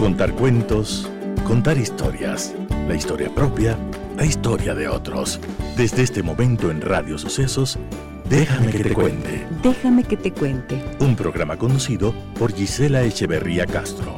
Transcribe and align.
Contar 0.00 0.32
cuentos, 0.32 1.06
contar 1.46 1.76
historias, 1.76 2.54
la 2.88 2.94
historia 2.94 3.28
propia, 3.34 3.76
la 4.16 4.24
historia 4.24 4.74
de 4.74 4.88
otros. 4.88 5.38
Desde 5.76 6.02
este 6.02 6.22
momento 6.22 6.70
en 6.70 6.80
Radio 6.80 7.18
Sucesos, 7.18 7.78
Déjame 8.24 8.70
que 8.70 8.82
te 8.82 8.94
cuente. 8.94 9.46
Déjame 9.62 10.04
que 10.04 10.16
te 10.16 10.32
cuente. 10.32 10.82
Un 11.00 11.16
programa 11.16 11.58
conocido 11.58 12.14
por 12.38 12.54
Gisela 12.54 13.02
Echeverría 13.02 13.66
Castro. 13.66 14.16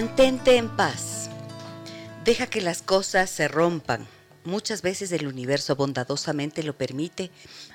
Mantente 0.00 0.56
en 0.56 0.74
paz. 0.78 1.28
Deja 2.24 2.46
que 2.46 2.62
las 2.62 2.80
cosas 2.80 3.28
se 3.28 3.48
rompan. 3.48 4.08
Muchas 4.44 4.80
veces 4.80 5.12
el 5.12 5.26
universo 5.26 5.76
bondadosamente 5.76 6.62
lo 6.62 6.74
permite, 6.74 7.30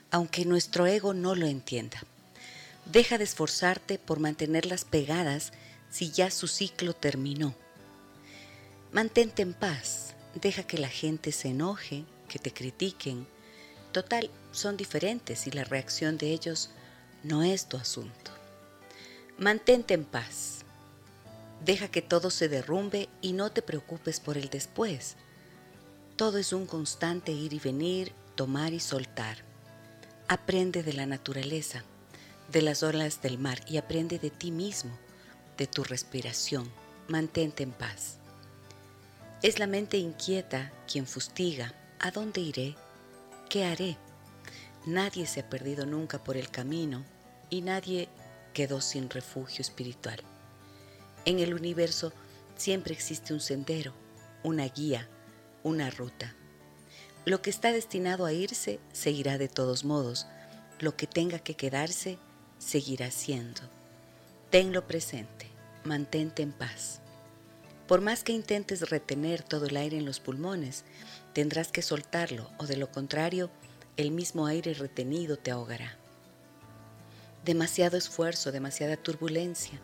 aunque 0.09 0.43
nuestro 0.43 0.87
ego 0.87 1.13
no 1.13 1.35
lo 1.35 1.45
entienda. 1.45 2.01
Deja 2.91 3.19
de 3.19 3.25
esforzarte 3.25 3.99
por 3.99 4.19
mantenerlas 4.19 4.85
pegadas 4.85 5.53
si 5.91 6.09
ya 6.09 6.31
su 6.31 6.47
ciclo 6.47 6.95
terminó. 6.95 7.53
Mantente 8.91 9.43
en 9.43 9.53
paz. 9.53 10.15
Deja 10.33 10.63
que 10.63 10.79
la 10.79 10.89
gente 10.89 11.31
se 11.31 11.49
enoje, 11.49 12.05
que 12.27 12.39
te 12.39 12.51
critiquen. 12.51 13.27
Total, 13.91 14.31
son 14.51 14.77
diferentes 14.77 15.45
y 15.45 15.51
la 15.51 15.63
reacción 15.63 16.17
de 16.17 16.31
ellos 16.31 16.71
no 17.21 17.43
es 17.43 17.69
tu 17.69 17.77
asunto. 17.77 18.31
Mantente 19.37 19.93
en 19.93 20.05
paz. 20.05 20.54
Deja 21.65 21.87
que 21.87 22.03
todo 22.03 22.29
se 22.29 22.47
derrumbe 22.47 23.09
y 23.21 23.33
no 23.33 23.51
te 23.51 23.63
preocupes 23.63 24.19
por 24.19 24.37
el 24.37 24.49
después. 24.49 25.15
Todo 26.15 26.37
es 26.37 26.53
un 26.53 26.67
constante 26.67 27.31
ir 27.31 27.53
y 27.53 27.59
venir, 27.59 28.13
tomar 28.35 28.71
y 28.73 28.79
soltar. 28.79 29.37
Aprende 30.27 30.83
de 30.83 30.93
la 30.93 31.07
naturaleza, 31.07 31.83
de 32.51 32.61
las 32.61 32.83
olas 32.83 33.23
del 33.23 33.39
mar 33.39 33.61
y 33.67 33.77
aprende 33.77 34.19
de 34.19 34.29
ti 34.29 34.51
mismo, 34.51 34.95
de 35.57 35.65
tu 35.65 35.83
respiración. 35.83 36.71
Mantente 37.07 37.63
en 37.63 37.71
paz. 37.71 38.17
Es 39.41 39.57
la 39.57 39.65
mente 39.65 39.97
inquieta 39.97 40.71
quien 40.87 41.07
fustiga. 41.07 41.73
¿A 41.99 42.11
dónde 42.11 42.41
iré? 42.41 42.75
¿Qué 43.49 43.65
haré? 43.65 43.97
Nadie 44.85 45.25
se 45.25 45.39
ha 45.39 45.49
perdido 45.49 45.87
nunca 45.87 46.23
por 46.23 46.37
el 46.37 46.51
camino 46.51 47.03
y 47.49 47.61
nadie 47.61 48.07
quedó 48.53 48.81
sin 48.81 49.09
refugio 49.09 49.61
espiritual. 49.63 50.23
En 51.25 51.39
el 51.39 51.55
universo 51.55 52.13
siempre 52.55 52.93
existe 52.93 53.33
un 53.33 53.39
sendero, 53.39 53.93
una 54.43 54.67
guía, 54.67 55.09
una 55.63 55.89
ruta. 55.89 56.35
Lo 57.25 57.41
que 57.41 57.49
está 57.49 57.71
destinado 57.71 58.25
a 58.25 58.33
irse 58.33 58.79
se 58.93 59.09
irá 59.09 59.39
de 59.39 59.47
todos 59.47 59.83
modos. 59.83 60.27
Lo 60.79 60.95
que 60.95 61.07
tenga 61.07 61.39
que 61.39 61.55
quedarse 61.55 62.19
seguirá 62.59 63.09
siendo. 63.09 63.61
Tenlo 64.51 64.85
presente, 64.85 65.47
mantente 65.83 66.43
en 66.43 66.51
paz. 66.51 67.01
Por 67.87 68.01
más 68.01 68.23
que 68.23 68.31
intentes 68.31 68.89
retener 68.89 69.41
todo 69.41 69.65
el 69.65 69.77
aire 69.77 69.97
en 69.97 70.05
los 70.05 70.19
pulmones, 70.19 70.83
tendrás 71.33 71.71
que 71.71 71.81
soltarlo 71.81 72.49
o 72.59 72.67
de 72.67 72.77
lo 72.77 72.91
contrario, 72.91 73.49
el 73.97 74.11
mismo 74.11 74.45
aire 74.45 74.75
retenido 74.75 75.37
te 75.37 75.49
ahogará. 75.49 75.97
Demasiado 77.43 77.97
esfuerzo, 77.97 78.51
demasiada 78.51 78.97
turbulencia, 78.97 79.79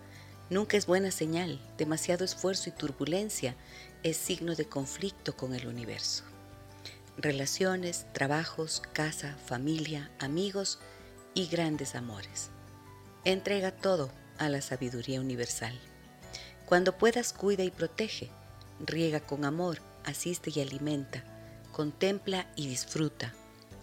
Nunca 0.52 0.76
es 0.76 0.86
buena 0.86 1.12
señal. 1.12 1.62
Demasiado 1.78 2.26
esfuerzo 2.26 2.68
y 2.68 2.74
turbulencia 2.74 3.56
es 4.04 4.18
signo 4.18 4.54
de 4.54 4.66
conflicto 4.66 5.38
con 5.38 5.56
el 5.56 5.66
universo. 5.66 6.26
Relaciones, 7.16 8.06
trabajos, 8.12 8.84
casa, 8.92 9.38
familia, 9.46 10.12
amigos 10.20 10.80
y 11.34 11.48
grandes 11.48 11.96
amores. 11.96 12.50
Entrega 13.24 13.72
todo 13.72 14.12
a 14.40 14.50
la 14.50 14.62
sabiduría 14.62 15.22
universal. 15.22 15.80
Cuando 16.66 16.98
puedas, 16.98 17.32
cuida 17.32 17.64
y 17.64 17.72
protege. 17.72 18.30
Riega 18.86 19.22
con 19.22 19.46
amor, 19.46 19.78
asiste 20.04 20.52
y 20.54 20.60
alimenta. 20.60 21.24
Contempla 21.72 22.52
y 22.58 22.68
disfruta. 22.68 23.34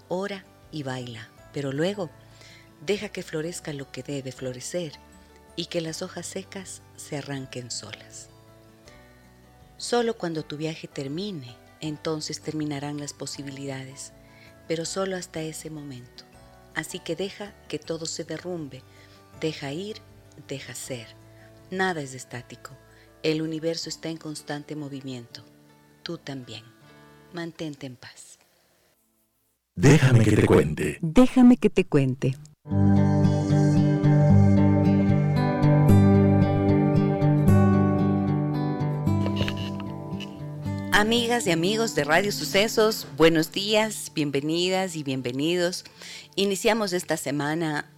Ora 0.09 0.45
y 0.71 0.83
baila. 0.83 1.31
Pero 1.55 1.73
luego, 1.73 2.11
deja 2.85 3.09
que 3.09 3.23
florezca 3.23 3.73
lo 3.73 3.91
que 3.91 4.03
debe 4.03 4.33
florecer 4.33 4.93
y 5.59 5.67
que 5.67 5.81
las 5.81 6.03
hojas 6.03 6.25
secas 6.25 6.83
se 6.95 7.17
arranquen 7.17 7.73
solas. 7.73 8.29
Solo 9.77 10.17
cuando 10.17 10.45
tu 10.45 10.57
viaje 10.57 10.87
termine, 10.87 11.57
entonces 11.81 12.41
terminarán 12.41 13.01
las 13.01 13.13
posibilidades, 13.13 14.13
pero 14.69 14.85
solo 14.85 15.17
hasta 15.17 15.41
ese 15.41 15.69
momento. 15.69 16.23
Así 16.77 17.01
que 17.01 17.17
deja 17.17 17.57
que 17.67 17.81
todo 17.81 18.07
se 18.07 18.23
derrumbe, 18.23 18.85
deja 19.41 19.73
ir, 19.73 19.97
deja 20.47 20.77
ser. 20.77 21.09
Nada 21.73 22.03
es 22.03 22.15
estático. 22.15 22.71
El 23.25 23.43
universo 23.43 23.89
está 23.89 24.11
en 24.11 24.17
constante 24.17 24.77
movimiento. 24.77 25.45
Tú 26.05 26.19
también. 26.19 26.63
Mantente 27.33 27.87
en 27.87 27.97
paz. 27.97 28.39
Déjame 29.75 30.25
que 30.25 30.37
te 30.37 30.47
cuente. 30.47 30.99
Déjame 31.01 31.57
que 31.57 31.69
te 31.69 31.85
cuente. 31.85 32.37
Amigas 40.99 41.47
y 41.47 41.53
amigos 41.53 41.95
de 41.95 42.03
Radio 42.03 42.33
Sucesos, 42.33 43.07
buenos 43.17 43.53
días, 43.53 44.11
bienvenidas 44.17 44.97
y 44.97 45.05
bienvenidos. 45.05 45.85
Iniciamos 46.35 46.93
esta 46.93 47.17
semana 47.17 47.89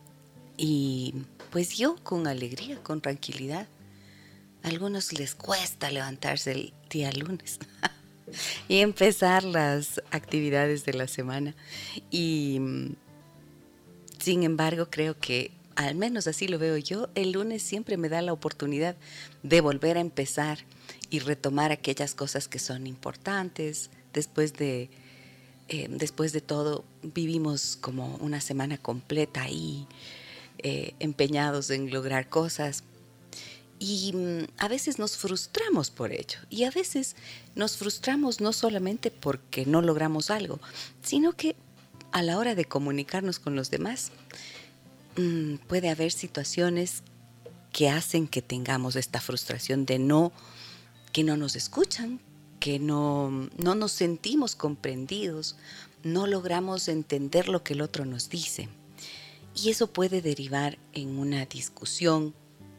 y 0.58 1.14
pues 1.48 1.78
yo 1.78 1.96
con 2.02 2.26
alegría, 2.26 2.76
con 2.82 3.00
tranquilidad. 3.00 3.66
A 4.62 4.68
algunos 4.68 5.14
les 5.14 5.34
cuesta 5.34 5.90
levantarse 5.90 6.52
el 6.52 6.74
día 6.90 7.10
lunes 7.12 7.58
y 8.68 8.80
empezar 8.80 9.44
las 9.44 10.02
actividades 10.10 10.84
de 10.84 10.92
la 10.92 11.08
semana. 11.08 11.54
Y 12.10 12.60
sin 14.18 14.42
embargo 14.42 14.90
creo 14.90 15.18
que, 15.18 15.52
al 15.74 15.94
menos 15.94 16.26
así 16.26 16.48
lo 16.48 16.58
veo 16.58 16.76
yo, 16.76 17.08
el 17.14 17.32
lunes 17.32 17.62
siempre 17.62 17.96
me 17.96 18.10
da 18.10 18.20
la 18.20 18.34
oportunidad 18.34 18.94
de 19.42 19.62
volver 19.62 19.96
a 19.96 20.00
empezar 20.00 20.58
y 21.10 21.18
retomar 21.18 21.72
aquellas 21.72 22.14
cosas 22.14 22.48
que 22.48 22.58
son 22.58 22.86
importantes. 22.86 23.90
Después 24.12 24.54
de, 24.54 24.88
eh, 25.68 25.88
después 25.90 26.32
de 26.32 26.40
todo, 26.40 26.84
vivimos 27.02 27.76
como 27.80 28.16
una 28.16 28.40
semana 28.40 28.78
completa 28.78 29.42
ahí, 29.42 29.86
eh, 30.58 30.94
empeñados 31.00 31.70
en 31.70 31.90
lograr 31.90 32.28
cosas. 32.28 32.84
Y 33.80 34.12
mm, 34.14 34.46
a 34.58 34.68
veces 34.68 34.98
nos 34.98 35.16
frustramos 35.16 35.90
por 35.90 36.12
ello. 36.12 36.38
Y 36.48 36.64
a 36.64 36.70
veces 36.70 37.16
nos 37.56 37.76
frustramos 37.76 38.40
no 38.40 38.52
solamente 38.52 39.10
porque 39.10 39.66
no 39.66 39.82
logramos 39.82 40.30
algo, 40.30 40.60
sino 41.02 41.32
que 41.32 41.56
a 42.12 42.22
la 42.22 42.38
hora 42.38 42.54
de 42.54 42.64
comunicarnos 42.64 43.38
con 43.38 43.56
los 43.56 43.70
demás, 43.70 44.10
mm, 45.16 45.56
puede 45.66 45.90
haber 45.90 46.12
situaciones 46.12 47.02
que 47.72 47.88
hacen 47.88 48.26
que 48.26 48.42
tengamos 48.42 48.96
esta 48.96 49.20
frustración 49.20 49.86
de 49.86 49.98
no 49.98 50.32
que 51.12 51.24
no 51.24 51.36
nos 51.36 51.56
escuchan, 51.56 52.20
que 52.60 52.78
no, 52.78 53.30
no 53.56 53.74
nos 53.74 53.92
sentimos 53.92 54.54
comprendidos, 54.54 55.56
no 56.02 56.26
logramos 56.26 56.88
entender 56.88 57.48
lo 57.48 57.62
que 57.64 57.74
el 57.74 57.80
otro 57.80 58.04
nos 58.04 58.28
dice. 58.28 58.68
Y 59.54 59.70
eso 59.70 59.88
puede 59.88 60.22
derivar 60.22 60.78
en 60.92 61.18
una 61.18 61.44
discusión, 61.46 62.34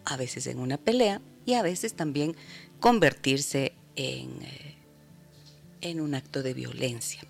a 0.06 0.18
veces 0.18 0.48
en 0.48 0.60
una 0.60 0.78
pelea 0.78 1.22
y 1.46 1.54
a 1.54 1.62
veces 1.62 1.94
también 1.94 2.36
convertirse 2.80 3.74
en, 3.96 4.42
eh, 4.42 4.76
en 5.82 6.00
un 6.00 6.16
acto 6.16 6.44
de 6.44 6.54
violencia. 6.54 7.22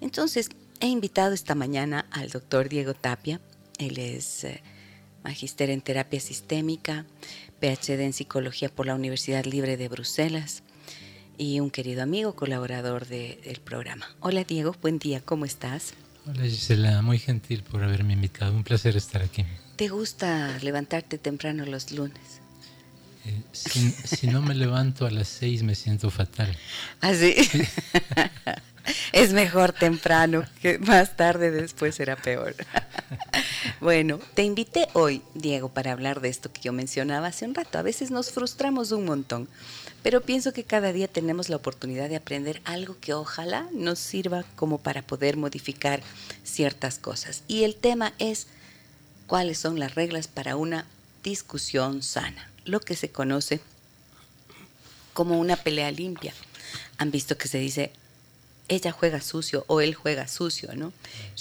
Entonces, 0.00 0.50
he 0.80 0.86
invitado 0.86 1.32
esta 1.32 1.54
mañana 1.54 2.06
al 2.10 2.28
doctor 2.30 2.68
Diego 2.68 2.94
Tapia. 2.94 3.40
Él 3.78 3.98
es 3.98 4.44
eh, 4.44 4.62
magíster 5.24 5.70
en 5.70 5.80
terapia 5.80 6.20
sistémica, 6.20 7.06
PhD 7.60 8.00
en 8.00 8.12
Psicología 8.12 8.68
por 8.68 8.86
la 8.86 8.94
Universidad 8.94 9.44
Libre 9.44 9.76
de 9.76 9.88
Bruselas 9.88 10.62
y 11.38 11.60
un 11.60 11.70
querido 11.70 12.02
amigo 12.02 12.34
colaborador 12.34 13.06
del 13.06 13.60
programa. 13.64 14.06
Hola 14.20 14.44
Diego, 14.44 14.74
buen 14.80 14.98
día, 14.98 15.20
¿cómo 15.20 15.44
estás? 15.44 15.94
Hola 16.26 16.44
Gisela, 16.44 17.02
muy 17.02 17.18
gentil 17.18 17.62
por 17.62 17.82
haberme 17.82 18.14
invitado, 18.14 18.54
un 18.54 18.64
placer 18.64 18.96
estar 18.96 19.22
aquí. 19.22 19.44
¿Te 19.76 19.88
gusta 19.88 20.58
levantarte 20.62 21.18
temprano 21.18 21.66
los 21.66 21.92
lunes? 21.92 22.40
Eh, 23.26 23.42
si, 23.52 24.26
no 24.26 24.42
me 24.42 24.54
levanto 24.54 25.06
a 25.06 25.10
las 25.10 25.28
seis 25.28 25.62
me 25.62 25.74
siento 25.74 26.10
fatal. 26.10 26.56
¿Ah, 27.00 27.14
sí? 27.14 27.34
es 29.12 29.32
mejor 29.32 29.72
temprano, 29.72 30.44
que 30.60 30.78
más 30.78 31.16
tarde 31.16 31.50
después 31.50 31.94
será 31.94 32.16
peor. 32.16 32.54
bueno, 33.80 34.18
te 34.34 34.42
invité 34.42 34.88
hoy, 34.92 35.22
Diego, 35.34 35.68
para 35.70 35.92
hablar 35.92 36.20
de 36.20 36.28
esto 36.28 36.52
que 36.52 36.60
yo 36.60 36.72
mencionaba 36.72 37.28
hace 37.28 37.46
un 37.46 37.54
rato. 37.54 37.78
A 37.78 37.82
veces 37.82 38.10
nos 38.10 38.30
frustramos 38.30 38.92
un 38.92 39.06
montón, 39.06 39.48
pero 40.02 40.20
pienso 40.20 40.52
que 40.52 40.64
cada 40.64 40.92
día 40.92 41.08
tenemos 41.08 41.48
la 41.48 41.56
oportunidad 41.56 42.08
de 42.08 42.16
aprender 42.16 42.60
algo 42.64 42.96
que 43.00 43.14
ojalá 43.14 43.66
nos 43.72 43.98
sirva 43.98 44.44
como 44.56 44.78
para 44.78 45.02
poder 45.02 45.36
modificar 45.36 46.02
ciertas 46.42 46.98
cosas. 46.98 47.42
Y 47.48 47.64
el 47.64 47.74
tema 47.74 48.12
es 48.18 48.48
cuáles 49.26 49.58
son 49.58 49.78
las 49.78 49.94
reglas 49.94 50.28
para 50.28 50.56
una 50.56 50.86
discusión 51.22 52.02
sana, 52.02 52.50
lo 52.64 52.80
que 52.80 52.96
se 52.96 53.10
conoce 53.10 53.60
como 55.12 55.38
una 55.38 55.56
pelea 55.56 55.90
limpia. 55.90 56.34
Han 56.98 57.10
visto 57.10 57.36
que 57.38 57.48
se 57.48 57.58
dice 57.58 57.92
ella 58.68 58.92
juega 58.92 59.20
sucio 59.20 59.64
o 59.68 59.80
él 59.80 59.94
juega 59.94 60.28
sucio, 60.28 60.74
¿no? 60.74 60.92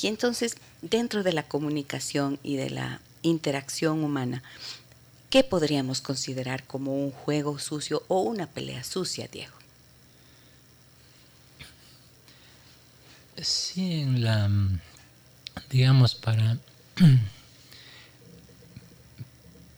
Y 0.02 0.08
entonces, 0.08 0.58
dentro 0.81 1.24
de 1.24 1.34
la 1.34 1.44
comunicación 1.44 2.40
y 2.44 2.58
de 2.58 2.70
la 2.70 3.00
interacción 3.22 4.04
humana, 4.04 4.44
¿qué 5.30 5.44
podríamos 5.44 6.02
considerar 6.02 6.66
como 6.66 6.94
un 6.94 7.12
juego 7.12 7.60
sucio 7.60 8.04
o 8.08 8.22
una 8.22 8.48
pelea 8.48 8.84
sucia, 8.84 9.28
Diego? 9.31 9.54
Sí, 13.42 14.02
en 14.02 14.24
la, 14.24 14.50
digamos, 15.70 16.16
para, 16.16 16.58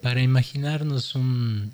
para 0.05 0.21
imaginarnos 0.21 1.15
un, 1.15 1.71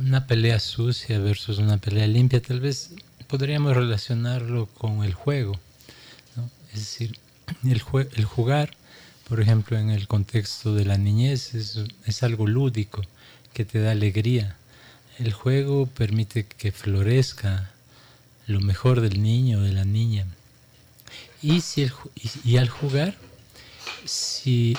una 0.00 0.26
pelea 0.26 0.58
sucia 0.58 1.18
versus 1.18 1.58
una 1.58 1.76
pelea 1.76 2.06
limpia, 2.06 2.40
tal 2.40 2.60
vez 2.60 2.92
podríamos 3.28 3.76
relacionarlo 3.76 4.64
con 4.68 5.04
el 5.04 5.12
juego. 5.12 5.52
Es 6.72 6.78
decir, 6.78 7.18
el, 7.62 7.82
el 8.16 8.24
jugar, 8.24 8.70
por 9.28 9.38
ejemplo, 9.42 9.76
en 9.76 9.90
el 9.90 10.08
contexto 10.08 10.74
de 10.74 10.86
la 10.86 10.96
niñez, 10.96 11.52
es, 11.54 12.22
algo 12.22 12.46
lúdico 12.46 13.02
que 13.52 13.66
te 13.66 13.80
da 13.80 13.90
alegría. 13.90 14.56
El 15.18 15.34
juego 15.34 15.84
permite 15.84 16.46
que 16.46 16.72
florezca 16.72 17.70
lo 18.46 18.62
mejor 18.62 19.02
del 19.02 19.22
niño 19.22 19.58
o 19.58 19.60
de 19.60 19.72
la 19.72 19.84
niña. 19.84 20.24
Y, 21.42 21.60
si 21.60 21.82
el, 21.82 21.92
y, 22.44 22.56
al 22.56 22.70
jugar, 22.70 23.14
si 24.06 24.74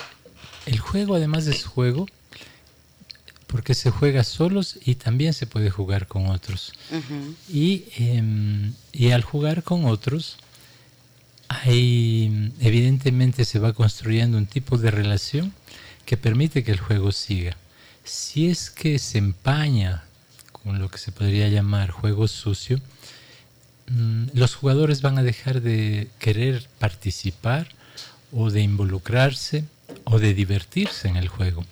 el 0.65 0.79
juego 0.79 1.15
además 1.15 1.45
de 1.45 1.53
su 1.53 1.69
juego, 1.69 2.07
porque 3.47 3.73
se 3.73 3.91
juega 3.91 4.23
solos 4.23 4.77
y 4.83 4.95
también 4.95 5.33
se 5.33 5.47
puede 5.47 5.69
jugar 5.69 6.07
con 6.07 6.27
otros. 6.27 6.73
y, 7.49 7.85
em, 7.97 8.73
y, 8.91 9.11
al 9.11 9.23
jugar 9.23 9.63
con 9.63 9.85
otros, 9.85 10.37
hay, 11.47 12.51
evidentemente 12.59 13.45
se 13.45 13.59
va 13.59 13.73
construyendo 13.73 14.37
un 14.37 14.47
tipo 14.47 14.77
de 14.77 14.91
relación 14.91 15.53
que 16.05 16.17
permite 16.17 16.63
que 16.63 16.71
el 16.71 16.79
juego 16.79 17.11
siga. 17.11 17.55
Si 18.03 18.47
es 18.47 18.69
que 18.69 18.99
se 18.99 19.17
empaña 19.19 20.03
con 20.51 20.79
lo 20.79 20.89
que 20.89 20.97
se 20.97 21.11
podría 21.11 21.47
llamar 21.47 21.91
juego 21.91 22.27
sucio, 22.27 22.79
mm, 23.87 24.25
los 24.33 24.55
jugadores 24.55 25.01
van 25.01 25.17
a 25.17 25.23
dejar 25.23 25.61
de 25.61 26.09
querer 26.19 26.67
participar 26.79 27.69
o 28.31 28.49
de 28.51 28.61
involucrarse 28.61 29.63
o 30.05 30.19
de 30.19 30.33
divertirse 30.33 31.07
en 31.07 31.17
el 31.17 31.27
juego. 31.27 31.65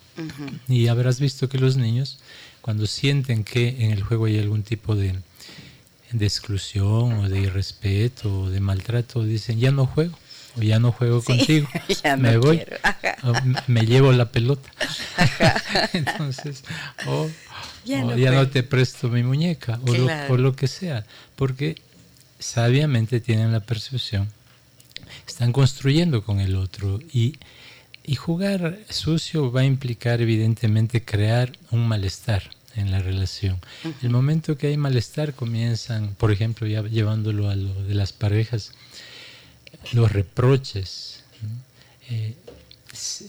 Y 0.67 0.87
habrás 0.87 1.19
visto 1.19 1.49
que 1.49 1.57
los 1.57 1.77
niños, 1.77 2.19
cuando 2.61 2.85
sienten 2.85 3.43
que 3.43 3.85
en 3.85 3.91
el 3.91 4.03
juego 4.03 4.25
hay 4.25 4.39
algún 4.39 4.63
tipo 4.63 4.95
de, 4.95 5.15
exclusión 6.19 7.13
o 7.13 7.29
de 7.29 7.41
irrespeto 7.41 8.41
o 8.41 8.49
de 8.49 8.59
maltrato, 8.59 9.23
dicen, 9.23 9.59
ya 9.59 9.71
no 9.71 9.87
juego, 9.87 10.17
o 10.57 10.61
ya 10.61 10.79
no 10.79 10.91
juego 10.91 11.23
contigo, 11.23 11.67
me 12.17 12.37
voy, 12.37 12.61
me 13.67 13.85
llevo 13.85 14.11
la 14.11 14.31
pelota. 14.31 14.69
Entonces, 15.93 16.63
o, 17.07 17.29
ya, 17.85 18.03
no, 18.03 18.47
te 18.49 18.61
presto 18.61 19.09
mi 19.09 19.23
muñeca, 19.23 19.79
o, 19.87 19.93
lo, 19.93 20.07
o 20.29 20.37
lo 20.37 20.55
que 20.55 20.67
sea, 20.67 21.05
porque 21.35 21.81
sabiamente 22.37 23.19
tienen 23.19 23.51
la 23.51 23.61
percepción, 23.61 24.29
están 25.27 25.51
construyendo 25.51 26.23
con 26.23 26.39
el 26.39 26.55
otro 26.55 26.99
y 27.11 27.35
y 28.03 28.15
jugar 28.15 28.79
sucio 28.89 29.51
va 29.51 29.61
a 29.61 29.65
implicar 29.65 30.21
evidentemente 30.21 31.03
crear 31.03 31.53
un 31.71 31.87
malestar 31.87 32.43
en 32.75 32.91
la 32.91 32.99
relación. 32.99 33.59
El 34.01 34.09
momento 34.09 34.57
que 34.57 34.67
hay 34.67 34.77
malestar 34.77 35.33
comienzan, 35.33 36.15
por 36.15 36.31
ejemplo, 36.31 36.67
ya 36.67 36.81
llevándolo 36.83 37.49
a 37.49 37.55
lo 37.55 37.73
de 37.83 37.93
las 37.93 38.13
parejas, 38.13 38.71
los 39.93 40.11
reproches. 40.11 41.23
Eh, 42.09 42.35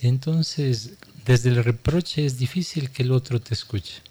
entonces, 0.03 0.93
desde 1.25 1.51
el 1.51 1.63
reproche 1.63 2.25
es 2.25 2.39
difícil 2.39 2.91
que 2.91 3.03
el 3.03 3.13
otro 3.13 3.41
te 3.41 3.55
escuche. 3.55 4.03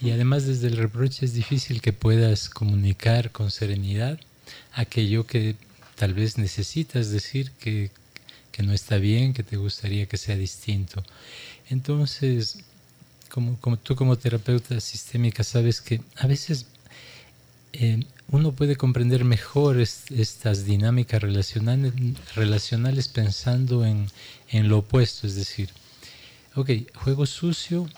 Y 0.00 0.10
además 0.10 0.46
desde 0.46 0.68
el 0.68 0.76
reproche 0.76 1.26
es 1.26 1.34
difícil 1.34 1.82
que 1.82 1.92
puedas 1.92 2.48
comunicar 2.48 3.30
con 3.30 3.50
serenidad 3.50 4.18
aquello 4.72 5.26
que 5.26 5.54
tal 5.96 6.14
vez 6.14 6.38
necesitas 6.38 7.10
decir 7.10 7.52
que 7.52 7.90
que 8.56 8.62
no 8.62 8.72
está 8.72 8.96
bien, 8.96 9.34
que 9.34 9.42
te 9.42 9.58
gustaría 9.58 10.06
que 10.06 10.16
sea 10.16 10.34
distinto. 10.34 11.04
Entonces, 11.68 12.64
como, 13.28 13.58
tú 13.76 13.94
como 13.94 14.16
terapeuta 14.16 14.80
sistémica 14.80 15.44
sabes 15.44 15.82
que 15.82 16.00
a 16.16 16.26
veces 16.26 16.64
eh, 17.74 18.02
uno 18.28 18.52
puede 18.52 18.76
comprender 18.76 19.24
mejor 19.24 19.78
estas 19.78 20.64
dinámicas 20.64 21.20
relacionales, 21.20 23.08
pensando 23.08 23.84
en, 23.84 24.08
lo 24.70 24.78
opuesto, 24.78 25.26
es 25.26 25.34
decir, 25.34 25.68
ok, 26.54 26.70
juego 26.94 27.26
sucio 27.26 27.90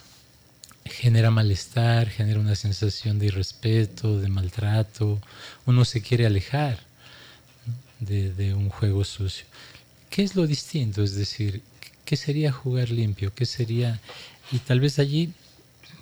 genera 0.85 1.31
malestar, 1.31 2.09
genera 2.09 2.41
una 2.41 2.57
sensación 2.57 3.21
de 3.21 3.27
irrespeto, 3.27 4.19
de 4.19 4.29
maltrato, 4.29 5.21
uno 5.67 5.85
se 5.85 6.03
quiere 6.03 6.27
alejar 6.27 6.81
de 8.01 8.55
un 8.55 8.71
juego 8.71 9.05
sucio. 9.05 9.47
¿Qué 10.11 10.23
es 10.23 10.35
lo 10.37 10.47
distinto? 10.47 11.03
Es 11.03 11.15
decir, 11.15 11.63
¿qué 12.05 12.17
sería 12.17 12.53
jugar 12.53 12.91
limpio? 12.91 13.33
¿Qué 13.35 13.47
sería? 13.47 14.01
Y 14.51 14.59
tal 14.59 14.81
vez 14.81 14.99
allí 14.99 15.33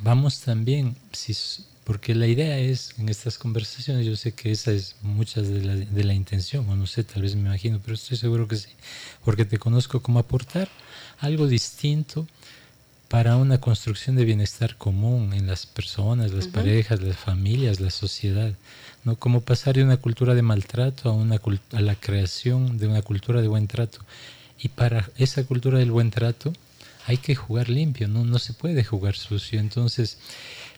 vamos 0.01 0.41
también, 0.41 0.97
si, 1.13 1.37
porque 1.85 2.15
la 2.15 2.27
idea 2.27 2.59
es, 2.59 2.95
en 2.99 3.09
estas 3.09 3.39
conversaciones, 3.39 4.07
yo 4.07 4.17
sé 4.17 4.33
que 4.33 4.51
esa 4.51 4.73
es 4.73 4.97
muchas 5.03 5.49
de 5.49 5.63
la, 5.63 5.75
de 5.75 6.05
la 6.05 6.15
intención, 6.15 6.69
o 6.69 6.77
no 6.77 6.87
sé, 6.87 7.05
tal 7.05 7.23
vez 7.23 7.35
me 7.35 7.43
imagino, 7.43 7.81
pero 7.83 7.95
estoy 7.95 8.17
seguro 8.17 8.49
que 8.49 8.57
sí, 8.57 8.71
porque 9.25 9.45
te 9.45 9.59
conozco 9.59 10.01
como 10.01 10.19
aportar 10.19 10.69
algo 11.19 11.47
distinto 11.47 12.27
para 13.09 13.37
una 13.37 13.61
construcción 13.61 14.17
de 14.17 14.25
bienestar 14.25 14.77
común 14.77 15.33
en 15.33 15.47
las 15.47 15.67
personas, 15.67 16.33
las 16.33 16.49
parejas, 16.49 17.01
las 17.03 17.17
familias, 17.17 17.79
la 17.81 17.91
sociedad. 17.91 18.53
¿No? 19.07 19.17
Como 19.17 19.41
pasar 19.41 19.77
de 19.77 19.85
una 19.85 19.97
cultura 19.97 20.35
de 20.35 20.43
maltrato 20.43 21.09
a, 21.09 21.13
una, 21.13 21.41
a 21.73 21.81
la 21.81 21.95
creación 21.95 22.77
de 22.77 22.89
una 22.89 23.03
cultura 23.03 23.41
de 23.41 23.49
buen 23.49 23.69
trato. 23.69 24.01
Y 24.59 24.69
para 24.69 25.09
esa 25.17 25.45
cultura 25.45 25.79
del 25.79 25.93
buen 25.93 26.11
trato 26.11 26.53
hay 27.07 27.19
que 27.19 27.37
jugar 27.37 27.69
limpio, 27.69 28.09
no, 28.09 28.25
no 28.25 28.41
se 28.41 28.53
puede 28.53 28.83
jugar 28.83 29.15
sucio. 29.15 29.61
Entonces, 29.61 30.19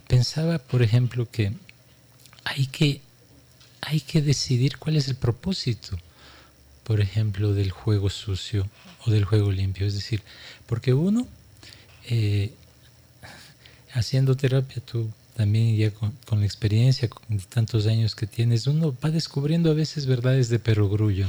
pensaba, 0.07 0.59
por 0.59 0.83
ejemplo, 0.83 1.27
que 1.31 1.55
hay 2.45 2.67
que, 2.67 3.01
hay 3.81 4.01
que 4.01 4.21
decidir 4.21 4.77
cuál 4.77 4.97
es 4.97 5.09
el 5.09 5.15
propósito, 5.15 5.99
por 6.85 7.01
ejemplo, 7.01 7.55
del 7.55 7.71
juego 7.71 8.11
sucio 8.11 8.69
o 9.07 9.11
del 9.11 9.25
juego 9.25 9.51
limpio. 9.51 9.87
Es 9.87 9.95
decir, 9.95 10.23
porque 10.67 10.93
uno, 10.93 11.27
eh, 12.05 12.53
haciendo 13.95 14.37
terapia, 14.37 14.83
tú 14.85 15.11
también 15.39 15.77
ya 15.77 15.93
con, 15.93 16.41
la 16.41 16.45
experiencia 16.45 17.09
con 17.09 17.39
tantos 17.39 17.87
años 17.87 18.17
que 18.17 18.27
tienes, 18.27 18.67
uno 18.67 18.97
va 19.05 19.11
descubriendo 19.11 19.71
a 19.71 19.75
veces 19.75 20.07
verdades 20.07 20.49
de 20.49 20.59
perogrullo, 20.59 21.29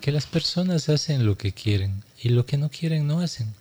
que 0.00 0.12
las 0.12 0.24
personas 0.24 0.88
hacen 0.88 1.26
lo 1.26 1.36
que 1.36 1.52
quieren 1.52 2.02
y 2.22 2.30
lo 2.30 2.46
que 2.46 2.56
no 2.56 2.70
quieren 2.70 3.06
no 3.06 3.20
hacen. 3.20 3.52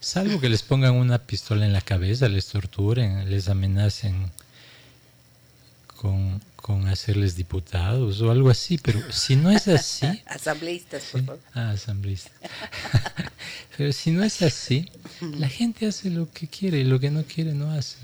Salvo 0.00 0.40
que 0.40 0.48
les 0.48 0.64
pongan 0.64 0.94
una 0.94 1.18
pistola 1.18 1.64
en 1.64 1.72
la 1.72 1.82
cabeza, 1.82 2.28
les 2.28 2.46
torturen, 2.46 3.30
les 3.30 3.48
amenacen 3.48 4.32
con, 5.96 6.42
con 6.56 6.88
hacerles 6.88 7.36
diputados 7.36 8.20
o 8.22 8.32
algo 8.32 8.50
así, 8.50 8.76
pero 8.76 9.00
si 9.12 9.36
no 9.36 9.52
es 9.52 9.68
así... 9.68 10.08
Asambleístas, 10.26 11.04
por 11.12 11.24
favor. 11.24 11.40
Ah, 11.54 11.70
asambleístas. 11.70 12.32
pero 13.76 13.92
si 13.92 14.10
no 14.10 14.24
es 14.24 14.42
así, 14.42 14.90
la 15.20 15.48
gente 15.48 15.86
hace 15.86 16.10
lo 16.10 16.28
que 16.32 16.48
quiere 16.48 16.80
y 16.80 16.84
lo 16.84 16.98
que 16.98 17.12
no 17.12 17.22
quiere 17.22 17.54
no 17.54 17.70
hace. 17.70 17.98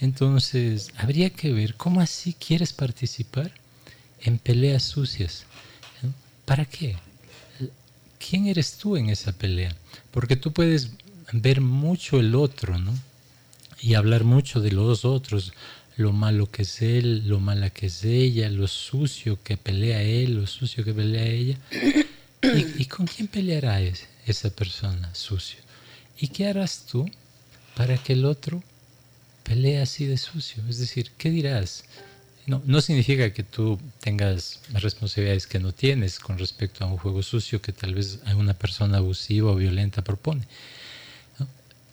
Entonces, 0.00 0.92
habría 0.96 1.30
que 1.30 1.52
ver 1.52 1.74
cómo 1.74 2.00
así 2.00 2.32
quieres 2.34 2.72
participar 2.72 3.52
en 4.20 4.38
peleas 4.38 4.82
sucias. 4.84 5.44
¿Para 6.44 6.64
qué? 6.64 6.96
¿Quién 8.18 8.46
eres 8.46 8.78
tú 8.78 8.96
en 8.96 9.10
esa 9.10 9.32
pelea? 9.32 9.74
Porque 10.10 10.36
tú 10.36 10.52
puedes 10.52 10.90
ver 11.32 11.60
mucho 11.60 12.20
el 12.20 12.34
otro, 12.34 12.78
¿no? 12.78 12.94
Y 13.80 13.94
hablar 13.94 14.24
mucho 14.24 14.60
de 14.60 14.72
los 14.72 15.04
otros, 15.04 15.52
lo 15.96 16.12
malo 16.12 16.50
que 16.50 16.62
es 16.62 16.80
él, 16.80 17.28
lo 17.28 17.40
mala 17.40 17.70
que 17.70 17.86
es 17.86 18.04
ella, 18.04 18.48
lo 18.48 18.68
sucio 18.68 19.42
que 19.42 19.56
pelea 19.56 20.02
él, 20.02 20.34
lo 20.34 20.46
sucio 20.46 20.84
que 20.84 20.94
pelea 20.94 21.26
ella. 21.26 21.58
Y, 22.40 22.84
¿con 22.86 23.06
quién 23.06 23.26
peleará 23.26 23.80
esa 24.26 24.50
persona 24.50 25.12
sucio? 25.14 25.58
¿Y 26.18 26.28
qué 26.28 26.46
harás 26.46 26.86
tú 26.86 27.10
para 27.74 27.98
que 27.98 28.12
el 28.12 28.24
otro 28.24 28.62
pelee 29.48 29.80
así 29.80 30.06
de 30.06 30.18
sucio? 30.18 30.62
Es 30.68 30.78
decir, 30.78 31.10
¿qué 31.16 31.30
dirás? 31.30 31.84
No, 32.46 32.62
no 32.66 32.80
significa 32.80 33.32
que 33.32 33.42
tú 33.42 33.78
tengas 34.00 34.60
responsabilidades 34.72 35.46
que 35.46 35.58
no 35.58 35.72
tienes 35.72 36.18
con 36.18 36.38
respecto 36.38 36.84
a 36.84 36.88
un 36.88 36.98
juego 36.98 37.22
sucio 37.22 37.60
que 37.60 37.72
tal 37.72 37.94
vez 37.94 38.20
alguna 38.24 38.54
persona 38.54 38.98
abusiva 38.98 39.50
o 39.50 39.56
violenta 39.56 40.02
propone. 40.02 40.46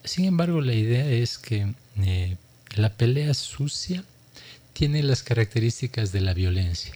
Sin 0.04 0.26
embargo, 0.26 0.62
la 0.62 0.74
idea 0.74 1.10
es 1.10 1.38
que 1.38 1.74
eh, 2.04 2.38
la 2.76 2.90
pelea 2.94 3.34
sucia 3.34 4.04
tiene 4.74 5.02
las 5.02 5.24
características 5.24 6.12
de 6.12 6.22
la 6.22 6.34
violencia. 6.34 6.94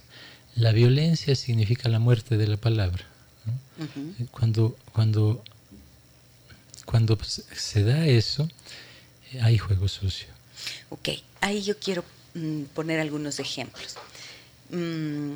La 0.56 0.72
violencia 0.74 1.36
significa 1.36 1.90
la 1.90 2.00
muerte 2.00 2.38
de 2.38 2.48
la 2.48 2.58
palabra. 2.58 3.06
Cuando, 4.32 4.78
cuando, 4.92 5.42
cuando 6.86 7.18
se 7.24 7.84
da 7.84 8.06
eso, 8.06 8.50
hay 9.42 9.58
juego 9.58 9.88
sucio. 9.88 10.28
Ok, 10.90 11.10
ahí 11.42 11.62
yo 11.62 11.78
quiero 11.78 12.04
Mm, 12.34 12.66
poner 12.76 13.00
algunos 13.00 13.40
ejemplos. 13.40 13.96
Mm, 14.70 15.36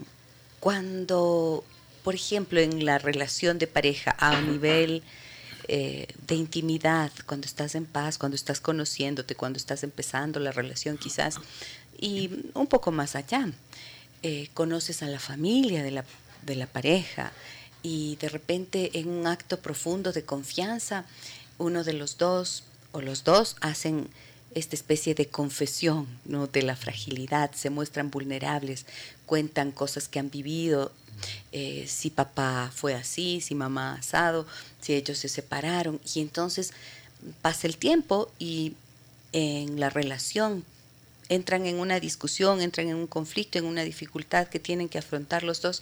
cuando, 0.60 1.63
por 2.03 2.13
ejemplo, 2.13 2.60
en 2.60 2.86
la 2.86 3.00
relación 3.00 3.58
de 3.58 3.68
pareja 3.68 4.15
a 4.20 4.39
nivel 4.42 5.01
eh, 5.68 6.08
de 6.27 6.36
intimidad, 6.36 7.12
cuando 7.25 7.48
estás 7.48 7.74
en 7.75 7.86
paz, 7.86 8.18
cuando 8.18 8.36
estás 8.36 8.60
conociéndote, 8.60 9.36
cuando 9.36 9.58
estás 9.58 9.84
empezando 9.84 10.39
la 10.39 10.51
relación 10.51 10.98
quizás, 10.98 11.39
y 12.00 12.30
un 12.53 12.68
poco 12.68 12.92
más 12.92 13.15
allá, 13.15 13.50
eh, 14.22 14.50
conoces 14.53 15.01
a 15.03 15.08
la 15.08 15.20
familia 15.20 15.84
de 15.84 15.92
la, 15.92 16.06
de 16.44 16.56
la 16.56 16.68
pareja 16.68 17.32
y 17.82 18.18
de 18.18 18.30
repente 18.30 19.00
en 19.00 19.10
un 19.10 19.27
acto 19.27 19.60
profundo 19.60 20.12
de 20.12 20.24
confianza, 20.24 21.06
uno 21.58 21.84
de 21.84 21.94
los 21.94 22.18
dos 22.18 22.63
o 22.92 23.01
los 23.01 23.24
dos 23.24 23.56
hacen 23.62 24.10
esta 24.55 24.75
especie 24.75 25.15
de 25.15 25.27
confesión 25.27 26.07
¿no? 26.25 26.48
de 26.48 26.62
la 26.62 26.75
fragilidad, 26.75 27.51
se 27.53 27.69
muestran 27.69 28.12
vulnerables, 28.12 28.86
cuentan 29.25 29.72
cosas 29.72 30.07
que 30.07 30.19
han 30.19 30.29
vivido, 30.29 30.91
eh, 31.51 31.86
si 31.88 32.10
papá 32.10 32.72
fue 32.74 32.95
así, 32.95 33.41
si 33.41 33.55
mamá 33.55 33.95
asado, 33.95 34.45
si 34.81 34.93
ellos 34.93 35.17
se 35.17 35.29
separaron, 35.29 36.00
y 36.13 36.22
entonces 36.22 36.74
pasa 37.41 37.67
el 37.67 37.77
tiempo 37.77 38.31
y 38.39 38.74
en 39.31 39.79
la 39.79 39.89
relación 39.89 40.63
entran 41.29 41.65
en 41.65 41.79
una 41.79 42.00
discusión, 42.00 42.62
entran 42.62 42.89
en 42.89 42.95
un 42.95 43.07
conflicto, 43.07 43.57
en 43.57 43.65
una 43.65 43.83
dificultad 43.83 44.48
que 44.48 44.60
tienen 44.60 44.89
que 44.89 44.98
afrontar 44.98 45.43
los 45.43 45.62
dos, 45.62 45.81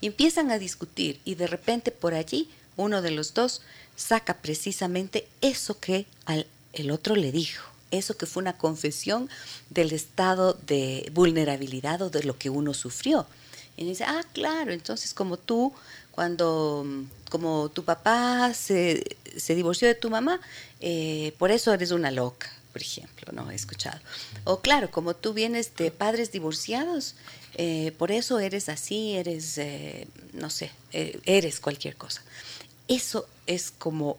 y 0.00 0.08
empiezan 0.08 0.50
a 0.50 0.58
discutir 0.58 1.20
y 1.24 1.34
de 1.34 1.46
repente 1.46 1.90
por 1.90 2.14
allí 2.14 2.50
uno 2.76 3.02
de 3.02 3.10
los 3.10 3.34
dos 3.34 3.62
saca 3.96 4.34
precisamente 4.34 5.26
eso 5.40 5.78
que 5.78 6.06
al 6.26 6.46
el 6.72 6.90
otro 6.90 7.16
le 7.16 7.32
dijo 7.32 7.71
eso 7.92 8.16
que 8.16 8.26
fue 8.26 8.40
una 8.40 8.56
confesión 8.56 9.30
del 9.70 9.92
estado 9.92 10.54
de 10.66 11.08
vulnerabilidad 11.14 12.02
o 12.02 12.10
de 12.10 12.24
lo 12.24 12.36
que 12.36 12.50
uno 12.50 12.74
sufrió. 12.74 13.26
Y 13.76 13.84
dice, 13.84 14.04
ah, 14.04 14.24
claro, 14.32 14.72
entonces 14.72 15.14
como 15.14 15.36
tú, 15.36 15.72
cuando, 16.10 16.84
como 17.30 17.70
tu 17.70 17.84
papá 17.84 18.52
se, 18.54 19.16
se 19.36 19.54
divorció 19.54 19.88
de 19.88 19.94
tu 19.94 20.10
mamá, 20.10 20.40
eh, 20.80 21.34
por 21.38 21.50
eso 21.50 21.72
eres 21.72 21.90
una 21.90 22.10
loca, 22.10 22.52
por 22.72 22.82
ejemplo, 22.82 23.32
¿no? 23.32 23.50
He 23.50 23.54
escuchado. 23.54 23.98
O 24.44 24.60
claro, 24.60 24.90
como 24.90 25.14
tú 25.14 25.32
vienes 25.32 25.74
de 25.76 25.90
padres 25.90 26.32
divorciados, 26.32 27.14
eh, 27.54 27.92
por 27.98 28.10
eso 28.10 28.38
eres 28.40 28.68
así, 28.68 29.14
eres, 29.14 29.58
eh, 29.58 30.06
no 30.32 30.50
sé, 30.50 30.70
eres 30.92 31.60
cualquier 31.60 31.96
cosa. 31.96 32.22
Eso 32.88 33.26
es 33.46 33.70
como 33.70 34.18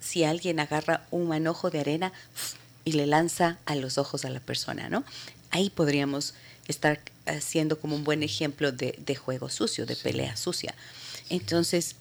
si 0.00 0.24
alguien 0.24 0.60
agarra 0.60 1.06
un 1.10 1.28
manojo 1.28 1.70
de 1.70 1.80
arena, 1.80 2.12
y 2.84 2.92
le 2.92 3.06
lanza 3.06 3.58
a 3.66 3.74
los 3.74 3.98
ojos 3.98 4.24
a 4.24 4.30
la 4.30 4.40
persona, 4.40 4.88
¿no? 4.88 5.04
Ahí 5.50 5.70
podríamos 5.70 6.34
estar 6.68 7.00
haciendo 7.26 7.78
como 7.78 7.96
un 7.96 8.04
buen 8.04 8.22
ejemplo 8.22 8.72
de, 8.72 9.16
juego 9.16 9.48
sucio, 9.48 9.86
de 9.86 9.96
pelea 9.96 10.36
sucia. 10.36 10.74
Entonces, 11.28 11.96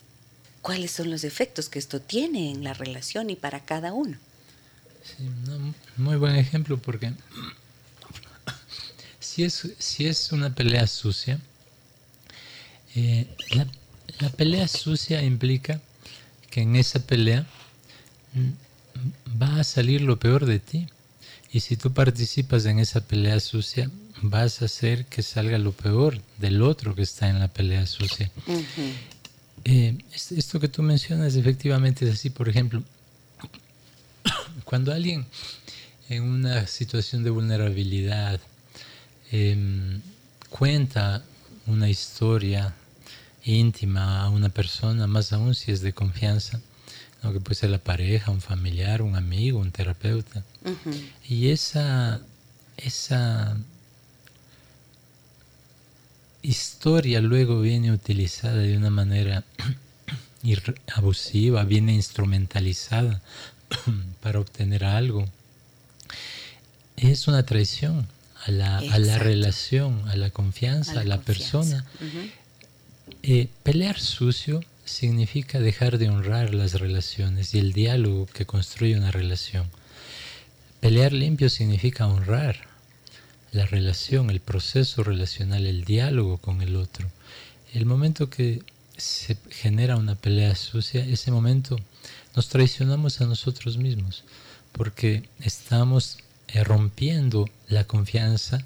¿cuáles 0.62 0.92
son 0.92 1.10
los 1.10 1.24
efectos 1.24 1.70
que 1.70 1.80
esto 1.80 2.00
tiene 2.02 2.52
en 2.52 2.64
la 2.64 2.74
relación 2.74 3.30
y 3.30 3.36
para 3.36 3.60
cada 3.60 3.94
uno? 3.94 4.18
Sí, 5.04 5.30
muy 5.98 6.16
buen 6.16 6.36
ejemplo 6.36 6.78
porque 6.78 7.14
si 9.20 9.44
es, 9.44 9.68
si 9.80 10.08
es 10.08 10.32
una 10.32 10.54
pelea 10.54 10.88
sucia, 10.88 11.40
eh, 12.96 13.28
la, 13.52 13.68
la 14.20 14.30
pelea 14.30 14.68
sucia 14.68 15.22
implica 15.24 15.82
que 16.50 16.62
en 16.62 16.76
esa 16.76 17.00
pelea 17.00 17.48
va 19.42 19.60
a 19.60 19.64
salir 19.64 20.02
lo 20.02 20.20
peor 20.20 20.46
de 20.46 20.60
ti. 20.60 20.88
Y 21.52 21.62
si 21.62 21.76
tú 21.76 21.92
participas 21.92 22.66
en 22.66 22.80
esa 22.80 23.02
pelea 23.02 23.40
sucia, 23.40 23.90
vas 24.22 24.62
a 24.62 24.66
hacer 24.66 25.06
que 25.06 25.22
salga 25.22 25.58
lo 25.58 25.72
peor 25.72 26.22
del 26.38 26.62
otro 26.62 26.96
que 26.96 27.02
está 27.02 27.30
en 27.30 27.40
la 27.40 27.48
pelea 27.48 27.86
sucia. 27.88 28.32
Eh, 29.66 29.98
esto 30.14 30.60
que 30.60 30.68
tú 30.68 30.82
mencionas 30.82 31.36
efectivamente 31.36 32.08
es 32.08 32.14
así. 32.14 32.30
Por 32.30 32.48
ejemplo, 32.48 32.84
cuando 34.64 34.94
alguien 34.94 35.26
en 36.10 36.24
una 36.24 36.68
situación 36.68 37.24
de 37.24 37.30
vulnerabilidad 37.30 38.40
em, 39.32 40.02
cuenta 40.50 41.24
una 41.68 41.90
historia 41.90 42.74
íntima 43.44 44.22
a 44.22 44.30
una 44.30 44.50
persona, 44.50 45.08
más 45.08 45.32
aún 45.34 45.56
si 45.56 45.72
es 45.72 45.82
de 45.82 45.94
confianza, 45.94 46.60
que 47.30 47.40
puede 47.40 47.56
ser 47.56 47.70
la 47.70 47.78
pareja, 47.78 48.32
un 48.32 48.42
familiar, 48.42 49.02
un 49.02 49.16
amigo, 49.16 49.60
un 49.60 49.72
terapeuta. 49.72 50.44
Y 51.28 51.50
esa, 51.50 52.20
esa 52.78 53.58
historia 56.42 57.22
luego 57.22 57.62
viene 57.62 57.92
utilizada 57.92 58.58
de 58.58 58.76
una 58.76 58.90
manera 58.90 59.44
abusiva, 60.96 61.64
viene 61.64 61.94
instrumentalizada 61.94 63.22
para 64.22 64.40
obtener 64.40 64.84
algo. 64.84 65.28
Es 66.98 67.28
una 67.28 67.44
traición 67.44 68.08
a 68.46 68.52
la, 68.52 68.78
a 68.80 69.00
la 69.00 69.20
relación, 69.20 70.08
a 70.10 70.16
la 70.16 70.32
confianza, 70.32 71.02
a 71.02 71.04
la, 71.04 71.22
persona. 71.22 71.86
Eh, 73.24 73.48
pelear 73.64 74.00
sucio 74.00 74.62
significa 74.92 75.60
dejar 75.60 75.98
de 75.98 76.10
honrar 76.10 76.54
las 76.54 76.74
relaciones 76.74 77.54
y 77.54 77.60
el 77.60 77.74
diálogo 77.74 78.26
que 78.28 78.46
construye 78.46 78.98
una 78.98 79.12
relación. 79.12 79.70
Pelear 80.80 81.14
limpio 81.14 81.50
significa 81.50 82.08
honrar 82.08 82.68
la 83.52 83.66
relación, 83.66 84.30
el 84.30 84.40
proceso 84.40 85.04
relacional, 85.04 85.66
el 85.66 85.86
diálogo 85.86 86.38
con 86.38 86.62
el 86.62 86.76
otro. 86.76 87.10
El 87.74 87.86
momento 87.86 88.30
que 88.30 88.64
se 88.98 89.38
genera 89.50 89.96
una 89.96 90.16
pelea 90.16 90.56
sucia, 90.56 91.06
ese 91.06 91.32
momento 91.32 91.78
nos 92.36 92.50
traicionamos 92.50 93.22
a 93.22 93.26
nosotros 93.26 93.78
mismos, 93.78 94.24
porque 94.72 95.30
estamos 95.40 96.18
eh, 96.50 96.64
rompiendo 96.64 97.50
la 97.68 97.86
confianza 97.86 98.64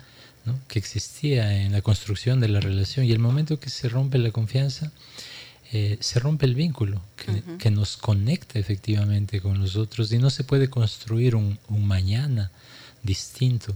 que 0.67 0.79
existía 0.79 1.63
en 1.63 1.71
la 1.71 1.81
construcción 1.81 2.39
de 2.39 2.47
la 2.47 2.59
relación. 2.59 3.05
Y 3.05 3.11
el 3.11 3.19
momento 3.19 3.59
que 3.59 3.69
se 3.69 3.89
rompe 3.89 4.17
la 4.17 4.31
confianza, 4.31 4.91
eh, 5.77 5.97
se 5.99 6.21
rompe 6.21 6.45
el 6.45 6.55
vínculo 6.55 7.01
que, 7.59 7.69
nos 7.69 7.97
conecta 7.97 8.57
efectivamente 8.57 9.41
con 9.41 9.59
los 9.59 9.75
otros 9.75 10.09
y 10.13 10.19
no 10.19 10.29
se 10.29 10.45
puede 10.45 10.69
construir 10.69 11.35
un, 11.35 11.59
mañana 11.67 12.49
distinto. 13.03 13.75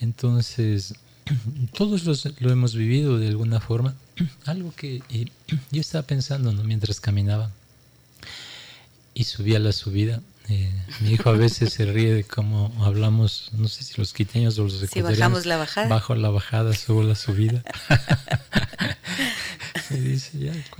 Entonces, 0.00 0.94
todos 1.74 2.04
lo 2.40 2.50
hemos 2.50 2.74
vivido 2.74 3.18
de 3.18 3.28
alguna 3.28 3.60
forma. 3.60 3.94
Algo 4.46 4.72
que 4.74 5.02
yo 5.70 5.80
estaba 5.82 6.06
pensando 6.06 6.50
mientras 6.64 7.00
caminaba 7.00 7.50
y 9.12 9.24
subía 9.24 9.58
la 9.58 9.72
subida. 9.72 10.22
Eh, 10.48 10.70
mi 11.00 11.12
hijo 11.12 11.30
a 11.30 11.32
veces 11.32 11.72
se 11.72 11.86
ríe 11.86 12.14
de 12.14 12.24
cómo 12.24 12.72
hablamos, 12.84 13.50
no 13.52 13.66
sé 13.68 13.82
si 13.82 13.94
los 13.96 14.12
quiteños 14.12 14.58
o 14.58 14.64
los 14.64 14.74
ecuatorianos. 14.74 15.14
Si 15.14 15.20
bajamos 15.20 15.46
la 15.46 15.56
bajada. 15.56 15.88
Bajo 15.88 16.14
la 16.14 16.30
bajada, 16.30 16.72
subo 16.74 17.02
la 17.02 17.16
subida. 17.16 17.62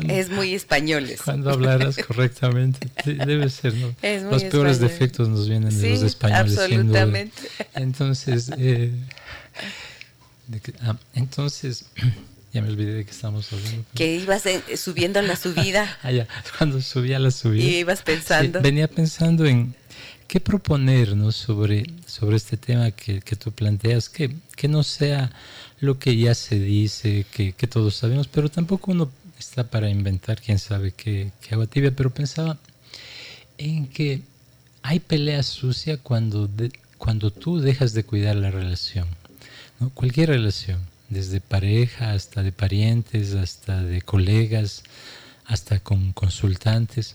es 0.08 0.30
muy 0.30 0.54
español 0.54 1.08
Cuando 1.24 1.50
hablarás 1.50 1.96
correctamente, 1.96 2.90
debe 3.04 3.48
ser, 3.50 3.74
¿no? 3.74 3.94
los 4.30 4.44
peores 4.44 4.80
defectos 4.80 5.28
nos 5.28 5.48
vienen 5.48 5.76
de 5.80 5.90
los 5.90 6.02
españoles. 6.02 6.58
Absolutamente. 6.58 7.42
Entonces, 7.74 8.50
eh, 8.58 8.92
ah, 10.82 10.96
entonces, 11.14 11.86
ya 12.56 12.62
me 12.62 12.70
olvidé 12.70 12.94
de 12.94 13.04
que 13.04 13.10
estamos 13.10 13.52
hablando. 13.52 13.84
Que 13.94 14.16
ibas 14.16 14.44
subiendo 14.76 15.20
la 15.20 15.36
subida. 15.36 15.98
ah, 16.02 16.10
ya, 16.10 16.26
cuando 16.58 16.80
subía 16.80 17.18
la 17.18 17.30
subida. 17.30 17.62
Y 17.62 17.76
ibas 17.76 18.00
pensando. 18.00 18.62
venía 18.62 18.88
pensando 18.88 19.44
en 19.44 19.74
qué 20.26 20.40
proponernos 20.40 21.36
sobre, 21.36 21.84
sobre 22.06 22.36
este 22.36 22.56
tema 22.56 22.92
que, 22.92 23.20
que 23.20 23.36
tú 23.36 23.52
planteas, 23.52 24.08
que, 24.08 24.34
que 24.56 24.68
no 24.68 24.82
sea 24.82 25.30
lo 25.80 25.98
que 25.98 26.16
ya 26.16 26.34
se 26.34 26.58
dice, 26.58 27.26
que, 27.30 27.52
todos 27.66 27.94
sabemos, 27.96 28.26
pero 28.26 28.48
tampoco 28.48 28.92
uno 28.92 29.10
está 29.38 29.64
para 29.64 29.90
inventar 29.90 30.40
quién 30.40 30.58
sabe 30.58 30.92
qué, 30.92 31.30
agua 31.50 31.66
tibia, 31.66 31.90
pero 31.90 32.08
pensaba 32.08 32.58
en 33.58 33.86
que 33.86 34.22
hay 34.82 35.00
pelea 35.00 35.42
sucia 35.42 35.98
cuando, 35.98 36.48
cuando 36.96 37.30
tú 37.30 37.60
dejas 37.60 37.92
de 37.92 38.04
cuidar 38.04 38.36
la 38.36 38.50
relación, 38.50 39.06
¿no? 39.78 39.90
cualquier 39.90 40.30
relación, 40.30 40.80
desde 41.08 41.40
pareja 41.40 42.12
hasta 42.12 42.42
de 42.42 42.52
parientes, 42.52 43.34
hasta 43.34 43.82
de 43.82 44.02
colegas, 44.02 44.82
hasta 45.44 45.80
con 45.80 46.12
consultantes, 46.12 47.12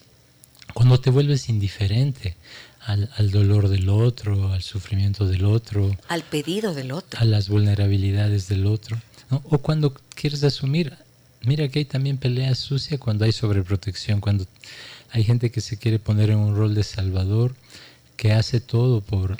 cuando 0.73 0.99
te 0.99 1.09
vuelves 1.09 1.49
indiferente 1.49 2.35
al, 2.79 3.09
al, 3.17 3.31
dolor 3.31 3.67
del 3.67 3.89
otro, 3.89 4.53
al 4.53 4.63
sufrimiento 4.63 5.27
del 5.27 5.45
otro, 5.45 5.95
al 6.07 6.23
pedido 6.23 6.73
del 6.73 6.91
otro, 6.91 7.19
a 7.19 7.25
las 7.25 7.49
vulnerabilidades 7.49 8.47
del 8.47 8.65
otro, 8.65 9.01
o 9.29 9.57
cuando 9.59 9.93
quieres 10.15 10.43
asumir, 10.43 10.93
mira 11.41 11.67
que 11.67 11.79
hay 11.79 11.85
también 11.85 12.17
pelea 12.17 12.55
sucia 12.55 12.97
cuando 12.97 13.25
hay 13.25 13.31
sobreprotección, 13.31 14.21
cuando 14.21 14.45
hay 15.11 15.23
gente 15.23 15.51
que 15.51 15.61
se 15.61 15.77
quiere 15.77 15.99
poner 15.99 16.29
en 16.29 16.37
un 16.37 16.55
rol 16.55 16.73
de 16.73 16.83
salvador, 16.83 17.55
que 18.15 18.33
hace 18.33 18.61
todo 18.61 19.01
por, 19.01 19.37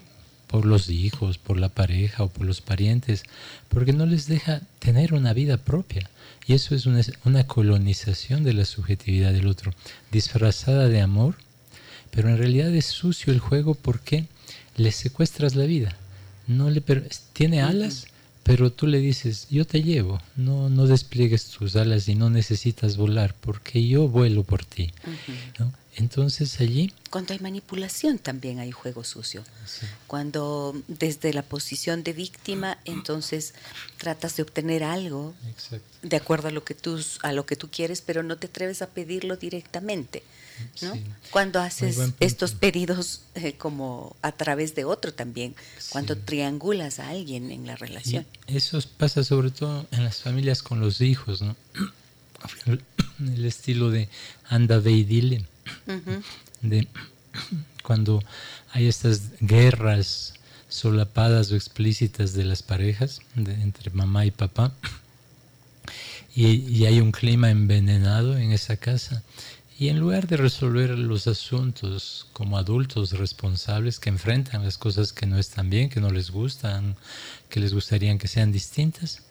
por 0.52 0.66
los 0.66 0.90
hijos, 0.90 1.38
por 1.38 1.58
la 1.58 1.70
pareja 1.70 2.24
o 2.24 2.30
por 2.30 2.46
los 2.46 2.60
parientes, 2.62 3.24
porque 3.70 3.94
no 3.94 4.06
les 4.06 4.28
deja 4.28 4.62
tener 4.80 5.14
una 5.14 5.34
vida 5.34 5.58
propia. 5.58 6.10
Y 6.46 6.54
eso 6.54 6.76
es 6.76 6.86
una, 6.86 7.02
una 7.24 7.48
colonización 7.48 8.44
de 8.44 8.54
la 8.54 8.66
subjetividad 8.66 9.32
del 9.32 9.48
otro, 9.48 9.74
disfrazada 10.12 10.90
de 10.90 11.00
amor, 11.00 11.36
pero 12.12 12.30
en 12.30 12.38
realidad 12.38 12.76
es 12.76 12.86
sucio 12.86 13.32
el 13.32 13.40
juego 13.40 13.76
porque 13.76 14.26
le 14.76 14.92
secuestras 14.92 15.56
la 15.56 15.66
vida. 15.66 15.96
No 16.48 16.70
le 16.70 16.82
tiene 17.34 17.62
alas, 17.62 18.08
pero 18.44 18.72
tú 18.72 18.88
le 18.88 19.00
dices, 19.00 19.48
yo 19.50 19.66
te 19.66 19.82
llevo, 19.84 20.22
no, 20.36 20.70
no 20.70 20.86
despliegues 20.88 21.46
tus 21.46 21.78
alas 21.78 22.10
y 22.10 22.16
no 22.16 22.30
necesitas 22.30 22.98
volar, 22.98 23.36
porque 23.40 23.88
yo 23.88 24.10
vuelo 24.10 24.44
por 24.44 24.66
ti. 24.66 24.92
Entonces 25.96 26.60
allí... 26.62 26.94
Cuando 27.10 27.34
hay 27.34 27.40
manipulación 27.40 28.18
también 28.18 28.60
hay 28.60 28.72
juego 28.72 29.04
sucio. 29.04 29.44
Cuando 30.08 30.82
desde 30.88 31.34
la 31.34 31.42
posición 31.42 32.04
de 32.04 32.14
víctima, 32.14 32.78
entonces 32.86 33.54
tratas 33.98 34.38
de 34.38 34.44
obtener 34.44 34.84
algo 34.84 35.34
de 36.02 36.16
acuerdo 36.16 36.48
a 36.48 36.52
lo, 36.52 36.64
que 36.64 36.74
tú, 36.74 37.04
a 37.24 37.34
lo 37.34 37.46
que 37.46 37.58
tú 37.58 37.70
quieres, 37.70 38.02
pero 38.02 38.24
no 38.24 38.38
te 38.38 38.48
atreves 38.48 38.82
a 38.82 38.88
pedirlo 38.88 39.36
directamente. 39.36 40.24
Cuando 41.32 41.60
haces 41.60 41.98
estos 42.20 42.54
pedidos 42.54 43.24
eh, 43.36 43.54
como 43.54 44.16
a 44.22 44.32
través 44.32 44.76
de 44.76 44.86
otro 44.86 45.14
también, 45.14 45.56
cuando 45.90 46.18
triangulas 46.18 47.00
a 47.00 47.10
alguien 47.10 47.52
en 47.52 47.66
la 47.68 47.76
relación. 47.76 48.26
eso 48.48 48.80
pasa 48.98 49.24
sobre 49.24 49.52
todo 49.52 49.88
en 49.92 50.04
las 50.04 50.22
familias 50.22 50.62
con 50.62 50.80
los 50.80 51.02
hijos, 51.02 51.42
¿no? 51.42 51.56
El 53.20 53.46
estilo 53.46 53.92
de 53.92 54.10
anda, 54.50 54.80
ve 54.80 54.92
y 54.92 55.04
dile. 55.04 55.46
De, 56.62 56.88
cuando 57.84 58.24
hay 58.72 58.88
estas 58.88 59.32
guerras 59.40 60.34
solapadas 60.70 61.52
o 61.52 61.56
explícitas 61.56 62.34
de 62.34 62.46
las 62.46 62.64
parejas, 62.64 63.22
entre 63.36 63.92
mamá 63.92 64.26
y 64.26 64.32
papá, 64.32 64.74
y, 66.34 66.48
y, 66.48 66.86
hay 66.86 67.02
un 67.02 67.12
clima 67.12 67.50
envenenado 67.50 68.38
en 68.38 68.54
esa 68.54 68.78
casa, 68.78 69.22
y 69.78 69.90
en 69.90 70.00
lugar 70.00 70.28
de 70.28 70.38
resolver 70.38 70.92
los 70.92 71.28
asuntos 71.28 72.28
como 72.34 72.58
adultos 72.58 73.14
responsables 73.14 74.00
que 74.00 74.10
enfrentan 74.10 74.64
las 74.64 74.78
cosas 74.78 75.12
que 75.12 75.26
no 75.26 75.40
están 75.40 75.70
bien, 75.70 75.90
que 75.90 76.00
no 76.00 76.12
les 76.12 76.30
gustan, 76.30 76.96
que 77.50 77.60
les 77.60 77.74
gustaría 77.74 78.16
que 78.18 78.28
sean 78.28 78.52
distintas, 78.52 79.24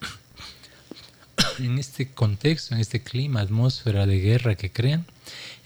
en 1.59 1.77
este 1.77 2.09
contexto, 2.09 2.73
en 2.73 2.81
este 2.81 3.01
clima, 3.01 3.41
atmósfera 3.41 4.05
de 4.05 4.19
guerra 4.19 4.55
que 4.55 4.71
crean, 4.71 5.05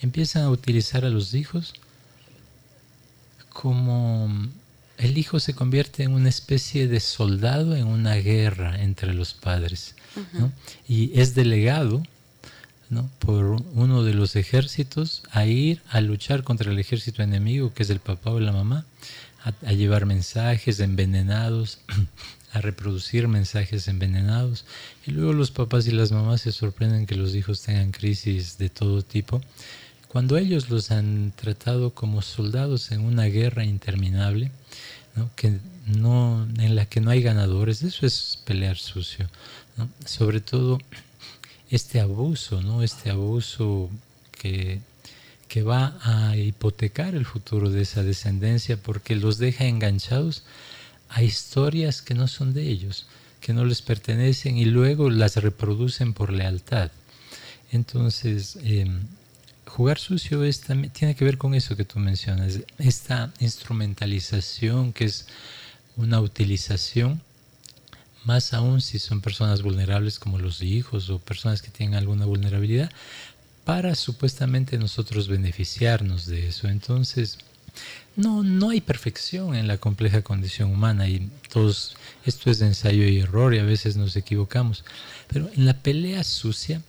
empiezan 0.01 0.43
a 0.43 0.49
utilizar 0.49 1.05
a 1.05 1.09
los 1.09 1.33
hijos 1.33 1.73
como 3.49 4.29
el 4.97 5.17
hijo 5.17 5.39
se 5.39 5.53
convierte 5.53 6.03
en 6.03 6.13
una 6.13 6.29
especie 6.29 6.87
de 6.87 6.99
soldado 6.99 7.75
en 7.75 7.87
una 7.87 8.15
guerra 8.15 8.81
entre 8.81 9.13
los 9.13 9.33
padres 9.33 9.95
y 10.87 11.19
es 11.19 11.35
delegado 11.35 12.03
por 13.19 13.45
uno 13.73 14.03
de 14.03 14.13
los 14.13 14.35
ejércitos 14.35 15.23
a 15.31 15.45
ir 15.45 15.81
a 15.89 16.01
luchar 16.01 16.43
contra 16.43 16.71
el 16.71 16.79
ejército 16.79 17.23
enemigo, 17.23 17.73
que 17.73 17.83
es 17.83 17.89
el 17.89 17.99
papá 17.99 18.31
o 18.31 18.39
la 18.39 18.51
mamá, 18.51 18.85
a, 19.43 19.73
llevar 19.73 20.05
mensajes 20.05 20.79
envenenados, 20.79 21.79
a 22.55 22.61
reproducir 22.61 23.27
mensajes 23.27 23.87
envenenados. 23.89 24.65
Y 25.05 25.11
luego 25.11 25.33
los 25.33 25.51
papás 25.51 25.87
y 25.87 25.91
las 25.91 26.11
mamás 26.11 26.41
se 26.41 26.53
sorprenden 26.53 27.05
que 27.05 27.15
los 27.15 27.35
hijos 27.35 27.61
tengan 27.61 27.91
crisis 27.91 28.57
de 28.57 28.69
todo 28.69 29.01
tipo, 29.01 29.41
cuando 30.07 30.37
ellos 30.37 30.69
los 30.69 30.91
han 30.91 31.33
tratado 31.35 31.93
como 31.93 32.21
soldados 32.21 32.91
en 32.91 33.01
una 33.01 33.25
guerra 33.25 33.65
interminable, 33.65 34.51
que 35.35 35.59
no, 35.85 36.47
en 36.57 36.75
la 36.75 36.85
que 36.85 37.01
no 37.01 37.11
hay 37.11 37.21
ganadores. 37.21 37.83
Eso 37.83 38.05
es 38.05 38.39
pelear 38.45 38.77
sucio. 38.77 39.29
Sobre 40.05 40.39
todo 40.39 40.79
este 41.69 41.99
abuso, 41.99 42.61
¿no? 42.61 42.81
Este 42.81 43.09
abuso 43.09 43.89
que, 44.31 44.79
que 45.49 45.63
va 45.63 45.97
a 46.03 46.37
hipotecar 46.37 47.15
el 47.15 47.25
futuro 47.25 47.69
de 47.69 47.81
esa 47.81 48.01
descendencia 48.01 48.77
porque 48.77 49.15
los 49.15 49.37
deja 49.37 49.65
enganchados 49.65 50.43
a 51.15 51.23
historias 51.23 52.01
que 52.01 52.13
no 52.13 52.27
son 52.27 52.53
de 52.53 52.63
ellos, 52.69 53.07
que 53.39 53.53
no 53.53 53.63
les 53.63 53.81
pertenecen 53.81 54.57
y 54.57 54.65
luego 54.65 55.09
las 55.09 55.37
reproducen 55.37 56.13
por 56.13 56.29
lealtad. 56.33 56.91
Entonces, 57.71 58.57
em, 58.61 58.99
jugar 59.65 59.97
sucio 59.97 60.43
es, 60.43 60.59
también, 60.59 60.91
tiene 60.91 61.15
que 61.15 61.23
ver 61.23 61.37
con 61.37 61.55
eso 61.55 61.77
que 61.77 61.85
tú 61.85 61.99
mencionas, 61.99 62.59
esta 62.79 63.31
instrumentalización 63.39 64.91
que 64.91 65.05
es 65.05 65.27
una 65.95 66.19
utilización 66.19 67.21
más 68.25 68.53
aún 68.53 68.81
si 68.81 68.99
son 68.99 69.21
personas 69.21 69.61
vulnerables 69.61 70.19
como 70.19 70.37
los 70.37 70.61
hijos 70.61 71.09
o 71.09 71.19
personas 71.19 71.61
que 71.61 71.71
tienen 71.71 71.95
alguna 71.95 72.25
vulnerabilidad, 72.25 72.91
para 73.63 73.95
supuestamente 73.95 74.77
nosotros 74.77 75.29
beneficiarnos 75.29 76.25
de 76.25 76.49
eso. 76.49 76.67
Entonces, 76.67 77.37
no, 78.15 78.43
no 78.43 78.69
hay 78.69 78.81
perfección 78.81 79.55
en 79.55 79.67
la 79.67 79.77
compleja 79.77 80.21
condición 80.21 80.71
humana 80.71 81.07
y 81.07 81.29
todos, 81.51 81.95
esto 82.25 82.49
es 82.49 82.59
de 82.59 82.67
ensayo 82.67 83.07
y 83.07 83.19
error 83.19 83.53
y 83.53 83.59
a 83.59 83.63
veces 83.63 83.97
nos 83.97 84.15
equivocamos, 84.15 84.85
pero 85.27 85.49
en 85.55 85.65
la 85.65 85.73
pelea 85.73 86.23
sucia 86.23 86.81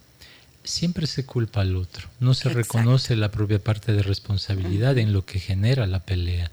siempre 0.63 1.07
se 1.07 1.25
culpa 1.25 1.61
al 1.61 1.77
otro, 1.77 2.09
no 2.21 2.35
se 2.35 2.49
reconoce 2.49 3.17
la 3.17 3.31
propia 3.31 3.59
parte 3.59 3.93
de 3.93 4.03
responsabilidad 4.03 4.99
en 4.99 5.13
lo 5.13 5.25
que 5.25 5.41
genera 5.41 5.87
la 5.87 6.01
pelea. 6.01 6.51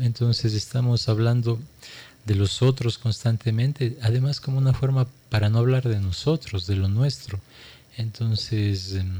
Entonces 0.00 0.54
estamos 0.54 1.08
hablando 1.08 1.58
de 2.24 2.34
los 2.34 2.62
otros 2.62 2.98
constantemente, 2.98 3.98
además 4.00 4.40
como 4.40 4.58
una 4.58 4.72
forma 4.72 5.08
para 5.28 5.48
no 5.48 5.58
hablar 5.58 5.88
de 5.88 6.00
nosotros, 6.00 6.66
de 6.66 6.76
lo 6.76 6.88
nuestro. 6.88 7.40
Entonces, 7.96 8.94
em, 8.94 9.18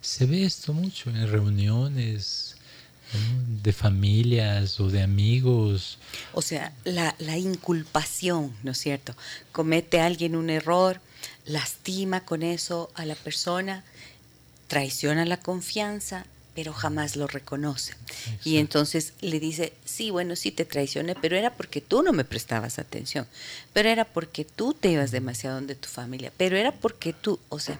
se 0.00 0.26
ve 0.26 0.44
esto 0.44 0.72
mucho 0.72 1.10
en 1.10 1.30
reuniones 1.30 2.56
de 3.62 3.72
familias 3.72 4.80
o 4.80 4.88
de 4.88 5.02
amigos. 5.02 5.98
O 6.32 6.42
sea, 6.42 6.72
la, 6.84 7.14
la 7.18 7.38
inculpación, 7.38 8.54
¿no 8.62 8.72
es 8.72 8.78
cierto? 8.78 9.14
Comete 9.52 10.00
alguien 10.00 10.36
un 10.36 10.50
error, 10.50 11.00
lastima 11.44 12.24
con 12.24 12.42
eso 12.42 12.90
a 12.94 13.04
la 13.04 13.14
persona, 13.14 13.84
traiciona 14.68 15.24
la 15.24 15.36
confianza, 15.36 16.26
pero 16.54 16.72
jamás 16.72 17.16
lo 17.16 17.26
reconoce. 17.26 17.94
Y 18.44 18.58
entonces 18.58 19.14
le 19.20 19.40
dice, 19.40 19.72
sí, 19.84 20.10
bueno, 20.10 20.36
sí 20.36 20.50
te 20.50 20.64
traicioné, 20.64 21.14
pero 21.14 21.36
era 21.36 21.54
porque 21.54 21.80
tú 21.80 22.02
no 22.02 22.12
me 22.12 22.24
prestabas 22.24 22.78
atención, 22.78 23.26
pero 23.72 23.88
era 23.88 24.04
porque 24.04 24.44
tú 24.44 24.74
te 24.74 24.90
ibas 24.90 25.10
demasiado 25.10 25.60
de 25.62 25.74
tu 25.74 25.88
familia, 25.88 26.32
pero 26.36 26.56
era 26.56 26.72
porque 26.72 27.12
tú, 27.12 27.38
o 27.48 27.58
sea, 27.58 27.78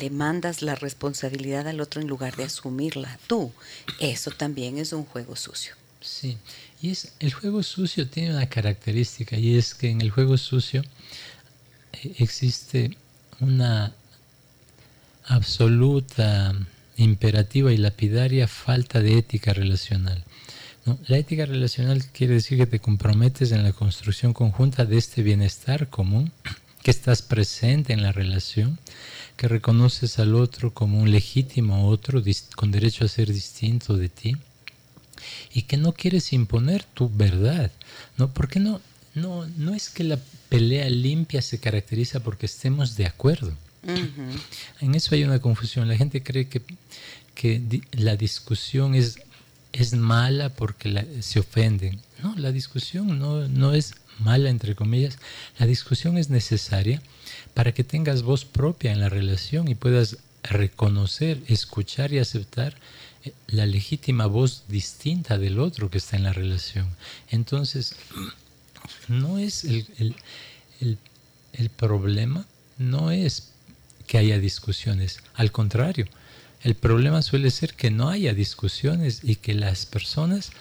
le 0.00 0.10
mandas 0.10 0.62
la 0.62 0.74
responsabilidad 0.74 1.68
al 1.68 1.80
otro 1.80 2.00
en 2.00 2.08
lugar 2.08 2.36
de 2.36 2.44
asumirla 2.44 3.18
tú. 3.26 3.52
Eso 4.00 4.30
también 4.30 4.78
es 4.78 4.92
un 4.92 5.04
juego 5.04 5.36
sucio. 5.36 5.74
Sí, 6.00 6.38
y 6.80 6.90
es, 6.90 7.12
el 7.20 7.32
juego 7.32 7.62
sucio 7.62 8.08
tiene 8.08 8.30
una 8.30 8.48
característica 8.48 9.36
y 9.36 9.56
es 9.56 9.74
que 9.74 9.90
en 9.90 10.00
el 10.00 10.10
juego 10.10 10.36
sucio 10.36 10.82
eh, 11.92 12.14
existe 12.18 12.96
una 13.40 13.94
absoluta 15.24 16.54
imperativa 16.96 17.72
y 17.72 17.76
lapidaria 17.76 18.48
falta 18.48 19.00
de 19.00 19.18
ética 19.18 19.52
relacional. 19.52 20.24
La 21.06 21.16
ética 21.16 21.46
relacional 21.46 22.04
quiere 22.06 22.34
decir 22.34 22.58
que 22.58 22.66
te 22.66 22.80
comprometes 22.80 23.52
en 23.52 23.62
la 23.62 23.72
construcción 23.72 24.32
conjunta 24.32 24.84
de 24.84 24.98
este 24.98 25.22
bienestar 25.22 25.88
común, 25.88 26.32
que 26.82 26.90
estás 26.90 27.22
presente 27.22 27.92
en 27.92 28.02
la 28.02 28.12
relación, 28.12 28.78
que 29.36 29.48
reconoces 29.48 30.18
al 30.18 30.34
otro 30.34 30.74
como 30.74 31.00
un 31.00 31.10
legítimo 31.10 31.88
otro 31.88 32.22
con 32.56 32.70
derecho 32.70 33.04
a 33.04 33.08
ser 33.08 33.32
distinto 33.32 33.96
de 33.96 34.08
ti 34.08 34.36
y 35.52 35.62
que 35.62 35.76
no 35.76 35.92
quieres 35.92 36.32
imponer 36.32 36.84
tu 36.84 37.08
verdad, 37.08 37.70
¿no? 38.16 38.32
Porque 38.32 38.60
no, 38.60 38.80
no, 39.14 39.46
no 39.56 39.74
es 39.74 39.88
que 39.88 40.04
la 40.04 40.18
pelea 40.48 40.88
limpia 40.88 41.42
se 41.42 41.58
caracteriza 41.58 42.20
porque 42.20 42.46
estemos 42.46 42.96
de 42.96 43.06
acuerdo. 43.06 43.56
En 44.80 44.94
eso 44.94 45.14
hay 45.14 45.24
una 45.24 45.40
confusión. 45.40 45.88
La 45.88 45.96
gente 45.96 46.22
cree 46.22 46.48
que, 46.48 46.62
que 47.34 47.82
la 47.92 48.16
discusión 48.16 48.94
es, 48.94 49.18
es 49.72 49.94
mala 49.94 50.50
porque 50.50 51.06
se 51.20 51.40
ofenden. 51.40 52.00
No, 52.22 52.34
la 52.36 52.52
discusión 52.52 53.18
no, 53.18 53.48
no 53.48 53.74
es 53.74 53.94
mala, 54.22 54.50
entre 54.50 54.74
comillas. 54.74 55.18
La 55.58 55.66
discusión 55.66 56.18
es 56.18 56.30
necesaria 56.30 57.02
para 57.54 57.72
que 57.72 57.84
tengas 57.84 58.22
voz 58.22 58.44
propia 58.44 58.92
en 58.92 59.00
la 59.00 59.08
relación 59.08 59.68
y 59.68 59.74
puedas 59.74 60.18
reconocer, 60.42 61.42
escuchar 61.46 62.12
y 62.12 62.18
aceptar 62.18 62.76
eh, 63.24 63.32
la 63.46 63.66
legítima 63.66 64.26
voz 64.26 64.64
distinta 64.68 65.38
del 65.38 65.58
otro 65.58 65.90
que 65.90 65.98
está 65.98 66.16
en 66.16 66.24
la 66.24 66.32
relación. 66.32 66.88
Entonces, 67.30 67.94
no 69.08 69.38
es 69.38 69.64
el, 69.64 70.16
el 70.80 71.70
problema, 71.70 72.46
no 72.78 73.10
es 73.10 73.50
que 74.06 74.18
haya 74.18 74.38
discusiones, 74.38 75.20
al 75.34 75.52
contrario, 75.52 76.06
el 76.62 76.74
problema 76.74 77.22
suele 77.22 77.50
ser 77.50 77.74
que 77.74 77.90
no 77.90 78.08
haya 78.08 78.34
discusiones 78.34 79.20
y 79.22 79.36
que 79.36 79.54
las 79.54 79.84
personas 79.86 80.52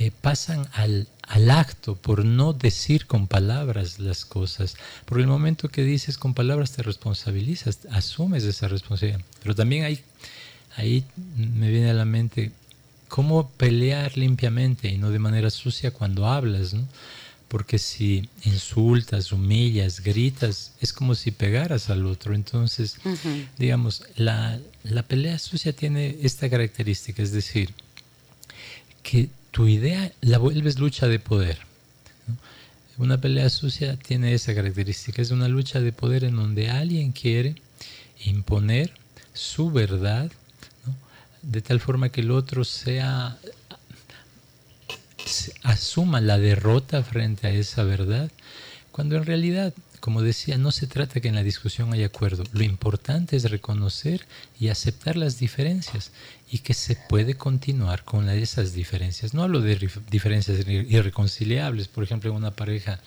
eh, 0.00 0.10
pasan 0.18 0.66
al, 0.72 1.06
al, 1.22 1.50
acto 1.50 1.94
por 1.94 2.24
no 2.24 2.54
decir 2.54 3.06
con 3.06 3.26
palabras 3.26 3.98
las 3.98 4.24
cosas. 4.24 4.76
Por 5.04 5.20
el 5.20 5.26
momento 5.26 5.68
que 5.68 5.84
dices 5.84 6.16
con 6.16 6.32
palabras 6.32 6.72
te 6.72 6.82
responsabilizas, 6.82 7.80
asumes 7.90 8.44
esa 8.44 8.66
responsabilidad. 8.66 9.20
Pero 9.42 9.54
también 9.54 9.84
hay, 9.84 10.02
ahí 10.76 11.04
me 11.36 11.68
viene 11.68 11.90
a 11.90 11.94
la 11.94 12.06
mente 12.06 12.50
cómo 13.08 13.50
pelear 13.50 14.16
limpiamente 14.16 14.88
y 14.88 14.96
no 14.96 15.10
de 15.10 15.18
manera 15.18 15.50
sucia 15.50 15.90
cuando 15.90 16.26
hablas. 16.26 16.72
¿no? 16.72 16.88
porque 17.50 17.80
si 17.80 18.28
insultas, 18.44 19.32
humillas, 19.32 20.04
gritas, 20.04 20.72
es 20.80 20.92
como 20.92 21.16
si 21.16 21.32
pegaras 21.32 21.90
al 21.90 22.06
otro. 22.06 22.32
Entonces, 22.32 22.96
digamos, 23.58 24.04
la, 24.14 24.60
pelea 25.08 25.36
sucia 25.36 25.72
tiene 25.72 26.16
esta 26.22 26.48
característica, 26.48 27.20
es 27.20 27.32
decir, 27.32 27.74
que 29.02 29.30
tu 29.50 29.66
idea 29.66 30.12
la 30.20 30.38
vuelves 30.38 30.78
lucha 30.78 31.08
de 31.08 31.18
poder. 31.18 31.58
Una 32.98 33.20
pelea 33.20 33.48
sucia 33.48 33.96
tiene 33.96 34.34
esa 34.34 34.54
característica, 34.54 35.22
es 35.22 35.30
una 35.30 35.48
lucha 35.48 35.80
de 35.80 35.92
poder 35.92 36.24
en 36.24 36.36
donde 36.36 36.68
alguien 36.68 37.12
quiere 37.12 37.54
imponer 38.24 38.92
su 39.32 39.70
verdad, 39.70 40.30
de 41.42 41.62
tal 41.62 41.80
forma 41.80 42.10
que 42.10 42.20
el 42.20 42.30
otro 42.30 42.64
sea 42.64 43.38
asuma 45.62 46.20
la 46.20 46.38
derrota 46.38 47.02
frente 47.02 47.46
a 47.46 47.50
esa 47.50 47.84
verdad, 47.84 48.30
cuando 48.92 49.16
en 49.16 49.24
realidad, 49.24 49.72
como 50.00 50.22
decía, 50.22 50.58
no 50.58 50.72
se 50.72 50.86
trata 50.86 51.20
que 51.20 51.28
en 51.28 51.34
la 51.34 51.42
discusión 51.42 51.92
haya 51.92 52.06
acuerdo. 52.06 52.44
Lo 52.52 52.64
importante 52.64 53.36
es 53.36 53.50
reconocer 53.50 54.26
y 54.58 54.68
aceptar 54.68 55.16
las 55.16 55.38
diferencias 55.38 56.10
y 56.50 56.58
que 56.58 56.74
se 56.74 56.96
puede 56.96 57.34
continuar 57.34 58.04
con 58.04 58.28
esas 58.28 58.72
diferencias. 58.72 59.34
No 59.34 59.44
hablo 59.44 59.60
de 59.60 59.76
diferencias 60.10 60.66
irreconciliables, 60.66 61.86
por 61.86 62.02
ejemplo, 62.02 62.30
en 62.30 62.36
una 62.36 62.50
pareja 62.50 63.00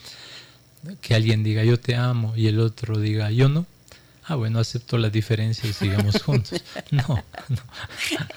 que 1.02 1.14
alguien 1.14 1.44
diga 1.44 1.64
yo 1.64 1.80
te 1.80 1.96
amo 1.96 2.34
y 2.36 2.48
el 2.48 2.60
otro 2.60 3.00
diga 3.00 3.32
yo 3.32 3.50
no. 3.50 3.66
Ah, 4.26 4.36
bueno, 4.36 4.60
acepto 4.60 4.98
la 4.98 5.10
diferencia 5.10 5.70
y 5.70 5.74
sigamos 5.74 6.22
juntos. 6.24 6.64
No, 6.92 7.22
no. 7.50 7.58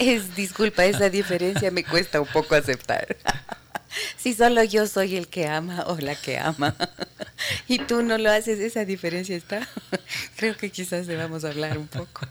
Es, 0.00 0.34
disculpa, 0.34 0.84
esa 0.84 1.08
diferencia 1.10 1.70
me 1.70 1.84
cuesta 1.84 2.20
un 2.20 2.26
poco 2.26 2.56
aceptar. 2.56 3.16
si 4.16 4.34
solo 4.34 4.64
yo 4.64 4.88
soy 4.88 5.16
el 5.16 5.28
que 5.28 5.46
ama 5.46 5.84
o 5.86 5.96
la 5.98 6.16
que 6.16 6.38
ama 6.38 6.74
y 7.68 7.78
tú 7.78 8.02
no 8.02 8.18
lo 8.18 8.32
haces, 8.32 8.58
esa 8.58 8.84
diferencia 8.84 9.36
está. 9.36 9.68
Creo 10.36 10.56
que 10.56 10.70
quizás 10.70 11.06
debamos 11.06 11.44
hablar 11.44 11.78
un 11.78 11.86
poco 11.86 12.26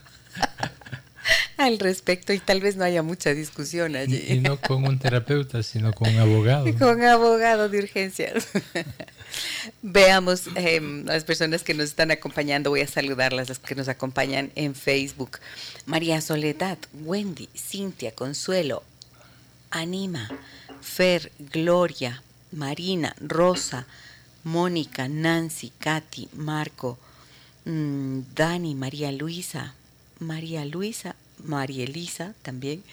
al 1.58 1.80
respecto 1.80 2.34
y 2.34 2.40
tal 2.40 2.62
vez 2.62 2.76
no 2.76 2.84
haya 2.84 3.04
mucha 3.04 3.34
discusión 3.34 3.96
allí. 3.96 4.24
Y 4.28 4.40
no 4.40 4.60
con 4.60 4.86
un 4.86 5.00
terapeuta, 5.00 5.64
sino 5.64 5.94
con 5.94 6.10
un 6.10 6.20
abogado. 6.20 6.66
Con 6.80 7.04
abogado 7.04 7.70
de 7.70 7.80
urgencias. 7.80 8.48
Veamos 9.82 10.44
em, 10.56 11.06
las 11.06 11.24
personas 11.24 11.64
que 11.64 11.74
nos 11.74 11.86
están 11.86 12.12
acompañando. 12.12 12.70
Voy 12.70 12.82
a 12.82 12.88
saludarlas, 12.88 13.50
las 13.50 13.60
que 13.60 13.76
nos 13.76 13.88
acompañan 13.88 14.52
en 14.56 14.76
Facebook. 14.76 15.40
María 15.86 16.22
Soledad, 16.22 16.78
Wendy, 16.94 17.50
Cintia, 17.56 18.12
Consuelo, 18.14 18.84
Anima, 19.72 20.30
Fer, 20.82 21.32
Gloria, 21.40 22.22
Marina, 22.52 23.16
Rosa, 23.20 23.88
Mónica, 24.44 25.08
Nancy, 25.08 25.72
Katy, 25.80 26.30
Marco, 26.34 26.98
mm, 27.66 28.20
Dani, 28.36 28.76
María 28.76 29.12
Luisa, 29.12 29.74
María 30.20 30.66
Luisa, 30.66 31.16
María 31.44 31.84
Elisa 31.84 32.34
también. 32.42 32.84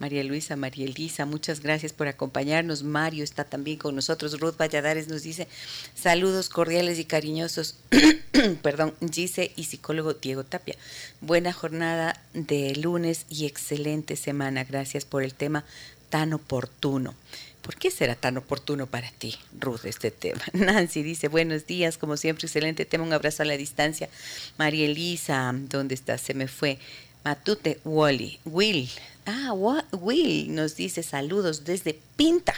María 0.00 0.24
Luisa, 0.24 0.56
María 0.56 0.86
Elisa, 0.86 1.26
muchas 1.26 1.60
gracias 1.60 1.92
por 1.92 2.08
acompañarnos. 2.08 2.82
Mario 2.82 3.22
está 3.22 3.44
también 3.44 3.76
con 3.76 3.94
nosotros. 3.94 4.40
Ruth 4.40 4.56
Valladares 4.56 5.08
nos 5.08 5.22
dice 5.22 5.46
saludos 5.94 6.48
cordiales 6.48 6.98
y 6.98 7.04
cariñosos. 7.04 7.76
Perdón, 8.62 8.94
Gise 9.12 9.52
y 9.56 9.64
psicólogo 9.64 10.14
Diego 10.14 10.42
Tapia. 10.42 10.76
Buena 11.20 11.52
jornada 11.52 12.18
de 12.32 12.74
lunes 12.76 13.26
y 13.28 13.44
excelente 13.44 14.16
semana. 14.16 14.64
Gracias 14.64 15.04
por 15.04 15.22
el 15.22 15.34
tema 15.34 15.66
tan 16.08 16.32
oportuno. 16.32 17.14
¿Por 17.62 17.76
qué 17.76 17.90
será 17.90 18.14
tan 18.14 18.36
oportuno 18.38 18.86
para 18.86 19.10
ti, 19.10 19.36
Ruth, 19.58 19.84
este 19.84 20.10
tema? 20.10 20.42
Nancy 20.52 21.02
dice, 21.02 21.28
buenos 21.28 21.66
días, 21.66 21.98
como 21.98 22.16
siempre, 22.16 22.46
excelente 22.46 22.84
tema, 22.84 23.04
un 23.04 23.12
abrazo 23.12 23.42
a 23.42 23.46
la 23.46 23.56
distancia. 23.56 24.08
María 24.56 24.86
Elisa, 24.86 25.52
¿dónde 25.54 25.94
está? 25.94 26.16
Se 26.18 26.34
me 26.34 26.48
fue. 26.48 26.78
Matute 27.24 27.80
Wally. 27.84 28.38
Will. 28.44 28.88
Ah, 29.26 29.52
Will 29.92 30.54
nos 30.54 30.76
dice 30.76 31.02
saludos 31.02 31.64
desde 31.64 31.98
Pinta. 32.16 32.54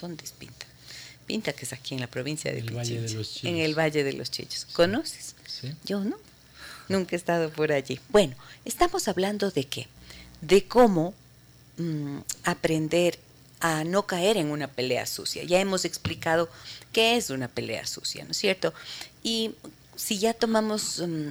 ¿Dónde 0.00 0.24
es 0.24 0.32
Pinta? 0.32 0.66
Pinta, 1.26 1.52
que 1.52 1.64
es 1.64 1.72
aquí 1.72 1.94
en 1.94 2.00
la 2.00 2.06
provincia 2.06 2.52
de 2.52 2.62
Pichincha. 2.62 3.48
En 3.48 3.56
el 3.56 3.76
Valle 3.76 4.04
de 4.04 4.12
los 4.12 4.30
Chillos. 4.30 4.66
¿Conoces? 4.72 5.34
Sí. 5.46 5.72
Yo 5.84 6.04
no. 6.04 6.16
Nunca 6.88 7.16
he 7.16 7.18
estado 7.18 7.50
por 7.50 7.72
allí. 7.72 7.98
Bueno, 8.10 8.36
estamos 8.64 9.08
hablando 9.08 9.50
de 9.50 9.64
qué? 9.64 9.88
De 10.40 10.64
cómo 10.64 11.14
mm, 11.78 12.18
aprender 12.44 13.18
a 13.60 13.84
no 13.84 14.06
caer 14.06 14.36
en 14.36 14.50
una 14.50 14.68
pelea 14.68 15.06
sucia. 15.06 15.44
Ya 15.44 15.60
hemos 15.60 15.84
explicado 15.84 16.48
qué 16.92 17.16
es 17.16 17.30
una 17.30 17.48
pelea 17.48 17.86
sucia, 17.86 18.24
¿no 18.24 18.32
es 18.32 18.36
cierto? 18.36 18.74
Y 19.22 19.54
si 19.96 20.18
ya 20.18 20.34
tomamos 20.34 21.00
mm, 21.00 21.28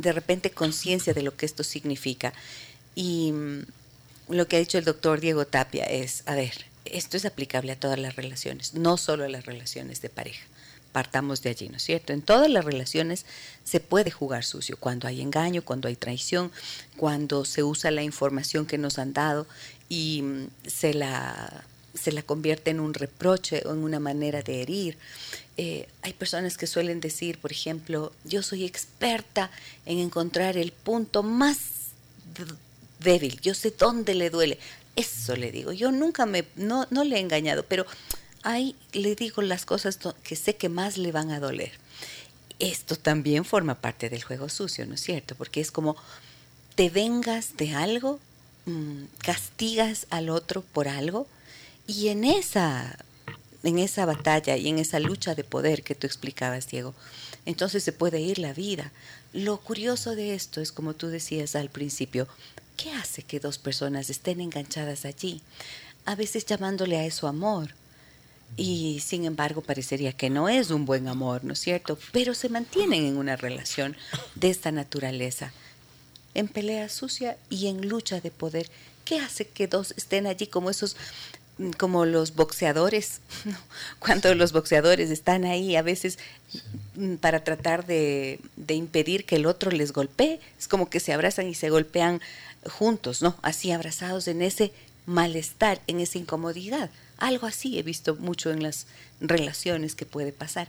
de 0.00 0.12
repente 0.12 0.50
conciencia 0.50 1.12
de 1.12 1.22
lo 1.22 1.36
que 1.36 1.46
esto 1.46 1.62
significa. 1.62 2.32
Y 2.94 3.32
mm, 3.32 3.62
lo 4.28 4.48
que 4.48 4.56
ha 4.56 4.60
dicho 4.60 4.78
el 4.78 4.84
doctor 4.84 5.20
Diego 5.20 5.46
Tapia 5.46 5.84
es, 5.84 6.22
a 6.26 6.34
ver, 6.34 6.52
esto 6.84 7.16
es 7.16 7.24
aplicable 7.24 7.72
a 7.72 7.78
todas 7.78 7.98
las 7.98 8.16
relaciones, 8.16 8.74
no 8.74 8.96
solo 8.96 9.24
a 9.24 9.28
las 9.28 9.46
relaciones 9.46 10.00
de 10.00 10.08
pareja. 10.08 10.44
Partamos 10.92 11.42
de 11.42 11.50
allí, 11.50 11.68
¿no 11.68 11.76
es 11.76 11.82
cierto? 11.84 12.12
En 12.12 12.22
todas 12.22 12.50
las 12.50 12.64
relaciones 12.64 13.24
se 13.64 13.80
puede 13.80 14.10
jugar 14.10 14.44
sucio, 14.44 14.76
cuando 14.78 15.06
hay 15.06 15.20
engaño, 15.20 15.62
cuando 15.62 15.88
hay 15.88 15.96
traición, 15.96 16.50
cuando 16.96 17.44
se 17.44 17.62
usa 17.62 17.90
la 17.90 18.02
información 18.02 18.66
que 18.66 18.78
nos 18.78 18.98
han 18.98 19.12
dado 19.12 19.46
y 19.88 20.22
mm, 20.22 20.46
se 20.66 20.94
la 20.94 21.64
se 21.94 22.12
la 22.12 22.22
convierte 22.22 22.70
en 22.70 22.80
un 22.80 22.94
reproche 22.94 23.62
o 23.66 23.72
en 23.72 23.78
una 23.78 24.00
manera 24.00 24.42
de 24.42 24.62
herir. 24.62 24.96
Eh, 25.56 25.88
hay 26.02 26.12
personas 26.12 26.56
que 26.56 26.66
suelen 26.66 27.00
decir, 27.00 27.38
por 27.38 27.52
ejemplo, 27.52 28.12
yo 28.24 28.42
soy 28.42 28.64
experta 28.64 29.50
en 29.86 29.98
encontrar 29.98 30.56
el 30.56 30.72
punto 30.72 31.22
más 31.22 31.58
débil, 33.00 33.40
yo 33.40 33.54
sé 33.54 33.72
dónde 33.76 34.14
le 34.14 34.30
duele. 34.30 34.58
Eso 34.96 35.36
le 35.36 35.52
digo, 35.52 35.72
yo 35.72 35.92
nunca 35.92 36.26
me, 36.26 36.44
no, 36.56 36.86
no 36.90 37.04
le 37.04 37.16
he 37.16 37.20
engañado, 37.20 37.64
pero 37.64 37.86
ahí 38.42 38.76
le 38.92 39.14
digo 39.14 39.42
las 39.42 39.64
cosas 39.64 39.98
que 40.22 40.36
sé 40.36 40.56
que 40.56 40.68
más 40.68 40.96
le 40.96 41.12
van 41.12 41.30
a 41.30 41.40
doler. 41.40 41.72
Esto 42.58 42.96
también 42.96 43.44
forma 43.44 43.74
parte 43.76 44.10
del 44.10 44.22
juego 44.22 44.48
sucio, 44.48 44.86
¿no 44.86 44.94
es 44.94 45.00
cierto? 45.00 45.34
Porque 45.34 45.60
es 45.60 45.70
como 45.70 45.96
te 46.74 46.90
vengas 46.90 47.56
de 47.56 47.74
algo, 47.74 48.20
mm, 48.66 49.04
castigas 49.18 50.06
al 50.10 50.30
otro 50.30 50.62
por 50.62 50.88
algo, 50.88 51.26
y 51.86 52.08
en 52.08 52.24
esa, 52.24 52.96
en 53.62 53.78
esa 53.78 54.06
batalla 54.06 54.56
y 54.56 54.68
en 54.68 54.78
esa 54.78 55.00
lucha 55.00 55.34
de 55.34 55.44
poder 55.44 55.82
que 55.82 55.94
tú 55.94 56.06
explicabas, 56.06 56.68
Diego, 56.68 56.94
entonces 57.46 57.82
se 57.82 57.92
puede 57.92 58.20
ir 58.20 58.38
la 58.38 58.52
vida. 58.52 58.92
Lo 59.32 59.58
curioso 59.58 60.14
de 60.14 60.34
esto 60.34 60.60
es, 60.60 60.72
como 60.72 60.94
tú 60.94 61.08
decías 61.08 61.56
al 61.56 61.70
principio, 61.70 62.28
¿qué 62.76 62.92
hace 62.92 63.22
que 63.22 63.40
dos 63.40 63.58
personas 63.58 64.10
estén 64.10 64.40
enganchadas 64.40 65.04
allí? 65.04 65.42
A 66.04 66.14
veces 66.14 66.46
llamándole 66.46 66.96
a 66.96 67.04
eso 67.04 67.26
amor. 67.26 67.74
Y 68.56 69.00
sin 69.04 69.24
embargo 69.24 69.62
parecería 69.62 70.12
que 70.12 70.30
no 70.30 70.48
es 70.48 70.70
un 70.70 70.84
buen 70.84 71.08
amor, 71.08 71.44
¿no 71.44 71.52
es 71.52 71.60
cierto? 71.60 71.98
Pero 72.12 72.34
se 72.34 72.48
mantienen 72.48 73.04
en 73.04 73.16
una 73.16 73.36
relación 73.36 73.96
de 74.34 74.50
esta 74.50 74.72
naturaleza, 74.72 75.52
en 76.34 76.48
pelea 76.48 76.88
sucia 76.88 77.36
y 77.48 77.68
en 77.68 77.88
lucha 77.88 78.20
de 78.20 78.30
poder. 78.30 78.68
¿Qué 79.04 79.18
hace 79.18 79.46
que 79.46 79.66
dos 79.66 79.94
estén 79.96 80.26
allí 80.26 80.46
como 80.46 80.70
esos 80.70 80.96
como 81.76 82.06
los 82.06 82.34
boxeadores, 82.34 83.20
cuando 83.98 84.34
los 84.34 84.52
boxeadores 84.52 85.10
están 85.10 85.44
ahí 85.44 85.76
a 85.76 85.82
veces 85.82 86.18
mm, 86.96 87.16
para 87.16 87.44
tratar 87.44 87.86
de, 87.86 88.40
de, 88.56 88.74
impedir 88.74 89.26
que 89.26 89.36
el 89.36 89.46
otro 89.46 89.70
les 89.70 89.92
golpee, 89.92 90.40
es 90.58 90.68
como 90.68 90.88
que 90.88 91.00
se 91.00 91.12
abrazan 91.12 91.48
y 91.48 91.54
se 91.54 91.70
golpean 91.70 92.20
juntos, 92.64 93.20
¿no? 93.22 93.36
Así 93.42 93.72
abrazados 93.72 94.26
en 94.28 94.42
ese 94.42 94.72
malestar, 95.06 95.80
en 95.86 96.00
esa 96.00 96.18
incomodidad. 96.18 96.90
Algo 97.20 97.46
así 97.46 97.78
he 97.78 97.82
visto 97.82 98.16
mucho 98.16 98.50
en 98.50 98.62
las 98.62 98.86
relaciones 99.20 99.94
que 99.94 100.06
puede 100.06 100.32
pasar. 100.32 100.68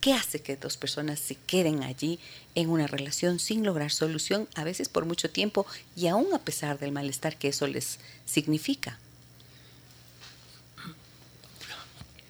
¿Qué 0.00 0.14
hace 0.14 0.40
que 0.40 0.56
dos 0.56 0.76
personas 0.76 1.18
se 1.18 1.34
queden 1.34 1.82
allí 1.82 2.20
en 2.54 2.70
una 2.70 2.86
relación 2.86 3.40
sin 3.40 3.64
lograr 3.64 3.90
solución, 3.90 4.48
a 4.54 4.62
veces 4.62 4.88
por 4.88 5.06
mucho 5.06 5.28
tiempo 5.28 5.66
y 5.96 6.06
aún 6.06 6.32
a 6.32 6.38
pesar 6.38 6.78
del 6.78 6.92
malestar 6.92 7.36
que 7.36 7.48
eso 7.48 7.66
les 7.66 7.98
significa? 8.24 8.98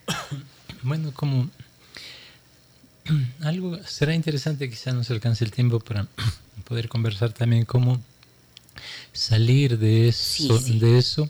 Bueno, 0.80 1.12
como 1.12 1.50
algo 3.40 3.82
será 3.84 4.14
interesante, 4.14 4.70
quizá 4.70 4.92
nos 4.92 5.10
alcance 5.10 5.44
el 5.44 5.50
tiempo 5.50 5.80
para 5.80 6.06
poder 6.64 6.88
conversar 6.88 7.32
también 7.32 7.64
cómo 7.64 8.00
salir 9.12 9.78
de 9.78 10.08
eso, 10.08 10.58
sí, 10.58 10.78
de 10.78 10.98
eso. 10.98 11.28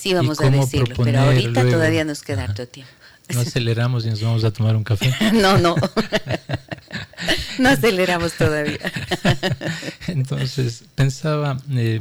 Sí, 0.00 0.14
vamos 0.14 0.40
a 0.40 0.48
decirlo, 0.48 0.94
pero 1.04 1.20
ahorita 1.20 1.68
todavía 1.68 2.04
nos 2.04 2.22
queda 2.22 2.44
harto 2.44 2.66
tiempo. 2.66 2.90
No 3.34 3.40
aceleramos 3.40 4.06
y 4.06 4.08
nos 4.08 4.22
vamos 4.22 4.44
a 4.44 4.50
tomar 4.50 4.74
un 4.74 4.82
café. 4.82 5.14
no, 5.34 5.58
no. 5.58 5.76
no 7.58 7.68
aceleramos 7.68 8.32
todavía. 8.32 8.78
Entonces, 10.06 10.84
pensaba, 10.94 11.58
eh, 11.72 12.00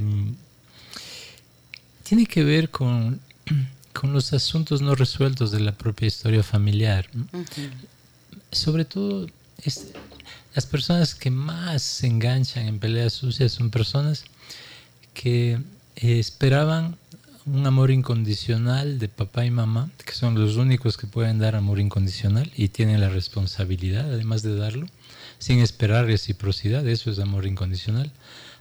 tiene 2.04 2.26
que 2.26 2.44
ver 2.44 2.70
con, 2.70 3.20
con, 3.94 4.14
los 4.14 4.32
asuntos 4.32 4.82
no 4.82 4.96
resueltos 4.96 5.52
de 5.52 5.60
la 5.60 5.74
propia 5.74 6.08
historia 6.08 6.42
familiar. 6.42 7.10
Uh 7.14 7.38
-huh. 7.38 7.70
Sobre 8.52 8.86
todo, 8.86 9.28
es, 9.62 9.88
las 10.56 10.66
personas 10.66 11.14
que 11.16 11.32
más 11.32 11.84
se 11.84 12.08
enganchan 12.08 12.66
en 12.66 12.80
peleas 12.80 13.14
sucias 13.14 13.52
son 13.52 13.70
personas 13.70 14.24
que 15.14 15.60
eh, 15.98 16.20
esperaban 16.20 16.98
un 17.52 17.66
amor 17.66 17.92
incondicional 17.92 19.00
de 19.00 19.08
papá 19.08 19.46
y 19.46 19.52
mamá, 19.52 19.90
que 20.06 20.14
son 20.14 20.36
los 20.36 20.56
únicos 20.56 20.98
que 20.98 21.08
pueden 21.08 21.40
dar 21.40 21.56
amor 21.56 21.80
incondicional 21.80 22.52
y 22.56 22.70
tienen 22.70 23.02
la 23.02 23.10
responsabilidad, 23.10 24.12
además 24.14 24.44
de 24.44 24.56
darlo, 24.56 24.88
sin 25.40 25.60
esperar 25.60 26.06
reciprocidad, 26.06 26.88
eso 26.88 27.10
es 27.10 27.20
amor 27.20 27.46
incondicional. 27.46 28.12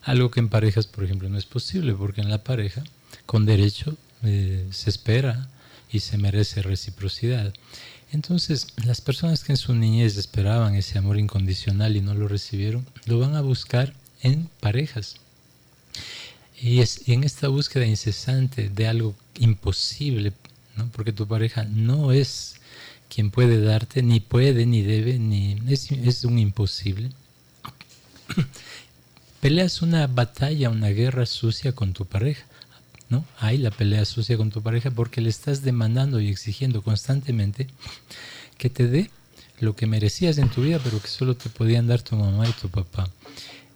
Algo 0.02 0.30
que 0.30 0.40
en 0.40 0.48
parejas, 0.48 0.86
por 0.86 1.04
ejemplo, 1.04 1.28
no 1.28 1.36
es 1.36 1.44
posible, 1.44 1.92
porque 1.94 2.20
en 2.20 2.30
la 2.30 2.44
pareja, 2.44 2.82
con 3.26 3.44
derecho, 3.46 3.96
eh, 4.22 4.66
se 4.70 4.90
espera 4.90 5.48
y 5.90 6.00
se 6.00 6.18
merece 6.18 6.62
reciprocidad. 6.62 7.52
Entonces, 8.10 8.68
las 8.84 9.00
personas 9.00 9.44
que 9.44 9.52
en 9.52 9.58
su 9.58 9.74
niñez 9.74 10.16
esperaban 10.16 10.74
ese 10.74 10.98
amor 10.98 11.18
incondicional 11.18 11.96
y 11.96 12.00
no 12.00 12.14
lo 12.14 12.26
recibieron, 12.26 12.86
lo 13.04 13.18
van 13.18 13.36
a 13.36 13.42
buscar 13.42 13.92
en 14.22 14.48
parejas. 14.60 15.16
Y, 16.60 16.80
es, 16.80 17.08
en 17.08 17.24
esta 17.24 17.48
búsqueda 17.48 17.86
incesante 17.86 18.68
de 18.68 18.88
algo 18.88 19.14
imposible, 19.38 20.32
¿no? 20.76 20.88
porque 20.88 21.12
tu 21.12 21.26
pareja 21.26 21.64
no 21.64 22.12
es 22.12 22.56
quien 23.08 23.30
puede 23.30 23.60
darte, 23.60 24.02
ni 24.02 24.20
puede, 24.20 24.66
ni 24.66 24.82
debe, 24.82 25.18
ni 25.18 25.56
es, 25.68 25.90
es 25.92 26.24
un 26.24 26.38
imposible. 26.38 27.10
Peleas 29.40 29.82
una 29.82 30.06
batalla, 30.06 30.68
una 30.68 30.88
guerra 30.88 31.26
sucia 31.26 31.72
con 31.72 31.92
tu 31.92 32.04
pareja. 32.06 32.44
¿no? 33.08 33.24
Hay 33.38 33.58
la 33.58 33.70
pelea 33.70 34.04
sucia 34.04 34.36
con 34.36 34.50
tu 34.50 34.62
pareja 34.62 34.90
porque 34.90 35.20
le 35.20 35.30
estás 35.30 35.62
demandando 35.62 36.20
y 36.20 36.28
exigiendo 36.28 36.82
constantemente 36.82 37.68
que 38.58 38.68
te 38.68 38.86
dé 38.86 39.10
lo 39.60 39.74
que 39.74 39.86
merecías 39.86 40.38
en 40.38 40.50
tu 40.50 40.62
vida, 40.62 40.80
pero 40.82 41.00
que 41.00 41.08
solo 41.08 41.36
te 41.36 41.48
podían 41.48 41.86
dar 41.86 42.02
tu 42.02 42.16
mamá 42.16 42.48
y 42.48 42.52
tu 42.52 42.68
papá. 42.68 43.08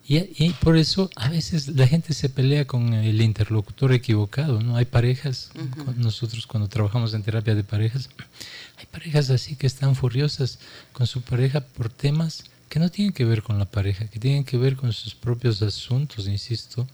Y, 0.07 0.19
y, 0.45 0.51
por 0.61 0.77
eso 0.77 1.11
a 1.15 1.29
veces 1.29 1.69
la 1.69 1.87
gente 1.87 2.13
se 2.13 2.29
pelea 2.29 2.67
con 2.67 2.93
el 2.93 3.21
interlocutor 3.21 3.93
equivocado, 3.93 4.61
¿no? 4.61 4.77
Hay 4.77 4.85
parejas, 4.85 5.51
uh 5.55 5.61
-huh. 5.61 5.95
nosotros 5.95 6.47
cuando 6.47 6.69
trabajamos 6.69 7.15
en 7.15 7.23
terapia 7.23 7.55
de 7.55 7.63
parejas, 7.63 8.09
hay 8.79 8.87
parejas 8.87 9.31
así 9.31 9.55
que 9.55 9.67
están 9.67 9.95
furiosas 9.95 10.59
con 10.93 11.07
su 11.07 11.23
pareja 11.23 11.61
por 11.61 11.89
temas 11.89 12.45
que 12.73 12.81
no 12.81 12.91
tienen 12.91 13.13
que 13.13 13.27
ver 13.27 13.43
con 13.43 13.59
la 13.59 13.67
pareja, 13.67 14.07
que 14.07 14.19
tienen 14.19 14.45
que 14.45 14.57
ver 14.57 14.77
con 14.77 14.95
sus 14.95 15.15
propios 15.15 15.61
asuntos, 15.61 16.27
insisto, 16.27 16.89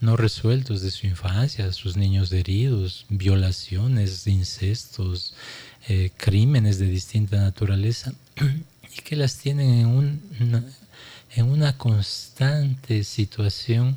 no 0.00 0.16
resueltos 0.16 0.80
de 0.80 0.90
su 0.90 1.06
infancia, 1.06 1.70
sus 1.74 1.98
niños 1.98 2.32
heridos, 2.32 3.04
violaciones, 3.10 4.26
incestos, 4.26 5.34
eh, 5.88 6.10
crímenes 6.16 6.78
de 6.78 6.86
distinta 6.86 7.36
naturaleza, 7.36 8.14
y 8.96 9.02
que 9.02 9.14
las 9.14 9.36
tienen 9.36 9.80
en 9.80 9.86
un, 9.86 10.22
en 11.34 11.46
una 11.46 11.76
constante 11.76 13.04
situación 13.04 13.96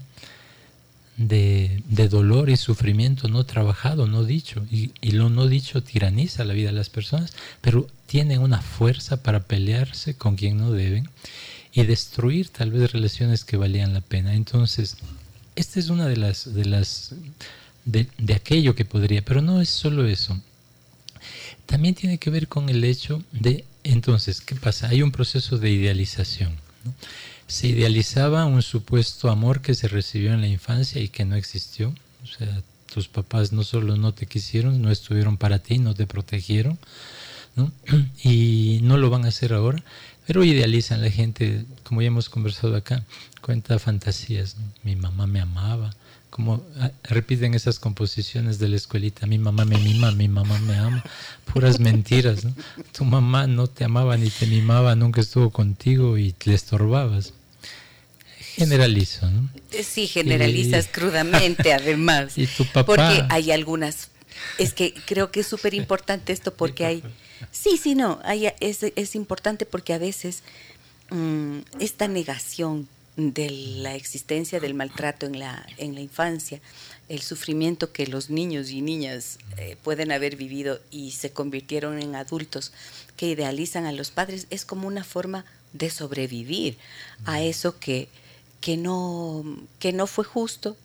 de, 1.18 1.84
de, 1.88 2.10
dolor 2.10 2.50
y 2.50 2.58
sufrimiento 2.58 3.28
no 3.28 3.46
trabajado, 3.46 4.08
no 4.08 4.24
dicho. 4.24 4.66
Y, 4.72 4.92
y, 5.02 5.12
lo 5.12 5.30
no 5.30 5.48
dicho 5.48 5.84
tiraniza 5.84 6.44
la 6.44 6.54
vida 6.54 6.70
de 6.70 6.76
las 6.76 6.90
personas, 6.90 7.34
pero 7.62 7.88
tienen 8.08 8.42
una 8.42 8.62
fuerza 8.62 9.22
para 9.22 9.44
pelearse 9.44 10.16
con 10.16 10.36
quien 10.36 10.58
no 10.58 10.72
deben 10.72 11.10
y 11.74 11.84
destruir 11.84 12.50
tal 12.50 12.72
vez 12.72 12.92
relaciones 12.92 13.44
que 13.44 13.58
valían 13.58 13.94
la 13.94 14.02
pena. 14.02 14.34
Entonces, 14.34 14.98
esta 15.56 15.80
es 15.80 15.90
una 15.90 16.08
de 16.08 16.18
las, 16.18 16.54
de 16.54 16.66
las, 16.66 17.16
de, 17.86 18.08
de 18.18 18.34
aquello 18.34 18.76
que 18.76 18.86
podría, 18.86 19.24
pero 19.24 19.42
no 19.42 19.62
es 19.62 19.70
solo 19.70 20.08
eso. 20.08 20.40
También 21.66 21.96
tiene 21.96 22.18
que 22.18 22.30
ver 22.30 22.48
con 22.48 22.70
el 22.70 22.84
hecho 22.84 23.24
de, 23.32 23.66
entonces, 23.84 24.42
¿qué 24.42 24.56
pasa? 24.56 24.90
Hay 24.90 25.02
un 25.02 25.12
proceso 25.12 25.58
de 25.58 25.72
idealización. 25.72 26.63
Se 27.48 27.68
idealizaba 27.68 28.46
un 28.46 28.62
supuesto 28.62 29.30
amor 29.30 29.62
que 29.62 29.76
se 29.76 29.88
recibió 29.88 30.34
en 30.34 30.42
la 30.42 30.48
infancia 30.48 31.02
y 31.02 31.10
que 31.10 31.26
no 31.26 31.36
existió. 31.36 31.94
O 32.24 32.28
sea, 32.28 32.62
tus 32.94 33.08
papás 33.08 33.52
no 33.52 33.64
solo 33.64 33.98
no 33.98 34.14
te 34.14 34.28
quisieron, 34.28 34.82
no 34.82 34.92
estuvieron 34.92 35.38
para 35.38 35.60
ti, 35.60 35.80
no 35.80 35.96
te 35.96 36.06
protegieron, 36.06 36.78
y 38.24 38.80
no 38.84 38.98
lo 38.98 39.10
van 39.10 39.26
a 39.26 39.30
hacer 39.30 39.54
ahora, 39.54 39.84
pero 40.28 40.44
idealizan 40.44 41.02
la 41.02 41.10
gente, 41.10 41.66
como 41.84 42.02
ya 42.02 42.08
hemos 42.08 42.30
conversado 42.30 42.76
acá, 42.76 43.04
cuenta 43.42 43.80
fantasías. 43.80 44.56
Mi 44.84 44.96
mamá 44.96 45.28
me 45.28 45.42
amaba, 45.42 45.94
como 46.34 46.64
repiten 47.04 47.54
esas 47.54 47.78
composiciones 47.78 48.58
de 48.58 48.68
la 48.68 48.76
escuelita, 48.76 49.28
mi 49.28 49.38
mamá 49.38 49.66
me 49.66 49.78
mima, 49.78 50.12
mi 50.14 50.28
mamá 50.28 50.58
me 50.62 50.76
ama, 50.76 51.04
puras 51.54 51.80
mentiras, 51.80 52.44
¿no? 52.44 52.56
Tu 52.92 53.06
mamá 53.06 53.46
no 53.46 53.68
te 53.68 53.84
amaba 53.84 54.18
ni 54.18 54.32
te 54.32 54.48
mimaba, 54.48 54.96
nunca 54.96 55.22
estuvo 55.22 55.52
contigo 55.52 56.18
y 56.18 56.34
le 56.46 56.56
estorbabas. 56.56 57.34
Generalizo, 58.56 59.30
¿no? 59.30 59.48
Sí, 59.84 60.08
generalizas 60.08 60.86
y... 60.86 60.88
crudamente 60.90 61.72
además. 61.80 62.36
y 62.36 62.48
tu 62.48 62.66
papá. 62.66 62.86
Porque 62.86 63.24
hay 63.30 63.52
algunas, 63.52 64.10
es 64.58 64.74
que 64.74 64.96
creo 65.06 65.30
que 65.30 65.42
es 65.42 65.48
súper 65.48 65.76
importante 65.76 66.34
esto 66.34 66.52
porque 66.52 66.88
hay, 66.88 67.04
sí, 67.52 67.78
sí, 67.78 67.94
no, 67.94 68.20
hay, 68.24 68.48
es, 68.60 68.80
es 68.82 69.14
importante 69.14 69.68
porque 69.68 69.94
a 69.94 70.00
veces 70.00 70.42
mmm, 71.12 71.60
esta 71.80 72.08
negación 72.08 72.88
de 73.16 73.50
la 73.50 73.96
existencia 73.96 74.60
del 74.60 74.74
maltrato 74.74 75.26
en 75.26 75.40
la, 75.40 75.66
en 75.78 75.94
la 75.94 76.02
infancia, 76.02 76.62
el 77.10 77.22
sufrimiento 77.22 77.92
que 77.92 78.08
los 78.08 78.30
niños 78.30 78.72
y 78.72 78.82
niñas 78.82 79.38
eh, 79.58 79.78
pueden 79.84 80.12
haber 80.12 80.36
vivido 80.36 80.80
y 80.90 81.12
se 81.12 81.32
convirtieron 81.32 82.02
en 82.02 82.16
adultos 82.16 82.72
que 83.18 83.28
idealizan 83.28 83.86
a 83.86 83.92
los 83.92 84.10
padres, 84.12 84.48
es 84.50 84.66
como 84.66 84.88
una 84.88 85.04
forma 85.04 85.46
de 85.74 85.90
sobrevivir 85.90 86.78
a 87.26 87.42
eso 87.42 87.78
que, 87.80 88.08
que, 88.62 88.78
no, 88.78 89.44
que 89.80 89.94
no 89.94 90.08
fue 90.08 90.24
justo, 90.24 90.76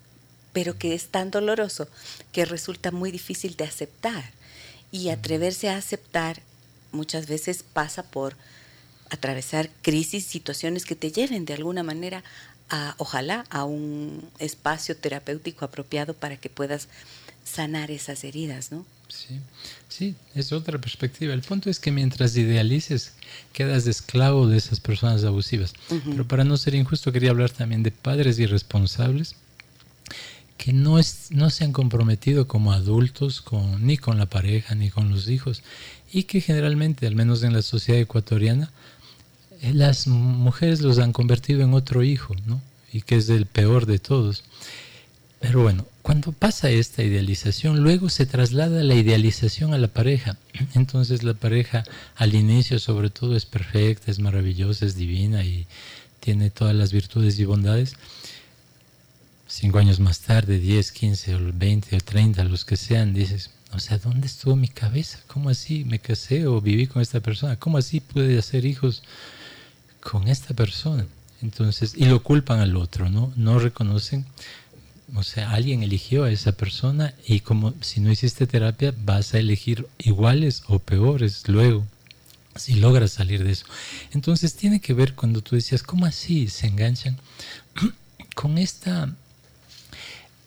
pero 0.53 0.79
que 0.79 0.95
es 0.95 1.09
tan 1.09 1.31
doloroso 1.31 1.89
que 2.33 2.45
resulta 2.45 2.91
muy 2.91 3.11
difícil 3.11 3.57
de 3.57 3.65
aceptar. 3.65 4.33
Y 4.91 5.11
atreverse 5.11 5.69
a 5.69 5.77
aceptar 5.77 6.43
muchas 6.93 7.27
veces 7.27 7.63
pasa 7.63 8.03
por 8.03 8.37
atravesar 9.11 9.71
crisis, 9.83 10.25
situaciones 10.25 10.85
que 10.85 10.97
te 10.97 11.11
lleven 11.11 11.45
de 11.45 11.55
alguna 11.55 11.83
manera 11.83 12.23
a, 12.71 12.95
ojalá, 12.99 13.45
a 13.51 13.65
un 13.65 14.29
espacio 14.39 14.97
terapéutico 14.97 15.65
apropiado 15.65 16.15
para 16.15 16.37
que 16.37 16.51
puedas 16.51 16.89
sanar 17.45 17.91
esas 17.91 18.25
heridas, 18.25 18.73
¿no? 18.73 18.85
Sí, 19.09 19.41
sí, 19.89 20.15
es 20.35 20.53
otra 20.53 20.79
perspectiva. 20.79 21.33
El 21.33 21.41
punto 21.41 21.71
es 21.71 21.81
que 21.81 21.91
mientras 21.91 22.37
idealices, 22.37 23.15
quedas 23.55 23.87
esclavo 23.87 24.47
de 24.47 24.59
esas 24.59 24.81
personas 24.81 25.25
abusivas. 25.25 25.73
Uh 25.89 25.95
-huh. 25.95 26.11
Pero 26.11 26.29
para 26.29 26.45
no 26.45 26.59
ser 26.59 26.75
injusto, 26.75 27.11
quería 27.11 27.31
hablar 27.31 27.51
también 27.51 27.83
de 27.83 27.91
padres 27.91 28.39
irresponsables 28.39 29.35
que 30.59 30.73
no, 30.73 30.99
es, 30.99 31.29
no 31.31 31.49
se 31.51 31.65
han 31.65 31.73
comprometido 31.73 32.49
como 32.49 32.73
adultos 32.73 33.41
con, 33.41 33.87
ni 33.87 33.97
con 33.97 34.19
la 34.19 34.27
pareja 34.27 34.75
ni 34.75 34.91
con 34.91 35.09
los 35.09 35.29
hijos 35.29 35.63
y 36.13 36.25
que 36.25 36.41
generalmente, 36.41 37.07
al 37.07 37.15
menos 37.15 37.43
en 37.45 37.53
la 37.53 37.63
sociedad 37.63 38.01
ecuatoriana, 38.01 38.71
las 39.63 40.07
mujeres 40.07 40.81
los 40.81 40.99
han 40.99 41.13
convertido 41.13 41.63
en 41.63 41.75
otro 41.75 42.03
hijo, 42.03 42.35
¿no? 42.47 42.61
Y 42.93 43.03
que 43.03 43.17
es 43.17 43.29
el 43.29 43.47
peor 43.47 43.87
de 43.87 43.99
todos. 43.99 44.45
Pero 45.41 45.63
bueno, 45.63 45.87
cuando 46.03 46.33
pasa 46.33 46.71
esta 46.71 47.03
idealización, 47.03 47.83
luego 47.83 48.09
se 48.09 48.27
traslada 48.27 48.83
la 48.83 48.95
idealización 48.95 49.73
a 49.73 49.79
la 49.79 49.89
pareja. 49.89 50.37
Entonces 50.75 51.23
la 51.23 51.35
pareja 51.35 51.85
al 52.17 52.35
inicio 52.35 52.79
sobre 52.79 53.11
todo 53.11 53.37
es 53.37 53.47
perfecta, 53.47 54.11
es 54.11 54.19
maravillosa, 54.19 54.87
es 54.87 54.97
divina 54.97 55.45
y 55.45 55.67
tiene 56.21 56.51
todas 56.51 56.75
las 56.75 56.93
virtudes 56.93 57.39
y 57.39 57.45
bondades. 57.45 57.95
Cinco 59.47 59.79
años 59.79 60.01
más 60.01 60.21
tarde, 60.21 60.59
10, 60.59 60.93
15 60.93 61.35
o 61.37 61.53
20 61.55 61.97
o 61.97 62.01
30, 62.01 62.45
los 62.45 62.65
que 62.65 62.77
sean, 62.77 63.15
dices, 63.15 63.51
o 63.73 63.79
sea, 63.79 63.99
¿dónde 63.99 64.27
estuvo 64.27 64.57
mi 64.57 64.69
cabeza? 64.69 65.21
¿Cómo 65.27 65.51
así 65.51 65.85
me 65.85 65.99
casé 65.99 66.47
o 66.47 66.61
viví 66.61 66.87
con 66.87 67.01
esta 67.01 67.21
persona? 67.21 67.57
¿Cómo 67.57 67.79
así 67.79 68.01
pude 68.01 68.39
hacer 68.39 68.65
hijos 68.65 69.03
con 70.11 70.29
esta 70.29 70.55
persona? 70.55 71.07
Entonces, 71.43 71.95
y 71.97 72.07
lo 72.07 72.23
culpan 72.23 72.61
al 72.61 72.77
otro, 72.77 73.09
¿no? 73.09 73.33
No 73.37 73.59
reconocen 73.59 74.27
o 75.15 75.23
sea, 75.23 75.53
alguien 75.53 75.83
eligió 75.83 76.25
a 76.25 76.31
esa 76.31 76.53
persona 76.53 77.15
y 77.27 77.41
como 77.41 77.73
si 77.81 78.01
no 78.01 78.11
hiciste 78.11 78.47
terapia 78.47 78.95
vas 79.05 79.33
a 79.33 79.39
elegir 79.39 79.87
iguales 79.99 80.63
o 80.69 80.79
peores 80.81 81.49
luego, 81.49 81.87
si 82.57 82.75
logras 82.75 83.13
salir 83.13 83.43
de 83.43 83.53
eso. 83.53 83.65
Entonces 84.13 84.55
tiene 84.55 84.81
que 84.81 84.93
ver 84.93 85.15
cuando 85.15 85.41
tú 85.41 85.57
decías, 85.57 85.83
¿cómo 85.83 86.05
así 86.05 86.49
se 86.49 86.67
enganchan? 86.67 87.17
con 88.35 88.59
esta, 88.59 89.15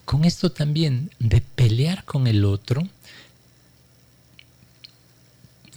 con 0.05 0.25
esto 0.25 0.51
también 0.51 1.09
de 1.19 1.41
pelear 1.41 2.05
con 2.05 2.27
el 2.27 2.45
otro, 2.45 2.87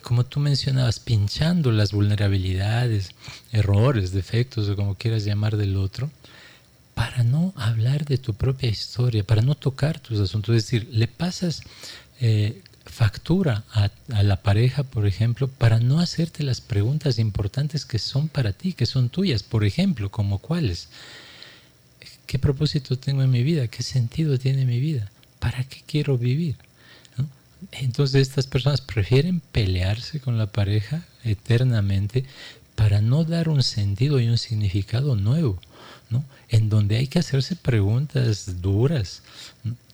como 0.04 0.24
tú 0.24 0.38
mencionabas, 0.38 1.00
pinchando 1.00 1.72
las 1.72 1.92
vulnerabilidades, 1.92 3.10
errores, 3.52 4.12
defectos 4.12 4.68
o 4.68 4.76
como 4.76 4.96
quieras 4.96 5.24
llamar 5.24 5.56
del 5.56 5.76
otro 5.76 6.10
para 6.94 7.24
no 7.24 7.52
hablar 7.56 8.04
de 8.04 8.18
tu 8.18 8.34
propia 8.34 8.68
historia, 8.68 9.24
para 9.24 9.42
no 9.42 9.54
tocar 9.54 9.98
tus 9.98 10.20
asuntos. 10.20 10.54
Es 10.54 10.64
decir, 10.64 10.88
le 10.92 11.08
pasas 11.08 11.62
eh, 12.20 12.62
factura 12.84 13.64
a, 13.72 13.90
la 14.22 14.42
pareja, 14.42 14.84
por 14.84 15.06
ejemplo, 15.06 15.48
para 15.48 15.80
no 15.80 16.00
hacerte 16.00 16.42
las 16.44 16.60
preguntas 16.60 17.18
importantes 17.18 17.86
que 17.86 17.98
son 17.98 18.28
para 18.28 18.52
ti, 18.52 18.74
que 18.74 18.86
son 18.86 19.08
tuyas, 19.08 19.42
por 19.42 19.64
ejemplo, 19.64 20.10
como 20.10 20.38
cuáles. 20.38 20.88
¿Qué 22.26 22.38
propósito 22.38 22.98
tengo 22.98 23.22
en 23.22 23.30
mi 23.30 23.42
vida? 23.42 23.68
¿Qué 23.68 23.82
sentido 23.82 24.38
tiene 24.38 24.66
mi 24.66 24.80
vida? 24.80 25.10
¿Para 25.38 25.64
qué 25.64 25.82
quiero 25.86 26.18
vivir? 26.18 26.56
Entonces 27.72 28.22
estas 28.22 28.46
personas 28.46 28.80
prefieren 28.80 29.40
pelearse 29.40 30.20
con 30.20 30.38
la 30.38 30.46
pareja 30.46 31.04
eternamente 31.24 32.24
para 32.74 33.00
no 33.00 33.24
dar 33.24 33.48
un 33.48 33.62
sentido 33.62 34.20
y 34.20 34.28
un 34.28 34.38
significado 34.38 35.16
nuevo 35.16 35.60
en 36.48 36.68
donde 36.68 36.96
hay 36.96 37.06
que 37.06 37.18
hacerse 37.18 37.56
preguntas 37.56 38.60
duras. 38.60 39.22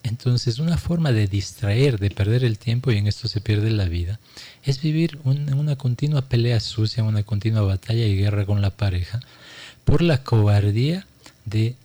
Entonces, 0.03 0.59
una 0.59 0.79
forma 0.79 1.13
de 1.13 1.27
distraer, 1.27 1.99
de 1.99 2.11
perder 2.11 2.45
el 2.45 2.59
tiempo, 2.59 2.91
y 2.91 2.99
en 2.99 3.07
esto 3.07 3.29
se 3.29 3.41
pierde 3.41 3.71
la 3.71 3.87
vida, 3.87 4.19
es 4.65 4.81
vivir 4.81 5.19
en 5.25 5.55
una 5.55 5.77
continua 5.77 6.23
pelea 6.23 6.61
sucia, 6.61 7.05
una 7.05 7.23
continua 7.23 7.63
batalla 7.63 8.07
y 8.07 8.17
guerra 8.17 8.47
con 8.47 8.61
la 8.61 8.71
pareja, 8.71 9.21
por 9.85 10.03
la 10.03 10.23
cobardía 10.23 11.07
de 11.45 11.77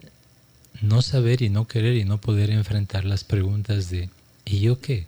no 0.82 1.02
saber 1.02 1.42
y 1.42 1.50
no 1.50 1.68
querer 1.68 1.96
y 1.96 2.06
no 2.06 2.20
poder 2.20 2.50
enfrentar 2.50 3.06
las 3.06 3.24
preguntas 3.24 3.90
de 3.90 4.10
¿y 4.44 4.60
yo 4.60 4.82
qué? 4.82 5.08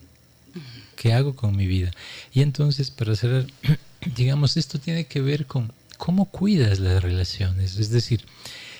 ¿Qué 0.95 1.13
hago 1.13 1.35
con 1.35 1.55
mi 1.55 1.67
vida? 1.67 1.91
Y 2.33 2.41
entonces, 2.41 2.91
para 2.91 3.15
cerrar, 3.15 3.45
digamos, 4.15 4.57
esto 4.57 4.79
tiene 4.79 5.05
que 5.05 5.21
ver 5.21 5.45
con 5.45 5.71
cómo 5.97 6.25
cuidas 6.25 6.79
las 6.79 7.01
relaciones. 7.03 7.77
Es 7.77 7.89
decir, 7.89 8.23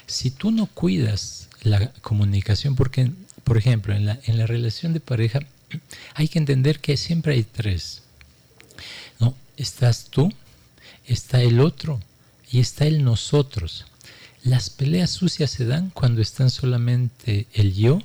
si 0.06 0.32
tú 0.32 0.52
no 0.52 0.68
cuidas 0.68 1.50
la 1.64 1.92
comunicación, 2.02 2.76
porque, 2.76 3.12
por 3.44 3.58
ejemplo, 3.58 3.94
en 3.94 4.06
la, 4.06 4.20
en 4.26 4.38
la 4.38 4.48
relación 4.48 4.94
de 4.94 5.00
pareja 5.00 5.40
hay 6.16 6.28
que 6.28 6.40
entender 6.40 6.80
que 6.80 6.98
siempre 6.98 7.34
hay 7.34 7.44
tres. 7.44 8.04
¿no? 9.20 9.36
Estás 9.58 10.06
tú, 10.06 10.32
está 11.06 11.42
el 11.42 11.60
otro 11.60 12.00
y 12.52 12.60
está 12.60 12.86
el 12.86 13.04
nosotros. 13.04 13.86
Las 14.44 14.70
peleas 14.70 15.12
sucias 15.12 15.52
se 15.52 15.66
dan 15.66 15.90
cuando 15.90 16.22
están 16.22 16.50
solamente 16.50 17.48
el 17.54 17.74
yo 17.74 18.00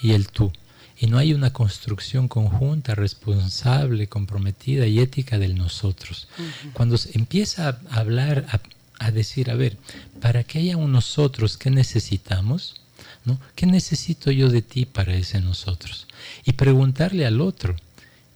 y 0.00 0.12
el 0.12 0.28
tú. 0.28 0.52
Y 1.00 1.06
no 1.06 1.18
hay 1.18 1.32
una 1.32 1.52
construcción 1.52 2.26
conjunta, 2.28 2.94
responsable, 2.94 4.08
comprometida 4.08 4.86
y 4.86 4.98
ética 4.98 5.38
del 5.38 5.54
nosotros. 5.54 6.28
Cuando 6.72 6.98
se 6.98 7.16
empieza 7.16 7.68
a 7.68 8.00
hablar, 8.00 8.46
a, 8.50 8.60
a 8.98 9.10
decir, 9.10 9.50
a 9.50 9.54
ver, 9.54 9.76
para 10.20 10.42
que 10.44 10.58
haya 10.58 10.76
un 10.76 10.92
nosotros, 10.92 11.56
¿qué 11.56 11.70
necesitamos? 11.70 12.80
¿No? 13.24 13.38
¿Qué 13.54 13.66
necesito 13.66 14.30
yo 14.30 14.48
de 14.48 14.62
ti 14.62 14.86
para 14.86 15.14
ese 15.14 15.40
nosotros? 15.40 16.08
Y 16.44 16.54
preguntarle 16.54 17.26
al 17.26 17.40
otro, 17.40 17.76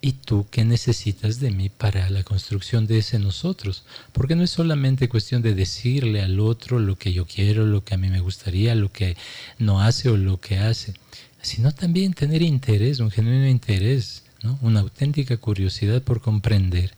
¿y 0.01 0.13
tú 0.13 0.47
qué 0.51 0.65
necesitas 0.65 1.39
de 1.39 1.53
mí 1.53 1.69
para 1.69 2.11
la 2.11 2.25
construcción 2.25 2.87
de 2.87 2.99
ese 2.99 3.19
nosotros? 3.19 3.85
Porque 4.13 4.35
no 4.35 4.43
es 4.43 4.51
solamente 4.51 5.09
cuestión 5.09 5.43
de 5.43 5.55
decirle 5.55 6.21
al 6.21 6.41
otro 6.41 6.81
lo 6.81 6.97
que 6.97 7.13
yo 7.13 7.25
quiero, 7.25 7.65
lo 7.65 7.85
que 7.85 7.95
a 7.95 7.99
mí 7.99 8.09
me 8.09 8.21
gustaría, 8.21 8.75
lo 8.75 8.91
que 8.91 9.17
no 9.59 9.81
hace 9.81 10.11
o 10.11 10.17
lo 10.17 10.41
que 10.41 10.59
hace, 10.59 10.95
sino 11.43 11.73
también 11.73 12.15
tener 12.15 12.41
interés, 12.41 13.01
un 13.01 13.11
genuino 13.11 13.47
interés, 13.47 14.23
¿no? 14.43 14.59
una 14.63 14.81
auténtica 14.81 15.37
curiosidad 15.37 16.03
por 16.03 16.21
comprender. 16.21 16.93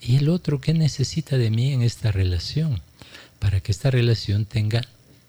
¿Y 0.00 0.16
el 0.16 0.30
otro 0.30 0.60
qué 0.60 0.72
necesita 0.72 1.36
de 1.36 1.50
mí 1.50 1.72
en 1.72 1.82
esta 1.82 2.10
relación? 2.10 2.80
para 3.42 3.60
que 3.60 3.72
esta 3.72 3.90
relación 3.90 4.44
tenga 4.44 4.82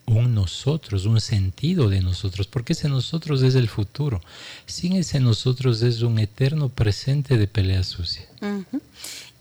un 0.06 0.36
nosotros, 0.36 1.06
un 1.06 1.20
sentido 1.20 1.90
de 1.90 2.02
nosotros, 2.02 2.46
porque 2.46 2.74
ese 2.74 2.88
nosotros 2.88 3.42
es 3.42 3.56
el 3.56 3.68
futuro. 3.68 4.22
Sin 4.68 4.94
ese 4.94 5.20
nosotros 5.20 5.82
es 5.82 6.04
un 6.04 6.20
eterno 6.20 6.70
presente 6.70 7.38
de 7.38 7.48
pelea 7.48 7.84
sucia. 7.84 8.28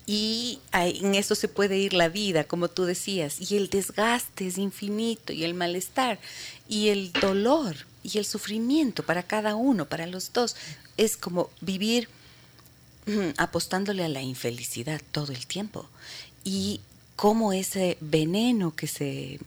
Y 0.07 0.57
en 0.73 1.13
eso 1.13 1.35
se 1.35 1.47
puede 1.47 1.77
ir 1.77 1.93
la 1.93 2.09
vida, 2.09 2.45
como 2.45 2.67
tú 2.67 2.85
decías, 2.85 3.51
y 3.51 3.57
el 3.57 3.69
desgaste 3.69 4.47
es 4.47 4.57
infinito, 4.57 5.33
y 5.33 5.43
el 5.43 5.53
malestar, 5.53 6.19
y 6.67 6.87
el 6.87 7.11
dolor, 7.13 7.75
y 8.03 8.17
el 8.17 8.25
sufrimiento 8.25 9.03
para 9.03 9.23
cada 9.23 9.55
uno, 9.55 9.85
para 9.85 10.05
los 10.07 10.33
dos. 10.33 10.55
Es 10.97 11.17
como 11.17 11.49
vivir 11.61 12.09
apostándole 13.37 14.03
a 14.03 14.09
la 14.09 14.21
infelicidad 14.21 15.01
todo 15.11 15.31
el 15.31 15.47
tiempo. 15.47 15.87
Y 16.43 16.81
cómo 17.15 17.53
ese 17.53 17.97
veneno 18.01 18.75
que 18.75 18.87
se 18.87 19.39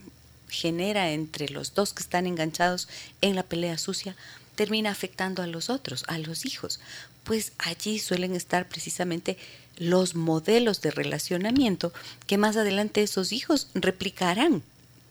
genera 0.49 1.11
entre 1.11 1.49
los 1.49 1.75
dos 1.75 1.93
que 1.93 2.03
están 2.03 2.27
enganchados 2.27 2.89
en 3.21 3.35
la 3.35 3.43
pelea 3.43 3.79
sucia 3.79 4.17
termina 4.55 4.91
afectando 4.91 5.43
a 5.43 5.47
los 5.47 5.69
otros, 5.71 6.05
a 6.09 6.19
los 6.19 6.47
hijos. 6.47 6.81
Pues 7.25 7.53
allí 7.59 7.99
suelen 7.99 8.35
estar 8.35 8.69
precisamente 8.69 9.37
los 9.77 10.15
modelos 10.15 10.81
de 10.81 10.91
relacionamiento 10.91 11.93
que 12.27 12.39
más 12.39 12.57
adelante 12.57 13.03
esos 13.03 13.33
hijos 13.33 13.69
replicarán 13.75 14.63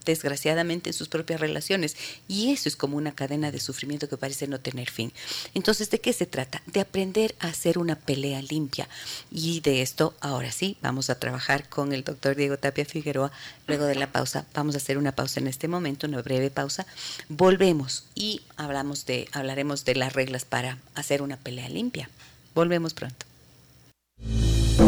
desgraciadamente 0.06 0.90
en 0.90 0.94
sus 0.94 1.10
propias 1.10 1.40
relaciones. 1.40 1.96
Y 2.28 2.52
eso 2.52 2.70
es 2.70 2.76
como 2.76 2.98
una 2.98 3.14
cadena 3.14 3.52
de 3.52 3.60
sufrimiento 3.60 4.08
que 4.08 4.18
parece 4.18 4.48
no 4.48 4.60
tener 4.60 4.90
fin. 4.90 5.12
Entonces, 5.54 5.90
¿de 5.90 6.00
qué 6.00 6.14
se 6.14 6.26
trata? 6.26 6.62
De 6.68 6.80
aprender 6.80 7.36
a 7.40 7.48
hacer 7.48 7.78
una 7.78 7.96
pelea 7.96 8.42
limpia. 8.42 8.88
Y 9.32 9.60
de 9.62 9.82
esto, 9.82 10.14
ahora 10.22 10.52
sí, 10.52 10.78
vamos 10.82 11.10
a 11.10 11.20
trabajar 11.20 11.68
con 11.68 11.92
el 11.94 12.04
doctor 12.04 12.36
Diego 12.36 12.58
Tapia 12.58 12.86
Figueroa. 12.86 13.32
Luego 13.68 13.86
de 13.86 13.96
la 13.96 14.12
pausa, 14.12 14.46
vamos 14.54 14.76
a 14.76 14.78
hacer 14.78 14.98
una 14.98 15.14
pausa 15.14 15.40
en 15.40 15.48
este 15.48 15.68
momento, 15.68 16.08
una 16.08 16.22
breve 16.22 16.50
pausa. 16.50 16.86
Volvemos 17.30 18.06
y 18.14 18.42
hablamos 18.56 19.06
de, 19.06 19.28
hablaremos 19.32 19.86
de 19.86 19.96
las 19.96 20.14
reglas 20.14 20.46
para 20.46 20.78
hacer 20.94 21.22
una 21.22 21.38
pelea 21.38 21.70
limpia. 21.70 22.10
Volvemos 22.54 22.94
pronto. 22.94 23.26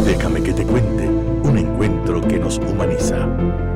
Déjame 0.05 0.43
que 0.43 0.53
te 0.53 0.63
cuente 0.63 1.07
un 1.07 1.57
encuentro 1.57 2.21
que 2.21 2.39
nos 2.39 2.57
humaniza. 2.57 3.66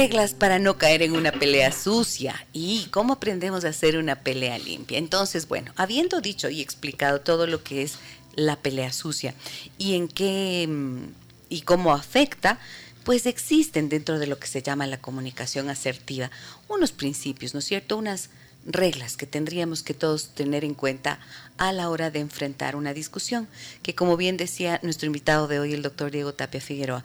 Reglas 0.00 0.32
para 0.32 0.58
no 0.58 0.78
caer 0.78 1.02
en 1.02 1.12
una 1.12 1.30
pelea 1.30 1.72
sucia 1.72 2.46
y 2.54 2.86
cómo 2.90 3.12
aprendemos 3.12 3.66
a 3.66 3.68
hacer 3.68 3.98
una 3.98 4.16
pelea 4.16 4.58
limpia. 4.58 4.96
Entonces, 4.96 5.46
bueno, 5.46 5.72
habiendo 5.76 6.22
dicho 6.22 6.48
y 6.48 6.62
explicado 6.62 7.20
todo 7.20 7.46
lo 7.46 7.62
que 7.62 7.82
es 7.82 7.98
la 8.34 8.56
pelea 8.56 8.94
sucia 8.94 9.34
y 9.76 9.96
en 9.96 10.08
qué 10.08 10.66
mm, 10.66 11.02
y 11.50 11.60
cómo 11.62 11.92
afecta, 11.92 12.58
pues 13.04 13.26
existen 13.26 13.90
dentro 13.90 14.18
de 14.18 14.26
lo 14.26 14.38
que 14.38 14.46
se 14.46 14.62
llama 14.62 14.86
la 14.86 15.02
comunicación 15.02 15.68
asertiva 15.68 16.30
unos 16.68 16.92
principios, 16.92 17.52
¿no 17.52 17.58
es 17.58 17.66
cierto? 17.66 17.98
Unas 17.98 18.30
reglas 18.64 19.18
que 19.18 19.26
tendríamos 19.26 19.82
que 19.82 19.92
todos 19.92 20.30
tener 20.30 20.64
en 20.64 20.72
cuenta 20.72 21.18
a 21.58 21.72
la 21.72 21.90
hora 21.90 22.10
de 22.10 22.20
enfrentar 22.20 22.74
una 22.74 22.94
discusión, 22.94 23.48
que 23.82 23.94
como 23.94 24.16
bien 24.16 24.38
decía 24.38 24.80
nuestro 24.82 25.08
invitado 25.08 25.46
de 25.46 25.60
hoy, 25.60 25.74
el 25.74 25.82
doctor 25.82 26.10
Diego 26.10 26.32
Tapia 26.32 26.62
Figueroa, 26.62 27.04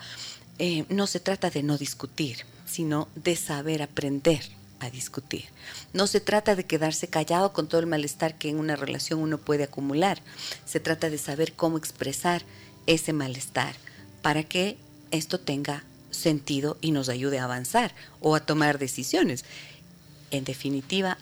eh, 0.60 0.86
no 0.90 1.08
se 1.08 1.20
trata 1.20 1.50
de 1.50 1.64
no 1.64 1.78
discutir, 1.78 2.46
sino 2.66 3.08
de 3.16 3.36
saber 3.36 3.82
aprender 3.82 4.42
a 4.80 4.90
discutir. 4.90 5.46
No 5.94 6.08
se 6.08 6.20
trata 6.20 6.56
de 6.56 6.66
quedarse 6.66 7.08
callado 7.08 7.54
con 7.54 7.68
todo 7.68 7.82
el 7.82 7.88
malestar 7.88 8.38
que 8.38 8.50
en 8.50 8.60
una 8.60 8.76
relación 8.76 9.20
uno 9.20 9.38
puede 9.38 9.64
acumular. 9.64 10.22
Se 10.66 10.80
trata 10.80 11.10
de 11.10 11.18
saber 11.18 11.54
cómo 11.54 11.78
expresar 11.78 12.44
ese 12.88 13.14
malestar 13.14 13.76
para 14.22 14.44
que 14.44 14.78
esto 15.12 15.40
tenga 15.40 15.84
sentido 16.12 16.78
y 16.82 16.92
nos 16.92 17.10
ayude 17.10 17.40
a 17.40 17.46
avanzar 17.46 17.94
o 18.22 18.36
a 18.36 18.46
tomar 18.46 18.80
decisiones. 18.80 19.46
En 20.32 20.44
definitiva, 20.44 21.18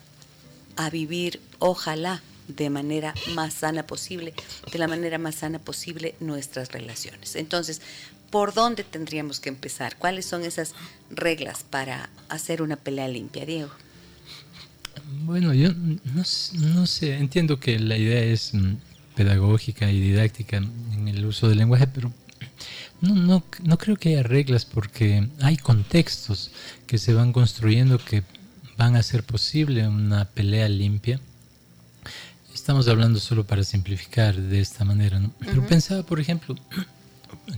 a 0.76 0.90
vivir, 0.90 1.42
ojalá, 1.60 2.22
de 2.48 2.70
manera 2.70 3.14
más 3.34 3.54
sana 3.54 3.86
posible, 3.88 4.34
de 4.72 4.80
la 4.80 4.88
manera 4.88 5.18
más 5.18 5.36
sana 5.36 5.60
posible 5.60 6.16
nuestras 6.20 6.72
relaciones. 6.72 7.36
Entonces, 7.36 7.82
¿por 8.34 8.56
dónde 8.56 8.84
tendríamos 8.84 9.40
que 9.40 9.50
empezar? 9.50 9.96
¿Cuáles 9.96 10.26
son 10.26 10.44
esas 10.44 10.74
reglas 11.12 11.64
para 11.70 12.10
hacer 12.30 12.64
una 12.64 12.78
pelea 12.78 13.08
limpia, 13.08 13.46
Diego? 13.46 13.70
Bueno, 15.22 15.54
yo 15.54 15.70
no, 15.76 16.88
sé, 16.88 17.16
entiendo 17.18 17.60
que 17.60 17.78
la 17.78 17.96
idea 17.96 18.24
es 18.24 18.56
mm, 18.56 18.74
pedagógica 19.16 19.92
y 19.92 20.00
didáctica 20.00 20.58
en 20.58 21.08
el 21.08 21.24
uso 21.28 21.48
del 21.48 21.60
lenguaje, 21.60 21.86
pero 21.86 22.12
no, 23.02 23.14
no, 23.14 23.44
no 23.62 23.78
creo 23.78 23.98
que 23.98 24.10
haya 24.10 24.24
reglas 24.24 24.66
porque 24.66 25.30
hay 25.40 25.58
contextos 25.58 26.50
que 26.88 26.98
se 26.98 27.14
van 27.14 27.34
construyendo 27.34 28.00
que 28.00 28.24
van 28.78 28.96
a 28.96 29.02
hacer 29.02 29.24
posible 29.24 29.88
una 29.88 30.26
pelea 30.26 30.68
limpia 30.70 31.20
estamos 32.52 32.88
hablando 32.88 33.20
solo 33.20 33.46
para 33.46 33.64
simplificar 33.64 34.36
de 34.36 34.62
esta 34.62 34.86
manera, 34.86 35.20
¿no? 35.20 35.32
Pero 35.40 35.68
pensaba, 35.68 36.04
por 36.04 36.20
ejemplo, 36.20 36.56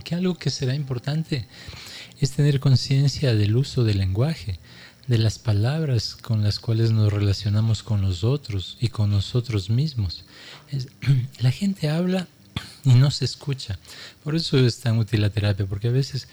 que 0.04 0.16
algo 0.16 0.36
que 0.36 0.50
será 0.50 0.76
importante 0.76 1.48
es 2.20 2.32
tener 2.32 2.60
conciencia 2.60 3.36
del 3.36 3.56
uso 3.56 3.84
del 3.84 4.00
lenguaje, 4.00 4.60
de 5.08 5.18
las 5.18 5.38
palabras 5.38 6.16
con 6.16 6.44
las 6.44 6.60
cuales 6.60 6.92
nos 6.92 7.14
relacionamos 7.14 7.84
con 7.84 8.02
los 8.02 8.24
otros 8.24 8.78
y 8.80 8.88
con 8.88 9.12
nosotros 9.12 9.70
mismos. 9.70 10.26
la 11.40 11.52
gente 11.52 11.90
habla 11.90 12.28
y 12.84 12.94
no 12.94 13.12
se 13.12 13.26
escucha. 13.26 13.78
Por 14.24 14.36
eso 14.36 14.58
es 14.58 14.80
tan 14.80 14.98
útil 14.98 15.22
la 15.22 15.30
terapia, 15.30 15.66
porque 15.66 15.90
a 15.90 15.92
veces 15.92 16.28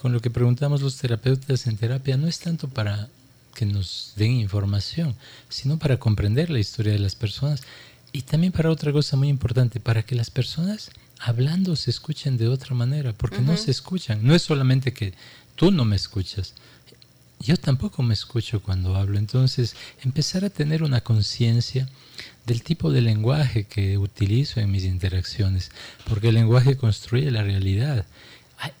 con 0.00 0.12
lo 0.12 0.20
que 0.20 0.30
preguntamos 0.30 0.82
los 0.82 0.96
terapeutas 0.96 1.66
en 1.66 1.76
terapia 1.76 2.16
no 2.16 2.26
es 2.26 2.38
tanto 2.38 2.68
para 2.68 3.08
que 3.54 3.66
nos 3.66 4.12
den 4.16 4.32
información, 4.32 5.14
sino 5.48 5.78
para 5.78 5.98
comprender 5.98 6.50
la 6.50 6.60
historia 6.60 6.92
de 6.92 7.00
las 7.00 7.16
personas 7.16 7.62
y 8.12 8.22
también 8.22 8.52
para 8.52 8.70
otra 8.70 8.92
cosa 8.92 9.16
muy 9.16 9.28
importante, 9.28 9.80
para 9.80 10.02
que 10.02 10.14
las 10.14 10.30
personas 10.30 10.90
hablando 11.20 11.76
se 11.76 11.90
escuchen 11.90 12.36
de 12.36 12.48
otra 12.48 12.74
manera, 12.74 13.12
porque 13.12 13.40
no 13.40 13.56
se 13.56 13.70
escuchan. 13.70 14.20
No 14.22 14.34
es 14.34 14.42
solamente 14.42 14.92
que 14.92 15.14
tú 15.56 15.70
no 15.70 15.84
me 15.84 15.96
escuchas, 15.96 16.54
yo 17.40 17.56
tampoco 17.56 18.02
me 18.02 18.14
escucho 18.14 18.60
cuando 18.60 18.96
hablo. 18.96 19.18
Entonces, 19.18 19.76
empezar 20.02 20.44
a 20.44 20.50
tener 20.50 20.82
una 20.82 21.00
conciencia 21.00 21.88
del 22.46 22.62
tipo 22.62 22.90
de 22.90 23.00
lenguaje 23.00 23.64
que 23.64 23.98
utilizo 23.98 24.60
en 24.60 24.70
mis 24.70 24.84
interacciones, 24.84 25.70
porque 26.08 26.28
el 26.28 26.34
lenguaje 26.34 26.76
construye 26.76 27.30
la 27.30 27.42
realidad. 27.42 28.06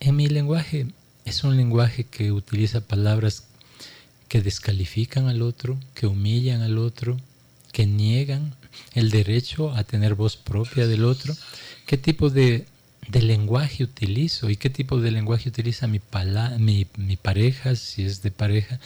En 0.00 0.16
mi 0.16 0.26
lenguaje 0.26 0.88
es 1.24 1.44
un 1.44 1.56
lenguaje 1.56 2.04
que 2.04 2.32
utiliza 2.32 2.80
palabras 2.80 3.44
que 4.28 4.42
descalifican 4.42 5.28
al 5.28 5.42
otro, 5.42 5.78
que 5.94 6.06
humillan 6.06 6.62
al 6.62 6.78
otro, 6.78 7.16
que 7.72 7.86
niegan 7.86 8.54
el 8.94 9.10
derecho 9.10 9.72
a 9.72 9.84
tener 9.84 10.14
voz 10.14 10.36
propia 10.36 10.86
del 10.86 11.04
otro, 11.04 11.36
qué 11.86 11.96
tipo 11.96 12.30
de, 12.30 12.66
lenguaje 13.12 13.84
utilizo 13.84 14.50
y 14.50 14.56
qué 14.56 14.68
tipo 14.70 15.00
de 15.00 15.10
lenguaje 15.10 15.48
utiliza 15.48 15.86
mi, 15.86 16.00
mi, 16.58 17.16
pareja, 17.16 17.74
si 17.76 18.04
es 18.04 18.22
de 18.22 18.30
pareja, 18.30 18.80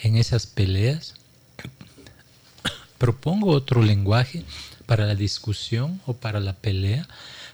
en 0.00 0.16
esas 0.16 0.46
peleas. 0.46 1.14
Propongo 2.98 3.50
otro 3.50 3.82
lenguaje 3.82 4.44
para 4.86 5.06
la 5.06 5.14
discusión 5.14 6.00
o 6.06 6.14
para 6.14 6.40
la 6.40 6.52
pelea, 6.52 7.08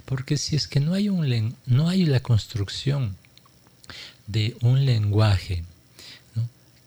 porque 0.04 0.36
si 0.36 0.56
es 0.56 0.68
que 0.68 0.80
no 0.80 0.94
hay, 0.94 1.08
un, 1.08 1.56
no 1.66 1.88
hay 1.88 2.04
la 2.04 2.20
construcción 2.20 3.16
de 4.26 4.56
un 4.60 4.84
lenguaje 4.84 5.64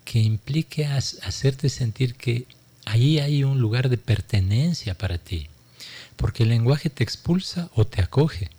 que 0.06 0.20
implique 0.20 0.86
hacerte 0.86 1.70
sentir 1.70 2.16
que 2.16 2.45
ahí 2.86 3.19
hay 3.19 3.43
un 3.43 3.59
lugar 3.59 3.89
de 3.89 3.97
pertenencia 3.97 4.93
para 4.95 5.17
ti, 5.17 5.47
porque 6.15 6.43
el 6.43 6.49
lenguaje 6.49 6.89
te 6.89 7.03
expulsa 7.03 7.69
o 7.75 7.86
te 7.86 8.01
acoge. 8.01 8.49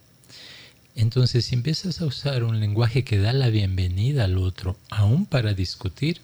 Entonces, 0.97 1.47
si 1.47 1.55
empiezas 1.55 2.01
a 2.01 2.07
usar 2.07 2.45
un 2.45 2.61
lenguaje 2.61 3.05
que 3.05 3.18
da 3.18 3.33
la 3.33 3.49
bienvenida 3.49 4.25
al 4.25 4.39
otro, 4.39 4.77
aún 4.91 5.27
para 5.27 5.53
discutir, 5.53 6.20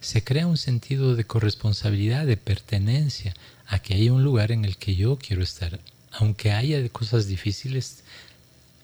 se 0.00 0.24
crea 0.24 0.46
un 0.46 0.56
sentido 0.56 1.14
de 1.14 1.24
corresponsabilidad, 1.24 2.26
de 2.26 2.36
pertenencia, 2.36 3.34
a 3.66 3.78
que 3.80 3.94
hay 3.94 4.08
un 4.08 4.22
lugar 4.22 4.52
en 4.52 4.64
el 4.64 4.76
que 4.76 4.96
yo 4.96 5.18
quiero 5.18 5.42
estar. 5.42 5.80
Aunque 6.12 6.52
haya 6.52 6.88
cosas 6.88 7.26
difíciles, 7.26 8.04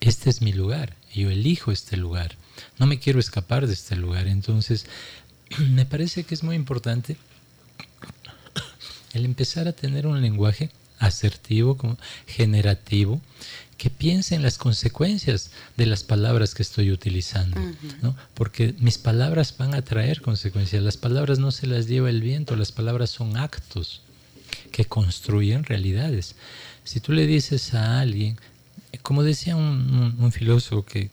este 0.01 0.29
es 0.29 0.43
mi 0.43 0.53
lugar, 0.53 0.97
yo 1.15 1.31
elijo 1.31 1.73
este 1.73 1.97
lugar, 1.97 2.37
no 2.79 2.87
me 2.87 2.99
quiero 2.99 3.21
escapar 3.21 3.67
de 3.67 3.73
este 3.73 3.97
lugar. 3.97 4.27
Entonces, 4.27 4.87
me 5.59 5.87
parece 5.87 6.25
que 6.25 6.35
es 6.35 6.43
muy 6.43 6.57
importante 6.57 7.17
el 9.13 9.25
empezar 9.25 9.69
a 9.69 9.73
tener 9.73 10.07
un 10.07 10.21
lenguaje 10.21 10.71
asertivo, 10.99 11.77
generativo, 12.27 13.21
que 13.77 13.91
piense 13.91 14.37
en 14.37 14.43
las 14.43 14.59
consecuencias 14.59 15.51
de 15.77 15.87
las 15.87 16.05
palabras 16.05 16.55
que 16.55 16.63
estoy 16.63 16.93
utilizando, 16.93 17.61
¿no? 18.01 18.15
porque 18.35 18.75
mis 18.79 18.99
palabras 18.99 19.57
van 19.59 19.75
a 19.75 19.83
traer 19.83 20.21
consecuencias, 20.21 20.85
las 20.85 20.97
palabras 20.97 21.41
no 21.41 21.51
se 21.51 21.67
las 21.67 21.89
lleva 21.89 22.09
el 22.09 22.21
viento, 22.21 22.55
las 22.55 22.71
palabras 22.71 23.11
son 23.11 23.37
actos 23.37 24.03
que 24.71 24.85
construyen 24.85 25.65
realidades. 25.65 26.37
Si 26.85 27.01
tú 27.01 27.13
le 27.13 27.27
dices 27.27 27.75
a 27.75 28.01
alguien, 28.01 28.39
como 29.03 29.25
decía 29.25 29.57
un, 29.57 30.31
filósofo 30.33 30.85
que, 30.85 31.11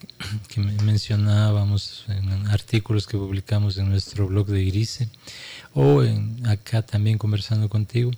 que, 0.47 0.59
mencionábamos 0.59 2.03
en 2.07 2.47
artículos 2.47 3.07
que 3.07 3.17
publicamos 3.17 3.77
en 3.77 3.89
nuestro 3.89 4.27
blog 4.27 4.47
de 4.47 4.65
Grise, 4.65 5.09
o 5.73 6.03
en, 6.03 6.45
acá 6.47 6.81
también 6.81 7.17
conversando 7.17 7.69
contigo, 7.69 8.11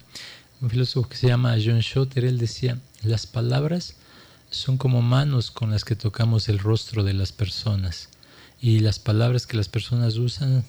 un 0.61 0.69
filósofo 0.69 1.09
que 1.09 1.17
se 1.17 1.27
llama 1.27 1.55
John 1.63 1.81
Schotter, 1.81 2.25
él 2.25 2.37
decía, 2.37 2.77
las 3.03 3.25
palabras 3.25 3.95
son 4.49 4.77
como 4.77 5.01
manos 5.01 5.49
con 5.49 5.71
las 5.71 5.83
que 5.83 5.95
tocamos 5.95 6.49
el 6.49 6.59
rostro 6.59 7.03
de 7.03 7.13
las 7.13 7.31
personas 7.31 8.09
y 8.61 8.79
las 8.79 8.99
palabras 8.99 9.47
que 9.47 9.57
las 9.57 9.67
personas 9.67 10.17
usan 10.17 10.63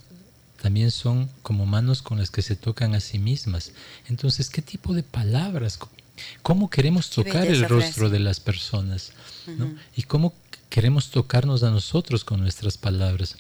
también 0.62 0.92
son 0.92 1.28
como 1.42 1.66
manos 1.66 2.02
con 2.02 2.18
las 2.18 2.30
que 2.30 2.40
se 2.40 2.54
tocan 2.54 2.94
a 2.94 3.00
sí 3.00 3.18
mismas. 3.18 3.72
Entonces, 4.08 4.48
¿qué 4.48 4.62
tipo 4.62 4.94
de 4.94 5.02
palabras? 5.02 5.78
¿Cómo 6.42 6.70
queremos 6.70 7.10
tocar 7.10 7.46
el 7.46 7.68
rostro 7.68 8.08
de 8.08 8.20
las 8.20 8.38
personas? 8.38 9.12
¿Y 9.96 10.04
cómo 10.04 10.32
queremos 10.70 11.10
tocarnos 11.10 11.64
a 11.64 11.70
nosotros 11.70 12.24
con 12.24 12.40
nuestras 12.40 12.78
palabras? 12.78 13.36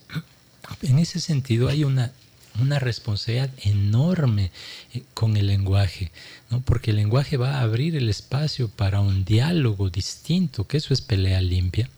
En 0.82 0.98
ese 0.98 1.20
sentido 1.20 1.68
hay 1.68 1.84
una 1.84 2.12
una 2.60 2.78
responsabilidad 2.78 3.50
enorme 3.62 4.50
eh, 4.92 5.02
con 5.14 5.36
el 5.36 5.46
lenguaje, 5.46 6.12
¿no? 6.50 6.60
porque 6.60 6.90
el 6.90 6.96
lenguaje 6.96 7.36
va 7.36 7.56
a 7.56 7.60
abrir 7.62 7.96
el 7.96 8.08
espacio 8.08 8.68
para 8.68 9.00
un 9.00 9.24
diálogo 9.24 9.90
distinto, 9.90 10.66
que 10.66 10.76
eso 10.76 10.92
es 10.92 11.00
pelea 11.00 11.40
limpia, 11.40 11.88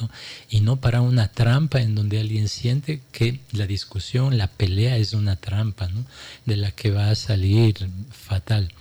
¿no? 0.00 0.10
y 0.48 0.60
no 0.60 0.76
para 0.76 1.00
una 1.00 1.28
trampa 1.28 1.80
en 1.80 1.94
donde 1.94 2.20
alguien 2.20 2.48
siente 2.48 3.00
que 3.12 3.40
la 3.52 3.66
discusión, 3.66 4.38
la 4.38 4.48
pelea 4.48 4.96
es 4.96 5.12
una 5.12 5.36
trampa, 5.36 5.88
¿no? 5.88 6.04
de 6.46 6.56
la 6.56 6.70
que 6.70 6.90
va 6.90 7.10
a 7.10 7.14
salir 7.14 7.88
fatal. 8.10 8.72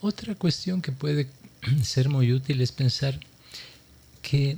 Otra 0.00 0.34
cuestión 0.34 0.82
que 0.82 0.92
puede 0.92 1.28
ser 1.82 2.08
muy 2.08 2.32
útil 2.32 2.60
es 2.60 2.72
pensar 2.72 3.20
que 4.22 4.56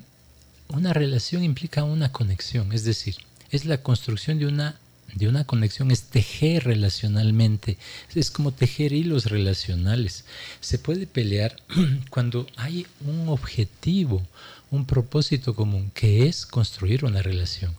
una 0.68 0.92
relación 0.92 1.44
implica 1.44 1.84
una 1.84 2.10
conexión, 2.10 2.72
es 2.72 2.84
decir, 2.84 3.16
es 3.50 3.64
la 3.66 3.82
construcción 3.82 4.38
de 4.38 4.46
una 4.46 4.80
de 5.14 5.28
una 5.28 5.44
conexión 5.44 5.90
es 5.90 6.04
tejer 6.04 6.64
relacionalmente, 6.64 7.78
es 8.14 8.30
como 8.30 8.52
tejer 8.52 8.92
hilos 8.92 9.26
relacionales. 9.26 10.24
Se 10.60 10.78
puede 10.78 11.06
pelear 11.06 11.56
cuando 12.10 12.46
hay 12.56 12.86
un 13.06 13.28
objetivo, 13.28 14.26
un 14.70 14.86
propósito 14.86 15.54
común, 15.54 15.90
que 15.94 16.26
es 16.26 16.46
construir 16.46 17.04
una 17.04 17.22
relación. 17.22 17.74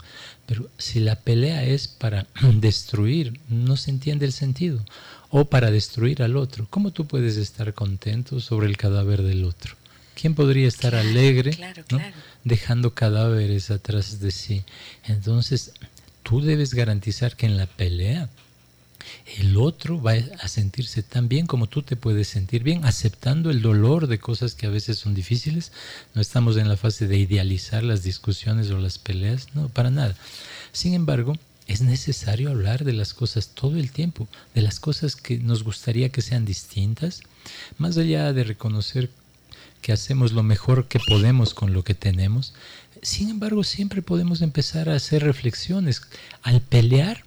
Pero 0.46 0.70
si 0.78 1.00
la 1.00 1.16
pelea 1.16 1.64
es 1.64 1.88
para 1.88 2.28
destruir, 2.56 3.40
no 3.50 3.78
se 3.78 3.92
entiende 3.92 4.26
el 4.26 4.34
sentido. 4.34 4.84
O 5.30 5.46
para 5.46 5.72
destruir 5.72 6.24
al 6.24 6.38
otro, 6.38 6.68
¿cómo 6.70 6.92
tú 6.92 7.06
puedes 7.08 7.36
estar 7.38 7.74
contento 7.74 8.40
sobre 8.40 8.68
el 8.68 8.78
cadáver 8.78 9.22
del 9.24 9.44
otro? 9.44 9.76
¿Quién 10.16 10.34
podría 10.34 10.68
estar 10.68 10.96
alegre 10.96 11.58
dejando 12.46 12.94
cadáveres 12.94 13.70
atrás 13.70 14.22
de 14.22 14.32
sí? 14.32 14.64
Entonces, 15.04 15.74
tú 16.26 16.42
debes 16.42 16.74
garantizar 16.74 17.36
que 17.36 17.46
en 17.46 17.56
la 17.56 17.68
pelea 17.68 18.30
el 19.38 19.58
otro 19.58 20.02
va 20.02 20.14
a 20.42 20.48
sentirse 20.48 21.04
tan 21.04 21.30
bien 21.30 21.46
como 21.46 21.68
tú 21.68 21.84
te 21.84 21.96
puedes 21.96 22.28
sentir 22.28 22.64
bien, 22.64 22.84
aceptando 22.84 23.52
el 23.52 23.62
dolor 23.62 24.08
de 24.08 24.18
cosas 24.18 24.56
que 24.56 24.66
a 24.66 24.72
veces 24.72 24.98
son 24.98 25.14
difíciles. 25.14 25.72
No 26.16 26.22
estamos 26.22 26.58
en 26.58 26.68
la 26.68 26.78
fase 26.78 27.08
de 27.08 27.20
idealizar 27.20 27.84
las 27.84 28.02
discusiones 28.02 28.72
o 28.72 28.80
las 28.80 28.98
peleas, 28.98 29.50
no, 29.54 29.70
para 29.70 29.92
nada. 29.92 30.16
Sin 30.72 30.96
embargo, 30.96 31.38
es 31.68 31.82
necesario 31.82 32.50
hablar 32.50 32.86
de 32.86 32.94
las 32.94 33.14
cosas 33.14 33.50
todo 33.50 33.78
el 33.78 33.92
tiempo, 33.92 34.28
de 34.56 34.64
las 34.64 34.80
cosas 34.80 35.16
que 35.16 35.38
nos 35.38 35.64
gustaría 35.64 36.10
que 36.10 36.24
sean 36.24 36.44
distintas, 36.44 37.22
más 37.78 37.98
allá 37.98 38.34
de 38.34 38.44
reconocer 38.44 39.12
que 39.86 39.94
hacemos 39.94 40.32
lo 40.32 40.42
mejor 40.42 40.88
que 40.88 41.00
podemos 41.00 41.54
con 41.54 41.72
lo 41.72 41.84
que 41.84 41.94
tenemos. 41.94 42.56
Sin 43.02 43.30
embargo, 43.30 43.64
siempre 43.64 44.02
podemos 44.02 44.42
empezar 44.42 44.90
a 44.90 44.96
hacer 44.96 45.24
reflexiones. 45.24 46.02
Al 46.42 46.62
pelear, 46.62 47.24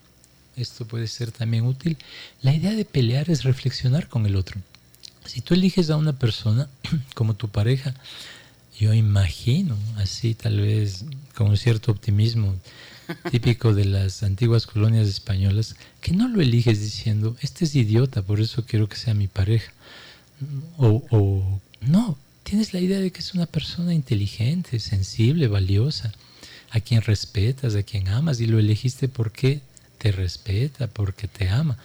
esto 0.56 0.86
puede 0.86 1.06
ser 1.06 1.30
también 1.30 1.64
útil, 1.64 1.96
la 2.42 2.54
idea 2.54 2.72
de 2.72 2.84
pelear 2.84 3.30
es 3.30 3.44
reflexionar 3.44 4.08
con 4.08 4.26
el 4.26 4.36
otro. 4.36 4.60
Si 5.24 5.40
tú 5.40 5.54
eliges 5.54 5.90
a 5.90 5.96
una 5.96 6.18
persona 6.18 6.68
como 7.14 7.34
tu 7.34 7.48
pareja, 7.48 7.94
yo 8.78 8.94
imagino, 8.94 9.76
así 9.96 10.34
tal 10.34 10.60
vez 10.60 11.04
con 11.34 11.48
un 11.48 11.56
cierto 11.56 11.90
optimismo 11.92 12.54
típico 13.30 13.74
de 13.74 13.84
las 13.84 14.22
antiguas 14.22 14.66
colonias 14.66 15.08
españolas, 15.08 15.76
que 16.00 16.12
no 16.12 16.28
lo 16.28 16.40
eliges 16.40 16.80
diciendo, 16.80 17.36
este 17.40 17.64
es 17.64 17.74
idiota, 17.74 18.22
por 18.22 18.40
eso 18.40 18.64
quiero 18.64 18.88
que 18.88 18.96
sea 18.96 19.14
mi 19.14 19.26
pareja. 19.26 19.72
O, 20.76 21.04
o 21.10 21.60
no, 21.80 22.16
tienes 22.48 22.72
la 22.72 22.80
idea 22.80 22.98
de 22.98 23.10
que 23.10 23.18
es 23.20 23.34
una 23.34 23.44
persona 23.44 23.92
inteligente, 23.92 24.80
sensible, 24.80 25.48
valiosa, 25.48 26.14
a 26.70 26.80
quien 26.80 27.02
respetas, 27.02 27.74
a 27.74 27.82
quien 27.82 28.08
amas, 28.08 28.40
y 28.40 28.46
lo 28.46 28.58
elegiste 28.58 29.06
porque 29.06 29.60
te 29.98 30.12
respeta, 30.12 30.86
porque 30.86 31.28
te 31.28 31.50
ama. 31.50 31.76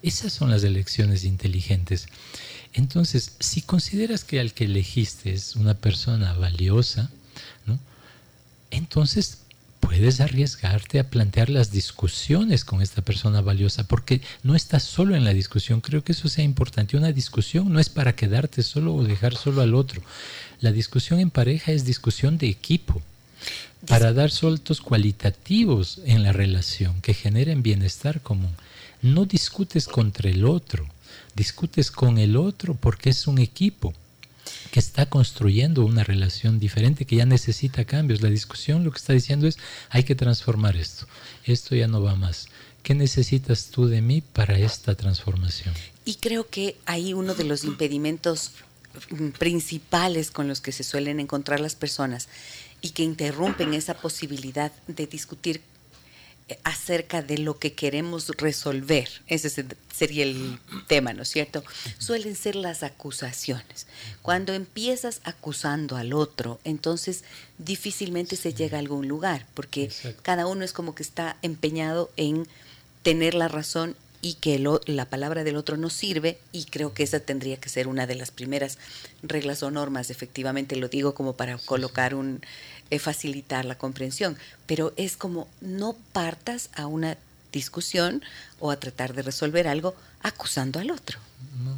Esas 0.00 0.32
son 0.32 0.48
las 0.48 0.62
elecciones 0.62 1.24
inteligentes. 1.24 2.06
Entonces, 2.72 3.34
si 3.40 3.62
consideras 3.62 4.22
que 4.22 4.38
al 4.38 4.54
que 4.54 4.66
elegiste 4.66 5.32
es 5.32 5.56
una 5.56 5.74
persona 5.74 6.34
valiosa, 6.34 7.10
entonces 8.70 9.41
puedes 9.82 10.20
arriesgarte 10.20 11.00
a 11.00 11.10
plantear 11.10 11.50
las 11.50 11.72
discusiones 11.72 12.64
con 12.64 12.80
esta 12.80 13.02
persona 13.02 13.40
valiosa, 13.40 13.82
porque 13.88 14.22
no 14.44 14.54
estás 14.54 14.84
solo 14.84 15.16
en 15.16 15.24
la 15.24 15.34
discusión. 15.34 15.80
Creo 15.80 16.04
que 16.04 16.12
eso 16.12 16.28
sea 16.28 16.44
importante. 16.44 16.96
Una 16.96 17.10
discusión 17.10 17.72
no 17.72 17.80
es 17.80 17.88
para 17.90 18.14
quedarte 18.14 18.62
solo 18.62 18.94
o 18.94 19.02
dejar 19.02 19.34
solo 19.34 19.60
al 19.60 19.74
otro. 19.74 20.00
La 20.60 20.70
discusión 20.70 21.18
en 21.18 21.30
pareja 21.30 21.72
es 21.72 21.84
discusión 21.84 22.38
de 22.38 22.48
equipo, 22.48 23.02
para 23.88 24.12
dar 24.12 24.30
saltos 24.30 24.80
cualitativos 24.80 26.00
en 26.04 26.22
la 26.22 26.32
relación 26.32 27.00
que 27.00 27.12
generen 27.12 27.64
bienestar 27.64 28.20
común. 28.20 28.54
No 29.02 29.24
discutes 29.24 29.88
contra 29.88 30.30
el 30.30 30.44
otro, 30.44 30.86
discutes 31.34 31.90
con 31.90 32.18
el 32.18 32.36
otro 32.36 32.74
porque 32.74 33.10
es 33.10 33.26
un 33.26 33.38
equipo 33.38 33.92
que 34.72 34.80
está 34.80 35.04
construyendo 35.04 35.84
una 35.84 36.02
relación 36.02 36.58
diferente, 36.58 37.04
que 37.04 37.16
ya 37.16 37.26
necesita 37.26 37.84
cambios. 37.84 38.22
La 38.22 38.30
discusión 38.30 38.84
lo 38.84 38.90
que 38.90 38.96
está 38.96 39.12
diciendo 39.12 39.46
es, 39.46 39.58
hay 39.90 40.02
que 40.02 40.14
transformar 40.14 40.76
esto, 40.76 41.06
esto 41.44 41.76
ya 41.76 41.88
no 41.88 42.02
va 42.02 42.16
más. 42.16 42.48
¿Qué 42.82 42.94
necesitas 42.94 43.66
tú 43.66 43.86
de 43.86 44.00
mí 44.00 44.22
para 44.22 44.58
esta 44.58 44.94
transformación? 44.94 45.74
Y 46.06 46.14
creo 46.14 46.48
que 46.48 46.78
ahí 46.86 47.12
uno 47.12 47.34
de 47.34 47.44
los 47.44 47.64
impedimentos 47.64 48.52
principales 49.38 50.30
con 50.30 50.48
los 50.48 50.62
que 50.62 50.72
se 50.72 50.84
suelen 50.84 51.20
encontrar 51.20 51.60
las 51.60 51.74
personas 51.74 52.28
y 52.80 52.90
que 52.90 53.02
interrumpen 53.02 53.74
esa 53.74 53.92
posibilidad 53.92 54.72
de 54.88 55.06
discutir 55.06 55.60
acerca 56.64 57.22
de 57.22 57.38
lo 57.38 57.58
que 57.58 57.74
queremos 57.74 58.28
resolver, 58.36 59.08
ese 59.26 59.50
sería 59.92 60.24
el 60.24 60.58
tema, 60.86 61.12
¿no 61.12 61.22
es 61.22 61.28
cierto? 61.28 61.62
Suelen 61.98 62.34
ser 62.34 62.56
las 62.56 62.82
acusaciones. 62.82 63.86
Cuando 64.22 64.52
empiezas 64.52 65.20
acusando 65.24 65.96
al 65.96 66.12
otro, 66.12 66.60
entonces 66.64 67.24
difícilmente 67.58 68.36
se 68.36 68.54
llega 68.54 68.78
a 68.78 68.80
algún 68.80 69.08
lugar, 69.08 69.46
porque 69.54 69.90
cada 70.22 70.46
uno 70.46 70.64
es 70.64 70.72
como 70.72 70.94
que 70.94 71.02
está 71.02 71.36
empeñado 71.42 72.10
en 72.16 72.48
tener 73.02 73.34
la 73.34 73.48
razón 73.48 73.96
y 74.24 74.34
que 74.34 74.60
la 74.86 75.04
palabra 75.06 75.42
del 75.42 75.56
otro 75.56 75.76
no 75.76 75.90
sirve 75.90 76.38
y 76.52 76.66
creo 76.66 76.94
que 76.94 77.02
esa 77.02 77.18
tendría 77.18 77.56
que 77.56 77.68
ser 77.68 77.88
una 77.88 78.06
de 78.06 78.14
las 78.14 78.30
primeras 78.30 78.78
reglas 79.24 79.64
o 79.64 79.70
normas, 79.72 80.10
efectivamente 80.10 80.76
lo 80.76 80.88
digo 80.88 81.12
como 81.12 81.34
para 81.34 81.58
colocar 81.58 82.14
un, 82.14 82.40
facilitar 82.98 83.64
la 83.64 83.76
comprensión, 83.76 84.36
pero 84.66 84.92
es 84.96 85.16
como 85.16 85.48
no 85.60 85.96
partas 86.12 86.70
a 86.74 86.86
una 86.86 87.16
discusión 87.52 88.22
o 88.58 88.70
a 88.70 88.76
tratar 88.76 89.14
de 89.14 89.22
resolver 89.22 89.68
algo 89.68 89.94
acusando 90.22 90.80
al 90.80 90.90
otro. 90.90 91.18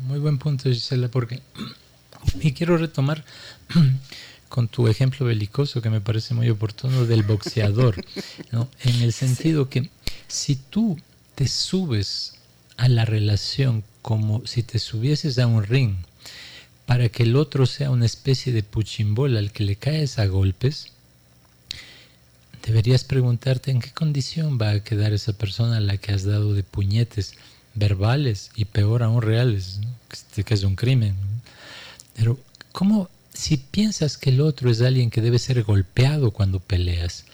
Muy 0.06 0.18
buen 0.18 0.38
punto, 0.38 0.70
Gisela, 0.70 1.08
porque 1.08 1.42
y 2.40 2.52
quiero 2.52 2.76
retomar 2.76 3.24
con 4.48 4.68
tu 4.68 4.88
ejemplo 4.88 5.26
belicoso 5.26 5.82
que 5.82 5.90
me 5.90 6.00
parece 6.00 6.34
muy 6.34 6.48
oportuno 6.48 7.06
del 7.06 7.22
boxeador, 7.22 8.04
en 8.82 9.02
el 9.02 9.12
sentido 9.12 9.68
que 9.68 9.90
si 10.28 10.56
tú 10.56 10.98
te 11.34 11.48
subes 11.48 12.34
a 12.76 12.88
la 12.88 13.04
relación 13.04 13.84
como 14.02 14.46
si 14.46 14.62
te 14.62 14.78
subieses 14.78 15.38
a 15.38 15.46
un 15.46 15.64
ring 15.64 15.96
para 16.86 17.08
que 17.08 17.22
el 17.22 17.36
otro 17.36 17.66
sea 17.66 17.90
una 17.90 18.04
especie 18.06 18.52
de 18.52 18.62
puchimbola 18.62 19.38
al 19.38 19.52
que 19.52 19.64
le 19.64 19.76
caes 19.76 20.18
a 20.18 20.26
golpes, 20.26 20.92
deberías 22.64 23.04
preguntarte 23.04 23.70
en 23.70 23.80
qué 23.80 23.90
condición 23.90 24.58
va 24.60 24.70
a 24.70 24.80
quedar 24.80 25.12
esa 25.12 25.34
persona 25.34 25.76
a 25.76 25.80
la 25.80 25.98
que 25.98 26.12
has 26.12 26.24
dado 26.24 26.54
de 26.54 26.62
puñetes 26.62 27.34
verbales 27.74 28.50
y 28.56 28.64
peor 28.64 29.02
aún 29.02 29.20
reales, 29.20 29.80
que 30.34 30.54
es 30.54 30.64
un 30.64 30.74
crimen. 30.74 31.14
Pero, 32.14 32.38
¿cómo, 32.72 33.10
si 33.32 33.58
piensas 33.58 34.16
que 34.16 34.30
el 34.30 34.40
otro 34.40 34.70
es 34.70 34.80
alguien 34.80 35.10
que 35.10 35.20
debe 35.20 35.38
ser 35.38 35.62
golpeado 35.62 36.30
cuando 36.30 36.58
peleas, 36.58 37.24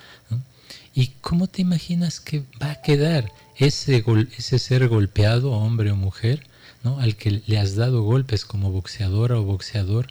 ¿y 0.94 1.08
cómo 1.20 1.46
te 1.46 1.62
imaginas 1.62 2.18
que 2.18 2.42
va 2.60 2.72
a 2.72 2.82
quedar 2.82 3.30
ese, 3.56 4.04
ese 4.36 4.58
ser 4.58 4.88
golpeado, 4.88 5.52
hombre 5.52 5.92
o 5.92 5.96
mujer, 5.96 6.44
¿no? 6.82 6.98
al 6.98 7.14
que 7.14 7.42
le 7.46 7.58
has 7.58 7.76
dado 7.76 8.02
golpes 8.02 8.44
como 8.44 8.72
boxeadora 8.72 9.38
o 9.38 9.44
boxeador? 9.44 10.08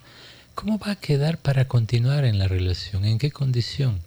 ¿Cómo 0.56 0.78
va 0.80 0.92
a 0.92 0.96
quedar 0.96 1.38
para 1.38 1.68
continuar 1.68 2.24
en 2.24 2.40
la 2.40 2.48
relación? 2.48 3.04
¿En 3.04 3.18
qué 3.18 3.32
condición? 3.32 4.00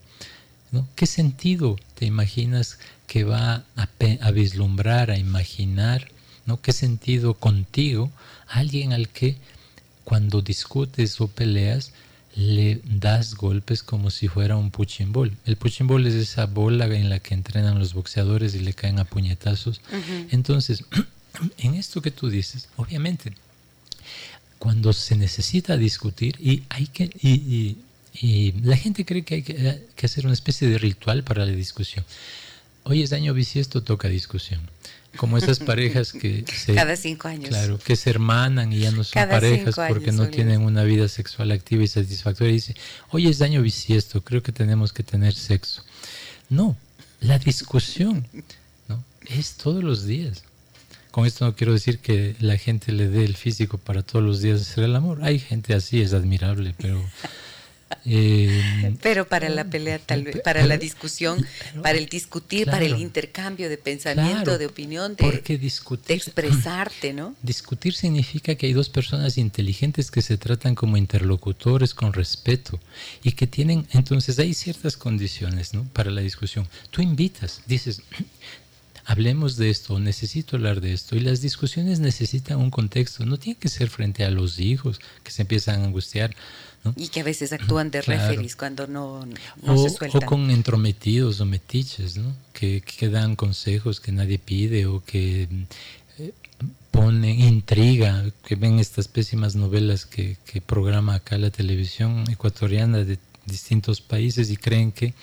¿Qué 0.94 1.06
sentido 1.06 1.76
te 1.94 2.06
imaginas 2.06 2.78
que 3.06 3.24
va 3.24 3.64
a, 3.76 4.30
vislumbrar, 4.30 5.10
a 5.10 5.18
imaginar? 5.18 6.08
¿no? 6.46 6.60
¿Qué 6.60 6.72
sentido 6.72 7.34
contigo 7.34 8.10
alguien 8.48 8.92
al 8.92 9.08
que 9.08 9.36
cuando 10.04 10.40
discutes 10.40 11.20
o 11.20 11.28
peleas 11.28 11.92
le 12.34 12.80
das 12.84 13.34
golpes 13.34 13.82
como 13.82 14.10
si 14.10 14.28
fuera 14.28 14.56
un 14.56 14.70
puchimbol? 14.70 15.36
El 15.44 15.56
puchimbol 15.56 16.06
es 16.06 16.14
esa 16.14 16.46
bola 16.46 16.86
en 16.86 17.10
la 17.10 17.18
que 17.18 17.34
entrenan 17.34 17.78
los 17.78 17.92
boxeadores 17.92 18.54
y 18.54 18.60
le 18.60 18.72
caen 18.72 18.98
a 18.98 19.04
puñetazos. 19.04 19.82
Entonces, 20.30 20.84
en 21.58 21.74
esto 21.74 22.00
que 22.00 22.10
tú 22.10 22.30
dices, 22.30 22.68
obviamente, 22.76 23.34
cuando 24.58 24.94
se 24.94 25.16
necesita 25.16 25.76
discutir 25.76 26.36
y 26.40 26.62
hay 26.70 26.86
que... 26.86 27.10
y 27.20 27.30
y 27.30 27.76
la 28.20 28.76
gente 28.76 29.04
cree 29.04 29.22
que 29.22 29.36
hay 29.36 29.42
que, 29.42 30.06
hacer 30.06 30.26
una 30.26 30.34
especie 30.34 30.68
de 30.68 30.78
ritual 30.78 31.22
para 31.22 31.46
la 31.46 31.52
discusión. 31.52 32.04
Hoy 32.84 33.02
es 33.02 33.12
año 33.12 33.32
bisiesto, 33.32 33.82
toca 33.82 34.08
discusión. 34.08 34.60
Como 35.16 35.38
esas 35.38 35.58
parejas 35.70 36.12
que 36.12 36.44
se, 36.52 36.74
Cada 36.74 36.96
cinco 36.96 37.28
años. 37.28 37.48
Claro, 37.48 37.78
que 37.78 37.96
se 37.96 38.10
hermanan 38.10 38.72
y 38.72 38.80
ya 38.80 38.90
no 38.90 39.04
son 39.04 39.28
parejas 39.28 39.76
porque 39.88 40.12
no 40.12 40.28
tienen 40.28 40.62
una 40.62 40.84
vida 40.84 41.08
sexual 41.08 41.52
activa 41.52 41.84
y 41.84 41.88
satisfactoria. 41.88 42.50
Y 42.50 42.54
dice, 42.54 42.74
hoy 43.10 43.28
es 43.28 43.40
año 43.40 43.62
bisiesto, 43.62 44.22
creo 44.22 44.42
que 44.42 44.52
tenemos 44.52 44.92
que 44.92 45.02
tener 45.02 45.34
sexo. 45.34 45.84
No, 46.48 46.76
la 47.20 47.38
discusión 47.38 48.26
¿no? 48.88 49.02
es 49.28 49.54
todos 49.54 49.82
los 49.82 50.04
días. 50.06 50.44
Con 51.10 51.26
esto 51.26 51.44
no 51.44 51.54
quiero 51.54 51.74
decir 51.74 51.98
que 51.98 52.34
la 52.40 52.56
gente 52.56 52.90
le 52.90 53.08
dé 53.08 53.24
el 53.24 53.36
físico 53.36 53.76
para 53.76 54.02
todos 54.02 54.24
los 54.24 54.40
días 54.40 54.62
hacer 54.62 54.84
el 54.84 54.96
amor. 54.96 55.22
Hay 55.22 55.38
gente 55.38 55.74
así, 55.74 56.00
es 56.00 56.14
admirable, 56.14 56.74
pero 56.78 57.02
eh, 58.04 58.94
pero 59.00 59.26
para 59.26 59.48
la 59.48 59.64
pelea, 59.64 59.98
tal 59.98 60.24
vez, 60.24 60.40
para 60.42 60.64
la 60.66 60.76
discusión, 60.76 61.44
para 61.82 61.98
el 61.98 62.06
discutir, 62.06 62.66
para 62.66 62.84
el 62.84 62.98
intercambio 62.98 63.68
de 63.68 63.76
pensamiento, 63.76 64.58
de 64.58 64.66
opinión, 64.66 65.16
de, 65.16 65.24
porque 65.24 65.58
discutir, 65.58 66.16
expresarte, 66.16 67.12
¿no? 67.12 67.34
Discutir 67.42 67.94
significa 67.94 68.54
que 68.54 68.66
hay 68.66 68.72
dos 68.72 68.88
personas 68.88 69.38
inteligentes 69.38 70.10
que 70.10 70.22
se 70.22 70.36
tratan 70.36 70.74
como 70.74 70.96
interlocutores 70.96 71.94
con 71.94 72.12
respeto 72.12 72.78
y 73.22 73.32
que 73.32 73.46
tienen, 73.46 73.86
entonces 73.92 74.38
hay 74.38 74.54
ciertas 74.54 74.96
condiciones, 74.96 75.74
¿no? 75.74 75.84
Para 75.92 76.10
la 76.10 76.20
discusión. 76.20 76.68
Tú 76.90 77.02
invitas, 77.02 77.62
dices, 77.66 78.02
hablemos 79.04 79.56
de 79.56 79.70
esto, 79.70 79.98
necesito 79.98 80.56
hablar 80.56 80.80
de 80.80 80.92
esto. 80.92 81.16
Y 81.16 81.20
las 81.20 81.40
discusiones 81.40 82.00
necesitan 82.00 82.58
un 82.58 82.70
contexto, 82.70 83.24
no 83.24 83.38
tiene 83.38 83.58
que 83.58 83.68
ser 83.68 83.88
frente 83.88 84.24
a 84.24 84.30
los 84.30 84.58
hijos 84.58 85.00
que 85.22 85.30
se 85.30 85.42
empiezan 85.42 85.80
a 85.80 85.84
angustiar. 85.84 86.34
Y 86.96 87.08
que 87.08 87.20
a 87.20 87.24
veces 87.24 87.52
actúan 87.52 87.90
de 87.90 88.02
referees 88.02 88.56
cuando 88.56 88.86
no, 88.86 89.24
se 89.76 89.90
sueltan. 89.90 90.22
O 90.24 90.26
con 90.26 90.50
entrometidos 90.50 91.40
o 91.40 91.46
metiches, 91.46 92.16
¿no? 92.16 92.34
Que, 92.52 92.82
dan 93.10 93.36
consejos 93.36 94.00
que 94.00 94.12
nadie 94.12 94.38
pide 94.38 94.86
o 94.86 95.04
que 95.04 95.48
eh, 96.18 96.32
ponen 96.90 97.40
intriga, 97.40 98.24
que 98.44 98.56
ven 98.56 98.78
estas 98.78 99.08
pésimas 99.08 99.54
novelas 99.54 100.06
que, 100.06 100.36
que 100.44 100.60
programa 100.60 101.14
acá 101.14 101.38
la 101.38 101.50
televisión 101.50 102.24
ecuatoriana 102.30 102.98
de 103.04 103.18
distintos 103.46 104.00
países 104.00 104.50
y 104.50 104.56
creen 104.56 104.92
que 104.92 105.14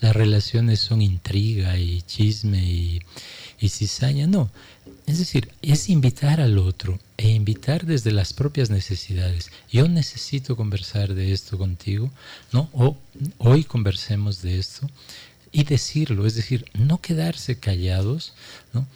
las 0.00 0.14
relaciones 0.14 0.80
son 0.80 1.02
intriga 1.02 1.76
y 1.78 2.02
chisme 2.02 2.62
y, 2.64 3.02
y 3.60 3.68
cizaña. 3.68 4.26
No, 4.26 4.50
es 5.06 5.18
decir, 5.18 5.50
es 5.62 5.88
invitar 5.88 6.40
al 6.40 6.58
otro 6.58 6.98
e 7.16 7.28
invitar 7.30 7.84
desde 7.84 8.10
las 8.10 8.32
propias 8.32 8.70
necesidades. 8.70 9.50
Yo 9.70 9.86
necesito 9.88 10.56
conversar 10.56 11.14
de 11.14 11.32
esto 11.32 11.58
contigo, 11.58 12.10
¿no? 12.52 12.70
O 12.72 12.96
hoy 13.38 13.64
conversemos 13.64 14.40
de 14.42 14.58
esto 14.58 14.88
y 15.52 15.64
decirlo, 15.64 16.26
es 16.26 16.34
decir, 16.34 16.64
no 16.74 17.00
quedarse 17.00 17.58
callados, 17.58 18.32
¿no? 18.72 18.86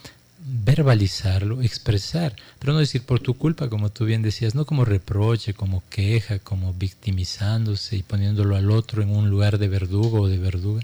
verbalizarlo, 0.41 1.61
expresar, 1.61 2.35
pero 2.59 2.73
no 2.73 2.79
decir 2.79 3.03
por 3.03 3.19
tu 3.19 3.35
culpa, 3.35 3.69
como 3.69 3.91
tú 3.91 4.05
bien 4.05 4.21
decías, 4.21 4.55
no 4.55 4.65
como 4.65 4.85
reproche, 4.85 5.53
como 5.53 5.83
queja, 5.89 6.39
como 6.39 6.73
victimizándose 6.73 7.97
y 7.97 8.03
poniéndolo 8.03 8.55
al 8.55 8.71
otro 8.71 9.03
en 9.03 9.09
un 9.09 9.29
lugar 9.29 9.57
de 9.57 9.67
verdugo 9.67 10.21
o 10.21 10.27
de 10.27 10.37
verduga. 10.37 10.81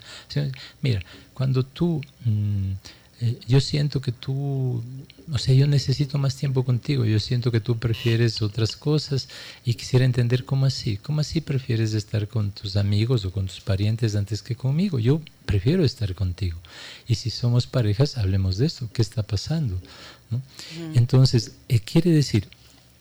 Mira, 0.82 1.02
cuando 1.34 1.64
tú 1.64 2.02
mm, 2.26 2.74
eh, 3.22 3.40
yo 3.48 3.62
siento 3.62 4.02
que 4.02 4.12
tú, 4.12 4.84
o 5.32 5.38
sea, 5.38 5.56
yo 5.56 5.68
necesito 5.68 6.18
más 6.18 6.36
tiempo 6.36 6.66
contigo, 6.66 7.06
yo 7.06 7.20
siento 7.22 7.50
que 7.50 7.62
tú 7.62 7.78
prefieres 7.80 8.42
otras 8.42 8.76
cosas 8.76 9.30
y 9.64 9.76
quisiera 9.76 10.04
entender 10.04 10.44
cómo 10.44 10.66
así, 10.66 10.98
cómo 10.98 11.22
así 11.22 11.40
prefieres 11.40 11.94
estar 11.94 12.28
con 12.28 12.52
tus 12.52 12.76
amigos 12.76 13.24
o 13.24 13.32
con 13.32 13.48
tus 13.48 13.62
parientes 13.62 14.16
antes 14.16 14.42
que 14.42 14.56
conmigo. 14.56 15.00
Yo 15.00 15.22
prefiero 15.46 15.86
estar 15.86 16.14
contigo. 16.14 16.60
Y 17.08 17.16
si 17.16 17.30
somos 17.30 17.68
parejas, 17.68 18.18
hablemos 18.18 18.58
de 18.58 18.66
esto, 18.66 18.90
¿qué 18.92 19.02
está 19.02 19.24
pasando? 19.24 19.80
Entonces, 20.94 21.54
eh, 21.70 21.80
quiere 21.80 22.12
decir, 22.12 22.50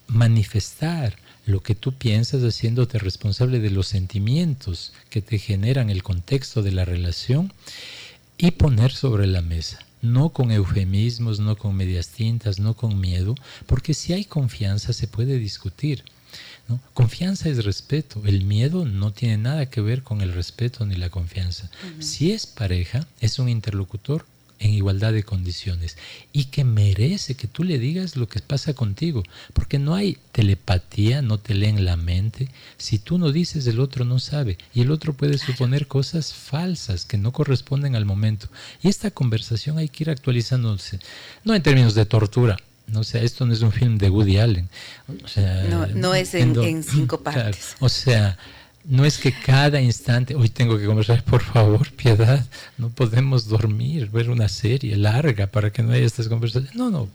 manifestar 0.07 1.17
lo 1.47 1.61
que 1.61 1.75
tú 1.75 1.93
piensas 1.93 2.43
haciéndote 2.43 2.99
responsable 2.99 3.59
de 3.59 3.71
los 3.71 3.89
sentimientos 3.89 4.93
que 5.11 5.23
te 5.23 5.39
generan 5.39 5.91
el 5.91 6.05
contexto 6.05 6.63
de 6.63 6.71
la 6.71 6.85
relación 6.85 7.53
y 8.39 8.53
poner 8.53 8.93
sobre 8.93 9.27
la 9.27 9.43
mesa 9.43 9.85
no 10.05 10.31
con 10.31 10.51
eufemismos, 10.51 11.41
no 11.41 11.57
con 11.57 11.75
medias 11.75 12.09
tintas, 12.09 12.59
no 12.59 12.75
con 12.75 13.01
miedo, 13.01 13.35
porque 13.67 13.95
si 13.95 14.13
hay 14.13 14.25
confianza 14.25 14.93
se 14.93 15.09
puede 15.09 15.39
discutir. 15.39 16.05
Confianza 16.95 17.49
es 17.49 17.65
respeto, 17.65 18.23
el 18.25 18.45
miedo 18.45 18.85
no 18.85 19.13
tiene 19.13 19.37
nada 19.37 19.67
que 19.67 19.81
ver 19.81 20.03
con 20.03 20.21
el 20.23 20.33
respeto 20.33 20.87
ni 20.87 20.95
la 20.95 21.11
confianza. 21.11 21.71
Si 21.99 22.33
es 22.33 22.47
pareja, 22.47 23.07
es 23.21 23.39
un 23.39 23.49
interlocutor 23.49 24.27
en 24.59 24.73
igualdad 24.73 25.13
de 25.13 25.23
condiciones 25.23 25.97
y 26.33 26.47
que 26.47 26.65
merece 26.65 27.35
que 27.35 27.47
tú 27.49 27.65
le 27.65 27.79
digas 27.79 28.17
lo 28.17 28.29
que 28.29 28.41
pasa 28.41 28.75
contigo, 28.75 29.23
porque 29.53 29.79
no 29.79 29.95
hay 29.95 30.19
telepatía, 30.33 31.23
no 31.23 31.39
te 31.39 31.55
leen 31.55 31.85
la 31.85 31.97
mente. 31.97 32.49
Si 32.77 32.99
tú 32.99 33.19
no 33.19 33.33
dices, 33.33 33.67
el 33.67 33.81
otro 33.81 34.05
no 34.05 34.19
sabe 34.19 34.59
y 34.75 34.81
el 34.81 34.91
otro 34.91 35.15
puede 35.15 35.39
suponer 35.39 35.87
cosas 35.87 36.33
falsas 36.33 37.05
que 37.05 37.19
no 37.19 37.33
corresponden 37.33 37.97
al 37.97 38.05
momento. 38.05 38.49
Y 38.83 38.89
esta 38.89 39.11
conversación 39.11 39.79
hay 39.79 39.89
que 39.89 40.05
ir 40.05 40.11
actualizándose, 40.11 40.99
no 41.45 41.55
en 41.55 41.63
términos 41.63 41.95
de 41.95 42.07
tortura, 42.07 42.57
no 42.87 43.03
sea, 43.03 43.23
esto 43.23 43.47
no 43.47 43.53
es 43.53 43.63
un 43.63 43.73
film 43.73 43.99
de 43.99 44.11
Woody 44.11 44.39
Allen. 44.39 44.69
no, 45.95 46.15
es 46.15 46.35
en, 46.35 46.83
cinco 46.83 47.21
partes. 47.23 47.77
o 47.81 47.89
sea, 47.89 48.39
no 48.85 49.05
es 49.05 49.19
que 49.19 49.33
cada 49.33 49.81
instante, 49.81 50.35
hoy 50.35 50.49
tengo 50.49 50.79
que 50.79 50.85
conversar, 50.85 51.25
por 51.25 51.43
favor, 51.43 51.91
piedad, 51.93 52.47
no 52.77 52.91
podemos 52.91 53.49
dormir, 53.49 54.11
ver 54.11 54.29
una 54.29 54.49
serie 54.49 54.97
larga 54.97 55.47
para 55.47 55.73
que 55.73 55.83
no 55.83 55.93
haya 55.93 56.05
estas 56.05 56.29
conversaciones. 56.29 56.77
No, 56.77 56.91
no, 56.91 57.09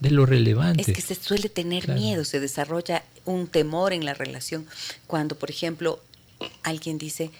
de 0.00 0.10
lo 0.10 0.26
relevante. 0.26 0.82
Es 0.82 0.92
que 0.92 1.00
se 1.02 1.14
suele 1.14 1.48
tener 1.48 1.88
miedo, 1.88 2.24
se 2.24 2.40
desarrolla 2.40 3.04
un 3.24 3.46
temor 3.46 3.92
en 3.92 4.04
la 4.04 4.14
relación 4.14 4.66
cuando, 5.06 5.36
por 5.36 5.50
ejemplo, 5.50 6.00
alguien 6.64 6.98
dice, 6.98 7.30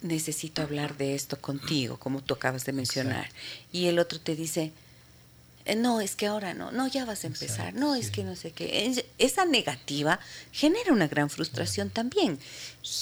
necesito 0.00 0.62
hablar 0.62 0.96
de 0.96 1.14
esto 1.14 1.38
contigo, 1.38 1.98
como 1.98 2.22
tú 2.22 2.34
acabas 2.34 2.64
de 2.64 2.72
mencionar, 2.72 3.28
y 3.70 3.86
el 3.86 3.98
otro 3.98 4.18
te 4.18 4.34
dice, 4.34 4.72
no, 5.76 6.00
es 6.00 6.16
que 6.16 6.26
ahora 6.26 6.54
no, 6.54 6.70
no, 6.72 6.88
ya 6.88 7.04
vas 7.04 7.24
a 7.24 7.26
empezar, 7.26 7.74
no, 7.74 7.94
es 7.94 8.10
que 8.10 8.24
no 8.24 8.36
sé 8.36 8.52
qué. 8.52 9.04
Esa 9.18 9.44
negativa 9.44 10.18
genera 10.52 10.92
una 10.92 11.08
gran 11.08 11.30
frustración 11.30 11.90
también. 11.90 12.38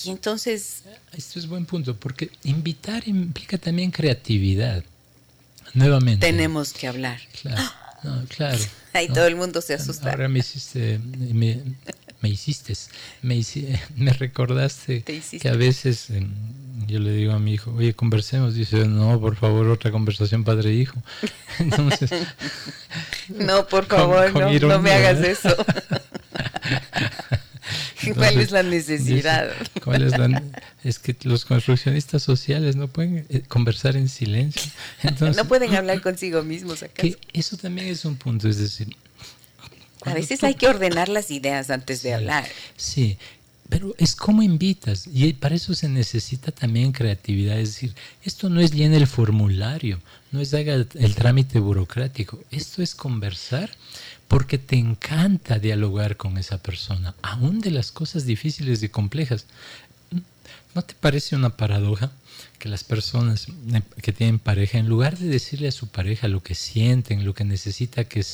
Y 0.05 0.11
entonces... 0.11 0.83
Esto 1.13 1.39
es 1.39 1.47
buen 1.47 1.67
punto, 1.67 1.97
porque 1.97 2.31
invitar 2.45 3.07
implica 3.07 3.59
también 3.59 3.91
creatividad. 3.91 4.83
Nuevamente. 5.75 6.27
Tenemos 6.27 6.73
que 6.73 6.89
hablar. 6.89 7.21
Claro, 7.43 8.25
claro. 8.29 8.59
Ahí 8.93 9.09
todo 9.09 9.27
el 9.27 9.37
mundo 9.37 9.61
se 9.61 9.75
asusta. 9.75 10.11
Ahora 10.11 10.29
me 10.29 10.39
hiciste, 10.39 10.99
me, 10.99 11.63
hiciste, 12.23 12.75
me, 13.23 13.41
me 13.97 14.13
recordaste 14.13 15.03
que 15.03 15.49
a 15.49 15.57
veces 15.57 16.11
yo 16.87 17.01
le 17.01 17.13
digo 17.13 17.33
a 17.33 17.39
mi 17.39 17.55
hijo, 17.55 17.73
oye, 17.73 17.95
conversemos. 17.95 18.55
Dice, 18.55 18.87
no, 18.87 19.19
por 19.21 19.37
favor, 19.37 19.67
otra 19.69 19.91
conversación 19.91 20.45
padre-hijo. 20.45 21.03
Entonces. 21.59 22.11
no, 23.29 23.67
por 23.67 23.87
favor, 23.87 24.33
no, 24.33 24.81
me 24.81 24.93
hagas 24.93 25.19
eso. 25.21 25.55
¿Cuál 28.15 28.41
es 28.41 28.53
la 28.53 28.63
necesidad? 28.63 29.51
¿cuál 29.83 30.03
es, 30.03 30.17
la, 30.17 30.41
es 30.85 31.01
que 31.01 31.17
los 31.25 31.45
construccionistas 31.45 32.23
sociales 32.23 32.77
no 32.77 32.87
pueden 32.87 33.27
eh, 33.29 33.43
conversar 33.49 33.97
en 33.97 34.09
silencio. 34.09 34.71
no 35.35 35.45
pueden 35.47 35.75
hablar 35.75 36.01
consigo 36.01 36.45
mismos. 36.45 36.85
Que 36.95 37.17
eso 37.33 37.57
también 37.57 37.89
es 37.89 38.05
un 38.05 38.15
punto, 38.17 38.49
es 38.49 38.59
decir. 38.59 38.95
A 40.03 40.15
veces 40.15 40.45
hay 40.45 40.55
que 40.55 40.69
ordenar 40.69 41.09
las 41.09 41.31
ideas 41.31 41.71
antes 41.71 42.03
de 42.03 42.15
hablar. 42.15 42.47
Sí, 42.77 43.19
pero 43.69 43.95
es 43.99 44.15
como 44.15 44.43
invitas 44.43 45.09
y 45.13 45.33
para 45.33 45.55
eso 45.55 45.75
se 45.75 45.89
necesita 45.89 46.53
también 46.53 46.93
creatividad. 46.93 47.59
Es 47.59 47.75
decir, 47.75 47.95
esto 48.23 48.49
no 48.49 48.61
es 48.61 48.73
llenar 48.73 49.01
el 49.01 49.07
formulario, 49.07 50.01
no 50.31 50.41
es 50.41 50.55
haga 50.55 50.75
el, 50.75 51.15
trámite 51.15 51.59
burocrático, 51.59 52.39
esto 52.51 52.83
es 52.83 52.95
conversar 52.95 53.71
porque 54.29 54.59
te 54.59 54.77
encanta 54.77 55.59
dialogar 55.59 56.17
con 56.17 56.39
esa 56.39 56.59
persona, 56.59 57.15
aún 57.23 57.61
de 57.61 57.71
las 57.71 57.93
cosas 57.93 58.27
difíciles 58.27 58.83
y 58.83 58.89
complejas. 58.89 59.47
¿No 60.75 60.83
te 60.83 60.95
parece 60.95 61.37
una 61.37 61.57
paradoja 61.57 62.13
que 62.59 62.69
las 62.69 62.85
personas 62.85 63.47
que 64.03 64.13
tienen 64.13 64.39
pareja, 64.39 64.79
en 64.79 64.89
lugar 64.89 65.19
de 65.19 65.29
decirle 65.29 65.69
a 65.69 65.73
su 65.73 65.89
pareja 65.89 66.29
lo 66.29 66.43
que 66.43 66.55
sienten, 66.55 67.25
lo 67.25 67.35
que 67.35 67.45
necesita 67.45 68.05
que, 68.05 68.25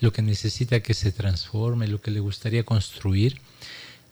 lo 0.00 0.12
que, 0.12 0.22
necesita 0.22 0.80
que 0.80 0.94
se 0.94 1.12
transforme, 1.12 1.88
lo 1.88 2.00
que 2.00 2.10
le 2.10 2.20
gustaría 2.20 2.64
construir, 2.64 3.40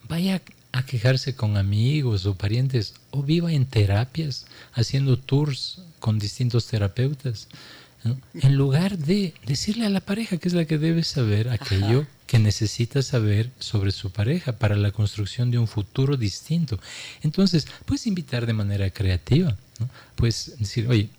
vaya 0.07 0.41
a 0.71 0.85
quejarse 0.85 1.35
con 1.35 1.57
amigos 1.57 2.25
o 2.25 2.35
parientes 2.35 2.93
o 3.11 3.23
viva 3.23 3.51
en 3.51 3.65
terapias, 3.65 4.45
haciendo 4.73 5.17
tours 5.17 5.81
con 5.99 6.19
distintos 6.19 6.67
terapeutas, 6.67 7.47
en 8.33 8.55
lugar 8.55 8.97
de 8.97 9.33
decirle 9.45 9.85
a 9.85 9.89
la 9.89 9.99
pareja 9.99 10.37
que 10.37 10.47
es 10.47 10.53
la 10.53 10.65
que 10.65 10.77
debe 10.77 11.03
saber 11.03 11.49
aquello 11.49 12.07
que 12.29 12.37
necesita 12.37 13.01
saber 13.01 13.49
sobre 13.57 13.91
su 13.91 14.11
pareja 14.11 14.51
para 14.51 14.75
la 14.75 14.91
construcción 14.91 15.49
de 15.49 15.57
un 15.57 15.67
futuro 15.67 16.15
distinto. 16.15 16.79
Entonces, 17.23 17.65
puedes 17.85 18.05
invitar 18.05 18.45
de 18.45 18.53
manera 18.53 18.91
creativa, 18.91 19.57
¿no? 19.79 19.89
puedes 20.13 20.53
decir, 20.59 20.87
oye, 20.87 21.09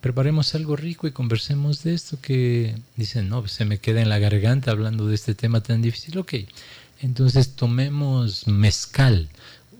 preparemos 0.00 0.54
algo 0.54 0.74
rico 0.74 1.06
y 1.06 1.10
conversemos 1.10 1.82
de 1.82 1.92
esto 1.92 2.18
que 2.22 2.74
dicen, 2.96 3.28
no, 3.28 3.46
se 3.48 3.66
me 3.66 3.76
queda 3.76 4.00
en 4.00 4.08
la 4.08 4.18
garganta 4.18 4.70
hablando 4.70 5.06
de 5.06 5.14
este 5.14 5.34
tema 5.34 5.60
tan 5.62 5.82
difícil. 5.82 6.16
Ok, 6.16 6.32
entonces 7.02 7.54
tomemos 7.54 8.46
mezcal, 8.46 9.28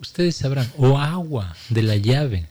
ustedes 0.02 0.36
sabrán, 0.36 0.70
o 0.76 0.98
agua 0.98 1.56
de 1.70 1.84
la 1.84 1.96
llave, 1.96 2.48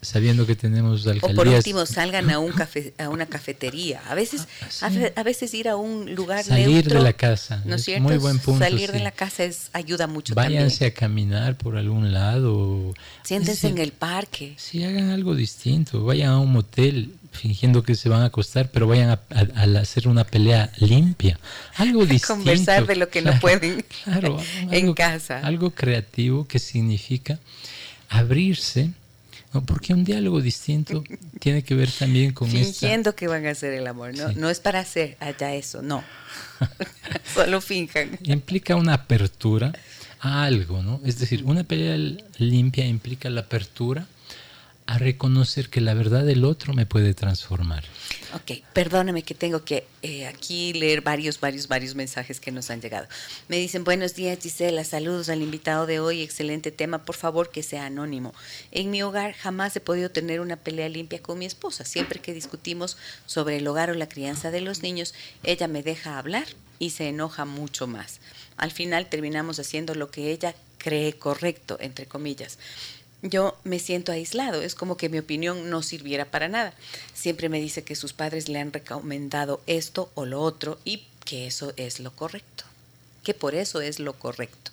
sabiendo 0.00 0.46
que 0.46 0.56
tenemos 0.56 1.06
alcaldías. 1.06 1.32
O 1.32 1.34
por 1.34 1.48
último, 1.48 1.86
salgan 1.86 2.30
a, 2.30 2.38
un 2.38 2.52
café, 2.52 2.92
a 2.98 3.08
una 3.08 3.26
cafetería. 3.26 4.02
A 4.08 4.14
veces, 4.14 4.46
ah, 4.82 4.90
a, 5.16 5.22
veces 5.22 5.52
ir 5.54 5.68
a 5.68 5.76
un 5.76 6.14
lugar 6.14 6.44
Salir 6.44 6.88
de 6.88 7.00
la 7.00 7.12
casa. 7.12 7.62
¿No 7.64 7.76
es 7.76 7.84
cierto? 7.84 8.02
Muy 8.02 8.18
buen 8.18 8.38
punto. 8.38 8.64
Salir 8.64 8.92
de 8.92 9.00
la 9.00 9.12
casa 9.12 9.44
es, 9.44 9.70
ayuda 9.72 10.06
mucho 10.06 10.34
Váyanse 10.34 10.86
a 10.86 10.94
caminar 10.94 11.56
por 11.56 11.76
algún 11.76 12.12
lado. 12.12 12.94
Siéntense 13.22 13.68
en 13.68 13.78
el 13.78 13.92
parque. 13.92 14.54
Sí, 14.56 14.84
hagan 14.84 15.10
algo 15.10 15.34
distinto. 15.34 16.04
Vayan 16.04 16.30
a 16.30 16.38
un 16.38 16.52
motel 16.52 17.14
fingiendo 17.32 17.82
que 17.82 17.94
se 17.94 18.08
van 18.08 18.22
a 18.22 18.26
acostar, 18.26 18.70
pero 18.70 18.86
vayan 18.86 19.10
a, 19.10 19.80
hacer 19.80 20.08
una 20.08 20.24
pelea 20.24 20.70
limpia. 20.78 21.38
Algo 21.76 22.00
distinto. 22.06 22.34
Conversar 22.34 22.86
de 22.86 22.96
lo 22.96 23.08
que 23.08 23.22
no 23.22 23.38
pueden 23.40 23.84
en 24.70 24.94
casa. 24.94 25.40
Algo 25.40 25.70
creativo 25.70 26.46
que 26.46 26.58
significa 26.58 27.38
abrirse, 28.08 28.90
porque 29.66 29.92
un 29.92 30.04
diálogo 30.04 30.40
distinto 30.40 31.02
tiene 31.40 31.64
que 31.64 31.74
ver 31.74 31.90
también 31.90 32.32
con 32.32 32.48
Fingiendo 32.48 33.16
que 33.16 33.26
van 33.26 33.46
a 33.46 33.50
hacer 33.50 33.72
el 33.74 33.86
amor, 33.86 34.16
¿no? 34.16 34.30
No 34.32 34.48
es 34.48 34.60
para 34.60 34.78
hacer 34.78 35.16
allá 35.18 35.54
eso, 35.54 35.82
no. 35.82 36.04
Solo 37.34 37.60
finjan. 37.60 38.18
Implica 38.22 38.76
una 38.76 38.94
apertura 38.94 39.72
a 40.20 40.44
algo, 40.44 40.82
¿no? 40.82 41.00
Es 41.04 41.18
decir, 41.18 41.42
una 41.44 41.64
pelea 41.64 41.96
limpia 42.38 42.86
implica 42.86 43.28
la 43.28 43.40
apertura 43.40 44.06
a 44.86 44.98
reconocer 44.98 45.70
que 45.70 45.80
la 45.80 45.94
verdad 45.94 46.24
del 46.24 46.44
otro 46.44 46.74
me 46.74 46.84
puede 46.84 47.14
transformar. 47.14 47.84
Ok, 48.34 48.62
perdóneme 48.72 49.22
que 49.22 49.34
tengo 49.34 49.64
que 49.64 49.86
eh, 50.02 50.26
aquí 50.26 50.72
leer 50.72 51.00
varios, 51.00 51.38
varios, 51.38 51.68
varios 51.68 51.94
mensajes 51.94 52.40
que 52.40 52.50
nos 52.50 52.70
han 52.70 52.80
llegado. 52.80 53.06
Me 53.48 53.56
dicen, 53.56 53.84
buenos 53.84 54.14
días 54.14 54.38
Gisela, 54.40 54.82
saludos 54.84 55.28
al 55.28 55.42
invitado 55.42 55.86
de 55.86 56.00
hoy, 56.00 56.22
excelente 56.22 56.70
tema, 56.70 57.04
por 57.04 57.14
favor 57.14 57.50
que 57.50 57.62
sea 57.62 57.86
anónimo. 57.86 58.34
En 58.72 58.90
mi 58.90 59.02
hogar 59.02 59.32
jamás 59.32 59.76
he 59.76 59.80
podido 59.80 60.10
tener 60.10 60.40
una 60.40 60.56
pelea 60.56 60.88
limpia 60.88 61.22
con 61.22 61.38
mi 61.38 61.46
esposa. 61.46 61.84
Siempre 61.84 62.20
que 62.20 62.34
discutimos 62.34 62.96
sobre 63.26 63.58
el 63.58 63.66
hogar 63.68 63.90
o 63.90 63.94
la 63.94 64.08
crianza 64.08 64.50
de 64.50 64.60
los 64.60 64.82
niños, 64.82 65.14
ella 65.44 65.68
me 65.68 65.82
deja 65.82 66.18
hablar 66.18 66.46
y 66.78 66.90
se 66.90 67.08
enoja 67.08 67.44
mucho 67.44 67.86
más. 67.86 68.20
Al 68.56 68.72
final 68.72 69.08
terminamos 69.08 69.58
haciendo 69.60 69.94
lo 69.94 70.10
que 70.10 70.32
ella 70.32 70.54
cree 70.78 71.12
correcto, 71.12 71.76
entre 71.80 72.06
comillas 72.06 72.58
yo 73.22 73.58
me 73.64 73.78
siento 73.78 74.12
aislado, 74.12 74.62
es 74.62 74.74
como 74.74 74.96
que 74.96 75.08
mi 75.08 75.18
opinión 75.18 75.68
no 75.68 75.82
sirviera 75.82 76.24
para 76.24 76.48
nada. 76.48 76.74
Siempre 77.14 77.48
me 77.48 77.60
dice 77.60 77.84
que 77.84 77.96
sus 77.96 78.12
padres 78.12 78.48
le 78.48 78.58
han 78.58 78.72
recomendado 78.72 79.60
esto 79.66 80.10
o 80.14 80.24
lo 80.24 80.40
otro 80.40 80.78
y 80.84 81.04
que 81.24 81.46
eso 81.46 81.72
es 81.76 82.00
lo 82.00 82.14
correcto, 82.14 82.64
que 83.22 83.34
por 83.34 83.54
eso 83.54 83.80
es 83.80 83.98
lo 83.98 84.14
correcto. 84.14 84.70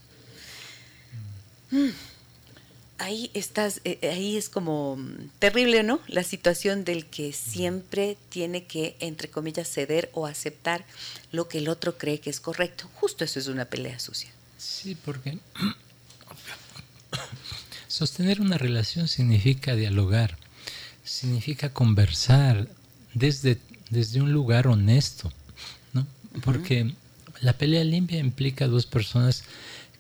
Mm. 1.72 1.90
Ahí 3.00 3.30
estás, 3.36 3.82
eh, 3.84 4.00
ahí 4.12 4.38
es 4.38 4.50
como 4.50 4.98
terrible, 5.38 5.84
¿no? 5.84 6.00
La 6.08 6.24
situación 6.24 6.84
del 6.84 7.06
que 7.06 7.32
siempre 7.32 8.18
tiene 8.30 8.64
que, 8.64 8.96
entre 9.00 9.30
comillas, 9.30 9.70
ceder 9.70 10.10
o 10.14 10.26
aceptar 10.26 10.84
lo 11.32 11.48
que 11.48 11.60
el 11.60 11.70
otro 11.70 12.00
cree 12.00 12.20
que 12.20 12.32
es 12.32 12.40
correcto. 12.40 12.90
Justo 12.96 13.24
eso 13.24 13.40
es 13.40 13.48
una 13.48 13.66
pelea 13.66 14.00
sucia. 14.00 14.32
Sí, 14.58 14.96
porque 14.96 15.38
Sostener 17.88 18.42
una 18.42 18.58
relación 18.58 19.08
significa 19.08 19.76
dialogar, 19.76 20.38
significa 21.04 21.74
conversar 21.74 22.68
desde, 23.14 23.58
desde 23.90 24.22
un 24.22 24.32
lugar 24.32 24.68
honesto, 24.68 25.32
¿no? 25.94 26.06
Porque 26.44 26.94
la 27.42 27.54
pelea 27.54 27.84
limpia 27.84 28.20
implica 28.20 28.68
dos 28.68 28.86
personas 28.86 29.44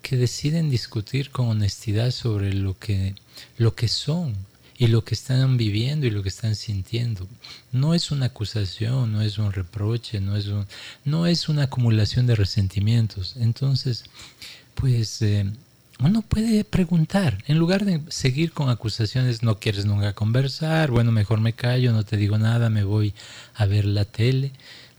que 0.02 0.18
deciden 0.18 0.70
discutir 0.70 1.32
con 1.32 1.48
honestidad 1.48 2.12
sobre 2.12 2.54
lo 2.54 2.78
que, 2.78 3.16
lo 3.58 3.76
que 3.76 3.88
son 3.88 4.36
y 4.78 4.88
lo 4.88 5.04
que 5.04 5.16
están 5.16 5.58
viviendo 5.58 6.06
y 6.06 6.12
lo 6.12 6.22
que 6.22 6.30
están 6.30 6.56
sintiendo. 6.56 7.28
No 7.72 7.94
es 7.94 8.12
una 8.12 8.28
acusación, 8.28 9.12
no 9.12 9.22
es 9.22 9.38
un 9.38 9.52
reproche, 9.52 10.22
no 10.22 10.36
es, 10.36 10.48
un, 10.48 10.68
no 11.04 11.26
es 11.26 11.50
una 11.50 11.64
acumulación 11.64 12.28
de 12.28 12.36
resentimientos. 12.36 13.36
Entonces, 13.38 14.04
pues 14.76 15.22
eh, 15.22 15.52
uno 16.00 16.22
puede 16.22 16.64
preguntar, 16.64 17.44
en 17.48 17.58
lugar 17.58 17.84
de 17.84 18.02
seguir 18.10 18.52
con 18.52 18.70
acusaciones, 18.70 19.42
no 19.42 19.60
quieres 19.60 19.86
nunca 19.86 20.14
conversar, 20.14 20.92
bueno, 20.92 21.12
mejor 21.12 21.42
me 21.42 21.54
callo, 21.54 21.92
no 21.92 22.04
te 22.04 22.18
digo 22.18 22.38
nada, 22.38 22.70
me 22.70 22.84
voy 22.84 23.14
a 23.56 23.66
ver 23.66 23.86
la 23.86 24.06
tele. 24.06 24.52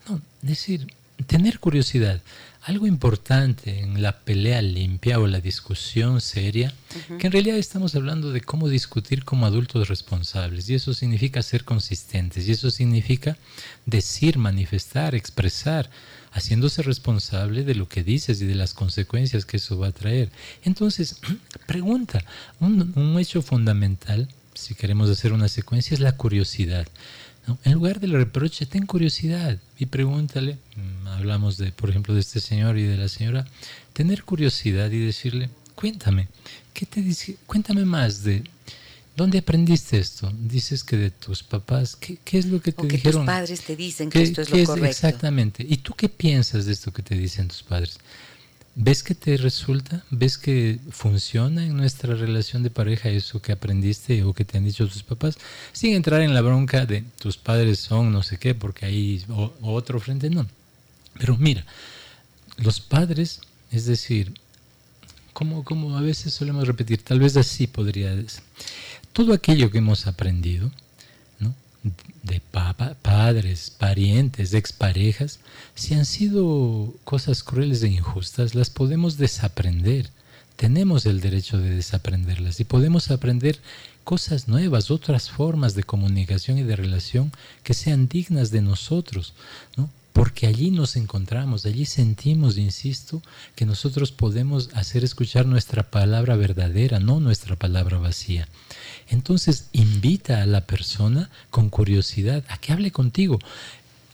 No, 0.08 0.20
decir, 0.42 0.88
tener 1.26 1.60
curiosidad. 1.60 2.20
Algo 2.62 2.86
importante 2.86 3.80
en 3.80 4.02
la 4.02 4.18
pelea 4.18 4.60
limpia 4.60 5.20
o 5.20 5.26
la 5.26 5.40
discusión 5.40 6.20
seria, 6.20 6.74
que 7.18 7.28
en 7.28 7.32
realidad 7.32 7.56
estamos 7.56 7.94
hablando 7.94 8.32
de 8.32 8.40
cómo 8.40 8.68
discutir 8.68 9.24
como 9.24 9.46
adultos 9.46 9.88
responsables, 9.88 10.68
y 10.68 10.74
eso 10.74 10.92
significa 10.92 11.40
ser 11.42 11.64
consistentes, 11.64 12.46
y 12.46 12.52
eso 12.52 12.70
significa 12.70 13.38
decir, 13.86 14.36
manifestar, 14.36 15.14
expresar 15.14 15.88
haciéndose 16.38 16.82
responsable 16.82 17.64
de 17.64 17.74
lo 17.74 17.88
que 17.88 18.02
dices 18.02 18.40
y 18.40 18.46
de 18.46 18.54
las 18.54 18.74
consecuencias 18.74 19.44
que 19.44 19.58
eso 19.58 19.78
va 19.78 19.88
a 19.88 19.92
traer. 19.92 20.30
Entonces, 20.62 21.20
pregunta, 21.66 22.24
un, 22.60 23.16
hecho 23.18 23.42
fundamental, 23.42 24.28
si 24.54 24.74
queremos 24.74 25.10
hacer 25.10 25.32
una 25.32 25.48
secuencia, 25.48 25.94
es 25.94 26.00
la 26.00 26.16
curiosidad. 26.16 26.86
En 27.64 27.72
lugar 27.72 28.00
del 28.00 28.12
reproche, 28.12 28.66
ten 28.66 28.86
curiosidad 28.86 29.58
y 29.78 29.86
pregúntale, 29.86 30.58
mm, 30.76 31.08
hablamos 31.08 31.56
de, 31.56 31.72
por 31.72 31.90
ejemplo, 31.90 32.14
de 32.14 32.20
este 32.20 32.40
señor 32.40 32.78
y 32.78 32.82
de 32.82 32.96
la 32.96 33.08
señora, 33.08 33.46
tener 33.92 34.22
curiosidad 34.22 34.90
y 34.90 34.98
decirle, 34.98 35.48
cuéntame, 35.74 36.28
¿qué 36.74 36.86
te 36.86 37.00
dice? 37.00 37.36
Cuéntame 37.46 37.84
más 37.84 38.22
de, 38.22 38.44
¿Dónde 39.18 39.38
aprendiste 39.38 39.98
esto? 39.98 40.32
Dices 40.32 40.84
que 40.84 40.96
de 40.96 41.10
tus 41.10 41.42
papás. 41.42 41.96
¿Qué, 41.96 42.20
es 42.38 42.46
lo 42.46 42.62
que 42.62 42.70
te 42.70 42.82
o 42.82 42.86
que 42.86 42.98
dijeron? 42.98 43.22
Tus 43.22 43.26
padres 43.26 43.60
te 43.62 43.74
dicen 43.74 44.10
que 44.10 44.22
esto 44.22 44.42
es 44.42 44.50
lo 44.50 44.64
correcto. 44.64 44.86
Exactamente. 44.86 45.66
¿Y 45.68 45.78
tú 45.78 45.92
qué 45.94 46.08
piensas 46.08 46.66
de 46.66 46.72
esto 46.72 46.92
que 46.92 47.02
te 47.02 47.16
dicen 47.16 47.48
tus 47.48 47.64
padres? 47.64 47.98
¿Ves 48.76 49.02
que 49.02 49.16
te 49.16 49.36
resulta? 49.36 50.04
¿Ves 50.10 50.38
que 50.38 50.78
funciona 50.90 51.66
en 51.66 51.76
nuestra 51.76 52.14
relación 52.14 52.62
de 52.62 52.70
pareja 52.70 53.08
eso 53.08 53.42
que 53.42 53.50
aprendiste 53.50 54.22
o 54.22 54.32
que 54.32 54.44
te 54.44 54.56
han 54.56 54.64
dicho 54.64 54.86
tus 54.86 55.02
papás? 55.02 55.36
Sin 55.72 55.94
entrar 55.94 56.20
en 56.20 56.32
la 56.32 56.40
bronca 56.40 56.86
de 56.86 57.02
tus 57.18 57.36
padres 57.36 57.80
son 57.80 58.12
no 58.12 58.22
sé 58.22 58.38
qué, 58.38 58.54
porque 58.54 58.86
hay 58.86 59.24
otro 59.62 59.98
frente, 59.98 60.30
no. 60.30 60.46
Pero 61.18 61.36
mira, 61.38 61.66
los 62.56 62.78
padres, 62.78 63.40
es 63.72 63.86
decir, 63.86 64.32
como, 65.32 65.64
como 65.64 65.96
a 65.96 66.02
veces 66.02 66.32
solemos 66.34 66.68
repetir, 66.68 67.02
tal 67.02 67.18
vez 67.18 67.36
así 67.36 67.66
podría 67.66 68.14
todo 69.12 69.32
aquello 69.32 69.70
que 69.70 69.78
hemos 69.78 70.06
aprendido, 70.06 70.70
de 72.22 72.40
padres, 73.02 73.70
parientes, 73.70 74.52
exparejas, 74.52 75.40
si 75.74 75.94
han 75.94 76.04
sido 76.04 76.94
cosas 77.04 77.42
crueles 77.42 77.82
e 77.82 77.88
injustas, 77.88 78.54
las 78.54 78.70
podemos 78.70 79.16
desaprender. 79.16 80.10
Tenemos 80.56 81.06
el 81.06 81.20
derecho 81.20 81.58
de 81.58 81.70
desaprenderlas 81.70 82.60
y 82.60 82.64
podemos 82.64 83.10
aprender 83.10 83.60
cosas 84.04 84.48
nuevas, 84.48 84.90
otras 84.90 85.30
formas 85.30 85.74
de 85.74 85.84
comunicación 85.84 86.58
y 86.58 86.62
de 86.62 86.76
relación 86.76 87.30
que 87.62 87.74
sean 87.74 88.08
dignas 88.08 88.50
de 88.50 88.62
nosotros, 88.62 89.34
porque 90.12 90.48
allí 90.48 90.72
nos 90.72 90.96
encontramos, 90.96 91.64
allí 91.64 91.86
sentimos, 91.86 92.58
insisto, 92.58 93.22
que 93.54 93.66
nosotros 93.66 94.10
podemos 94.10 94.70
hacer 94.74 95.04
escuchar 95.04 95.46
nuestra 95.46 95.84
palabra 95.84 96.34
verdadera, 96.34 96.98
no 96.98 97.20
nuestra 97.20 97.54
palabra 97.54 97.98
vacía. 97.98 98.48
Entonces 99.10 99.68
invita 99.72 100.42
a 100.42 100.46
la 100.46 100.62
persona 100.62 101.30
con 101.50 101.70
curiosidad 101.70 102.44
a 102.48 102.58
que 102.58 102.72
hable 102.72 102.90
contigo. 102.90 103.38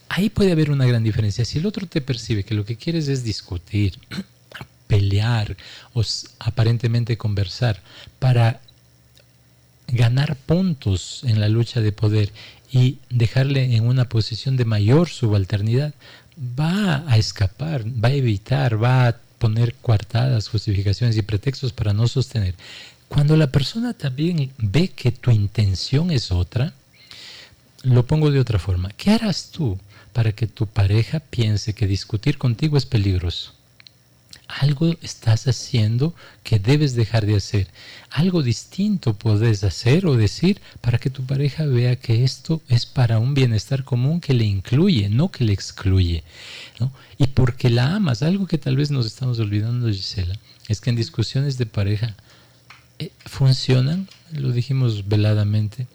Ahí 0.09 0.29
puede 0.29 0.51
haber 0.51 0.71
una 0.71 0.85
gran 0.85 1.03
diferencia. 1.03 1.45
Si 1.45 1.59
el 1.59 1.65
otro 1.65 1.87
te 1.87 2.01
percibe 2.01 2.43
que 2.43 2.55
lo 2.55 2.65
que 2.65 2.77
quieres 2.77 3.07
es 3.07 3.23
discutir, 3.23 3.99
pelear 4.87 5.57
o 5.93 6.03
aparentemente 6.39 7.17
conversar 7.17 7.81
para 8.19 8.61
ganar 9.87 10.35
puntos 10.35 11.21
en 11.23 11.39
la 11.39 11.49
lucha 11.49 11.81
de 11.81 11.91
poder 11.91 12.31
y 12.71 12.99
dejarle 13.09 13.75
en 13.75 13.85
una 13.85 14.09
posición 14.09 14.57
de 14.57 14.65
mayor 14.65 15.09
subalternidad, 15.09 15.93
va 16.37 17.03
a 17.07 17.17
escapar, 17.17 17.85
va 17.85 18.09
a 18.09 18.13
evitar, 18.13 18.81
va 18.81 19.07
a 19.07 19.17
poner 19.39 19.75
coartadas, 19.75 20.49
justificaciones 20.49 21.17
y 21.17 21.21
pretextos 21.21 21.71
para 21.71 21.93
no 21.93 22.07
sostener. 22.07 22.55
Cuando 23.07 23.37
la 23.37 23.51
persona 23.51 23.93
también 23.93 24.51
ve 24.57 24.89
que 24.89 25.11
tu 25.11 25.31
intención 25.31 26.11
es 26.11 26.31
otra, 26.31 26.73
lo 27.83 28.05
pongo 28.05 28.31
de 28.31 28.39
otra 28.39 28.59
forma. 28.59 28.89
¿Qué 28.97 29.11
harás 29.11 29.51
tú 29.51 29.79
para 30.11 30.31
que 30.31 30.47
tu 30.47 30.65
pareja 30.67 31.19
piense 31.19 31.73
que 31.73 31.87
discutir 31.87 32.37
contigo 32.37 32.77
es 32.77 32.85
peligroso? 32.85 33.53
Algo 34.47 34.95
estás 35.01 35.47
haciendo 35.47 36.13
que 36.43 36.59
debes 36.59 36.93
dejar 36.95 37.25
de 37.25 37.35
hacer. 37.35 37.67
Algo 38.11 38.43
distinto 38.43 39.13
puedes 39.15 39.63
hacer 39.63 40.05
o 40.05 40.15
decir 40.15 40.61
para 40.81 40.99
que 40.99 41.09
tu 41.09 41.25
pareja 41.25 41.65
vea 41.65 41.95
que 41.95 42.23
esto 42.23 42.61
es 42.69 42.85
para 42.85 43.17
un 43.17 43.33
bienestar 43.33 43.83
común 43.83 44.21
que 44.21 44.33
le 44.33 44.45
incluye, 44.45 45.09
no 45.09 45.31
que 45.31 45.45
le 45.45 45.53
excluye. 45.53 46.23
Y 47.17 47.27
porque 47.27 47.69
la 47.69 47.95
amas, 47.95 48.21
algo 48.21 48.45
que 48.45 48.59
tal 48.59 48.77
vez 48.77 48.91
nos 48.91 49.05
estamos 49.07 49.39
olvidando, 49.39 49.87
Gisela, 49.87 50.35
es 50.67 50.79
que 50.79 50.91
en 50.91 50.95
discusiones 50.95 51.57
de 51.57 51.65
pareja 51.65 52.15
funcionan, 53.25 54.07
lo 54.31 54.51
dijimos 54.51 55.07
veladamente, 55.07 55.87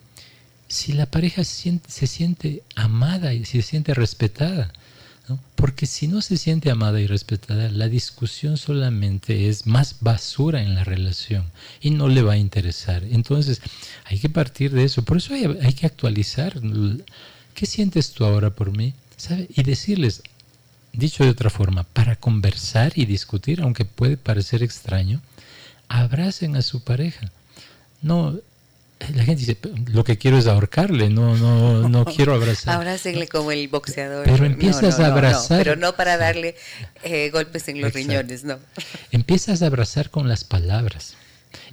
si 0.68 0.92
la 0.92 1.06
pareja 1.06 1.42
se 1.44 2.06
siente, 2.06 2.62
amada 2.76 3.34
y 3.34 3.44
se 3.44 3.62
siente 3.62 3.92
respetada. 3.94 4.72
Porque 5.54 5.86
si 5.86 6.08
no 6.08 6.22
se 6.22 6.36
siente 6.36 6.70
amada 6.70 7.00
y 7.00 7.06
respetada, 7.06 7.70
la 7.70 7.88
discusión 7.88 8.56
solamente 8.56 9.48
es 9.48 9.66
más 9.66 9.96
basura 10.00 10.62
en 10.62 10.74
la 10.74 10.82
relación 10.82 11.44
y 11.80 11.90
no 11.90 12.08
le 12.08 12.22
va 12.22 12.32
a 12.32 12.38
interesar. 12.38 13.04
Entonces 13.04 13.60
hay 14.04 14.18
que 14.18 14.28
partir 14.28 14.72
de 14.72 14.84
eso. 14.84 15.04
Por 15.04 15.18
eso 15.18 15.34
hay, 15.34 15.44
hay 15.62 15.72
que 15.72 15.86
actualizar. 15.86 16.60
¿Qué 17.54 17.66
sientes 17.66 18.12
tú 18.12 18.24
ahora 18.24 18.50
por 18.50 18.76
mí? 18.76 18.94
Y 19.54 19.62
decirles, 19.62 20.22
dicho 20.92 21.24
de 21.24 21.30
otra 21.30 21.50
forma, 21.50 21.84
para 21.84 22.16
conversar 22.16 22.92
y 22.96 23.04
discutir, 23.04 23.60
aunque 23.60 23.84
puede 23.84 24.16
parecer 24.16 24.62
extraño, 24.62 25.20
abracen 25.90 26.56
a 26.56 26.62
su 26.62 26.82
pareja. 26.82 27.30
No, 28.00 28.38
la 29.14 29.24
gente 29.24 29.44
dice, 29.44 29.58
lo 29.92 30.04
que 30.04 30.16
quiero 30.16 30.38
es 30.38 30.46
ahorcarle, 30.46 31.10
no, 31.10 31.36
no, 31.36 31.88
no 31.88 32.04
quiero 32.16 32.32
abrazar. 32.32 32.76
Abrácenle 32.76 33.28
como 33.28 33.50
el 33.50 33.66
boxeador. 33.68 34.24
Pero 34.24 34.46
empiezas 34.46 35.00
a 35.00 35.08
abrazar. 35.08 35.64
pero 35.64 35.76
no 35.76 35.94
para 35.96 36.16
darle 36.16 36.54
eh, 37.02 37.28
golpes 37.30 37.68
en 37.68 37.80
los 37.80 37.92
riñones, 37.92 38.44
no. 38.44 38.58
Empiezas 39.10 39.62
a 39.62 39.66
abrazar 39.66 40.10
con 40.10 40.28
las 40.28 40.44
palabras. 40.44 41.16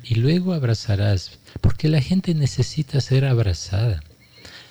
y 0.04 0.16
luego 0.16 0.54
abrazarás, 0.54 1.38
porque 1.62 1.88
la 1.88 2.02
gente 2.02 2.34
necesita 2.34 3.00
ser 3.00 3.24
abrazada. 3.24 4.02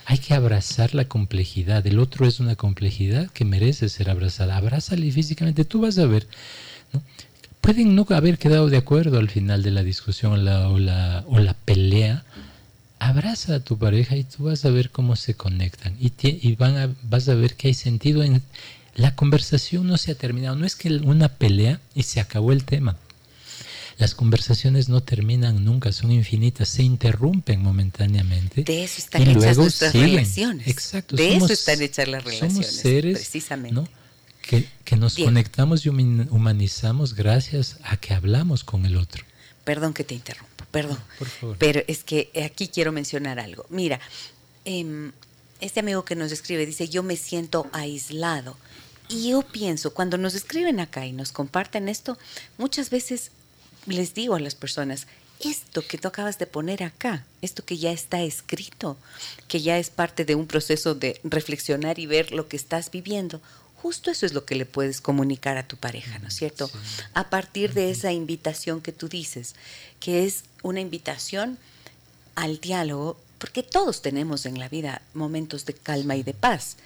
Hay 0.07 0.18
que 0.18 0.34
abrazar 0.34 0.94
la 0.94 1.07
complejidad. 1.07 1.86
El 1.86 1.99
otro 1.99 2.26
es 2.26 2.40
una 2.40 2.57
complejidad 2.57 3.30
que 3.30 3.44
merece 3.44 3.88
ser 3.88 4.11
abrazada. 4.11 4.57
Abrázale 4.57 5.11
físicamente. 5.11 5.64
Tú 5.64 5.80
vas 5.80 5.99
a 5.99 6.07
ver. 6.07 6.26
Pueden 7.67 7.97
no 7.97 8.07
haber 8.11 8.39
quedado 8.39 8.69
de 8.69 8.77
acuerdo 8.77 9.19
al 9.19 9.29
final 9.29 9.64
de 9.64 9.73
la 9.73 9.83
discusión 9.83 10.35
o 10.35 10.37
la, 10.37 10.69
o 10.69 10.79
la, 11.41 11.55
pelea. 11.64 12.25
Abraza 13.01 13.57
a 13.57 13.61
tu 13.61 13.77
pareja 13.77 14.14
y 14.14 14.23
tú 14.23 14.45
vas 14.45 14.64
a 14.64 14.71
ver 14.71 14.91
cómo 14.91 15.17
se 15.17 15.35
conectan. 15.35 15.97
Y, 16.01 16.12
y 16.23 16.55
van 16.55 16.77
a, 16.77 16.95
vas 17.03 17.29
a 17.29 17.35
ver 17.35 17.57
que 17.57 17.67
hay 17.67 17.75
sentido 17.75 18.23
en... 18.23 18.41
La 18.95 19.17
conversación 19.17 19.89
no 19.89 19.97
se 19.99 20.12
ha 20.12 20.14
terminado. 20.14 20.55
No 20.55 20.64
es 20.64 20.77
que 20.77 20.91
una 20.91 21.29
pelea 21.29 21.81
y 21.93 22.05
se 22.05 22.21
acabó 22.21 22.53
el 22.53 22.62
tema 22.62 22.97
las 23.99 24.14
conversaciones 24.14 24.89
no 24.89 25.03
terminan 25.03 25.64
nunca, 25.64 25.91
son 25.91 26.12
infinitas, 26.12 26.69
se 26.69 26.83
interrumpen 26.83 27.62
momentáneamente. 27.62 28.62
De 28.62 28.85
eso 28.85 28.99
están 28.99 29.23
y 29.23 29.25
hechas 29.25 29.37
luego 29.43 29.62
nuestras 29.62 29.95
relaciones. 29.95 30.69
Exacto. 30.69 31.17
De 31.17 31.37
eso 31.37 31.51
están 31.51 31.81
hechas 31.81 32.07
las 32.07 32.23
relaciones. 32.23 32.53
Somos 32.53 32.67
seres 32.67 33.19
precisamente. 33.19 33.81
Que, 34.47 34.68
que, 34.84 34.97
nos 34.97 35.16
conectamos 35.16 35.84
y 35.84 35.88
humanizamos 35.88 37.14
gracias 37.14 37.78
a 37.82 37.97
que 37.97 38.14
hablamos 38.14 38.62
con 38.62 38.86
el 38.86 38.97
otro. 38.97 39.24
Perdón 39.64 39.92
que 39.92 40.05
te 40.05 40.14
interrumpo, 40.14 40.64
perdón. 40.70 40.99
Por 41.18 41.28
favor. 41.28 41.57
Pero 41.59 41.82
es 41.88 42.05
que 42.05 42.30
aquí 42.44 42.68
quiero 42.68 42.92
mencionar 42.92 43.40
algo. 43.40 43.66
Mira, 43.70 43.99
em, 44.64 45.11
este 45.61 45.80
amigo 45.80 46.05
que 46.05 46.14
nos 46.14 46.30
escribe 46.30 46.66
dice, 46.66 46.88
yo 46.88 47.03
me 47.03 47.16
siento 47.16 47.66
aislado. 47.72 48.57
Y 49.09 49.30
yo 49.30 49.42
pienso, 49.42 49.94
cuando 49.94 50.18
nos 50.18 50.34
escriben 50.34 50.80
acá 50.80 51.07
y 51.07 51.12
nos 51.12 51.32
comparten 51.32 51.88
esto, 51.88 52.18
muchas 52.59 52.90
veces 52.90 53.30
les 53.86 54.14
digo 54.14 54.34
a 54.34 54.40
las 54.40 54.55
personas, 54.55 55.07
esto 55.40 55.86
que 55.86 55.99
tú 55.99 56.09
acabas 56.09 56.38
de 56.38 56.47
poner 56.47 56.82
acá, 56.82 57.24
esto 57.42 57.64
que 57.64 57.76
ya 57.76 57.92
está 57.92 58.22
escrito, 58.22 58.97
que 59.49 59.61
ya 59.61 59.78
es 59.78 59.90
parte 59.90 60.24
de 60.24 60.34
un 60.34 60.47
proceso 60.47 60.94
de 60.94 61.20
reflexionar 61.24 61.99
y 61.99 62.07
ver 62.07 62.32
lo 62.32 62.49
que 62.49 62.57
estás 62.57 62.90
viviendo, 62.90 63.40
justo 63.87 64.11
eso 64.11 64.26
es 64.26 64.32
lo 64.32 64.45
que 64.45 64.57
le 64.57 64.66
puedes 64.66 65.01
comunicar 65.01 65.57
a 65.59 65.68
tu 65.68 65.76
pareja, 65.76 66.18
¿no 66.18 66.26
es 66.26 66.34
cierto? 66.34 66.68
A 67.14 67.30
partir 67.30 67.72
de 67.72 67.93
esa 67.93 68.11
invitación 68.11 68.80
que 68.80 68.91
tú 68.91 69.09
dices, 69.09 69.55
que 70.01 70.24
es 70.24 70.43
una 70.64 70.80
invitación 70.80 71.57
al 72.34 72.59
diálogo, 72.59 73.16
porque 73.39 73.62
todos 73.62 74.03
tenemos 74.03 74.45
en 74.45 74.59
la 74.59 74.68
vida 74.68 75.03
momentos 75.14 75.66
de 75.66 75.74
calma 75.74 76.16
y 76.16 76.24
de 76.24 76.34
paz, 76.34 76.78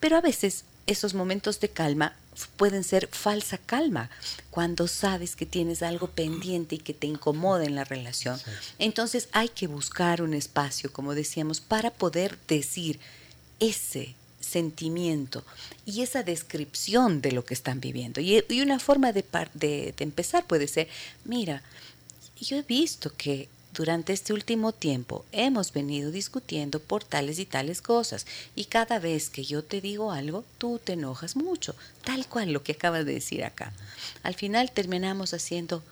pero 0.00 0.16
a 0.16 0.22
veces 0.22 0.64
esos 0.86 1.12
momentos 1.12 1.60
de 1.60 1.68
calma 1.68 2.16
pueden 2.56 2.84
ser 2.84 3.06
falsa 3.08 3.58
calma 3.58 4.08
cuando 4.48 4.88
sabes 4.88 5.36
que 5.36 5.44
tienes 5.44 5.82
algo 5.82 6.06
pendiente 6.06 6.76
y 6.76 6.78
que 6.78 6.94
te 6.94 7.06
incomoda 7.06 7.66
en 7.66 7.74
la 7.74 7.84
relación. 7.84 8.40
Entonces 8.78 9.28
hay 9.32 9.50
que 9.50 9.66
buscar 9.66 10.22
un 10.22 10.32
espacio, 10.32 10.90
como 10.90 11.14
decíamos, 11.14 11.60
para 11.60 11.90
poder 11.90 12.38
decir 12.48 12.98
ese 13.60 14.14
sentimiento 14.46 15.44
y 15.84 16.02
esa 16.02 16.22
descripción 16.22 17.20
de 17.20 17.32
lo 17.32 17.44
que 17.44 17.54
están 17.54 17.80
viviendo. 17.80 18.20
Y, 18.20 18.42
una 18.60 18.78
forma 18.78 19.12
de, 19.12 19.24
de 19.54 19.94
empezar 19.98 20.46
puede 20.46 20.68
ser, 20.68 20.88
mira, 21.24 21.62
yo 22.40 22.56
he 22.56 22.62
visto 22.62 23.12
que 23.16 23.48
durante 23.76 24.14
este 24.14 24.32
último 24.32 24.72
tiempo 24.72 25.26
hemos 25.32 25.72
venido 25.72 26.10
discutiendo 26.10 26.80
por 26.80 27.04
tales 27.04 27.38
y 27.38 27.44
tales 27.44 27.82
cosas 27.82 28.26
y 28.54 28.64
cada 28.64 28.98
vez 28.98 29.28
que 29.28 29.44
yo 29.44 29.62
te 29.62 29.82
digo 29.82 30.12
algo, 30.12 30.44
tú 30.56 30.80
te 30.82 30.94
enojas 30.94 31.36
mucho, 31.36 31.74
tal 32.02 32.26
cual 32.26 32.52
lo 32.52 32.62
que 32.62 32.72
acabas 32.72 33.04
de 33.04 33.12
decir 33.12 33.44
acá. 33.44 33.72
Al 34.22 34.34
final 34.34 34.70
terminamos 34.70 35.34
haciendo 35.34 35.82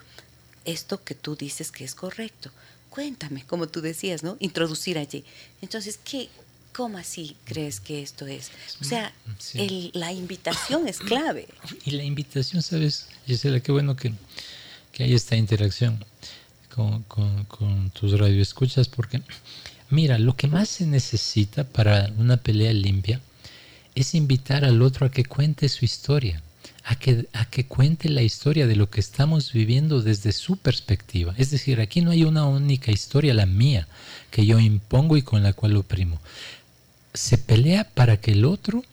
esto 0.64 1.04
que 1.04 1.14
tú 1.14 1.36
dices 1.36 1.70
que 1.70 1.84
es 1.84 1.94
correcto. 1.94 2.50
Cuéntame, 2.88 3.44
como 3.46 3.66
tú 3.66 3.82
decías, 3.82 4.22
¿no? 4.22 4.36
Introducir 4.38 4.98
allí. 4.98 5.24
Entonces, 5.60 5.98
¿qué, 6.02 6.30
¿Cómo 6.74 6.98
así 6.98 7.36
crees 7.44 7.78
que 7.78 8.02
esto 8.02 8.26
es? 8.26 8.50
O 8.80 8.84
sea, 8.84 9.12
la 9.92 10.12
invitación 10.12 10.88
es 10.88 10.98
clave. 10.98 11.46
Y 11.84 11.92
la 11.92 12.02
invitación, 12.02 12.62
¿sabes, 12.62 13.06
Gisela? 13.26 13.60
Qué 13.60 13.70
bueno 13.70 13.94
que, 13.94 14.12
que 14.92 15.04
hay 15.04 15.14
esta 15.14 15.36
interacción 15.36 16.04
con, 16.74 17.90
tus 17.90 18.18
radioescuchas 18.18 18.88
porque, 18.88 19.22
mira, 19.90 20.18
lo 20.18 20.36
que 20.36 20.48
más 20.48 20.68
se 20.68 20.86
necesita 20.86 21.64
para 21.64 22.12
una 22.18 22.36
pelea 22.38 22.72
limpia 22.72 23.20
es 23.94 24.14
invitar 24.14 24.64
al 24.64 24.82
otro 24.82 25.06
a 25.06 25.10
que 25.10 25.24
cuente 25.24 25.68
su 25.68 25.84
historia, 25.84 26.42
a 26.82 26.96
que, 26.96 27.28
a 27.32 27.44
que 27.44 27.66
cuente 27.66 28.08
la 28.08 28.22
historia 28.22 28.66
de 28.66 28.74
lo 28.74 28.90
que 28.90 28.98
estamos 28.98 29.52
viviendo 29.52 30.02
desde 30.02 30.32
su 30.32 30.56
perspectiva. 30.56 31.34
Es 31.38 31.52
decir, 31.52 31.80
aquí 31.80 32.00
no 32.00 32.10
hay 32.10 32.24
una 32.24 32.46
única 32.46 32.90
historia, 32.90 33.32
la 33.34 33.46
mía, 33.46 33.86
que 34.32 34.44
yo 34.44 34.58
impongo 34.58 35.16
y 35.16 35.22
con 35.22 35.44
la 35.44 35.52
cual 35.52 35.76
oprimo. 35.76 36.20
Se 37.14 37.38
pelea 37.38 37.84
para 37.84 38.18
que 38.18 38.32
el 38.32 38.44
otro 38.44 38.84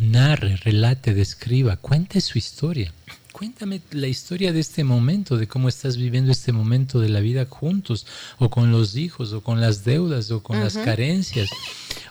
narre, 0.00 0.56
relate, 0.56 1.14
describa, 1.14 1.76
cuente 1.76 2.20
su 2.20 2.36
historia 2.38 2.92
cuéntame 3.36 3.82
la 3.90 4.06
historia 4.06 4.50
de 4.50 4.60
este 4.60 4.82
momento, 4.82 5.36
de 5.36 5.46
cómo 5.46 5.68
estás 5.68 5.98
viviendo 5.98 6.32
este 6.32 6.52
momento 6.52 7.00
de 7.00 7.10
la 7.10 7.20
vida 7.20 7.44
juntos, 7.44 8.06
o 8.38 8.48
con 8.48 8.72
los 8.72 8.96
hijos, 8.96 9.34
o 9.34 9.42
con 9.42 9.60
las 9.60 9.84
deudas, 9.84 10.30
o 10.30 10.42
con 10.42 10.58
las 10.58 10.78
carencias, 10.78 11.50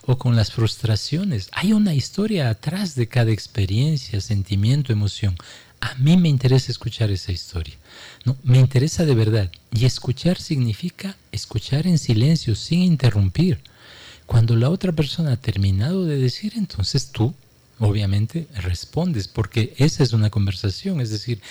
o 0.05 0.19
con 0.19 0.35
las 0.35 0.51
frustraciones. 0.51 1.49
Hay 1.51 1.73
una 1.73 1.95
historia 1.95 2.51
atrás 2.51 2.93
de 2.93 3.07
cada 3.07 3.31
experiencia, 3.31 4.21
sentimiento, 4.21 4.93
emoción. 4.93 5.35
A 5.81 5.95
mí 5.95 6.15
me 6.15 6.29
interesa 6.29 6.71
escuchar 6.71 7.09
esa 7.09 7.31
historia. 7.31 7.73
¿no? 8.23 8.37
Me 8.43 8.59
interesa 8.59 9.03
de 9.03 9.15
verdad. 9.15 9.51
Y 9.71 9.85
escuchar 9.85 10.39
significa 10.39 11.17
escuchar 11.31 11.87
en 11.87 11.97
silencio, 11.97 12.53
sin 12.53 12.83
interrumpir. 12.83 13.59
Cuando 14.25 14.55
la 14.55 14.69
otra 14.69 14.91
persona 14.91 15.33
ha 15.33 15.37
terminado 15.37 16.05
de 16.05 16.17
decir, 16.17 16.53
entonces 16.55 17.11
tú 17.11 17.33
obviamente 17.79 18.47
respondes, 18.55 19.27
porque 19.27 19.73
esa 19.77 20.03
es 20.03 20.13
una 20.13 20.29
conversación, 20.29 21.01
es 21.01 21.09
decir, 21.09 21.41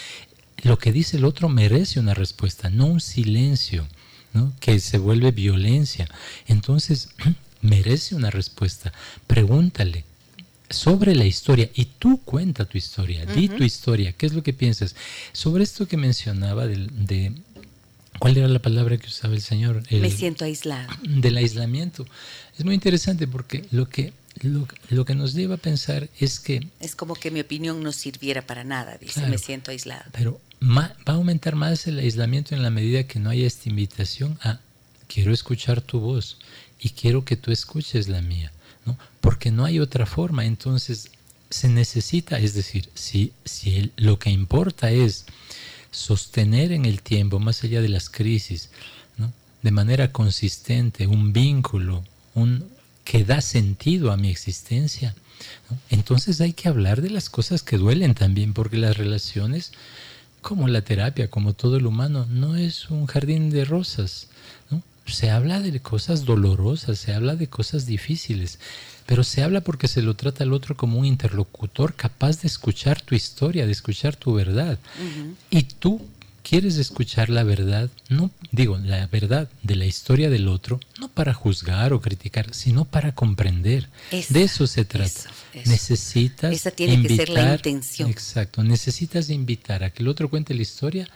lo 0.62 0.78
que 0.78 0.92
dice 0.92 1.18
el 1.18 1.24
otro 1.24 1.48
merece 1.48 2.00
una 2.00 2.14
respuesta, 2.14 2.70
no 2.70 2.86
un 2.86 3.00
silencio, 3.00 3.86
¿no? 4.32 4.52
que 4.60 4.80
se 4.80 4.98
vuelve 4.98 5.30
violencia. 5.30 6.08
Entonces, 6.46 7.10
merece 7.62 8.14
una 8.14 8.30
respuesta. 8.30 8.92
Pregúntale 9.26 10.04
sobre 10.70 11.14
la 11.14 11.24
historia 11.24 11.70
y 11.74 11.84
tú 11.84 12.20
cuenta 12.24 12.64
tu 12.64 12.78
historia, 12.78 13.26
di 13.26 13.48
tu 13.48 13.62
historia, 13.62 14.12
¿qué 14.12 14.26
es 14.26 14.32
lo 14.32 14.42
que 14.42 14.52
piensas? 14.52 14.96
Sobre 15.32 15.62
esto 15.62 15.86
que 15.86 15.96
mencionaba 15.96 16.66
de, 16.66 17.32
¿Cuál 18.18 18.36
era 18.36 18.48
la 18.48 18.60
palabra 18.60 18.96
que 18.96 19.08
usaba 19.08 19.34
el 19.34 19.42
Señor? 19.42 19.82
Me 19.90 20.10
siento 20.10 20.44
aislado. 20.44 20.88
Del 21.02 21.36
aislamiento. 21.36 22.06
Es 22.58 22.64
muy 22.64 22.74
interesante 22.74 23.26
porque 23.26 23.64
lo 23.70 23.88
que 23.88 24.12
lo, 24.90 25.04
que 25.04 25.14
nos 25.14 25.34
lleva 25.34 25.54
a 25.54 25.58
pensar 25.58 26.08
es 26.18 26.40
que... 26.40 26.66
Es 26.80 26.96
como 26.96 27.14
que 27.14 27.30
mi 27.30 27.40
opinión 27.40 27.82
no 27.82 27.92
sirviera 27.92 28.42
para 28.42 28.64
nada, 28.64 28.98
dice, 29.00 29.26
me 29.26 29.38
siento 29.38 29.70
aislado. 29.70 30.04
Pero 30.12 30.40
va 30.60 30.94
a 31.06 31.12
aumentar 31.12 31.54
más 31.54 31.86
el 31.86 31.98
aislamiento 31.98 32.54
en 32.54 32.62
la 32.62 32.70
medida 32.70 33.04
que 33.04 33.20
no 33.20 33.30
haya 33.30 33.46
esta 33.46 33.68
invitación 33.68 34.38
a 34.42 34.60
quiero 35.06 35.32
escuchar 35.32 35.80
tu 35.80 36.00
voz 36.00 36.38
y 36.80 36.90
quiero 36.90 37.24
que 37.24 37.36
tú 37.36 37.52
escuches 37.52 38.08
la 38.08 38.22
mía, 38.22 38.52
¿no? 38.84 38.98
Porque 39.20 39.50
no 39.50 39.64
hay 39.64 39.78
otra 39.78 40.06
forma, 40.06 40.44
entonces 40.44 41.10
se 41.50 41.68
necesita, 41.68 42.38
es 42.38 42.54
decir, 42.54 42.88
si, 42.94 43.32
si 43.44 43.92
lo 43.96 44.18
que 44.18 44.30
importa 44.30 44.90
es 44.90 45.26
sostener 45.94 46.72
en 46.72 46.84
el 46.84 47.02
tiempo, 47.02 47.38
más 47.38 47.62
allá 47.62 47.80
de 47.80 47.88
las 47.88 48.10
crisis, 48.10 48.70
de 49.62 49.70
manera 49.70 50.12
consistente, 50.12 51.06
un 51.06 51.32
vínculo, 51.32 52.04
un, 52.34 52.66
que 53.04 53.24
da 53.24 53.40
sentido 53.40 54.12
a 54.12 54.16
mi 54.18 54.28
existencia. 54.28 55.14
Entonces 55.88 56.40
hay 56.42 56.52
que 56.52 56.68
hablar 56.68 57.00
de 57.00 57.08
las 57.08 57.30
cosas 57.30 57.62
que 57.62 57.78
duelen 57.78 58.14
también, 58.14 58.52
porque 58.52 58.76
las 58.76 58.98
relaciones, 58.98 59.72
como 60.42 60.68
la 60.68 60.82
terapia, 60.82 61.30
como 61.30 61.54
todo 61.54 61.78
el 61.78 61.86
humano, 61.86 62.26
no 62.28 62.56
es 62.56 62.90
un 62.90 63.06
jardín 63.06 63.48
de 63.50 63.64
rosas. 63.64 64.28
Se 65.06 65.30
habla 65.30 65.60
de 65.60 65.80
cosas 65.80 66.24
dolorosas, 66.24 66.98
se 66.98 67.14
habla 67.14 67.36
de 67.36 67.46
cosas 67.46 67.86
difíciles, 67.86 68.58
pero 69.06 69.24
se 69.24 69.42
habla 69.42 69.60
porque 69.62 69.88
se 69.88 70.02
lo 70.02 70.14
trata 70.14 70.44
al 70.44 70.52
otro 70.52 70.76
como 70.76 70.98
un 70.98 71.04
interlocutor 71.04 71.94
capaz 71.94 72.40
de 72.42 72.48
escuchar 72.48 73.00
tu 73.00 73.14
historia, 73.14 73.66
de 73.66 73.72
escuchar 73.72 74.16
tu 74.16 74.34
verdad. 74.34 74.78
Y 75.50 75.62
tú 75.62 76.00
quieres 76.44 76.76
escuchar 76.76 77.30
la 77.30 77.42
verdad, 77.42 77.90
no 78.08 78.30
digo 78.52 78.78
la 78.78 79.06
verdad 79.06 79.48
de 79.62 79.76
la 79.76 79.86
historia 79.86 80.30
del 80.30 80.46
otro, 80.46 80.78
no 81.00 81.08
para 81.08 81.32
juzgar 81.32 81.92
o 81.92 82.00
criticar, 82.00 82.54
sino 82.54 82.84
para 82.84 83.14
comprender. 83.14 83.88
de 84.10 84.42
eso 84.42 84.66
se 84.66 84.84
trata. 84.84 85.30
Necesitas 85.64 86.52
Esa 86.52 86.70
tiene 86.70 87.02
que 87.02 87.16
ser 87.16 87.30
la 87.30 87.54
intención. 87.54 88.10
Exacto, 88.10 88.62
necesitas 88.62 89.30
invitar 89.30 89.82
a 89.84 89.90
que 89.90 90.02
el 90.02 90.08
otro 90.08 90.28
cuente 90.28 90.54
la 90.54 90.62
historia 90.62 91.08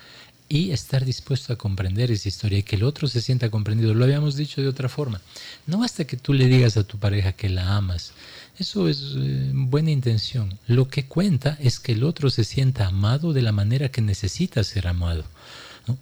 y 0.48 0.70
estar 0.70 1.04
dispuesto 1.04 1.52
a 1.52 1.56
comprender 1.56 2.10
esa 2.10 2.28
historia 2.28 2.58
y 2.58 2.62
que 2.62 2.76
el 2.76 2.84
otro 2.84 3.06
se 3.08 3.20
sienta 3.20 3.50
comprendido. 3.50 3.94
Lo 3.94 4.04
habíamos 4.04 4.36
dicho 4.36 4.62
de 4.62 4.68
otra 4.68 4.88
forma. 4.88 5.20
No 5.66 5.78
basta 5.78 6.06
que 6.06 6.16
tú 6.16 6.32
le 6.32 6.46
digas 6.46 6.76
a 6.76 6.84
tu 6.84 6.98
pareja 6.98 7.32
que 7.32 7.48
la 7.48 7.76
amas, 7.76 8.12
eso 8.58 8.88
es 8.88 9.14
eh, 9.16 9.50
buena 9.52 9.92
intención. 9.92 10.58
Lo 10.66 10.88
que 10.88 11.04
cuenta 11.04 11.56
es 11.60 11.78
que 11.78 11.92
el 11.92 12.02
otro 12.02 12.28
se 12.28 12.42
sienta 12.42 12.86
amado 12.86 13.32
de 13.32 13.42
la 13.42 13.52
manera 13.52 13.90
que 13.90 14.02
necesita 14.02 14.64
ser 14.64 14.88
amado. 14.88 15.24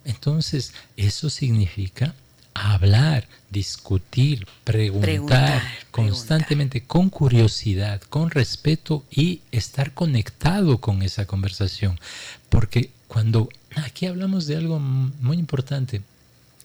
Entonces, 0.03 0.73
eso 0.97 1.29
significa 1.29 2.15
hablar, 2.57 3.27
discutir, 3.49 4.47
preguntar, 4.63 5.61
constantemente, 5.91 6.83
con 6.83 7.09
curiosidad, 7.09 8.01
con 8.01 8.29
respeto 8.31 9.03
y 9.11 9.41
estar 9.51 9.93
conectado 9.93 10.79
con 10.79 11.01
esa 11.01 11.25
conversación. 11.25 11.99
Porque 12.49 12.91
cuando 13.07 13.49
aquí 13.75 14.05
hablamos 14.05 14.47
de 14.47 14.57
algo 14.57 14.79
muy 14.79 15.37
importante 15.37 16.01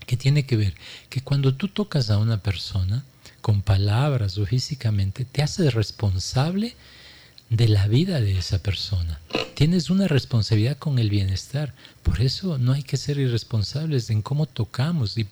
que 0.07 0.17
tiene 0.17 0.45
que 0.45 0.57
ver, 0.57 0.75
que 1.09 1.21
cuando 1.21 1.55
tú 1.55 1.69
tocas 1.69 2.11
a 2.11 2.19
una 2.19 2.39
persona 2.39 3.05
con 3.41 3.63
palabras 3.63 4.39
o 4.39 4.47
físicamente, 4.47 5.25
te 5.25 5.43
haces 5.43 5.75
responsable 5.75 6.75
de 7.53 7.69
la 7.69 7.87
vida 7.87 8.21
de 8.21 8.39
esa 8.39 8.59
persona. 8.59 9.21
Tienes 9.55 9.91
una 9.91 10.09
responsabilidad 10.09 10.79
con 10.79 10.99
el 10.99 11.11
bienestar. 11.11 11.75
Por 12.03 12.23
eso 12.23 12.57
no 12.57 12.73
hay 12.73 12.83
que 12.83 12.97
ser 12.97 13.19
irresponsables 13.19 14.09
en 14.09 14.23
cómo 14.23 14.47
tocamos. 14.47 15.17
Y, 15.19 15.29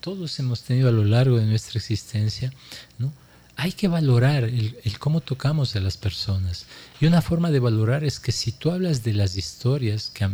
todos 0.00 0.38
hemos 0.38 0.62
tenido 0.62 0.90
a 0.90 0.92
lo 0.92 1.04
largo 1.04 1.38
de 1.38 1.46
nuestra 1.46 1.78
existencia, 1.78 2.52
¿no? 2.98 3.12
Hay 3.56 3.72
que 3.72 3.88
valorar 3.88 4.44
el, 4.44 4.98
cómo 4.98 5.20
tocamos 5.22 5.74
a 5.74 5.80
las 5.80 5.96
personas. 5.96 6.66
Y 7.00 7.06
una 7.06 7.22
forma 7.22 7.50
de 7.50 7.60
valorar 7.60 8.04
es 8.04 8.20
que 8.20 8.30
si 8.30 8.52
tú 8.52 8.70
hablas 8.70 9.02
de 9.02 9.14
las 9.14 9.36
historias 9.36 10.10
que, 10.10 10.28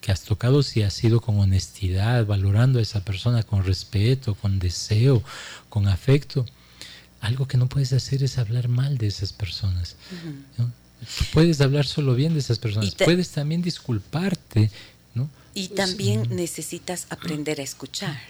que 0.00 0.12
has 0.12 0.22
tocado, 0.22 0.62
si 0.62 0.82
has 0.82 0.92
sido 0.92 1.20
con 1.20 1.38
honestidad, 1.38 2.26
valorando 2.26 2.80
a 2.80 2.82
esa 2.82 3.04
persona 3.04 3.44
con 3.44 3.64
respeto, 3.64 4.34
con 4.34 4.58
deseo, 4.58 5.22
con 5.68 5.86
afecto, 5.86 6.44
algo 7.24 7.48
que 7.48 7.56
no 7.56 7.68
puedes 7.68 7.92
hacer 7.92 8.22
es 8.22 8.38
hablar 8.38 8.68
mal 8.68 8.98
de 8.98 9.06
esas 9.06 9.32
personas. 9.32 9.96
puedes 11.32 11.60
hablar 11.60 11.86
solo 11.86 12.14
bien 12.14 12.34
de 12.34 12.40
esas 12.40 12.58
personas, 12.58 12.94
puedes 12.94 13.30
también 13.30 13.62
disculparte. 13.62 14.70
¿no? 15.14 15.30
Y 15.54 15.68
también 15.68 16.28
necesitas 16.30 17.06
aprender 17.10 17.60
a 17.60 17.62
escuchar. 17.62 18.20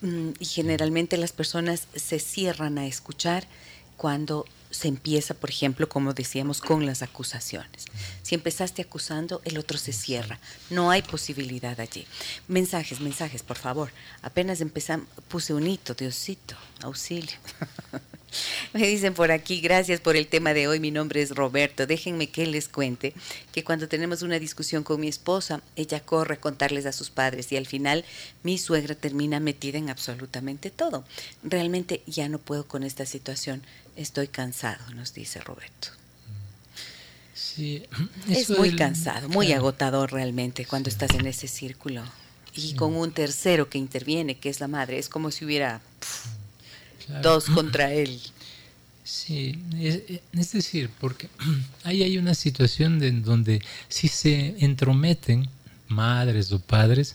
Mm, 0.00 0.30
y 0.38 0.44
generalmente 0.44 1.16
las 1.16 1.32
personas 1.32 1.88
se 1.94 2.18
cierran 2.18 2.78
a 2.78 2.86
escuchar 2.86 3.46
cuando 3.96 4.44
se 4.70 4.88
empieza, 4.88 5.34
por 5.34 5.50
ejemplo, 5.50 5.88
como 5.88 6.14
decíamos, 6.14 6.60
con 6.60 6.86
las 6.86 7.02
acusaciones. 7.02 7.86
Si 8.22 8.34
empezaste 8.34 8.82
acusando, 8.82 9.40
el 9.44 9.58
otro 9.58 9.78
se 9.78 9.92
cierra. 9.92 10.38
No 10.70 10.90
hay 10.90 11.02
posibilidad 11.02 11.78
allí. 11.80 12.06
Mensajes, 12.48 13.00
mensajes, 13.00 13.42
por 13.42 13.56
favor. 13.56 13.90
Apenas 14.22 14.60
empezamos, 14.60 15.08
puse 15.28 15.54
un 15.54 15.66
hito, 15.66 15.94
Diosito, 15.94 16.54
auxilio. 16.82 17.36
Me 18.72 18.86
dicen 18.86 19.14
por 19.14 19.30
aquí, 19.30 19.60
gracias 19.60 20.00
por 20.00 20.16
el 20.16 20.26
tema 20.26 20.54
de 20.54 20.68
hoy, 20.68 20.80
mi 20.80 20.90
nombre 20.90 21.22
es 21.22 21.30
Roberto. 21.30 21.86
Déjenme 21.86 22.28
que 22.28 22.46
les 22.46 22.68
cuente 22.68 23.14
que 23.52 23.64
cuando 23.64 23.88
tenemos 23.88 24.22
una 24.22 24.38
discusión 24.38 24.82
con 24.82 25.00
mi 25.00 25.08
esposa, 25.08 25.62
ella 25.76 26.00
corre 26.00 26.34
a 26.34 26.40
contarles 26.40 26.86
a 26.86 26.92
sus 26.92 27.10
padres 27.10 27.50
y 27.52 27.56
al 27.56 27.66
final 27.66 28.04
mi 28.42 28.58
suegra 28.58 28.94
termina 28.94 29.40
metida 29.40 29.78
en 29.78 29.90
absolutamente 29.90 30.70
todo. 30.70 31.04
Realmente 31.42 32.02
ya 32.06 32.28
no 32.28 32.38
puedo 32.38 32.66
con 32.66 32.82
esta 32.82 33.06
situación, 33.06 33.62
estoy 33.96 34.28
cansado, 34.28 34.90
nos 34.94 35.14
dice 35.14 35.40
Roberto. 35.40 35.88
Sí, 37.34 37.84
es 38.28 38.50
muy 38.50 38.74
cansado, 38.76 39.28
muy 39.28 39.52
agotador 39.52 40.12
realmente 40.12 40.64
cuando 40.64 40.88
estás 40.88 41.12
en 41.12 41.26
ese 41.26 41.48
círculo 41.48 42.02
y 42.54 42.74
con 42.74 42.96
un 42.96 43.12
tercero 43.12 43.68
que 43.68 43.78
interviene, 43.78 44.36
que 44.36 44.48
es 44.48 44.60
la 44.60 44.68
madre. 44.68 44.98
Es 44.98 45.08
como 45.08 45.30
si 45.30 45.44
hubiera 45.44 45.80
dos 47.22 47.46
contra 47.46 47.92
él. 47.92 48.20
Sí, 49.04 49.58
es, 49.80 50.52
decir, 50.52 50.90
porque 51.00 51.28
ahí 51.84 52.02
hay 52.02 52.18
una 52.18 52.34
situación 52.34 52.98
de, 52.98 53.10
donde 53.12 53.62
si 53.88 54.08
se 54.08 54.54
entrometen 54.58 55.48
madres 55.88 56.52
o 56.52 56.60
padres, 56.60 57.14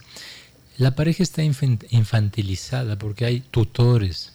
la 0.76 0.96
pareja 0.96 1.22
está 1.22 1.44
infantilizada 1.44 2.98
porque 2.98 3.26
hay 3.26 3.40
tutores, 3.40 4.32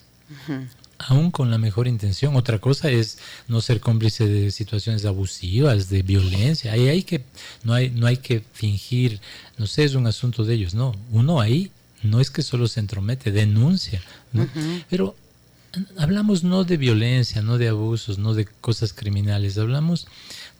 aún 1.00 1.32
con 1.32 1.52
la 1.52 1.58
mejor 1.58 1.90
intención. 1.90 2.38
Otra 2.38 2.60
cosa 2.60 2.90
es 2.90 3.18
no 3.50 3.60
ser 3.60 3.82
cómplice 3.82 4.26
de 4.26 4.52
situaciones 4.52 5.04
abusivas, 5.04 5.90
de 5.90 6.02
violencia. 6.02 6.72
Ahí 6.72 6.88
hay 6.88 7.04
que, 7.04 7.26
no 7.64 7.74
hay, 7.74 7.90
no 7.90 8.08
hay 8.08 8.18
que 8.18 8.42
fingir, 8.54 9.20
no 9.58 9.68
sé, 9.68 9.84
es 9.84 9.96
un 9.96 10.08
asunto 10.08 10.46
de 10.46 10.54
ellos, 10.54 10.74
no. 10.74 10.96
Uno 11.12 11.42
ahí 11.42 11.72
no 12.04 12.22
es 12.22 12.32
que 12.32 12.42
solo 12.42 12.70
se 12.70 12.80
entromete, 12.80 13.34
denuncia, 13.34 14.02
¿no? 14.32 14.48
Pero 14.90 15.16
hablamos 15.98 16.44
no 16.44 16.64
de 16.64 16.78
violencia, 16.78 17.42
no 17.42 17.58
de 17.58 17.70
abusos, 17.70 18.18
no 18.18 18.34
de 18.34 18.46
cosas 18.46 18.94
criminales, 18.94 19.58
hablamos 19.58 20.08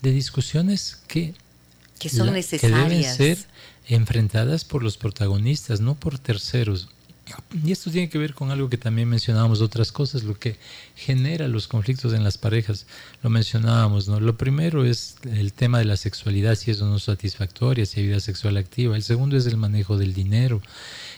de 0.02 0.12
discusiones 0.12 1.02
que, 1.08 1.34
que 2.00 2.10
son 2.10 2.34
necesarias. 2.34 3.18
Que 3.18 3.24
deben 3.24 3.38
ser 3.38 3.38
enfrentadas 3.88 4.66
por 4.66 4.84
los 4.84 4.98
protagonistas, 4.98 5.82
no 5.82 5.96
por 5.96 6.20
terceros. 6.20 6.90
Y 7.64 7.72
esto 7.72 7.92
tiene 7.92 8.10
que 8.10 8.18
ver 8.18 8.34
con 8.34 8.52
algo 8.52 8.70
que 8.70 8.78
también 8.78 9.08
mencionábamos, 9.08 9.62
otras 9.62 9.92
cosas, 9.92 10.24
lo 10.24 10.38
que 10.38 10.58
genera 10.96 11.48
los 11.48 11.68
conflictos 11.68 12.14
en 12.14 12.24
las 12.24 12.38
parejas. 12.38 12.86
Lo 13.24 13.30
mencionábamos, 13.30 14.08
¿no? 14.08 14.20
Lo 14.20 14.38
primero 14.38 14.86
es 14.86 15.16
el 15.24 15.54
tema 15.54 15.80
de 15.80 15.86
la 15.86 15.98
sexualidad, 15.98 16.56
si 16.56 16.72
eso 16.72 16.86
no 16.86 16.98
es 16.98 17.04
satisfactoria, 17.04 17.86
si 17.86 18.00
hay 18.00 18.08
vida 18.08 18.20
sexual 18.20 18.58
activa. 18.58 18.96
El 18.96 19.04
segundo 19.04 19.38
es 19.38 19.46
el 19.46 19.58
manejo 19.58 19.98
del 19.98 20.14
dinero. 20.14 20.62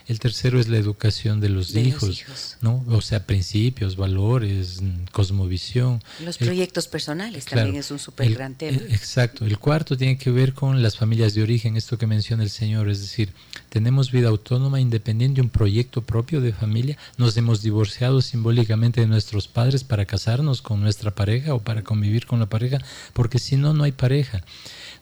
El 0.08 0.20
tercero 0.20 0.60
es 0.60 0.68
la 0.68 0.78
educación 0.78 1.40
de 1.40 1.50
los, 1.50 1.76
hijos, 1.76 2.58
¿no? 2.62 2.84
O 2.90 3.02
sea, 3.02 3.26
principios, 3.26 3.96
valores, 3.96 4.82
cosmovisión. 5.12 6.02
Los 6.24 6.38
proyectos 6.38 6.88
personales 6.88 7.46
también 7.46 7.78
es 7.78 7.92
un 7.92 8.00
súper 8.00 8.34
gran 8.34 8.56
tema. 8.56 8.78
exacto. 8.90 9.46
El 9.46 9.58
cuarto 9.58 9.96
tiene 9.96 10.18
que 10.18 10.32
ver 10.32 10.54
con 10.54 10.82
las 10.82 10.98
familias 10.98 11.34
de 11.34 11.44
origen, 11.44 11.78
esto 11.78 11.98
que 11.98 12.08
menciona 12.08 12.44
el 12.44 12.50
Señor, 12.50 12.90
es 12.90 13.00
decir, 13.00 13.34
tenemos 13.70 14.12
vida 14.12 14.28
autónoma, 14.28 14.82
independiente, 14.82 15.40
un 15.40 15.50
proyecto 15.50 16.01
propio 16.02 16.42
de 16.42 16.54
familia, 16.54 16.98
nos 17.18 17.36
hemos 17.38 17.62
divorciado 17.62 18.22
simbólicamente 18.22 19.02
de 19.02 19.08
nuestros 19.08 19.48
padres 19.48 19.84
para 19.84 20.06
casarnos 20.06 20.62
con 20.62 20.82
nuestra 20.82 21.12
pareja 21.12 21.54
o 21.54 21.60
para 21.60 21.84
convivir 21.84 22.26
con 22.26 22.40
la 22.40 22.48
pareja, 22.48 22.80
porque 23.14 23.40
si 23.40 23.58
no, 23.58 23.74
no 23.74 23.84
hay 23.84 23.92
pareja. 23.92 24.44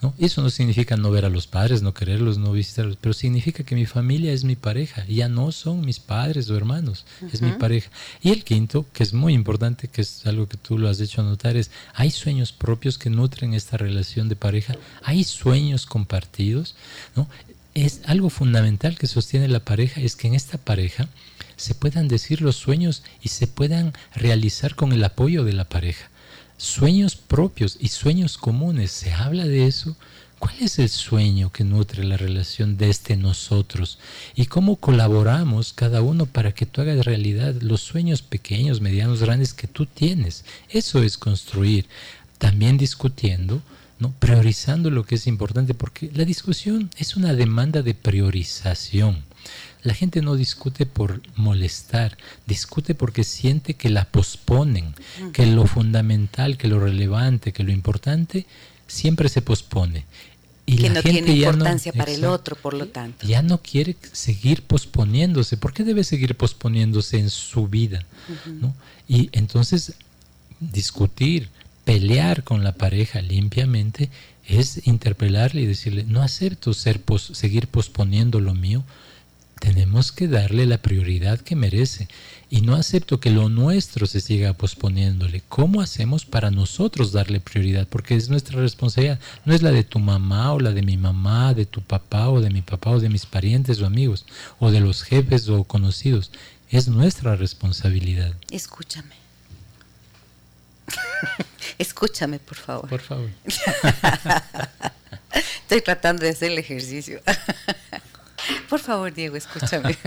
¿no? 0.02 0.14
Eso 0.18 0.42
no 0.42 0.50
significa 0.50 0.96
no 0.96 1.12
ver 1.12 1.26
a 1.26 1.30
los 1.30 1.48
padres, 1.48 1.82
no 1.82 1.94
quererlos, 1.94 2.38
no 2.38 2.52
visitarlos, 2.52 2.98
pero 3.00 3.14
significa 3.14 3.64
que 3.64 3.76
mi 3.76 3.86
familia 3.86 4.32
es 4.32 4.44
mi 4.44 4.56
pareja, 4.56 5.06
ya 5.06 5.28
no 5.28 5.52
son 5.52 5.82
mis 5.82 6.00
padres 6.00 6.50
o 6.50 6.56
hermanos, 6.56 7.06
es 7.34 7.42
mi 7.42 7.52
pareja. 7.52 7.90
Y 8.22 8.30
el 8.30 8.44
quinto, 8.44 8.86
que 8.94 9.04
es 9.04 9.14
muy 9.14 9.34
importante, 9.34 9.88
que 9.88 10.02
es 10.02 10.26
algo 10.26 10.48
que 10.48 10.58
tú 10.58 10.78
lo 10.78 10.90
has 10.90 11.02
hecho 11.02 11.22
notar, 11.24 11.58
es 11.58 11.72
hay 11.94 12.12
sueños 12.12 12.52
propios 12.52 12.98
que 12.98 13.10
nutren 13.10 13.54
esta 13.54 13.78
relación 13.78 14.30
de 14.30 14.36
pareja, 14.36 14.76
hay 15.04 15.24
sueños 15.24 15.86
compartidos, 15.86 16.76
¿no? 17.16 17.28
Es 17.80 18.02
algo 18.06 18.30
fundamental 18.30 18.98
que 18.98 19.08
sostiene 19.08 19.48
la 19.48 19.62
pareja, 19.62 20.02
es 20.02 20.18
que 20.18 20.28
en 20.28 20.36
esta 20.36 20.58
pareja 20.58 21.08
se 21.56 21.76
puedan 21.76 22.10
decir 22.10 22.42
los 22.42 22.58
sueños 22.58 23.04
y 23.22 23.30
se 23.30 23.48
puedan 23.48 23.94
realizar 24.14 24.76
con 24.76 24.92
el 24.92 25.02
apoyo 25.04 25.46
de 25.46 25.54
la 25.54 25.64
pareja 25.64 26.10
sueños 26.58 27.16
propios 27.16 27.78
y 27.80 27.88
sueños 27.88 28.38
comunes. 28.38 28.92
¿Se 28.92 29.14
habla 29.14 29.46
de 29.46 29.66
eso? 29.66 29.96
¿Cuál 30.40 30.56
es 30.60 30.78
el 30.78 30.90
sueño 30.90 31.54
que 31.54 31.64
nutre 31.64 32.04
la 32.04 32.18
relación 32.18 32.78
de 32.78 32.90
este 32.90 33.16
nosotros? 33.16 33.98
¿Y 34.36 34.48
cómo 34.48 34.76
colaboramos 34.76 35.72
cada 35.72 36.02
uno 36.02 36.26
para 36.26 36.52
que 36.52 36.66
tú 36.66 36.82
hagas 36.82 37.06
realidad 37.06 37.56
los 37.62 37.80
sueños 37.80 38.22
pequeños, 38.22 38.82
medianos, 38.82 39.22
grandes 39.22 39.54
que 39.54 39.68
tú 39.68 39.86
tienes? 39.86 40.44
Eso 40.70 41.02
es 41.02 41.18
construir. 41.18 41.86
También 42.40 42.78
discutiendo, 42.78 43.62
¿no? 44.00 44.12
priorizando 44.20 44.90
lo 44.90 45.06
que 45.06 45.16
es 45.16 45.28
importante, 45.28 45.74
porque 45.74 46.10
la 46.14 46.26
discusión 46.26 46.90
es 46.98 47.16
una 47.16 47.34
demanda 47.34 47.82
de 47.82 47.94
priorización. 47.94 49.24
La 49.84 49.94
gente 49.94 50.22
no 50.22 50.36
discute 50.36 50.86
por 50.86 51.22
molestar, 51.36 52.18
discute 52.46 52.96
porque 52.96 53.24
siente 53.24 53.76
que 53.76 53.90
la 53.90 54.06
posponen, 54.06 54.94
que 55.32 55.46
lo 55.46 55.66
fundamental, 55.68 56.58
que 56.58 56.68
lo 56.68 56.80
relevante, 56.80 57.54
que 57.54 57.64
lo 57.64 57.72
importante 57.72 58.46
siempre 58.88 59.30
se 59.30 59.42
pospone. 59.42 60.06
Y 60.66 60.78
que 60.78 60.90
no 60.90 61.02
tiene 61.02 61.34
importancia 61.34 61.92
para 61.94 62.12
el 62.12 62.26
otro, 62.26 62.56
por 62.56 62.76
lo 62.76 62.90
tanto. 62.90 63.26
Ya 63.26 63.42
no 63.42 63.60
quiere 63.60 63.96
seguir 64.12 64.62
posponiéndose. 64.64 65.58
¿Por 65.58 65.74
qué 65.74 65.84
debe 65.84 66.04
seguir 66.04 66.36
posponiéndose 66.36 67.18
en 67.18 67.30
su 67.30 67.68
vida? 67.68 68.06
Y 69.08 69.30
entonces 69.32 69.94
discutir, 70.60 71.50
pelear 71.90 72.44
con 72.44 72.64
la 72.64 72.74
pareja 72.74 73.20
limpiamente 73.20 74.12
es 74.46 74.86
interpelarle 74.86 75.62
y 75.62 75.66
decirle, 75.66 76.04
no 76.04 76.22
acepto 76.22 76.76
ser 76.76 77.02
seguir 77.34 77.68
posponiendo 77.68 78.40
lo 78.40 78.54
mío, 78.54 78.84
tenemos 79.60 80.12
que 80.12 80.28
darle 80.28 80.68
la 80.68 80.78
prioridad 80.78 81.40
que 81.40 81.56
merece. 81.56 82.08
Y 82.52 82.62
no 82.62 82.76
acepto 82.76 83.20
que 83.20 83.32
lo 83.32 83.50
nuestro 83.50 84.06
se 84.06 84.22
siga 84.22 84.54
posponiéndole. 84.54 85.42
¿Cómo 85.50 85.82
hacemos 85.82 86.26
para 86.26 86.52
nosotros 86.52 87.12
darle 87.12 87.40
prioridad? 87.40 87.88
Porque 87.88 88.16
es 88.16 88.30
nuestra 88.30 88.62
responsabilidad. 88.62 89.20
No 89.46 89.56
es 89.56 89.64
la 89.64 89.72
de 89.72 89.84
tu 89.84 89.98
mamá 89.98 90.54
o 90.54 90.60
la 90.60 90.74
de 90.74 90.84
mi 90.84 90.96
mamá, 90.96 91.56
de 91.56 91.66
tu 91.66 91.82
papá 91.82 92.30
o 92.30 92.40
de 92.40 92.52
mi 92.52 92.62
papá 92.62 92.92
o 92.92 93.00
de 93.00 93.10
mis 93.10 93.26
parientes 93.26 93.82
o 93.82 93.88
amigos 93.88 94.28
o 94.60 94.70
de 94.70 94.80
los 94.80 95.02
jefes 95.02 95.50
o 95.50 95.64
conocidos. 95.64 96.30
Es 96.70 96.88
nuestra 96.88 97.36
responsabilidad. 97.36 98.36
Escúchame. 98.52 99.16
Escúchame, 101.80 102.40
por 102.40 102.58
favor. 102.58 102.90
Por 102.90 103.02
favor. 103.02 103.30
Estoy 105.62 105.82
tratando 105.82 106.24
de 106.24 106.30
hacer 106.30 106.52
el 106.52 106.58
ejercicio. 106.58 107.22
Por 108.70 108.80
favor, 108.80 109.14
Diego, 109.14 109.36
escúchame. 109.36 109.98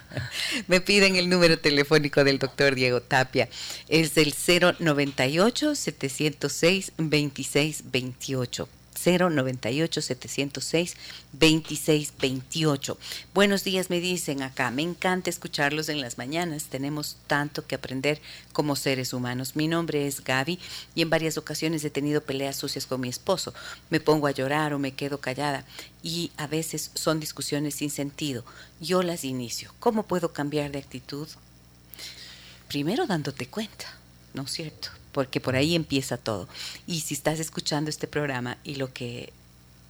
Me 0.68 0.80
piden 0.80 1.16
el 1.16 1.28
número 1.28 1.58
telefónico 1.58 2.24
del 2.24 2.38
doctor 2.38 2.74
Diego 2.74 3.00
Tapia. 3.02 3.48
Es 3.88 4.16
el 4.16 4.34
098 4.78 5.74
706 5.74 6.92
2628. 6.96 8.68
098 9.04 10.00
706 10.00 10.96
2628. 11.32 12.98
Buenos 13.34 13.64
días, 13.64 13.90
me 13.90 14.00
dicen 14.00 14.42
acá. 14.42 14.70
Me 14.70 14.82
encanta 14.82 15.30
escucharlos 15.30 15.88
en 15.88 16.00
las 16.00 16.18
mañanas. 16.18 16.64
Tenemos 16.64 17.16
tanto 17.26 17.66
que 17.66 17.74
aprender 17.74 18.20
como 18.52 18.76
seres 18.76 19.12
humanos. 19.12 19.56
Mi 19.56 19.68
nombre 19.68 20.06
es 20.06 20.24
Gaby 20.24 20.58
y 20.94 21.02
en 21.02 21.10
varias 21.10 21.36
ocasiones 21.36 21.84
he 21.84 21.90
tenido 21.90 22.22
peleas 22.22 22.56
sucias 22.56 22.86
con 22.86 23.00
mi 23.00 23.08
esposo. 23.08 23.52
Me 23.90 24.00
pongo 24.00 24.26
a 24.26 24.32
llorar 24.32 24.72
o 24.72 24.78
me 24.78 24.94
quedo 24.94 25.20
callada 25.20 25.64
y 26.02 26.32
a 26.36 26.46
veces 26.46 26.90
son 26.94 27.20
discusiones 27.20 27.74
sin 27.74 27.90
sentido. 27.90 28.44
Yo 28.80 29.02
las 29.02 29.24
inicio. 29.24 29.74
¿Cómo 29.80 30.04
puedo 30.04 30.32
cambiar 30.32 30.70
de 30.70 30.78
actitud? 30.78 31.28
Primero 32.68 33.06
dándote 33.06 33.46
cuenta, 33.46 33.86
¿no 34.32 34.42
es 34.42 34.50
cierto? 34.50 34.88
Porque 35.14 35.40
por 35.40 35.54
ahí 35.54 35.76
empieza 35.76 36.18
todo. 36.18 36.48
Y 36.86 37.00
si 37.00 37.14
estás 37.14 37.38
escuchando 37.38 37.88
este 37.88 38.08
programa 38.08 38.58
y 38.64 38.74
lo 38.74 38.92
que 38.92 39.32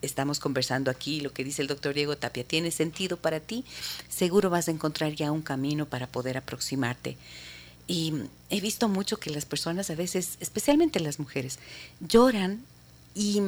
estamos 0.02 0.38
conversando 0.38 0.90
aquí, 0.90 1.20
lo 1.20 1.32
que 1.32 1.42
dice 1.42 1.62
el 1.62 1.68
doctor 1.68 1.94
Diego 1.94 2.16
Tapia, 2.16 2.44
tiene 2.44 2.70
sentido 2.70 3.16
para 3.16 3.40
ti, 3.40 3.64
seguro 4.10 4.50
vas 4.50 4.68
a 4.68 4.70
encontrar 4.70 5.14
ya 5.14 5.32
un 5.32 5.40
camino 5.40 5.86
para 5.86 6.06
poder 6.06 6.36
aproximarte. 6.36 7.16
Y 7.86 8.12
he 8.50 8.60
visto 8.60 8.88
mucho 8.88 9.18
que 9.18 9.30
las 9.30 9.46
personas 9.46 9.88
a 9.88 9.94
veces, 9.94 10.36
especialmente 10.40 11.00
las 11.00 11.18
mujeres, 11.18 11.58
lloran 12.00 12.62
y, 13.14 13.40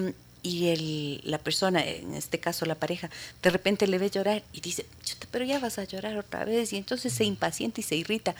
y 0.43 1.21
la 1.25 1.39
persona, 1.39 1.85
en 1.85 2.15
este 2.15 2.41
caso 2.41 2.65
la 2.65 2.75
pareja, 2.75 3.11
de 3.43 3.51
repente 3.51 3.87
le 3.87 3.99
ve 3.99 4.09
llorar 4.09 4.43
y 4.55 4.63
dice, 4.63 4.87
pero 5.31 5.45
ya 5.45 5.59
vas 5.59 5.79
a 5.79 5.85
llorar 5.85 6.17
otra 6.17 6.45
vez, 6.47 6.73
y 6.73 6.79
entonces 6.79 7.13
se 7.13 7.25
impacienta 7.25 7.81
y 7.81 7.85
se 7.85 7.97
irrita 7.97 8.35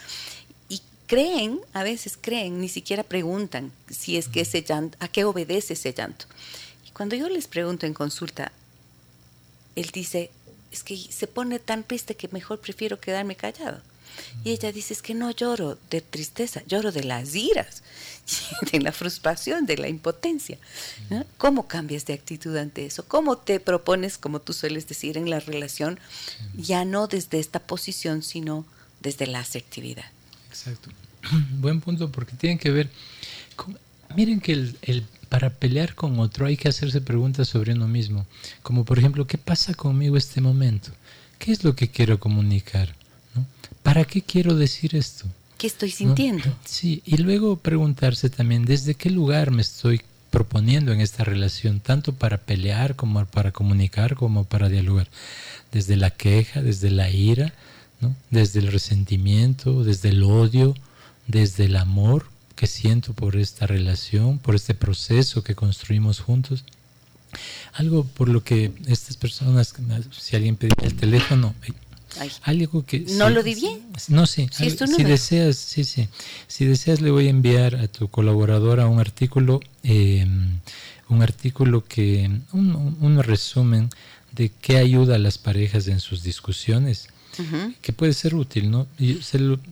creen, 1.07 1.59
a 1.73 1.83
veces 1.83 2.17
creen, 2.21 2.61
ni 2.61 2.69
siquiera 2.69 3.03
preguntan 3.03 3.71
si 3.89 4.17
es 4.17 4.27
que 4.27 4.41
ese 4.41 4.61
llanto, 4.61 4.97
a 4.99 5.07
qué 5.07 5.23
obedece 5.23 5.73
ese 5.73 5.93
llanto. 5.93 6.25
Y 6.85 6.91
cuando 6.91 7.15
yo 7.15 7.29
les 7.29 7.47
pregunto 7.47 7.85
en 7.85 7.93
consulta, 7.93 8.51
él 9.75 9.89
dice, 9.93 10.29
es 10.71 10.83
que 10.83 10.97
se 10.97 11.27
pone 11.27 11.59
tan 11.59 11.83
triste 11.83 12.15
que 12.15 12.27
mejor 12.27 12.59
prefiero 12.59 12.99
quedarme 12.99 13.35
callado. 13.35 13.81
Y 14.43 14.51
ella 14.51 14.71
dice, 14.71 14.93
es 14.93 15.01
que 15.01 15.13
no 15.13 15.31
lloro 15.31 15.77
de 15.89 16.01
tristeza, 16.01 16.63
lloro 16.67 16.91
de 16.91 17.03
las 17.03 17.35
iras, 17.35 17.83
de 18.71 18.79
la 18.79 18.91
frustración, 18.91 19.65
de 19.65 19.77
la 19.77 19.87
impotencia. 19.87 20.57
¿Cómo 21.37 21.67
cambias 21.67 22.05
de 22.05 22.13
actitud 22.13 22.55
ante 22.57 22.85
eso? 22.85 23.07
¿Cómo 23.07 23.37
te 23.37 23.59
propones, 23.59 24.17
como 24.17 24.41
tú 24.41 24.53
sueles 24.53 24.87
decir, 24.87 25.17
en 25.17 25.29
la 25.29 25.39
relación, 25.39 25.99
ya 26.55 26.83
no 26.83 27.07
desde 27.07 27.39
esta 27.39 27.59
posición, 27.59 28.23
sino 28.23 28.65
desde 29.01 29.27
la 29.27 29.39
asertividad? 29.39 30.05
Exacto. 30.57 30.89
Buen 31.59 31.81
punto 31.81 32.11
porque 32.11 32.35
tiene 32.35 32.57
que 32.57 32.71
ver 32.71 32.89
con, 33.55 33.77
miren 34.15 34.39
que 34.39 34.53
el, 34.53 35.05
para 35.29 35.51
pelear 35.51 35.93
con 35.93 36.19
otro 36.19 36.47
hay 36.47 36.57
que 36.57 36.67
hacerse 36.67 36.99
preguntas 37.01 37.47
sobre 37.47 37.73
uno 37.73 37.87
mismo, 37.87 38.25
como 38.63 38.83
por 38.83 38.97
ejemplo, 38.97 39.27
¿qué 39.27 39.37
pasa 39.37 39.73
conmigo 39.75 40.17
este 40.17 40.41
momento? 40.41 40.91
¿Qué 41.37 41.51
es 41.51 41.63
lo 41.63 41.75
que 41.75 41.89
quiero 41.89 42.19
comunicar? 42.19 42.95
¿Para 43.83 44.05
qué 44.05 44.21
quiero 44.21 44.55
decir 44.55 44.95
esto? 44.95 45.25
¿Qué 45.57 45.67
estoy 45.67 45.91
sintiendo? 45.91 46.45
Sí, 46.65 47.01
y 47.05 47.17
luego 47.17 47.57
preguntarse 47.57 48.29
también 48.29 48.65
desde 48.65 48.95
qué 48.95 49.09
lugar 49.09 49.51
me 49.51 49.61
estoy 49.61 50.01
proponiendo 50.31 50.91
en 50.91 51.01
esta 51.01 51.23
relación, 51.23 51.79
tanto 51.79 52.13
para 52.13 52.37
pelear 52.37 52.95
como 52.95 53.25
para 53.25 53.51
comunicar, 53.51 54.15
como 54.15 54.43
para 54.43 54.69
dialogar. 54.69 55.07
Desde 55.71 55.95
la 55.95 56.09
queja, 56.09 56.61
desde 56.61 56.89
la 56.89 57.09
ira, 57.09 57.53
desde 58.29 58.59
el 58.59 58.71
resentimiento, 58.71 59.83
desde 59.83 60.09
el 60.09 60.23
odio, 60.23 60.75
desde 61.27 61.65
el 61.65 61.75
amor 61.75 62.25
que 62.55 62.67
siento 62.67 63.13
por 63.13 63.35
esta 63.35 63.67
relación, 63.67 64.39
por 64.39 64.55
este 64.55 64.73
proceso 64.73 65.43
que 65.43 65.55
construimos 65.55 66.19
juntos. 66.19 66.65
Algo 67.73 68.03
por 68.03 68.29
lo 68.29 68.43
que 68.43 68.71
estas 68.87 69.17
personas, 69.17 69.75
si 70.11 70.35
alguien 70.35 70.55
pedía 70.55 70.87
el 70.87 70.95
teléfono, 70.95 71.53
algo 72.43 72.85
que 72.85 73.01
no 73.17 73.29
lo 73.29 73.43
di 73.43 73.55
bien. 73.55 73.81
No, 74.07 74.25
sí. 74.25 74.49
si 74.51 75.03
deseas, 75.03 75.55
sí, 75.57 75.83
sí. 75.83 76.07
Si 76.47 76.65
deseas, 76.65 77.01
le 77.01 77.11
voy 77.11 77.27
a 77.27 77.29
enviar 77.29 77.75
a 77.75 77.87
tu 77.87 78.07
colaboradora 78.07 78.87
un 78.87 78.99
artículo, 78.99 79.59
em, 79.83 80.59
un 81.09 81.21
artículo 81.21 81.85
que, 81.85 82.29
un, 82.53 82.97
un, 82.99 83.23
resumen 83.23 83.89
de 84.31 84.49
qué 84.49 84.77
ayuda 84.77 85.15
a 85.15 85.19
las 85.19 85.37
parejas 85.37 85.87
en 85.87 85.99
sus 85.99 86.23
discusiones 86.23 87.09
que 87.81 87.93
puede 87.93 88.13
ser 88.13 88.35
útil, 88.35 88.71
¿no? 88.71 88.87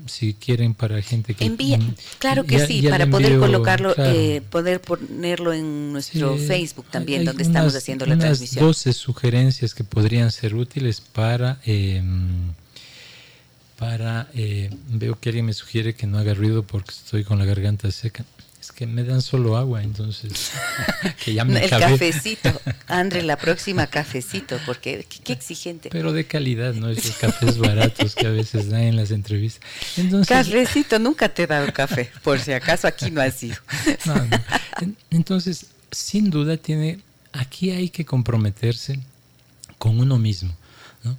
si 0.06 0.34
quieren 0.34 0.74
para 0.74 1.02
gente 1.02 1.34
que... 1.34 1.46
Envía, 1.46 1.80
claro 2.20 2.44
que 2.44 2.66
sí, 2.66 2.82
para 2.88 3.08
poder 3.08 3.40
colocarlo, 3.40 3.94
eh, 3.98 4.42
poder 4.50 4.82
ponerlo 4.82 5.54
en 5.54 5.94
nuestro 5.94 6.38
Facebook 6.38 6.86
también, 6.90 7.26
donde 7.26 7.44
estamos 7.44 7.76
haciendo 7.76 8.06
la 8.06 8.18
transmisión. 8.18 8.66
12 8.66 8.94
sugerencias 8.94 9.74
que 9.74 9.84
podrían 9.84 10.32
ser 10.32 10.56
útiles 10.56 11.02
para... 11.02 11.60
Em, 11.66 12.54
para 13.78 14.30
eh, 14.34 14.70
veo 14.88 15.20
que 15.20 15.30
alguien 15.30 15.48
me 15.48 15.54
sugiere 15.54 15.96
que 15.96 16.08
no 16.08 16.18
haga 16.18 16.34
ruido 16.34 16.64
porque 16.64 16.92
estoy 16.92 17.26
con 17.26 17.40
la 17.40 17.44
garganta 17.44 17.92
seca 17.92 18.24
que 18.72 18.88
me 18.88 19.04
dan 19.04 19.22
solo 19.22 19.58
agua, 19.58 19.84
entonces. 19.84 20.52
que 21.24 21.34
ya 21.34 21.46
me 21.46 21.64
El 21.64 21.70
cafecito. 21.70 22.50
Andre, 22.88 23.24
la 23.24 23.38
próxima 23.38 23.88
cafecito, 23.88 24.58
porque 24.66 25.06
qué, 25.24 25.34
exigente. 25.34 25.90
Pero 25.90 26.14
de 26.14 26.26
calidad, 26.26 26.74
¿no? 26.74 26.90
Esos 26.90 27.16
cafés 27.18 27.58
baratos 27.58 28.16
que 28.16 28.28
a 28.28 28.32
veces 28.32 28.70
dan 28.70 28.82
en 28.82 28.96
las 28.96 29.12
entrevistas. 29.12 29.68
Entonces, 29.98 30.28
cafecito, 30.28 31.00
nunca 31.00 31.30
te 31.30 31.44
he 31.44 31.48
dado 31.48 31.72
café, 31.74 32.12
por 32.24 32.40
si 32.40 32.54
acaso 32.54 32.88
aquí 32.88 33.12
no 33.12 33.22
ha 33.22 33.32
sido. 33.32 33.58
Entonces, 35.10 35.68
sin 35.92 36.30
duda 36.30 36.58
tiene. 36.58 37.00
Aquí 37.34 37.72
hay 37.72 37.90
que 37.90 38.06
comprometerse 38.06 39.00
con 39.78 40.00
uno 40.00 40.18
mismo, 40.18 40.56
¿no? 41.04 41.18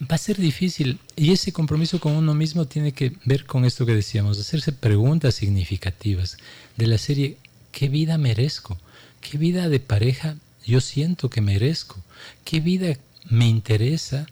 Va 0.00 0.16
a 0.16 0.18
ser 0.18 0.36
difícil 0.36 0.98
y 1.16 1.32
ese 1.32 1.52
compromiso 1.52 2.00
con 2.00 2.12
uno 2.12 2.34
mismo 2.34 2.66
tiene 2.66 2.92
que 2.92 3.12
ver 3.24 3.46
con 3.46 3.64
esto 3.64 3.86
que 3.86 3.94
decíamos, 3.94 4.38
hacerse 4.38 4.72
preguntas 4.72 5.34
significativas 5.34 6.36
de 6.76 6.86
la 6.86 6.98
serie, 6.98 7.38
¿qué 7.72 7.88
vida 7.88 8.18
merezco? 8.18 8.78
¿Qué 9.20 9.38
vida 9.38 9.68
de 9.68 9.80
pareja 9.80 10.36
yo 10.66 10.80
siento 10.80 11.30
que 11.30 11.40
merezco? 11.40 12.02
¿Qué 12.44 12.60
vida 12.60 12.96
me 13.28 13.46
interesa 13.46 14.26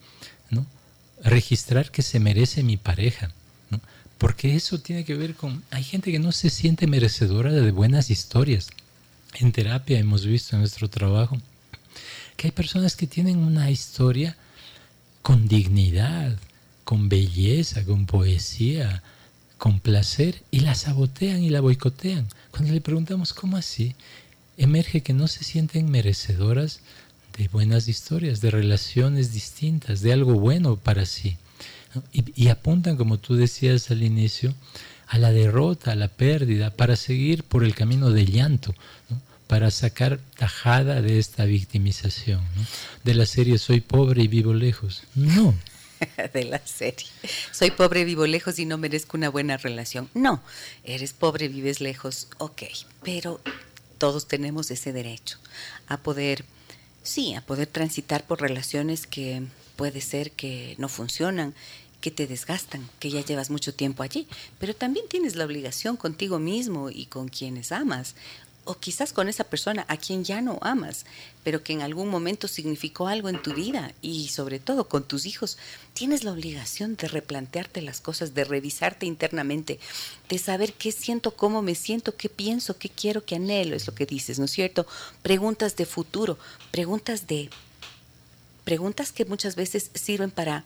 ¿no? 0.50 0.66
registrar 1.22 1.90
que 1.90 2.02
se 2.02 2.20
merece 2.20 2.62
mi 2.62 2.76
pareja? 2.76 3.32
Porque 4.18 4.54
eso 4.54 4.78
tiene 4.78 5.04
que 5.04 5.16
ver 5.16 5.34
con, 5.34 5.64
hay 5.70 5.82
gente 5.82 6.12
que 6.12 6.20
no 6.20 6.32
se 6.32 6.48
siente 6.48 6.86
merecedora 6.86 7.52
de 7.52 7.70
buenas 7.72 8.10
historias. 8.10 8.68
En 9.34 9.50
terapia 9.50 9.98
hemos 9.98 10.24
visto 10.24 10.54
en 10.54 10.60
nuestro 10.60 10.88
trabajo 10.88 11.38
que 12.36 12.46
hay 12.46 12.52
personas 12.52 12.96
que 12.96 13.06
tienen 13.06 13.38
una 13.38 13.70
historia 13.70 14.36
con 15.24 15.48
dignidad, 15.48 16.36
con 16.84 17.08
belleza, 17.08 17.82
con 17.82 18.04
poesía, 18.04 19.02
con 19.56 19.80
placer, 19.80 20.42
y 20.50 20.60
la 20.60 20.74
sabotean 20.74 21.42
y 21.42 21.48
la 21.48 21.62
boicotean. 21.62 22.28
Cuando 22.50 22.74
le 22.74 22.82
preguntamos 22.82 23.32
cómo 23.32 23.56
así, 23.56 23.94
emerge 24.58 25.00
que 25.00 25.14
no 25.14 25.26
se 25.26 25.42
sienten 25.42 25.90
merecedoras 25.90 26.80
de 27.38 27.48
buenas 27.48 27.88
historias, 27.88 28.42
de 28.42 28.50
relaciones 28.50 29.32
distintas, 29.32 30.02
de 30.02 30.12
algo 30.12 30.34
bueno 30.34 30.76
para 30.76 31.06
sí. 31.06 31.38
Y, 32.12 32.48
apuntan, 32.48 32.98
como 32.98 33.16
tú 33.16 33.34
decías 33.34 33.90
al 33.90 34.02
inicio, 34.02 34.52
a 35.06 35.16
la 35.16 35.32
derrota, 35.32 35.92
a 35.92 35.96
la 35.96 36.09
pérdida, 36.09 36.68
para 36.68 36.96
seguir 36.96 37.44
por 37.44 37.64
el 37.64 37.74
camino 37.74 38.10
del 38.10 38.30
llanto 38.30 38.74
para 39.46 39.70
sacar 39.70 40.18
tajada 40.36 41.02
de 41.02 41.18
esta 41.18 41.44
victimización, 41.44 42.42
de 43.04 43.14
la 43.14 43.26
serie 43.26 43.58
Soy 43.58 43.80
pobre 43.80 44.22
y 44.22 44.28
vivo 44.28 44.54
lejos. 44.54 45.04
No. 45.14 45.54
de 46.32 46.44
la 46.44 46.64
serie. 46.66 47.06
Soy 47.52 47.70
pobre, 47.70 48.04
vivo 48.04 48.26
lejos 48.26 48.58
y 48.58 48.66
no 48.66 48.78
merezco 48.78 49.16
una 49.16 49.28
buena 49.28 49.56
relación. 49.56 50.08
No, 50.14 50.42
eres 50.84 51.12
pobre, 51.12 51.48
vives 51.48 51.80
lejos, 51.80 52.28
ok, 52.38 52.62
pero 53.02 53.40
todos 53.98 54.26
tenemos 54.26 54.70
ese 54.70 54.92
derecho 54.92 55.38
a 55.86 55.98
poder, 55.98 56.44
sí, 57.02 57.34
a 57.34 57.40
poder 57.40 57.66
transitar 57.66 58.26
por 58.26 58.40
relaciones 58.40 59.06
que 59.06 59.42
puede 59.76 60.00
ser 60.00 60.32
que 60.32 60.74
no 60.78 60.88
funcionan, 60.88 61.54
que 62.00 62.10
te 62.10 62.26
desgastan, 62.26 62.88
que 62.98 63.10
ya 63.10 63.24
llevas 63.24 63.48
mucho 63.48 63.72
tiempo 63.72 64.02
allí, 64.02 64.28
pero 64.58 64.74
también 64.74 65.08
tienes 65.08 65.36
la 65.36 65.46
obligación 65.46 65.96
contigo 65.96 66.38
mismo 66.38 66.90
y 66.90 67.06
con 67.06 67.28
quienes 67.28 67.72
amas 67.72 68.14
o 68.65 68.74
quizás 68.74 69.12
con 69.12 69.28
esa 69.28 69.45
persona 69.45 69.85
a 69.89 69.97
quien 69.97 70.24
ya 70.24 70.41
no 70.41 70.59
amas, 70.62 71.05
pero 71.43 71.62
que 71.62 71.73
en 71.73 71.82
algún 71.82 72.09
momento 72.09 72.49
significó 72.49 73.09
algo 73.09 73.28
en 73.28 73.43
tu 73.43 73.55
vida 73.55 73.93
y 74.03 74.28
sobre 74.28 74.59
todo 74.59 74.89
con 74.89 75.05
tus 75.05 75.27
hijos, 75.27 75.59
tienes 75.93 76.24
la 76.24 76.32
obligación 76.32 76.97
de 76.97 77.09
replantearte 77.09 77.82
las 77.82 78.01
cosas, 78.01 78.35
de 78.35 78.45
revisarte 78.45 79.07
internamente, 79.07 79.78
de 80.28 80.39
saber 80.39 80.73
qué 80.73 80.93
siento, 80.93 81.36
cómo 81.36 81.62
me 81.62 81.74
siento, 81.74 82.16
qué 82.16 82.28
pienso, 82.28 82.78
qué 82.78 82.89
quiero, 82.89 83.24
qué 83.24 83.36
anhelo, 83.36 83.77
es 83.77 83.86
lo 83.86 83.95
que 83.95 84.07
dices, 84.07 84.39
¿no 84.39 84.47
es 84.47 84.51
cierto? 84.51 84.86
Preguntas 85.23 85.77
de 85.77 85.86
futuro, 85.86 86.39
preguntas 86.70 87.27
de 87.27 87.51
preguntas 88.65 89.12
que 89.12 89.27
muchas 89.27 89.57
veces 89.57 89.91
sirven 89.95 90.31
para 90.31 90.65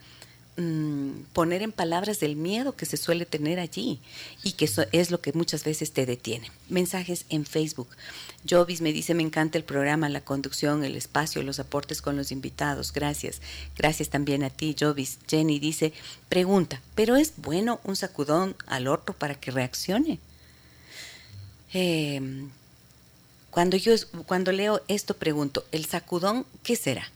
Mm, 0.61 1.23
poner 1.35 1.63
en 1.63 1.71
palabras 1.71 2.19
del 2.19 2.35
miedo 2.35 2.75
que 2.75 2.85
se 2.85 2.97
suele 2.97 3.27
tener 3.27 3.61
allí 3.61 4.01
y 4.43 4.53
que 4.53 4.69
es 4.91 5.13
lo 5.13 5.21
que 5.21 5.33
muchas 5.33 5.63
veces 5.63 5.93
te 5.93 6.05
detiene. 6.05 6.51
Mensajes 6.69 7.27
en 7.29 7.47
Facebook. 7.47 7.87
Jovis 8.49 8.81
me 8.81 8.93
dice, 8.93 9.15
me 9.15 9.23
encanta 9.23 9.57
el 9.57 9.63
programa, 9.63 10.09
la 10.09 10.21
conducción, 10.21 10.83
el 10.83 10.97
espacio, 10.97 11.45
los 11.45 11.61
aportes 11.61 12.03
con 12.03 12.17
los 12.17 12.33
invitados. 12.33 12.93
Gracias. 12.93 13.41
Gracias 13.77 14.09
también 14.09 14.43
a 14.43 14.51
ti, 14.51 14.75
Jovis. 14.77 15.21
Jenny 15.29 15.61
dice, 15.61 15.93
pregunta, 16.29 16.83
¿pero 16.97 17.15
es 17.15 17.35
bueno 17.37 17.81
un 17.85 17.95
sacudón 17.95 18.57
al 18.67 18.89
otro 18.89 19.15
para 19.15 19.37
que 19.37 19.53
reaccione? 19.53 20.19
Em, 21.73 22.51
cuando 23.53 23.77
yo 23.77 23.95
cuando 24.27 24.51
leo 24.51 24.83
esto 24.89 25.17
pregunto, 25.17 25.65
¿el 25.71 25.85
sacudón 25.85 26.47
qué 26.65 26.75
será? 26.75 27.13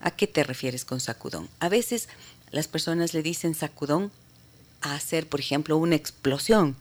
¿A 0.00 0.10
qué 0.10 0.26
te 0.26 0.44
refieres 0.44 0.84
con 0.84 1.00
sacudón? 1.00 1.48
A 1.60 1.70
veces 1.70 2.10
las 2.50 2.68
personas 2.68 3.14
le 3.14 3.22
dicen 3.22 3.54
sacudón 3.54 4.10
a 4.80 4.94
hacer, 4.94 5.28
por 5.28 5.40
ejemplo, 5.40 5.76
una 5.76 5.96
explosión 5.96 6.76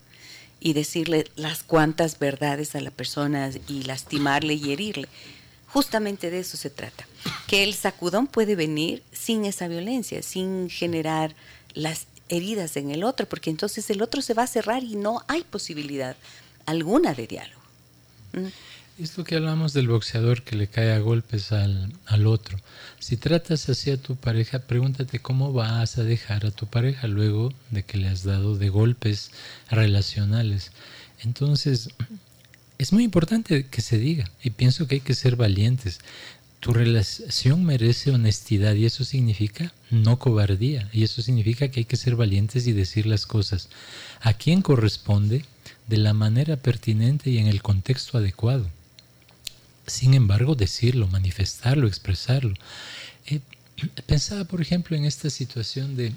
y 0.60 0.74
decirle 0.74 1.28
las 1.36 1.64
cuantas 1.64 2.20
verdades 2.20 2.76
a 2.76 2.82
la 2.82 2.92
persona 2.92 3.52
y 3.68 3.84
lastimarle 3.84 4.54
y 4.54 4.72
herirle. 4.72 5.08
Justamente 5.68 6.30
de 6.30 6.40
eso 6.40 6.56
se 6.56 6.70
trata, 6.70 7.08
que 7.48 7.64
el 7.64 7.74
sacudón 7.74 8.28
puede 8.28 8.56
venir 8.56 9.04
sin 9.12 9.46
esa 9.46 9.68
violencia, 9.68 10.22
sin 10.22 10.70
generar 10.70 11.36
las 11.74 12.06
heridas 12.30 12.78
en 12.78 12.92
el 12.92 13.04
otro, 13.04 13.28
porque 13.28 13.50
entonces 13.50 13.90
el 13.90 14.02
otro 14.02 14.22
se 14.22 14.34
va 14.34 14.44
a 14.44 14.48
cerrar 14.48 14.84
y 14.84 14.96
no 14.96 15.24
hay 15.28 15.44
posibilidad 15.44 16.16
alguna 16.66 17.14
de 17.14 17.28
diálogo. 17.28 17.62
¿Mm? 18.34 18.48
Esto 19.00 19.24
que 19.24 19.36
hablamos 19.36 19.74
del 19.74 19.88
boxeador 19.88 20.44
que 20.44 20.56
le 20.56 20.68
cae 20.68 20.94
a 20.94 21.00
golpes 21.00 21.52
al, 21.52 21.92
al, 22.06 22.28
otro. 22.28 22.60
Si 23.00 23.18
tratas 23.18 23.68
así 23.68 23.90
a 23.90 23.98
tu 23.98 24.16
pareja, 24.16 24.60
pregúntate 24.60 25.18
cómo 25.18 25.52
vas 25.52 25.98
a 25.98 26.04
dejar 26.04 26.46
a 26.46 26.52
tu 26.52 26.68
pareja 26.68 27.08
luego 27.08 27.52
de 27.72 27.82
que 27.82 27.98
le 27.98 28.08
has 28.08 28.24
dado 28.24 28.56
de 28.56 28.70
golpes 28.70 29.32
relacionales. 29.72 30.72
Entonces, 31.24 31.90
es 32.78 32.94
muy 32.94 33.04
importante 33.04 33.66
que 33.66 33.82
se 33.82 33.98
diga 33.98 34.30
y 34.44 34.52
pienso 34.52 34.88
que 34.88 34.96
hay 34.96 35.02
que 35.02 35.16
ser 35.16 35.38
valientes. 35.38 36.00
Tu 36.60 36.72
relación 36.72 37.66
merece 37.66 38.12
honestidad 38.12 38.76
y 38.76 38.86
eso 38.86 39.04
significa 39.06 39.74
no 39.90 40.20
cobardía 40.20 40.88
y 40.94 41.04
eso 41.04 41.24
significa 41.24 41.70
que 41.70 41.80
hay 41.80 41.86
que 41.86 41.98
ser 41.98 42.16
valientes 42.16 42.68
y 42.68 42.74
decir 42.74 43.08
las 43.08 43.26
cosas 43.26 43.70
a 44.22 44.34
quien 44.34 44.62
corresponde 44.62 45.44
de 45.88 45.98
la 45.98 46.14
manera 46.14 46.58
pertinente 46.58 47.32
y 47.32 47.40
en 47.40 47.48
el 47.48 47.64
contexto 47.64 48.20
adecuado 48.20 48.70
sin 49.88 50.14
embargo, 50.14 50.56
decirlo, 50.56 51.08
manifestarlo, 51.08 51.88
expresarlo. 51.88 52.54
Eh, 53.28 53.40
pensaba, 54.06 54.46
por 54.46 54.62
ejemplo, 54.62 54.96
en 54.96 55.06
esta 55.06 55.30
situación 55.30 55.96
de 55.96 56.14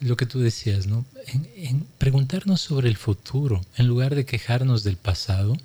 lo 0.00 0.16
que 0.16 0.26
tú 0.26 0.40
decías, 0.40 0.86
¿no? 0.86 1.04
En, 1.26 1.86
preguntarnos 1.98 2.60
sobre 2.60 2.88
el 2.88 2.96
futuro, 2.96 3.64
en 3.76 3.86
lugar 3.86 4.14
de 4.14 4.26
quejarnos 4.26 4.82
del 4.82 4.96
pasado 4.96 5.56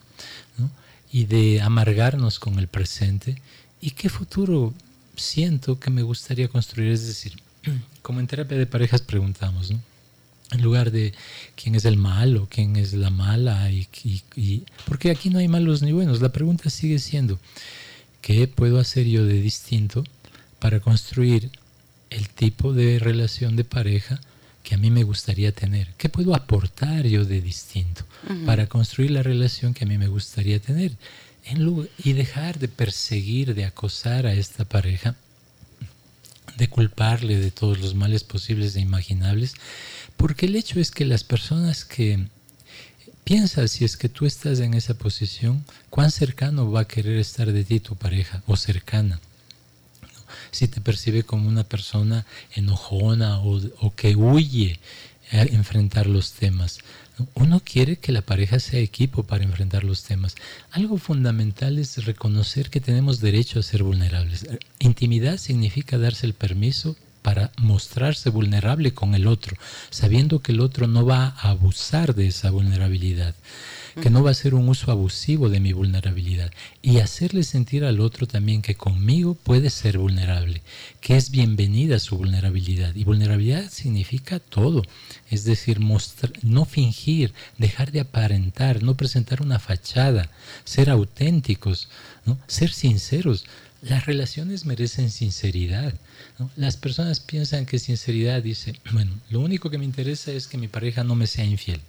y 1.11 1.25
de 1.25 1.61
amargarnos 1.61 2.39
con 2.39 2.59
el 2.59 2.67
presente. 2.67 3.41
¿Y 3.81 3.91
qué 3.91 4.09
futuro 4.09 4.73
siento 5.15 5.79
que 5.79 5.89
me 5.89 6.03
gustaría 6.03 6.47
construir? 6.47 6.91
Es 6.91 7.07
decir, 7.07 7.33
como 8.01 8.19
en 8.19 8.27
terapia 8.27 8.57
de 8.57 8.67
parejas 8.67 9.01
preguntamos, 9.01 9.71
¿no? 9.71 9.79
En 10.51 10.61
lugar 10.61 10.91
de 10.91 11.13
quién 11.55 11.75
es 11.75 11.85
el 11.85 11.97
malo, 11.97 12.47
quién 12.49 12.75
es 12.75 12.93
la 12.93 13.09
mala, 13.09 13.69
y, 13.71 14.63
porque 14.85 15.11
aquí 15.11 15.29
no 15.29 15.39
hay 15.39 15.47
malos 15.47 15.81
ni 15.81 15.91
buenos. 15.91 16.21
La 16.21 16.31
pregunta 16.31 16.69
sigue 16.69 16.99
siendo, 16.99 17.39
¿qué 18.21 18.47
puedo 18.47 18.79
hacer 18.79 19.05
yo 19.07 19.25
de 19.25 19.41
distinto 19.41 20.03
para 20.59 20.79
construir 20.79 21.51
el 22.09 22.29
tipo 22.29 22.73
de 22.73 22.99
relación 22.99 23.55
de 23.55 23.65
pareja 23.65 24.19
que 24.63 24.75
a 24.75 24.77
mí 24.77 24.89
me 24.89 25.03
gustaría 25.03 25.51
tener? 25.51 25.93
¿Qué 25.97 26.09
puedo 26.09 26.33
aportar 26.33 27.05
yo 27.07 27.25
de 27.25 27.41
distinto 27.41 28.05
para 28.45 28.67
construir 28.67 29.11
la 29.11 29.23
relación 29.23 29.73
que 29.73 29.83
a 29.83 29.87
mí 29.87 29.97
me 29.97 30.07
gustaría 30.07 30.59
tener? 30.59 30.93
y 32.03 32.13
dejar 32.13 32.59
de 32.59 32.67
perseguir, 32.67 33.55
de 33.55 33.65
acosar 33.65 34.25
a 34.25 34.33
esta 34.33 34.65
pareja, 34.65 35.15
de 36.57 36.67
culparle 36.67 37.37
de 37.37 37.51
todos 37.51 37.79
los 37.79 37.95
males 37.95 38.23
posibles 38.23 38.75
e 38.75 38.81
imaginables, 38.81 39.53
porque 40.17 40.47
el 40.47 40.55
hecho 40.55 40.79
es 40.79 40.91
que 40.91 41.05
las 41.05 41.23
personas 41.23 41.85
que 41.85 42.27
piensan 43.23 43.67
si 43.67 43.85
es 43.85 43.97
que 43.97 44.09
tú 44.09 44.25
estás 44.25 44.59
en 44.59 44.73
esa 44.73 44.93
posición, 44.93 45.63
cuán 45.89 46.11
cercano 46.11 46.71
va 46.71 46.81
a 46.81 46.87
querer 46.87 47.17
estar 47.17 47.51
de 47.51 47.63
ti 47.63 47.79
tu 47.79 47.95
pareja 47.95 48.41
o 48.47 48.55
cercana. 48.55 49.19
Si 50.51 50.67
te 50.67 50.81
percibe 50.81 51.23
como 51.23 51.47
una 51.47 51.63
persona 51.63 52.25
enojona 52.55 53.39
o, 53.39 53.61
o 53.79 53.95
que 53.95 54.15
huye 54.15 54.79
a 55.31 55.41
enfrentar 55.41 56.07
los 56.07 56.33
temas. 56.33 56.79
Uno 57.33 57.59
quiere 57.59 57.97
que 57.97 58.11
la 58.11 58.21
pareja 58.21 58.59
sea 58.59 58.79
equipo 58.79 59.23
para 59.23 59.43
enfrentar 59.43 59.83
los 59.83 60.03
temas. 60.03 60.35
Algo 60.71 60.97
fundamental 60.97 61.79
es 61.79 62.05
reconocer 62.05 62.69
que 62.69 62.79
tenemos 62.79 63.19
derecho 63.19 63.59
a 63.59 63.63
ser 63.63 63.83
vulnerables. 63.83 64.47
Intimidad 64.79 65.37
significa 65.37 65.97
darse 65.97 66.27
el 66.27 66.33
permiso 66.33 66.95
para 67.27 67.51
mostrarse 67.57 68.29
vulnerable 68.29 68.93
con 68.93 69.13
el 69.13 69.27
otro, 69.27 69.57
sabiendo 69.89 70.39
que 70.39 70.53
el 70.53 70.61
otro 70.61 70.87
no 70.87 71.05
va 71.05 71.35
a 71.37 71.49
abusar 71.49 72.15
de 72.15 72.27
esa 72.27 72.51
vulnerabilidad, 72.51 73.35
que 74.01 74.09
no 74.09 74.23
va 74.23 74.31
a 74.31 74.33
ser 74.33 74.55
un 74.55 74.69
uso 74.69 74.91
abusivo 74.93 75.49
de 75.49 75.59
mi 75.59 75.73
vulnerabilidad 75.73 76.53
y 76.81 76.99
hacerle 76.99 77.43
sentir 77.43 77.83
al 77.83 77.99
otro 77.99 78.27
también 78.27 78.61
que 78.61 78.75
conmigo 78.75 79.33
puede 79.33 79.69
ser 79.69 79.97
vulnerable, 79.97 80.61
que 81.01 81.17
es 81.17 81.29
bienvenida 81.29 81.99
su 81.99 82.15
vulnerabilidad. 82.15 82.95
Y 82.95 83.03
vulnerabilidad 83.03 83.69
significa 83.69 84.39
todo, 84.39 84.83
es 85.29 85.43
decir, 85.43 85.81
no 85.81 86.63
fingir, 86.63 87.33
dejar 87.57 87.91
de 87.91 87.99
aparentar, 87.99 88.83
no 88.83 88.95
presentar 88.95 89.41
una 89.41 89.59
fachada, 89.59 90.29
ser 90.63 90.89
auténticos, 90.89 91.89
¿no? 92.25 92.37
ser 92.47 92.71
sinceros. 92.71 93.43
Las 93.81 94.05
relaciones 94.05 94.65
merecen 94.65 95.11
sinceridad. 95.11 95.93
Las 96.55 96.77
personas 96.77 97.19
piensan 97.19 97.65
que 97.65 97.79
sinceridad 97.79 98.41
dice, 98.41 98.73
bueno, 98.91 99.11
lo 99.29 99.39
único 99.39 99.69
que 99.69 99.77
me 99.77 99.85
interesa 99.85 100.31
es 100.31 100.47
que 100.47 100.57
mi 100.57 100.67
pareja 100.67 101.03
no 101.03 101.15
me 101.15 101.27
sea 101.27 101.45
infiel. 101.45 101.81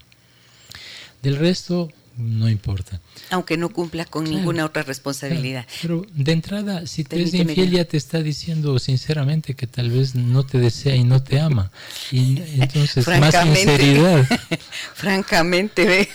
Del 1.22 1.36
resto, 1.36 1.90
no 2.18 2.48
importa. 2.48 3.00
Aunque 3.30 3.56
no 3.56 3.68
cumpla 3.70 4.04
con 4.04 4.24
ninguna 4.24 4.64
otra 4.64 4.82
responsabilidad. 4.82 5.66
pero 5.80 6.04
de 6.12 6.32
entrada, 6.32 6.86
si 6.86 7.04
te 7.04 7.22
es 7.22 7.32
infiel, 7.32 7.70
ya 7.70 7.84
te 7.84 7.96
está 7.96 8.20
diciendo 8.22 8.78
sinceramente 8.78 9.54
que 9.54 9.66
tal 9.66 9.90
vez 9.90 10.14
no 10.14 10.44
te 10.44 10.58
desea 10.58 10.96
y 10.96 11.04
no 11.04 11.22
te 11.22 11.40
ama. 11.40 11.70
Y 12.10 12.38
entonces, 12.60 13.06
más 13.06 13.34
sinceridad. 13.34 14.26
francamente, 14.94 15.84
ve. 15.84 16.08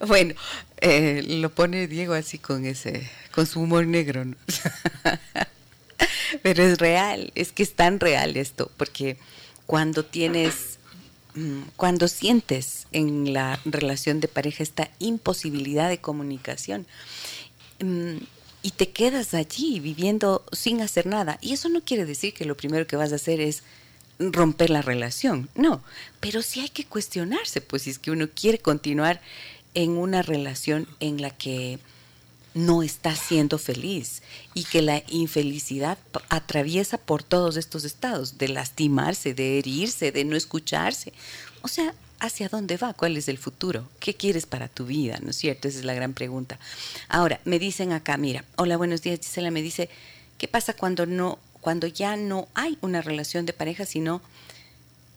bueno, 0.06 0.34
eh, 0.78 1.24
lo 1.26 1.50
pone 1.50 1.86
Diego 1.86 2.14
así 2.14 2.38
con 2.38 2.66
ese, 2.66 3.08
con 3.32 3.46
su 3.46 3.60
humor 3.60 3.86
negro. 3.86 4.24
Pero 6.42 6.62
es 6.62 6.78
real, 6.78 7.32
es 7.34 7.52
que 7.52 7.62
es 7.62 7.74
tan 7.74 8.00
real 8.00 8.36
esto, 8.36 8.70
porque 8.76 9.16
cuando 9.64 10.04
tienes, 10.04 10.78
mm, 11.34 11.62
cuando 11.76 12.08
sientes 12.08 12.86
en 12.92 13.32
la 13.32 13.58
relación 13.64 14.20
de 14.20 14.28
pareja 14.28 14.62
esta 14.62 14.90
imposibilidad 14.98 15.88
de 15.88 15.98
comunicación 15.98 16.86
mm, 17.80 18.16
y 18.62 18.70
te 18.72 18.90
quedas 18.90 19.34
allí 19.34 19.80
viviendo 19.80 20.44
sin 20.52 20.82
hacer 20.82 21.06
nada, 21.06 21.38
y 21.40 21.52
eso 21.54 21.68
no 21.68 21.80
quiere 21.82 22.04
decir 22.04 22.34
que 22.34 22.44
lo 22.44 22.56
primero 22.56 22.86
que 22.86 22.96
vas 22.96 23.12
a 23.12 23.16
hacer 23.16 23.40
es 23.40 23.62
romper 24.18 24.70
la 24.70 24.82
relación, 24.82 25.48
no, 25.54 25.82
pero 26.20 26.42
sí 26.42 26.60
hay 26.60 26.68
que 26.70 26.84
cuestionarse, 26.84 27.60
pues 27.60 27.82
si 27.82 27.90
es 27.90 27.98
que 27.98 28.10
uno 28.10 28.28
quiere 28.34 28.58
continuar 28.58 29.20
en 29.76 29.98
una 29.98 30.22
relación 30.22 30.88
en 31.00 31.20
la 31.20 31.30
que 31.30 31.78
no 32.54 32.82
está 32.82 33.14
siendo 33.14 33.58
feliz 33.58 34.22
y 34.54 34.64
que 34.64 34.80
la 34.80 35.02
infelicidad 35.08 35.98
atraviesa 36.30 36.96
por 36.96 37.22
todos 37.22 37.58
estos 37.58 37.84
estados, 37.84 38.38
de 38.38 38.48
lastimarse, 38.48 39.34
de 39.34 39.58
herirse, 39.58 40.12
de 40.12 40.24
no 40.24 40.34
escucharse. 40.34 41.12
O 41.60 41.68
sea, 41.68 41.94
¿hacia 42.20 42.48
dónde 42.48 42.78
va? 42.78 42.94
¿Cuál 42.94 43.18
es 43.18 43.28
el 43.28 43.36
futuro? 43.36 43.86
¿Qué 44.00 44.14
quieres 44.14 44.46
para 44.46 44.68
tu 44.68 44.86
vida? 44.86 45.18
¿No 45.22 45.28
es 45.28 45.36
cierto? 45.36 45.68
Esa 45.68 45.80
es 45.80 45.84
la 45.84 45.92
gran 45.92 46.14
pregunta. 46.14 46.58
Ahora, 47.10 47.38
me 47.44 47.58
dicen 47.58 47.92
acá, 47.92 48.16
mira, 48.16 48.46
hola, 48.56 48.78
buenos 48.78 49.02
días, 49.02 49.20
Gisela, 49.20 49.50
me 49.50 49.60
dice, 49.60 49.90
¿qué 50.38 50.48
pasa 50.48 50.72
cuando 50.72 51.04
no, 51.04 51.38
cuando 51.60 51.86
ya 51.86 52.16
no 52.16 52.48
hay 52.54 52.78
una 52.80 53.02
relación 53.02 53.44
de 53.44 53.52
pareja, 53.52 53.84
sino 53.84 54.22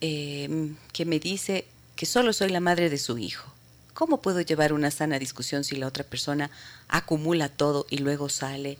em, 0.01 0.75
que 0.91 1.05
me 1.05 1.21
dice 1.21 1.65
que 1.95 2.05
solo 2.05 2.33
soy 2.33 2.49
la 2.49 2.59
madre 2.59 2.89
de 2.89 2.97
su 2.97 3.17
hijo? 3.17 3.53
¿Cómo 3.99 4.21
puedo 4.21 4.39
llevar 4.39 4.71
una 4.71 4.91
sana 4.91 5.19
discusión 5.19 5.65
si 5.65 5.75
la 5.75 5.85
otra 5.85 6.05
persona 6.05 6.49
acumula 6.87 7.49
todo 7.49 7.85
y 7.89 7.97
luego 7.97 8.29
sale 8.29 8.77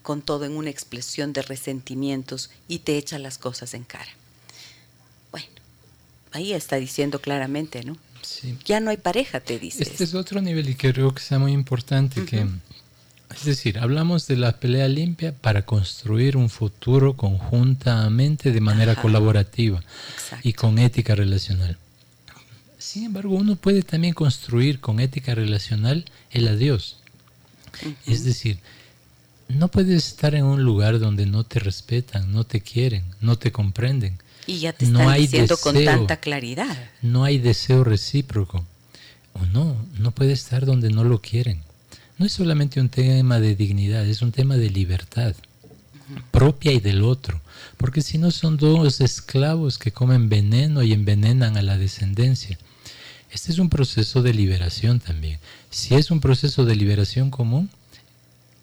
con 0.00 0.22
todo 0.22 0.46
en 0.46 0.52
una 0.52 0.70
explosión 0.70 1.34
de 1.34 1.42
resentimientos 1.42 2.48
y 2.66 2.78
te 2.78 2.96
echa 2.96 3.18
las 3.18 3.36
cosas 3.36 3.74
en 3.74 3.84
cara? 3.84 4.08
Bueno, 5.32 5.48
ahí 6.32 6.54
está 6.54 6.76
diciendo 6.76 7.20
claramente, 7.20 7.84
¿no? 7.84 7.98
Sí. 8.22 8.56
Ya 8.64 8.80
no 8.80 8.88
hay 8.88 8.96
pareja, 8.96 9.40
te 9.40 9.58
dice. 9.58 9.82
Este 9.82 10.02
es 10.02 10.14
otro 10.14 10.40
nivel 10.40 10.66
y 10.66 10.76
creo 10.76 11.12
que 11.12 11.20
sea 11.20 11.38
muy 11.38 11.52
importante 11.52 12.24
que 12.24 12.46
es 13.36 13.44
decir, 13.44 13.78
hablamos 13.78 14.26
de 14.28 14.36
la 14.36 14.60
pelea 14.60 14.88
limpia 14.88 15.34
para 15.34 15.66
construir 15.66 16.38
un 16.38 16.48
futuro 16.48 17.18
conjuntamente 17.18 18.50
de 18.50 18.62
manera 18.62 18.94
colaborativa 18.94 19.82
y 20.42 20.54
con 20.54 20.78
ética 20.78 21.14
relacional. 21.14 21.76
Sin 22.84 23.04
embargo, 23.04 23.34
uno 23.34 23.56
puede 23.56 23.82
también 23.82 24.14
construir 24.14 24.80
con 24.80 25.00
ética 25.00 25.34
relacional 25.34 26.04
el 26.30 26.48
adiós. 26.48 26.96
Es 28.06 28.24
decir, 28.24 28.58
no 29.48 29.68
puedes 29.68 30.06
estar 30.06 30.34
en 30.34 30.44
un 30.44 30.62
lugar 30.62 30.98
donde 30.98 31.26
no 31.26 31.44
te 31.44 31.58
respetan, 31.58 32.32
no 32.32 32.44
te 32.44 32.60
quieren, 32.60 33.04
no 33.20 33.36
te 33.36 33.50
comprenden. 33.52 34.18
Y 34.46 34.58
ya 34.58 34.72
te 34.72 34.84
están 34.84 35.16
diciendo 35.16 35.56
con 35.56 35.82
tanta 35.84 36.18
claridad. 36.18 36.76
No 37.02 37.24
hay 37.24 37.38
deseo 37.38 37.84
recíproco. 37.84 38.64
O 39.32 39.44
no, 39.46 39.76
no 39.98 40.12
puede 40.12 40.32
estar 40.32 40.64
donde 40.66 40.90
no 40.90 41.04
lo 41.04 41.20
quieren 41.20 41.62
no 42.18 42.26
es 42.26 42.32
solamente 42.32 42.80
un 42.80 42.88
tema 42.88 43.40
de 43.40 43.56
dignidad, 43.56 44.06
es 44.06 44.22
un 44.22 44.32
tema 44.32 44.56
de 44.56 44.70
libertad 44.70 45.34
propia 46.30 46.72
y 46.72 46.80
del 46.80 47.02
otro, 47.02 47.40
porque 47.76 48.02
si 48.02 48.18
no 48.18 48.30
son 48.30 48.56
dos 48.56 49.00
esclavos 49.00 49.78
que 49.78 49.90
comen 49.90 50.28
veneno 50.28 50.82
y 50.82 50.92
envenenan 50.92 51.56
a 51.56 51.62
la 51.62 51.78
descendencia. 51.78 52.58
Este 53.34 53.50
es 53.50 53.58
un 53.58 53.68
proceso 53.68 54.22
de 54.22 54.32
liberación 54.32 55.00
también. 55.00 55.40
Si 55.68 55.94
es 55.96 56.10
un 56.12 56.20
proceso 56.20 56.64
de 56.64 56.76
liberación 56.76 57.30
común, 57.30 57.68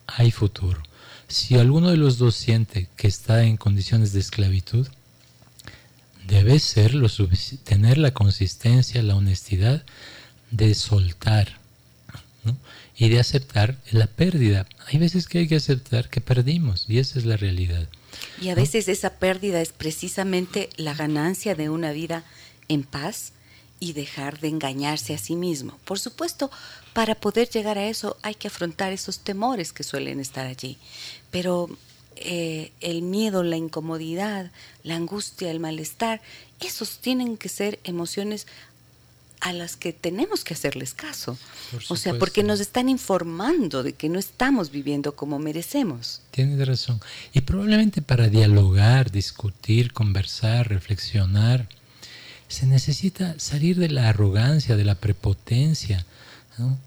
hay 0.08 0.32
futuro. 0.32 0.82
Si 1.28 1.56
alguno 1.56 1.92
de 1.92 1.98
los 1.98 2.18
dos 2.18 2.36
siente 2.36 2.88
que 2.96 3.08
está 3.08 3.44
en 3.44 3.58
condiciones 3.58 4.14
de 4.14 4.22
esclavitud, 4.22 4.88
debe 6.26 6.58
ser 6.60 6.96
lo 6.96 7.08
tener 7.66 7.98
la 7.98 8.12
consistencia, 8.12 9.04
la 9.04 9.16
honestidad 9.16 9.84
de 10.52 10.74
soltar. 10.74 11.60
¿no? 12.44 12.58
y 12.98 13.10
de 13.10 13.20
aceptar 13.20 13.78
la 13.92 14.08
pérdida. 14.08 14.68
Hay 14.88 15.00
veces 15.00 15.28
que 15.28 15.40
hay 15.40 15.48
que 15.48 15.56
aceptar 15.56 16.10
que 16.10 16.22
perdimos 16.22 16.86
y 16.88 17.00
esa 17.00 17.20
es 17.20 17.26
la 17.26 17.36
realidad. 17.36 17.88
Y 18.40 18.50
a 18.50 18.56
veces 18.56 18.88
esa 18.88 19.12
pérdida 19.12 19.62
es 19.62 19.72
precisamente 19.72 20.70
la 20.78 20.94
ganancia 20.94 21.56
de 21.56 21.70
una 21.70 21.92
vida 21.92 22.24
en 22.68 22.84
paz 22.84 23.34
y 23.82 23.94
dejar 23.94 24.40
de 24.40 24.48
engañarse 24.48 25.16
a 25.16 25.18
sí 25.18 25.36
mismo. 25.36 25.78
Por 25.84 26.00
supuesto, 26.00 26.52
para 26.94 27.16
poder 27.16 27.50
llegar 27.50 27.80
a 27.80 27.88
eso 27.88 28.16
hay 28.22 28.36
que 28.36 28.48
afrontar 28.48 28.94
esos 28.94 29.20
temores 29.20 29.74
que 29.74 29.84
suelen 29.84 30.20
estar 30.20 30.46
allí. 30.46 30.78
Pero 31.32 31.68
eh, 32.16 32.72
el 32.80 33.02
miedo, 33.02 33.42
la 33.42 33.58
incomodidad, 33.58 34.52
la 34.84 34.96
angustia, 34.96 35.50
el 35.50 35.60
malestar, 35.60 36.22
esos 36.60 37.00
tienen 37.00 37.38
que 37.38 37.50
ser 37.50 37.80
emociones 37.84 38.46
a 39.40 39.52
las 39.52 39.78
que 39.78 39.94
tenemos 39.94 40.44
que 40.44 40.54
hacerles 40.54 40.94
caso. 40.94 41.36
O 41.90 41.96
sea, 41.96 42.14
porque 42.20 42.44
nos 42.44 42.60
están 42.60 42.88
informando 42.88 43.82
de 43.82 43.94
que 43.94 44.10
no 44.10 44.20
estamos 44.20 44.70
viviendo 44.70 45.16
como 45.16 45.40
merecemos. 45.40 46.22
Tienes 46.30 46.68
razón. 46.68 47.02
Y 47.34 47.42
probablemente 47.42 48.04
para 48.04 48.30
dialogar, 48.30 49.10
discutir, 49.10 49.92
conversar, 49.92 50.70
reflexionar, 50.70 51.68
se 52.52 52.66
necesita 52.68 53.36
salir 53.40 53.78
de 53.78 53.90
la 53.90 54.10
arrogancia, 54.10 54.76
de 54.76 54.86
la 54.86 54.96
prepotencia, 54.96 56.06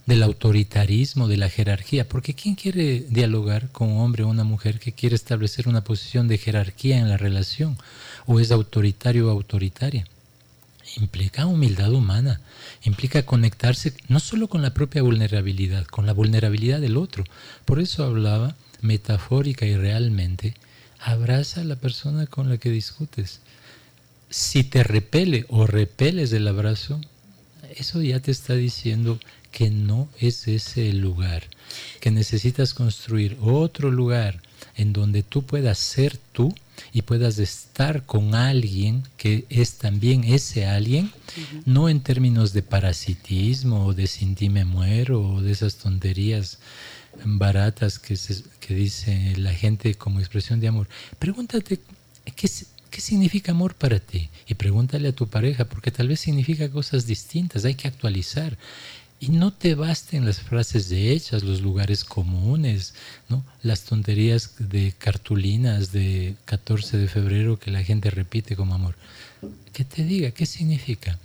del 0.07 0.23
autoritarismo, 0.23 1.27
de 1.27 1.37
la 1.37 1.49
jerarquía. 1.49 2.09
Porque 2.09 2.35
¿quién 2.35 2.55
quiere 2.55 3.01
dialogar 3.09 3.71
con 3.71 3.91
un 3.91 4.01
hombre 4.01 4.23
o 4.23 4.29
una 4.29 4.45
mujer 4.45 4.79
que 4.79 4.93
quiere 4.93 5.17
establecer 5.17 5.69
una 5.69 5.83
posición 5.83 6.29
de 6.29 6.39
jerarquía 6.39 6.99
en 6.99 7.09
la 7.09 7.17
relación? 7.17 7.77
¿O 8.27 8.41
es 8.41 8.51
autoritario 8.51 9.29
o 9.29 9.31
autoritaria? 9.31 10.07
implica 10.97 11.47
humildad 11.47 11.93
humana, 11.93 12.41
implica 12.83 13.25
conectarse 13.25 13.95
no 14.09 14.21
solo 14.21 14.49
con 14.49 14.63
la 14.63 14.75
propia 14.75 15.03
vulnerabilidad, 15.03 15.87
con 15.87 16.07
la 16.07 16.13
vulnerabilidad 16.13 16.81
del 16.81 16.97
otro. 16.97 17.25
Por 17.65 17.81
eso 17.81 18.05
hablaba 18.05 18.55
metafórica 18.81 19.67
y 19.67 19.77
realmente, 19.77 20.55
abraza 21.01 21.63
a 21.63 21.65
la 21.65 21.77
persona 21.77 22.27
con 22.27 22.49
la 22.49 22.59
que 22.59 22.71
discutes. 22.71 23.41
Si 24.37 24.65
te 24.65 24.83
repele 24.83 25.47
o 25.49 25.65
repeles 25.65 26.33
el 26.33 26.49
abrazo, 26.49 27.01
eso 27.77 28.03
ya 28.03 28.19
te 28.19 28.33
está 28.33 28.55
diciendo 28.55 29.21
que 29.53 29.71
no 29.71 30.09
es 30.19 30.49
ese 30.49 30.91
el 30.91 30.99
lugar, 30.99 31.45
que 32.01 32.11
necesitas 32.11 32.75
construir 32.75 33.39
otro 33.41 33.93
lugar 33.93 34.43
en 34.75 34.93
donde 34.93 35.23
tú 35.23 35.45
puedas 35.45 35.79
ser 35.79 36.19
tú 36.33 36.53
y 36.93 37.03
puedas 37.03 37.39
estar 37.39 38.07
con 38.07 38.35
alguien 38.35 39.05
que 39.19 39.45
es 39.51 39.75
también 39.75 40.25
ese 40.25 40.67
alguien, 40.67 41.13
no 41.65 41.89
en 41.89 42.01
términos 42.01 42.53
de 42.53 42.63
parasitismo 42.63 43.87
o 43.87 43.95
de 43.95 44.09
sin 44.09 44.35
ti 44.35 44.49
me 44.49 44.65
muero 44.65 45.23
o 45.23 45.43
de 45.43 45.53
esas 45.53 45.77
tonterías 45.77 46.59
baratas 47.25 48.01
que, 48.01 48.19
que 48.59 48.75
dice 48.75 49.35
la 49.37 49.55
gente 49.55 49.95
como 49.95 50.19
expresión 50.19 50.59
de 50.59 50.67
amor. 50.67 50.89
Pregúntate, 51.21 51.79
¿qué, 52.35 52.49
¿qué 52.95 53.01
significa 53.01 53.51
amor 53.51 53.75
para 53.75 53.99
ti? 53.99 54.31
Y 54.47 54.55
pregúntale 54.55 55.09
a 55.09 55.13
tu 55.13 55.27
pareja, 55.27 55.65
porque 55.65 55.91
tal 55.91 56.07
vez 56.07 56.21
significa 56.21 56.71
cosas 56.71 57.09
distintas, 57.09 57.65
hay 57.65 57.75
que 57.75 57.89
actualizar. 57.89 58.57
Y 59.19 59.31
no 59.31 59.53
te 59.53 59.75
basten 59.75 60.25
las 60.25 60.39
frases 60.39 60.89
de 60.91 61.11
hechas, 61.11 61.43
los 61.43 61.61
lugares 61.61 62.05
comunes, 62.05 62.95
¿no? 63.29 63.45
las 63.65 63.83
tonterías 63.83 64.55
de 64.61 64.95
cartulinas 64.97 65.91
de 65.91 66.37
14 66.45 66.97
de 66.99 67.09
febrero 67.09 67.59
que 67.59 67.73
la 67.73 67.83
gente 67.83 68.11
repite 68.11 68.55
como 68.55 68.77
amor. 68.77 68.95
Que 69.73 69.85
te 69.85 70.05
diga, 70.05 70.31
¿qué 70.31 70.47
significa? 70.47 71.19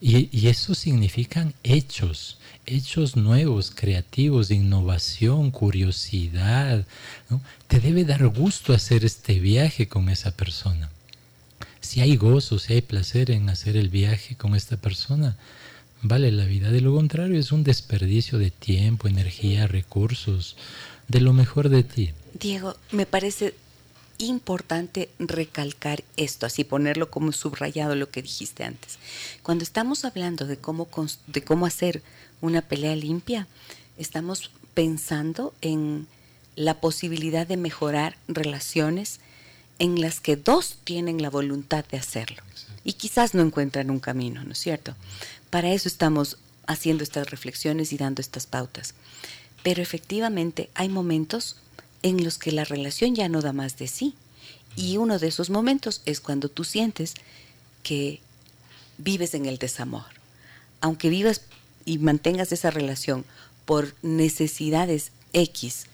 Y, 0.00 0.48
eso 0.48 0.74
significan 0.74 1.52
hechos, 1.62 2.38
hechos 2.64 3.16
nuevos, 3.16 3.72
creativos, 3.74 4.50
innovación, 4.50 5.50
curiosidad. 5.50 6.86
Te 7.68 7.78
debe 7.78 8.06
dar 8.06 8.26
gusto 8.28 8.72
hacer 8.72 9.04
este 9.04 9.38
viaje 9.38 9.86
con 9.86 10.08
esa 10.08 10.30
persona. 10.30 10.88
Si 11.90 12.00
hay 12.00 12.14
gozo, 12.14 12.60
si 12.60 12.74
hay 12.74 12.82
placer 12.82 13.32
en 13.32 13.48
hacer 13.48 13.76
el 13.76 13.88
viaje 13.88 14.36
con 14.36 14.54
esta 14.54 14.76
persona, 14.76 15.36
vale 16.02 16.30
la 16.30 16.44
vida. 16.44 16.70
De 16.70 16.80
lo 16.80 16.94
contrario 16.94 17.36
es 17.36 17.50
un 17.50 17.64
desperdicio 17.64 18.38
de 18.38 18.52
tiempo, 18.52 19.08
energía, 19.08 19.66
recursos, 19.66 20.56
de 21.08 21.20
lo 21.20 21.32
mejor 21.32 21.68
de 21.68 21.82
ti. 21.82 22.12
Diego, 22.34 22.76
me 22.92 23.06
parece 23.06 23.56
importante 24.18 25.08
recalcar 25.18 26.04
esto, 26.16 26.46
así 26.46 26.62
ponerlo 26.62 27.10
como 27.10 27.32
subrayado 27.32 27.96
lo 27.96 28.08
que 28.08 28.22
dijiste 28.22 28.62
antes. 28.62 29.00
Cuando 29.42 29.64
estamos 29.64 30.04
hablando 30.04 30.46
de 30.46 30.58
cómo, 30.58 30.86
de 31.26 31.42
cómo 31.42 31.66
hacer 31.66 32.04
una 32.40 32.62
pelea 32.62 32.94
limpia, 32.94 33.48
estamos 33.98 34.52
pensando 34.74 35.52
en 35.60 36.06
la 36.54 36.74
posibilidad 36.74 37.48
de 37.48 37.56
mejorar 37.56 38.16
relaciones 38.28 39.18
en 39.80 40.00
las 40.00 40.20
que 40.20 40.36
dos 40.36 40.76
tienen 40.84 41.20
la 41.20 41.30
voluntad 41.30 41.84
de 41.86 41.96
hacerlo 41.96 42.42
y 42.84 42.92
quizás 42.92 43.34
no 43.34 43.42
encuentran 43.42 43.90
un 43.90 43.98
camino, 43.98 44.44
¿no 44.44 44.52
es 44.52 44.58
cierto? 44.58 44.94
Para 45.48 45.72
eso 45.72 45.88
estamos 45.88 46.36
haciendo 46.66 47.02
estas 47.02 47.30
reflexiones 47.30 47.92
y 47.92 47.96
dando 47.96 48.20
estas 48.20 48.46
pautas. 48.46 48.94
Pero 49.62 49.82
efectivamente 49.82 50.70
hay 50.74 50.88
momentos 50.88 51.56
en 52.02 52.22
los 52.22 52.38
que 52.38 52.52
la 52.52 52.64
relación 52.64 53.14
ya 53.14 53.28
no 53.28 53.40
da 53.42 53.52
más 53.52 53.76
de 53.78 53.88
sí. 53.88 54.14
Y 54.76 54.98
uno 54.98 55.18
de 55.18 55.28
esos 55.28 55.50
momentos 55.50 56.02
es 56.06 56.20
cuando 56.20 56.48
tú 56.48 56.64
sientes 56.64 57.14
que 57.82 58.20
vives 58.98 59.34
en 59.34 59.46
el 59.46 59.58
desamor. 59.58 60.06
Aunque 60.80 61.08
vivas 61.08 61.42
y 61.84 61.98
mantengas 61.98 62.52
esa 62.52 62.70
relación 62.70 63.24
por 63.64 63.94
necesidades 64.02 65.10
X, 65.32 65.86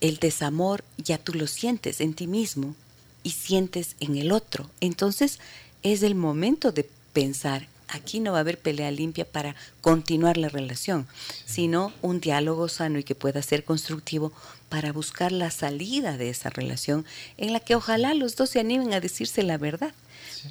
el 0.00 0.18
desamor 0.18 0.84
ya 0.96 1.18
tú 1.18 1.34
lo 1.34 1.46
sientes 1.46 2.00
en 2.00 2.14
ti 2.14 2.26
mismo 2.26 2.74
y 3.22 3.30
sientes 3.30 3.96
en 4.00 4.16
el 4.16 4.32
otro. 4.32 4.70
Entonces 4.80 5.38
es 5.82 6.02
el 6.02 6.14
momento 6.14 6.72
de 6.72 6.88
pensar 7.12 7.68
aquí 7.88 8.20
no 8.20 8.32
va 8.32 8.38
a 8.38 8.40
haber 8.40 8.58
pelea 8.58 8.90
limpia 8.90 9.24
para 9.24 9.56
continuar 9.80 10.36
la 10.36 10.48
relación, 10.48 11.06
sino 11.46 11.92
un 12.02 12.20
diálogo 12.20 12.68
sano 12.68 12.98
y 12.98 13.04
que 13.04 13.14
pueda 13.14 13.42
ser 13.42 13.64
constructivo 13.64 14.32
para 14.68 14.92
buscar 14.92 15.32
la 15.32 15.50
salida 15.50 16.16
de 16.16 16.28
esa 16.28 16.50
relación 16.50 17.04
en 17.38 17.52
la 17.52 17.60
que 17.60 17.74
ojalá 17.74 18.14
los 18.14 18.36
dos 18.36 18.50
se 18.50 18.60
animen 18.60 18.92
a 18.92 19.00
decirse 19.00 19.42
la 19.42 19.58
verdad, 19.58 19.92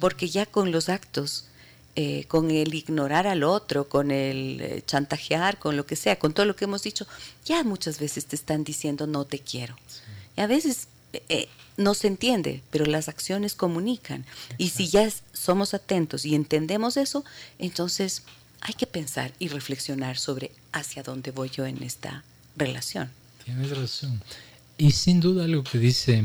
porque 0.00 0.28
ya 0.28 0.44
con 0.44 0.72
los 0.72 0.88
actos, 0.88 1.44
eh, 2.00 2.26
con 2.28 2.52
el 2.52 2.74
ignorar 2.74 3.26
al 3.26 3.42
otro, 3.42 3.88
con 3.88 4.12
el 4.12 4.60
eh, 4.60 4.84
chantajear, 4.86 5.58
con 5.58 5.76
lo 5.76 5.84
que 5.84 5.96
sea, 5.96 6.16
con 6.16 6.32
todo 6.32 6.46
lo 6.46 6.54
que 6.54 6.66
hemos 6.66 6.84
dicho, 6.84 7.08
ya 7.44 7.64
muchas 7.64 7.98
veces 7.98 8.26
te 8.26 8.36
están 8.36 8.62
diciendo 8.62 9.08
no 9.08 9.24
te 9.24 9.40
quiero. 9.40 9.76
Y 10.36 10.40
a 10.40 10.46
veces 10.46 10.86
eh, 11.12 11.48
no 11.76 11.94
se 11.94 12.06
entiende, 12.06 12.62
pero 12.70 12.86
las 12.86 13.08
acciones 13.08 13.56
comunican. 13.56 14.24
Y 14.58 14.68
si 14.68 14.86
ya 14.86 15.10
somos 15.32 15.74
atentos 15.74 16.24
y 16.24 16.36
entendemos 16.36 16.96
eso, 16.96 17.24
entonces 17.58 18.22
hay 18.60 18.74
que 18.74 18.86
pensar 18.86 19.32
y 19.40 19.48
reflexionar 19.48 20.18
sobre 20.18 20.52
hacia 20.70 21.02
dónde 21.02 21.32
voy 21.32 21.50
yo 21.50 21.66
en 21.66 21.82
esta 21.82 22.22
relación. 22.54 23.10
Tienes 23.44 23.76
razón. 23.76 24.22
Y 24.76 24.92
sin 24.92 25.18
duda 25.18 25.46
algo 25.46 25.64
que 25.64 25.78
dice 25.78 26.22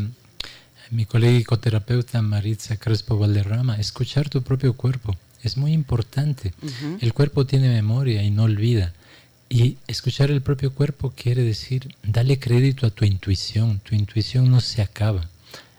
mi 0.91 1.07
colega 1.07 1.39
psicoterapeuta 1.39 2.21
Maritza 2.21 2.77
Crespo 2.77 3.17
Valderrama, 3.17 3.77
escuchar 3.77 4.29
tu 4.29 4.43
propio 4.43 4.75
cuerpo 4.75 5.17
es 5.43 5.57
muy 5.57 5.73
importante. 5.73 6.53
El 7.01 7.13
cuerpo 7.13 7.45
tiene 7.45 7.69
memoria 7.69 8.23
y 8.23 8.31
no 8.31 8.43
olvida. 8.43 8.93
Y 9.49 9.77
escuchar 9.87 10.31
el 10.31 10.41
propio 10.41 10.73
cuerpo 10.73 11.13
quiere 11.15 11.43
decir, 11.43 11.95
dale 12.01 12.39
crédito 12.39 12.87
a 12.87 12.89
tu 12.89 13.05
intuición. 13.05 13.79
Tu 13.83 13.95
intuición 13.95 14.49
no 14.49 14.61
se 14.61 14.81
acaba. 14.81 15.29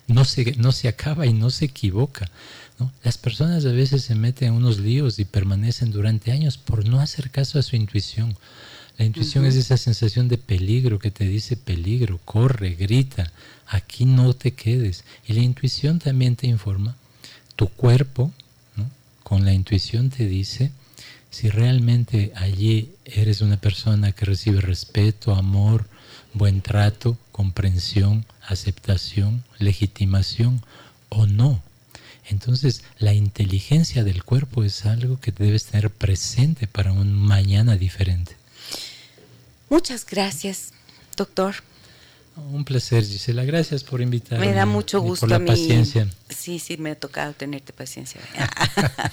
No 0.07 0.25
se, 0.25 0.55
no 0.59 0.71
se 0.71 0.87
acaba 0.87 1.27
y 1.27 1.33
no 1.33 1.51
se 1.51 1.65
equivoca. 1.65 2.31
Las 3.03 3.19
personas 3.19 3.65
a 3.65 3.73
veces 3.73 4.03
se 4.05 4.15
meten 4.15 4.49
en 4.49 4.55
unos 4.55 4.79
líos 4.79 5.19
y 5.19 5.25
permanecen 5.25 5.91
durante 5.91 6.33
años 6.33 6.59
por 6.59 6.87
no 6.87 7.01
hacer 7.01 7.31
caso 7.31 7.59
a 7.59 7.63
su 7.63 7.77
intuición. 7.77 8.37
La 8.99 9.05
intuición 9.05 9.45
es 9.45 9.57
esa 9.57 9.77
sensación 9.77 10.29
de 10.29 10.39
peligro 10.39 10.99
que 10.99 11.11
te 11.11 11.25
dice 11.27 11.57
peligro, 11.57 12.21
corre, 12.25 12.75
grita, 12.75 13.33
aquí 13.67 14.05
no 14.05 14.35
te 14.35 14.53
quedes. 14.53 15.05
Y 15.27 15.33
la 15.33 15.41
intuición 15.41 15.99
también 15.99 16.37
te 16.37 16.47
informa. 16.47 16.97
Tu 17.57 17.69
cuerpo, 17.69 18.33
con 19.25 19.45
la 19.45 19.53
intuición 19.53 20.11
te 20.11 20.27
dice 20.29 20.71
si 21.31 21.51
realmente 21.51 22.33
allí 22.37 22.95
eres 23.05 23.41
una 23.41 23.57
persona 23.57 24.13
que 24.13 24.25
recibe 24.25 24.61
respeto, 24.61 25.35
amor, 25.35 25.89
buen 26.33 26.61
trato, 26.63 27.19
comprensión, 27.33 28.25
aceptación, 28.47 29.43
legitimación 29.59 30.63
o 31.09 31.27
no. 31.27 31.61
Entonces, 32.29 32.85
la 32.99 33.15
inteligencia 33.15 34.05
del 34.05 34.23
cuerpo 34.23 34.63
es 34.63 34.87
algo 34.87 35.19
que 35.19 35.33
debes 35.33 35.65
tener 35.65 35.91
presente 35.91 36.69
para 36.69 36.93
un 36.93 37.13
mañana 37.13 37.77
diferente. 37.77 38.37
Muchas 39.69 40.07
gracias, 40.07 40.73
doctor. 41.17 41.57
Un 42.37 42.65
placer, 42.65 43.05
Gisela. 43.05 43.45
Gracias 43.45 43.85
por 43.85 44.01
invitarme. 44.01 44.47
Me 44.47 44.53
da 44.53 44.67
mucho 44.67 45.01
gusto. 45.01 45.27
Por 45.27 45.31
la 45.31 45.45
paciencia. 45.45 46.09
Sí, 46.29 46.59
sí, 46.59 46.77
me 46.77 46.91
ha 46.91 46.95
tocado 46.97 47.33
tenerte 47.33 47.73
paciencia. 47.73 48.21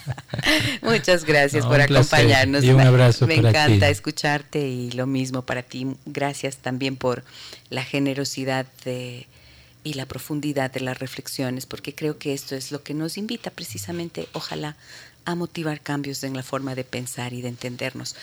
Muchas 0.82 1.24
gracias 1.24 1.66
por 1.66 1.80
acompañarnos. 1.82 2.64
Y 2.64 2.72
un 2.72 2.82
abrazo 2.82 3.28
me, 3.28 3.36
encanta 3.36 3.90
escucharte 3.90 4.68
y 4.68 4.92
lo 4.92 5.06
mismo 5.06 5.44
para 5.44 5.62
ti. 5.62 5.88
Gracias 6.06 6.58
también 6.58 6.96
por 6.96 7.24
la 7.70 7.84
generosidad 7.84 8.66
y 8.86 9.94
la 9.94 10.06
profundidad 10.08 10.72
de 10.72 10.80
las 10.80 11.00
reflexiones, 11.00 11.68
porque 11.68 11.94
creo 11.94 12.18
que 12.18 12.34
esto 12.34 12.56
es 12.56 12.72
lo 12.72 12.82
que 12.82 12.96
nos 12.96 13.18
invita 13.18 13.52
precisamente, 13.52 14.28
ojalá, 14.34 14.78
a 15.26 15.36
motivar 15.36 15.82
cambios 15.82 16.24
en 16.24 16.36
la 16.36 16.44
forma 16.44 16.74
de 16.74 16.84
pensar 16.84 17.34
y 17.34 17.42
de 17.42 17.50
entendernos. 17.50 18.16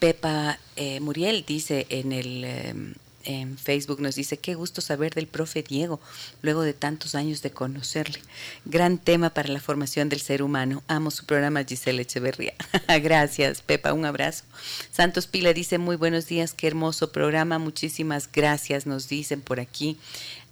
Pepa 0.00 0.58
eh, 0.74 0.98
Muriel 0.98 1.44
dice 1.46 1.86
en 1.88 2.12
el... 2.12 2.44
Em, 2.44 2.94
en 3.24 3.58
Facebook 3.58 4.00
nos 4.00 4.14
dice, 4.14 4.38
qué 4.38 4.54
gusto 4.54 4.80
saber 4.80 5.14
del 5.14 5.26
profe 5.26 5.62
Diego, 5.62 6.00
luego 6.42 6.62
de 6.62 6.72
tantos 6.72 7.14
años 7.14 7.42
de 7.42 7.50
conocerle. 7.50 8.20
Gran 8.64 8.98
tema 8.98 9.30
para 9.30 9.48
la 9.48 9.60
formación 9.60 10.08
del 10.08 10.20
ser 10.20 10.42
humano. 10.42 10.82
Amo 10.88 11.10
su 11.10 11.24
programa 11.26 11.64
Giselle 11.64 12.02
Echeverría. 12.02 12.54
gracias, 13.02 13.62
Pepa, 13.62 13.92
un 13.92 14.04
abrazo. 14.04 14.44
Santos 14.90 15.26
Pila 15.26 15.52
dice, 15.52 15.78
muy 15.78 15.96
buenos 15.96 16.26
días, 16.26 16.54
qué 16.54 16.66
hermoso 16.66 17.12
programa, 17.12 17.58
muchísimas 17.58 18.30
gracias, 18.32 18.86
nos 18.86 19.08
dicen 19.08 19.40
por 19.40 19.60
aquí. 19.60 19.98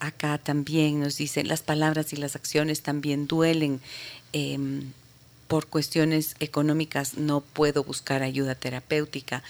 Acá 0.00 0.38
también 0.38 1.00
nos 1.00 1.16
dicen, 1.16 1.48
las 1.48 1.62
palabras 1.62 2.12
y 2.12 2.16
las 2.16 2.36
acciones 2.36 2.82
también 2.82 3.26
duelen. 3.26 3.80
Em, 4.32 4.92
por 5.48 5.66
cuestiones 5.66 6.36
económicas 6.40 7.16
no 7.16 7.40
puedo 7.40 7.82
buscar 7.82 8.22
ayuda 8.22 8.54
terapéutica, 8.54 9.42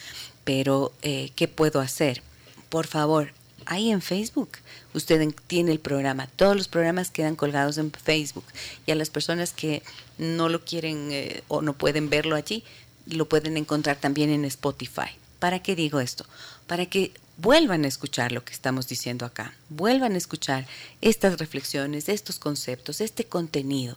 pero 0.44 0.92
eh, 1.02 1.30
¿qué 1.34 1.48
puedo 1.48 1.80
hacer? 1.80 2.22
Por 2.68 2.86
favor, 2.86 3.32
ahí 3.66 3.90
en 3.90 4.00
Facebook. 4.00 4.50
Usted 4.94 5.32
tiene 5.46 5.72
el 5.72 5.78
programa. 5.78 6.26
Todos 6.36 6.56
los 6.56 6.68
programas 6.68 7.10
quedan 7.10 7.36
colgados 7.36 7.78
en 7.78 7.92
Facebook. 7.92 8.44
Y 8.86 8.92
a 8.92 8.94
las 8.94 9.10
personas 9.10 9.52
que 9.52 9.82
no 10.16 10.48
lo 10.48 10.64
quieren 10.64 11.08
eh, 11.12 11.42
o 11.48 11.62
no 11.62 11.74
pueden 11.74 12.10
verlo 12.10 12.34
allí, 12.34 12.64
lo 13.06 13.28
pueden 13.28 13.56
encontrar 13.56 13.96
también 13.96 14.30
en 14.30 14.44
Spotify. 14.44 15.10
¿Para 15.38 15.60
qué 15.60 15.76
digo 15.76 16.00
esto? 16.00 16.24
Para 16.66 16.86
que 16.86 17.12
vuelvan 17.36 17.84
a 17.84 17.88
escuchar 17.88 18.32
lo 18.32 18.44
que 18.44 18.52
estamos 18.52 18.88
diciendo 18.88 19.24
acá. 19.24 19.54
Vuelvan 19.68 20.14
a 20.14 20.18
escuchar 20.18 20.66
estas 21.00 21.38
reflexiones, 21.38 22.08
estos 22.08 22.38
conceptos, 22.38 23.00
este 23.00 23.24
contenido. 23.24 23.96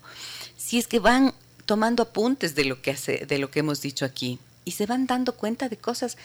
Si 0.58 0.78
es 0.78 0.88
que 0.88 1.00
van 1.00 1.34
tomando 1.66 2.04
apuntes 2.04 2.56
de 2.56 2.66
lo 2.66 2.82
que 2.82 2.92
hace, 2.92 3.26
de 3.26 3.38
lo 3.40 3.50
que 3.50 3.60
hemos 3.60 3.82
dicho 3.82 4.06
aquí 4.06 4.40
y 4.66 4.72
se 4.72 4.86
van 4.86 5.08
dando 5.08 5.34
cuenta 5.34 5.70
de 5.70 5.78
cosas 5.78 6.18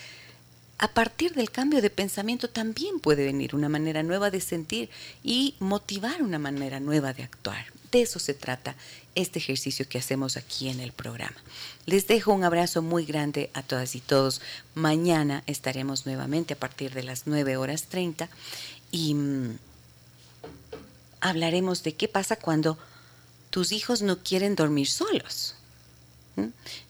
a 0.78 0.88
partir 0.88 1.32
del 1.32 1.50
cambio 1.50 1.80
de 1.80 1.88
pensamiento 1.88 2.50
también 2.50 3.00
puede 3.00 3.24
venir 3.24 3.54
una 3.54 3.68
manera 3.68 4.02
nueva 4.02 4.30
de 4.30 4.42
sentir 4.42 4.90
y 5.24 5.54
motivar 5.58 6.22
una 6.22 6.38
manera 6.38 6.80
nueva 6.80 7.14
de 7.14 7.22
actuar. 7.22 7.64
De 7.90 8.02
eso 8.02 8.18
se 8.18 8.34
trata 8.34 8.74
este 9.14 9.38
ejercicio 9.38 9.88
que 9.88 9.96
hacemos 9.96 10.36
aquí 10.36 10.68
en 10.68 10.80
el 10.80 10.92
programa. 10.92 11.36
Les 11.86 12.06
dejo 12.06 12.32
un 12.32 12.44
abrazo 12.44 12.82
muy 12.82 13.06
grande 13.06 13.48
a 13.54 13.62
todas 13.62 13.94
y 13.94 14.00
todos. 14.00 14.42
Mañana 14.74 15.42
estaremos 15.46 16.04
nuevamente 16.04 16.52
a 16.52 16.58
partir 16.58 16.92
de 16.92 17.04
las 17.04 17.26
9 17.26 17.56
horas 17.56 17.84
30 17.84 18.28
y 18.90 19.14
mm, 19.14 19.58
hablaremos 21.20 21.84
de 21.84 21.94
qué 21.94 22.06
pasa 22.06 22.36
cuando 22.36 22.76
tus 23.48 23.72
hijos 23.72 24.02
no 24.02 24.18
quieren 24.22 24.56
dormir 24.56 24.88
solos. 24.88 25.54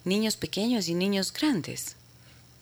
Niños 0.04 0.36
pequeños 0.36 0.88
y 0.88 0.94
niños 0.94 1.32
grandes 1.32 1.94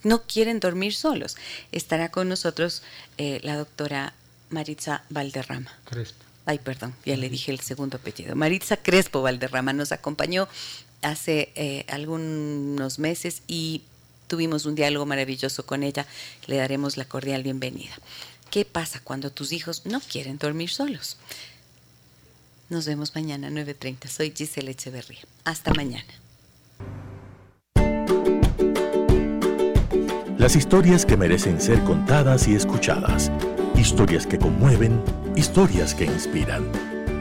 no 0.04 0.22
quieren 0.22 0.60
dormir 0.60 0.94
solos. 0.94 1.36
Estará 1.72 2.10
con 2.10 2.28
nosotros 2.28 2.82
eh, 3.18 3.40
la 3.42 3.56
doctora 3.56 4.14
Maritza 4.50 5.04
Valderrama. 5.10 5.72
Crespo. 5.84 6.24
Ay, 6.46 6.58
perdón, 6.58 6.94
ya 7.06 7.16
le 7.16 7.30
dije 7.30 7.50
el 7.52 7.60
segundo 7.60 7.96
apellido. 7.96 8.36
Maritza 8.36 8.76
Crespo 8.76 9.22
Valderrama 9.22 9.72
nos 9.72 9.92
acompañó 9.92 10.46
hace 11.00 11.52
eh, 11.54 11.86
algunos 11.88 12.98
meses 12.98 13.42
y 13.46 13.82
tuvimos 14.26 14.66
un 14.66 14.74
diálogo 14.74 15.06
maravilloso 15.06 15.64
con 15.64 15.82
ella. 15.82 16.06
Le 16.46 16.56
daremos 16.56 16.96
la 16.96 17.06
cordial 17.06 17.42
bienvenida. 17.42 17.94
¿Qué 18.50 18.64
pasa 18.64 19.00
cuando 19.02 19.32
tus 19.32 19.52
hijos 19.52 19.82
no 19.86 20.00
quieren 20.00 20.38
dormir 20.38 20.70
solos? 20.70 21.16
Nos 22.68 22.86
vemos 22.86 23.14
mañana 23.14 23.48
a 23.48 23.50
9.30. 23.50 24.08
Soy 24.08 24.32
Giselle 24.36 24.70
Echeverría. 24.70 25.22
Hasta 25.44 25.72
mañana. 25.72 26.12
Las 30.44 30.56
historias 30.56 31.06
que 31.06 31.16
merecen 31.16 31.58
ser 31.58 31.82
contadas 31.84 32.46
y 32.48 32.54
escuchadas. 32.54 33.32
Historias 33.76 34.26
que 34.26 34.38
conmueven, 34.38 35.00
historias 35.36 35.94
que 35.94 36.04
inspiran. 36.04 36.64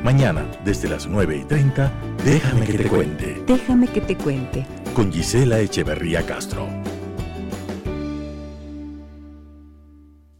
Mañana, 0.03 0.45
desde 0.65 0.89
las 0.89 1.07
9 1.07 1.37
y 1.37 1.45
30, 1.45 1.89
déjame 2.25 2.65
que 2.65 2.77
te 2.79 2.89
cuente. 2.89 3.41
Déjame 3.47 3.87
que 3.87 4.01
te 4.01 4.17
cuente. 4.17 4.65
Con 4.93 5.09
Gisela 5.09 5.61
Echeverría 5.61 6.25
Castro. 6.25 6.67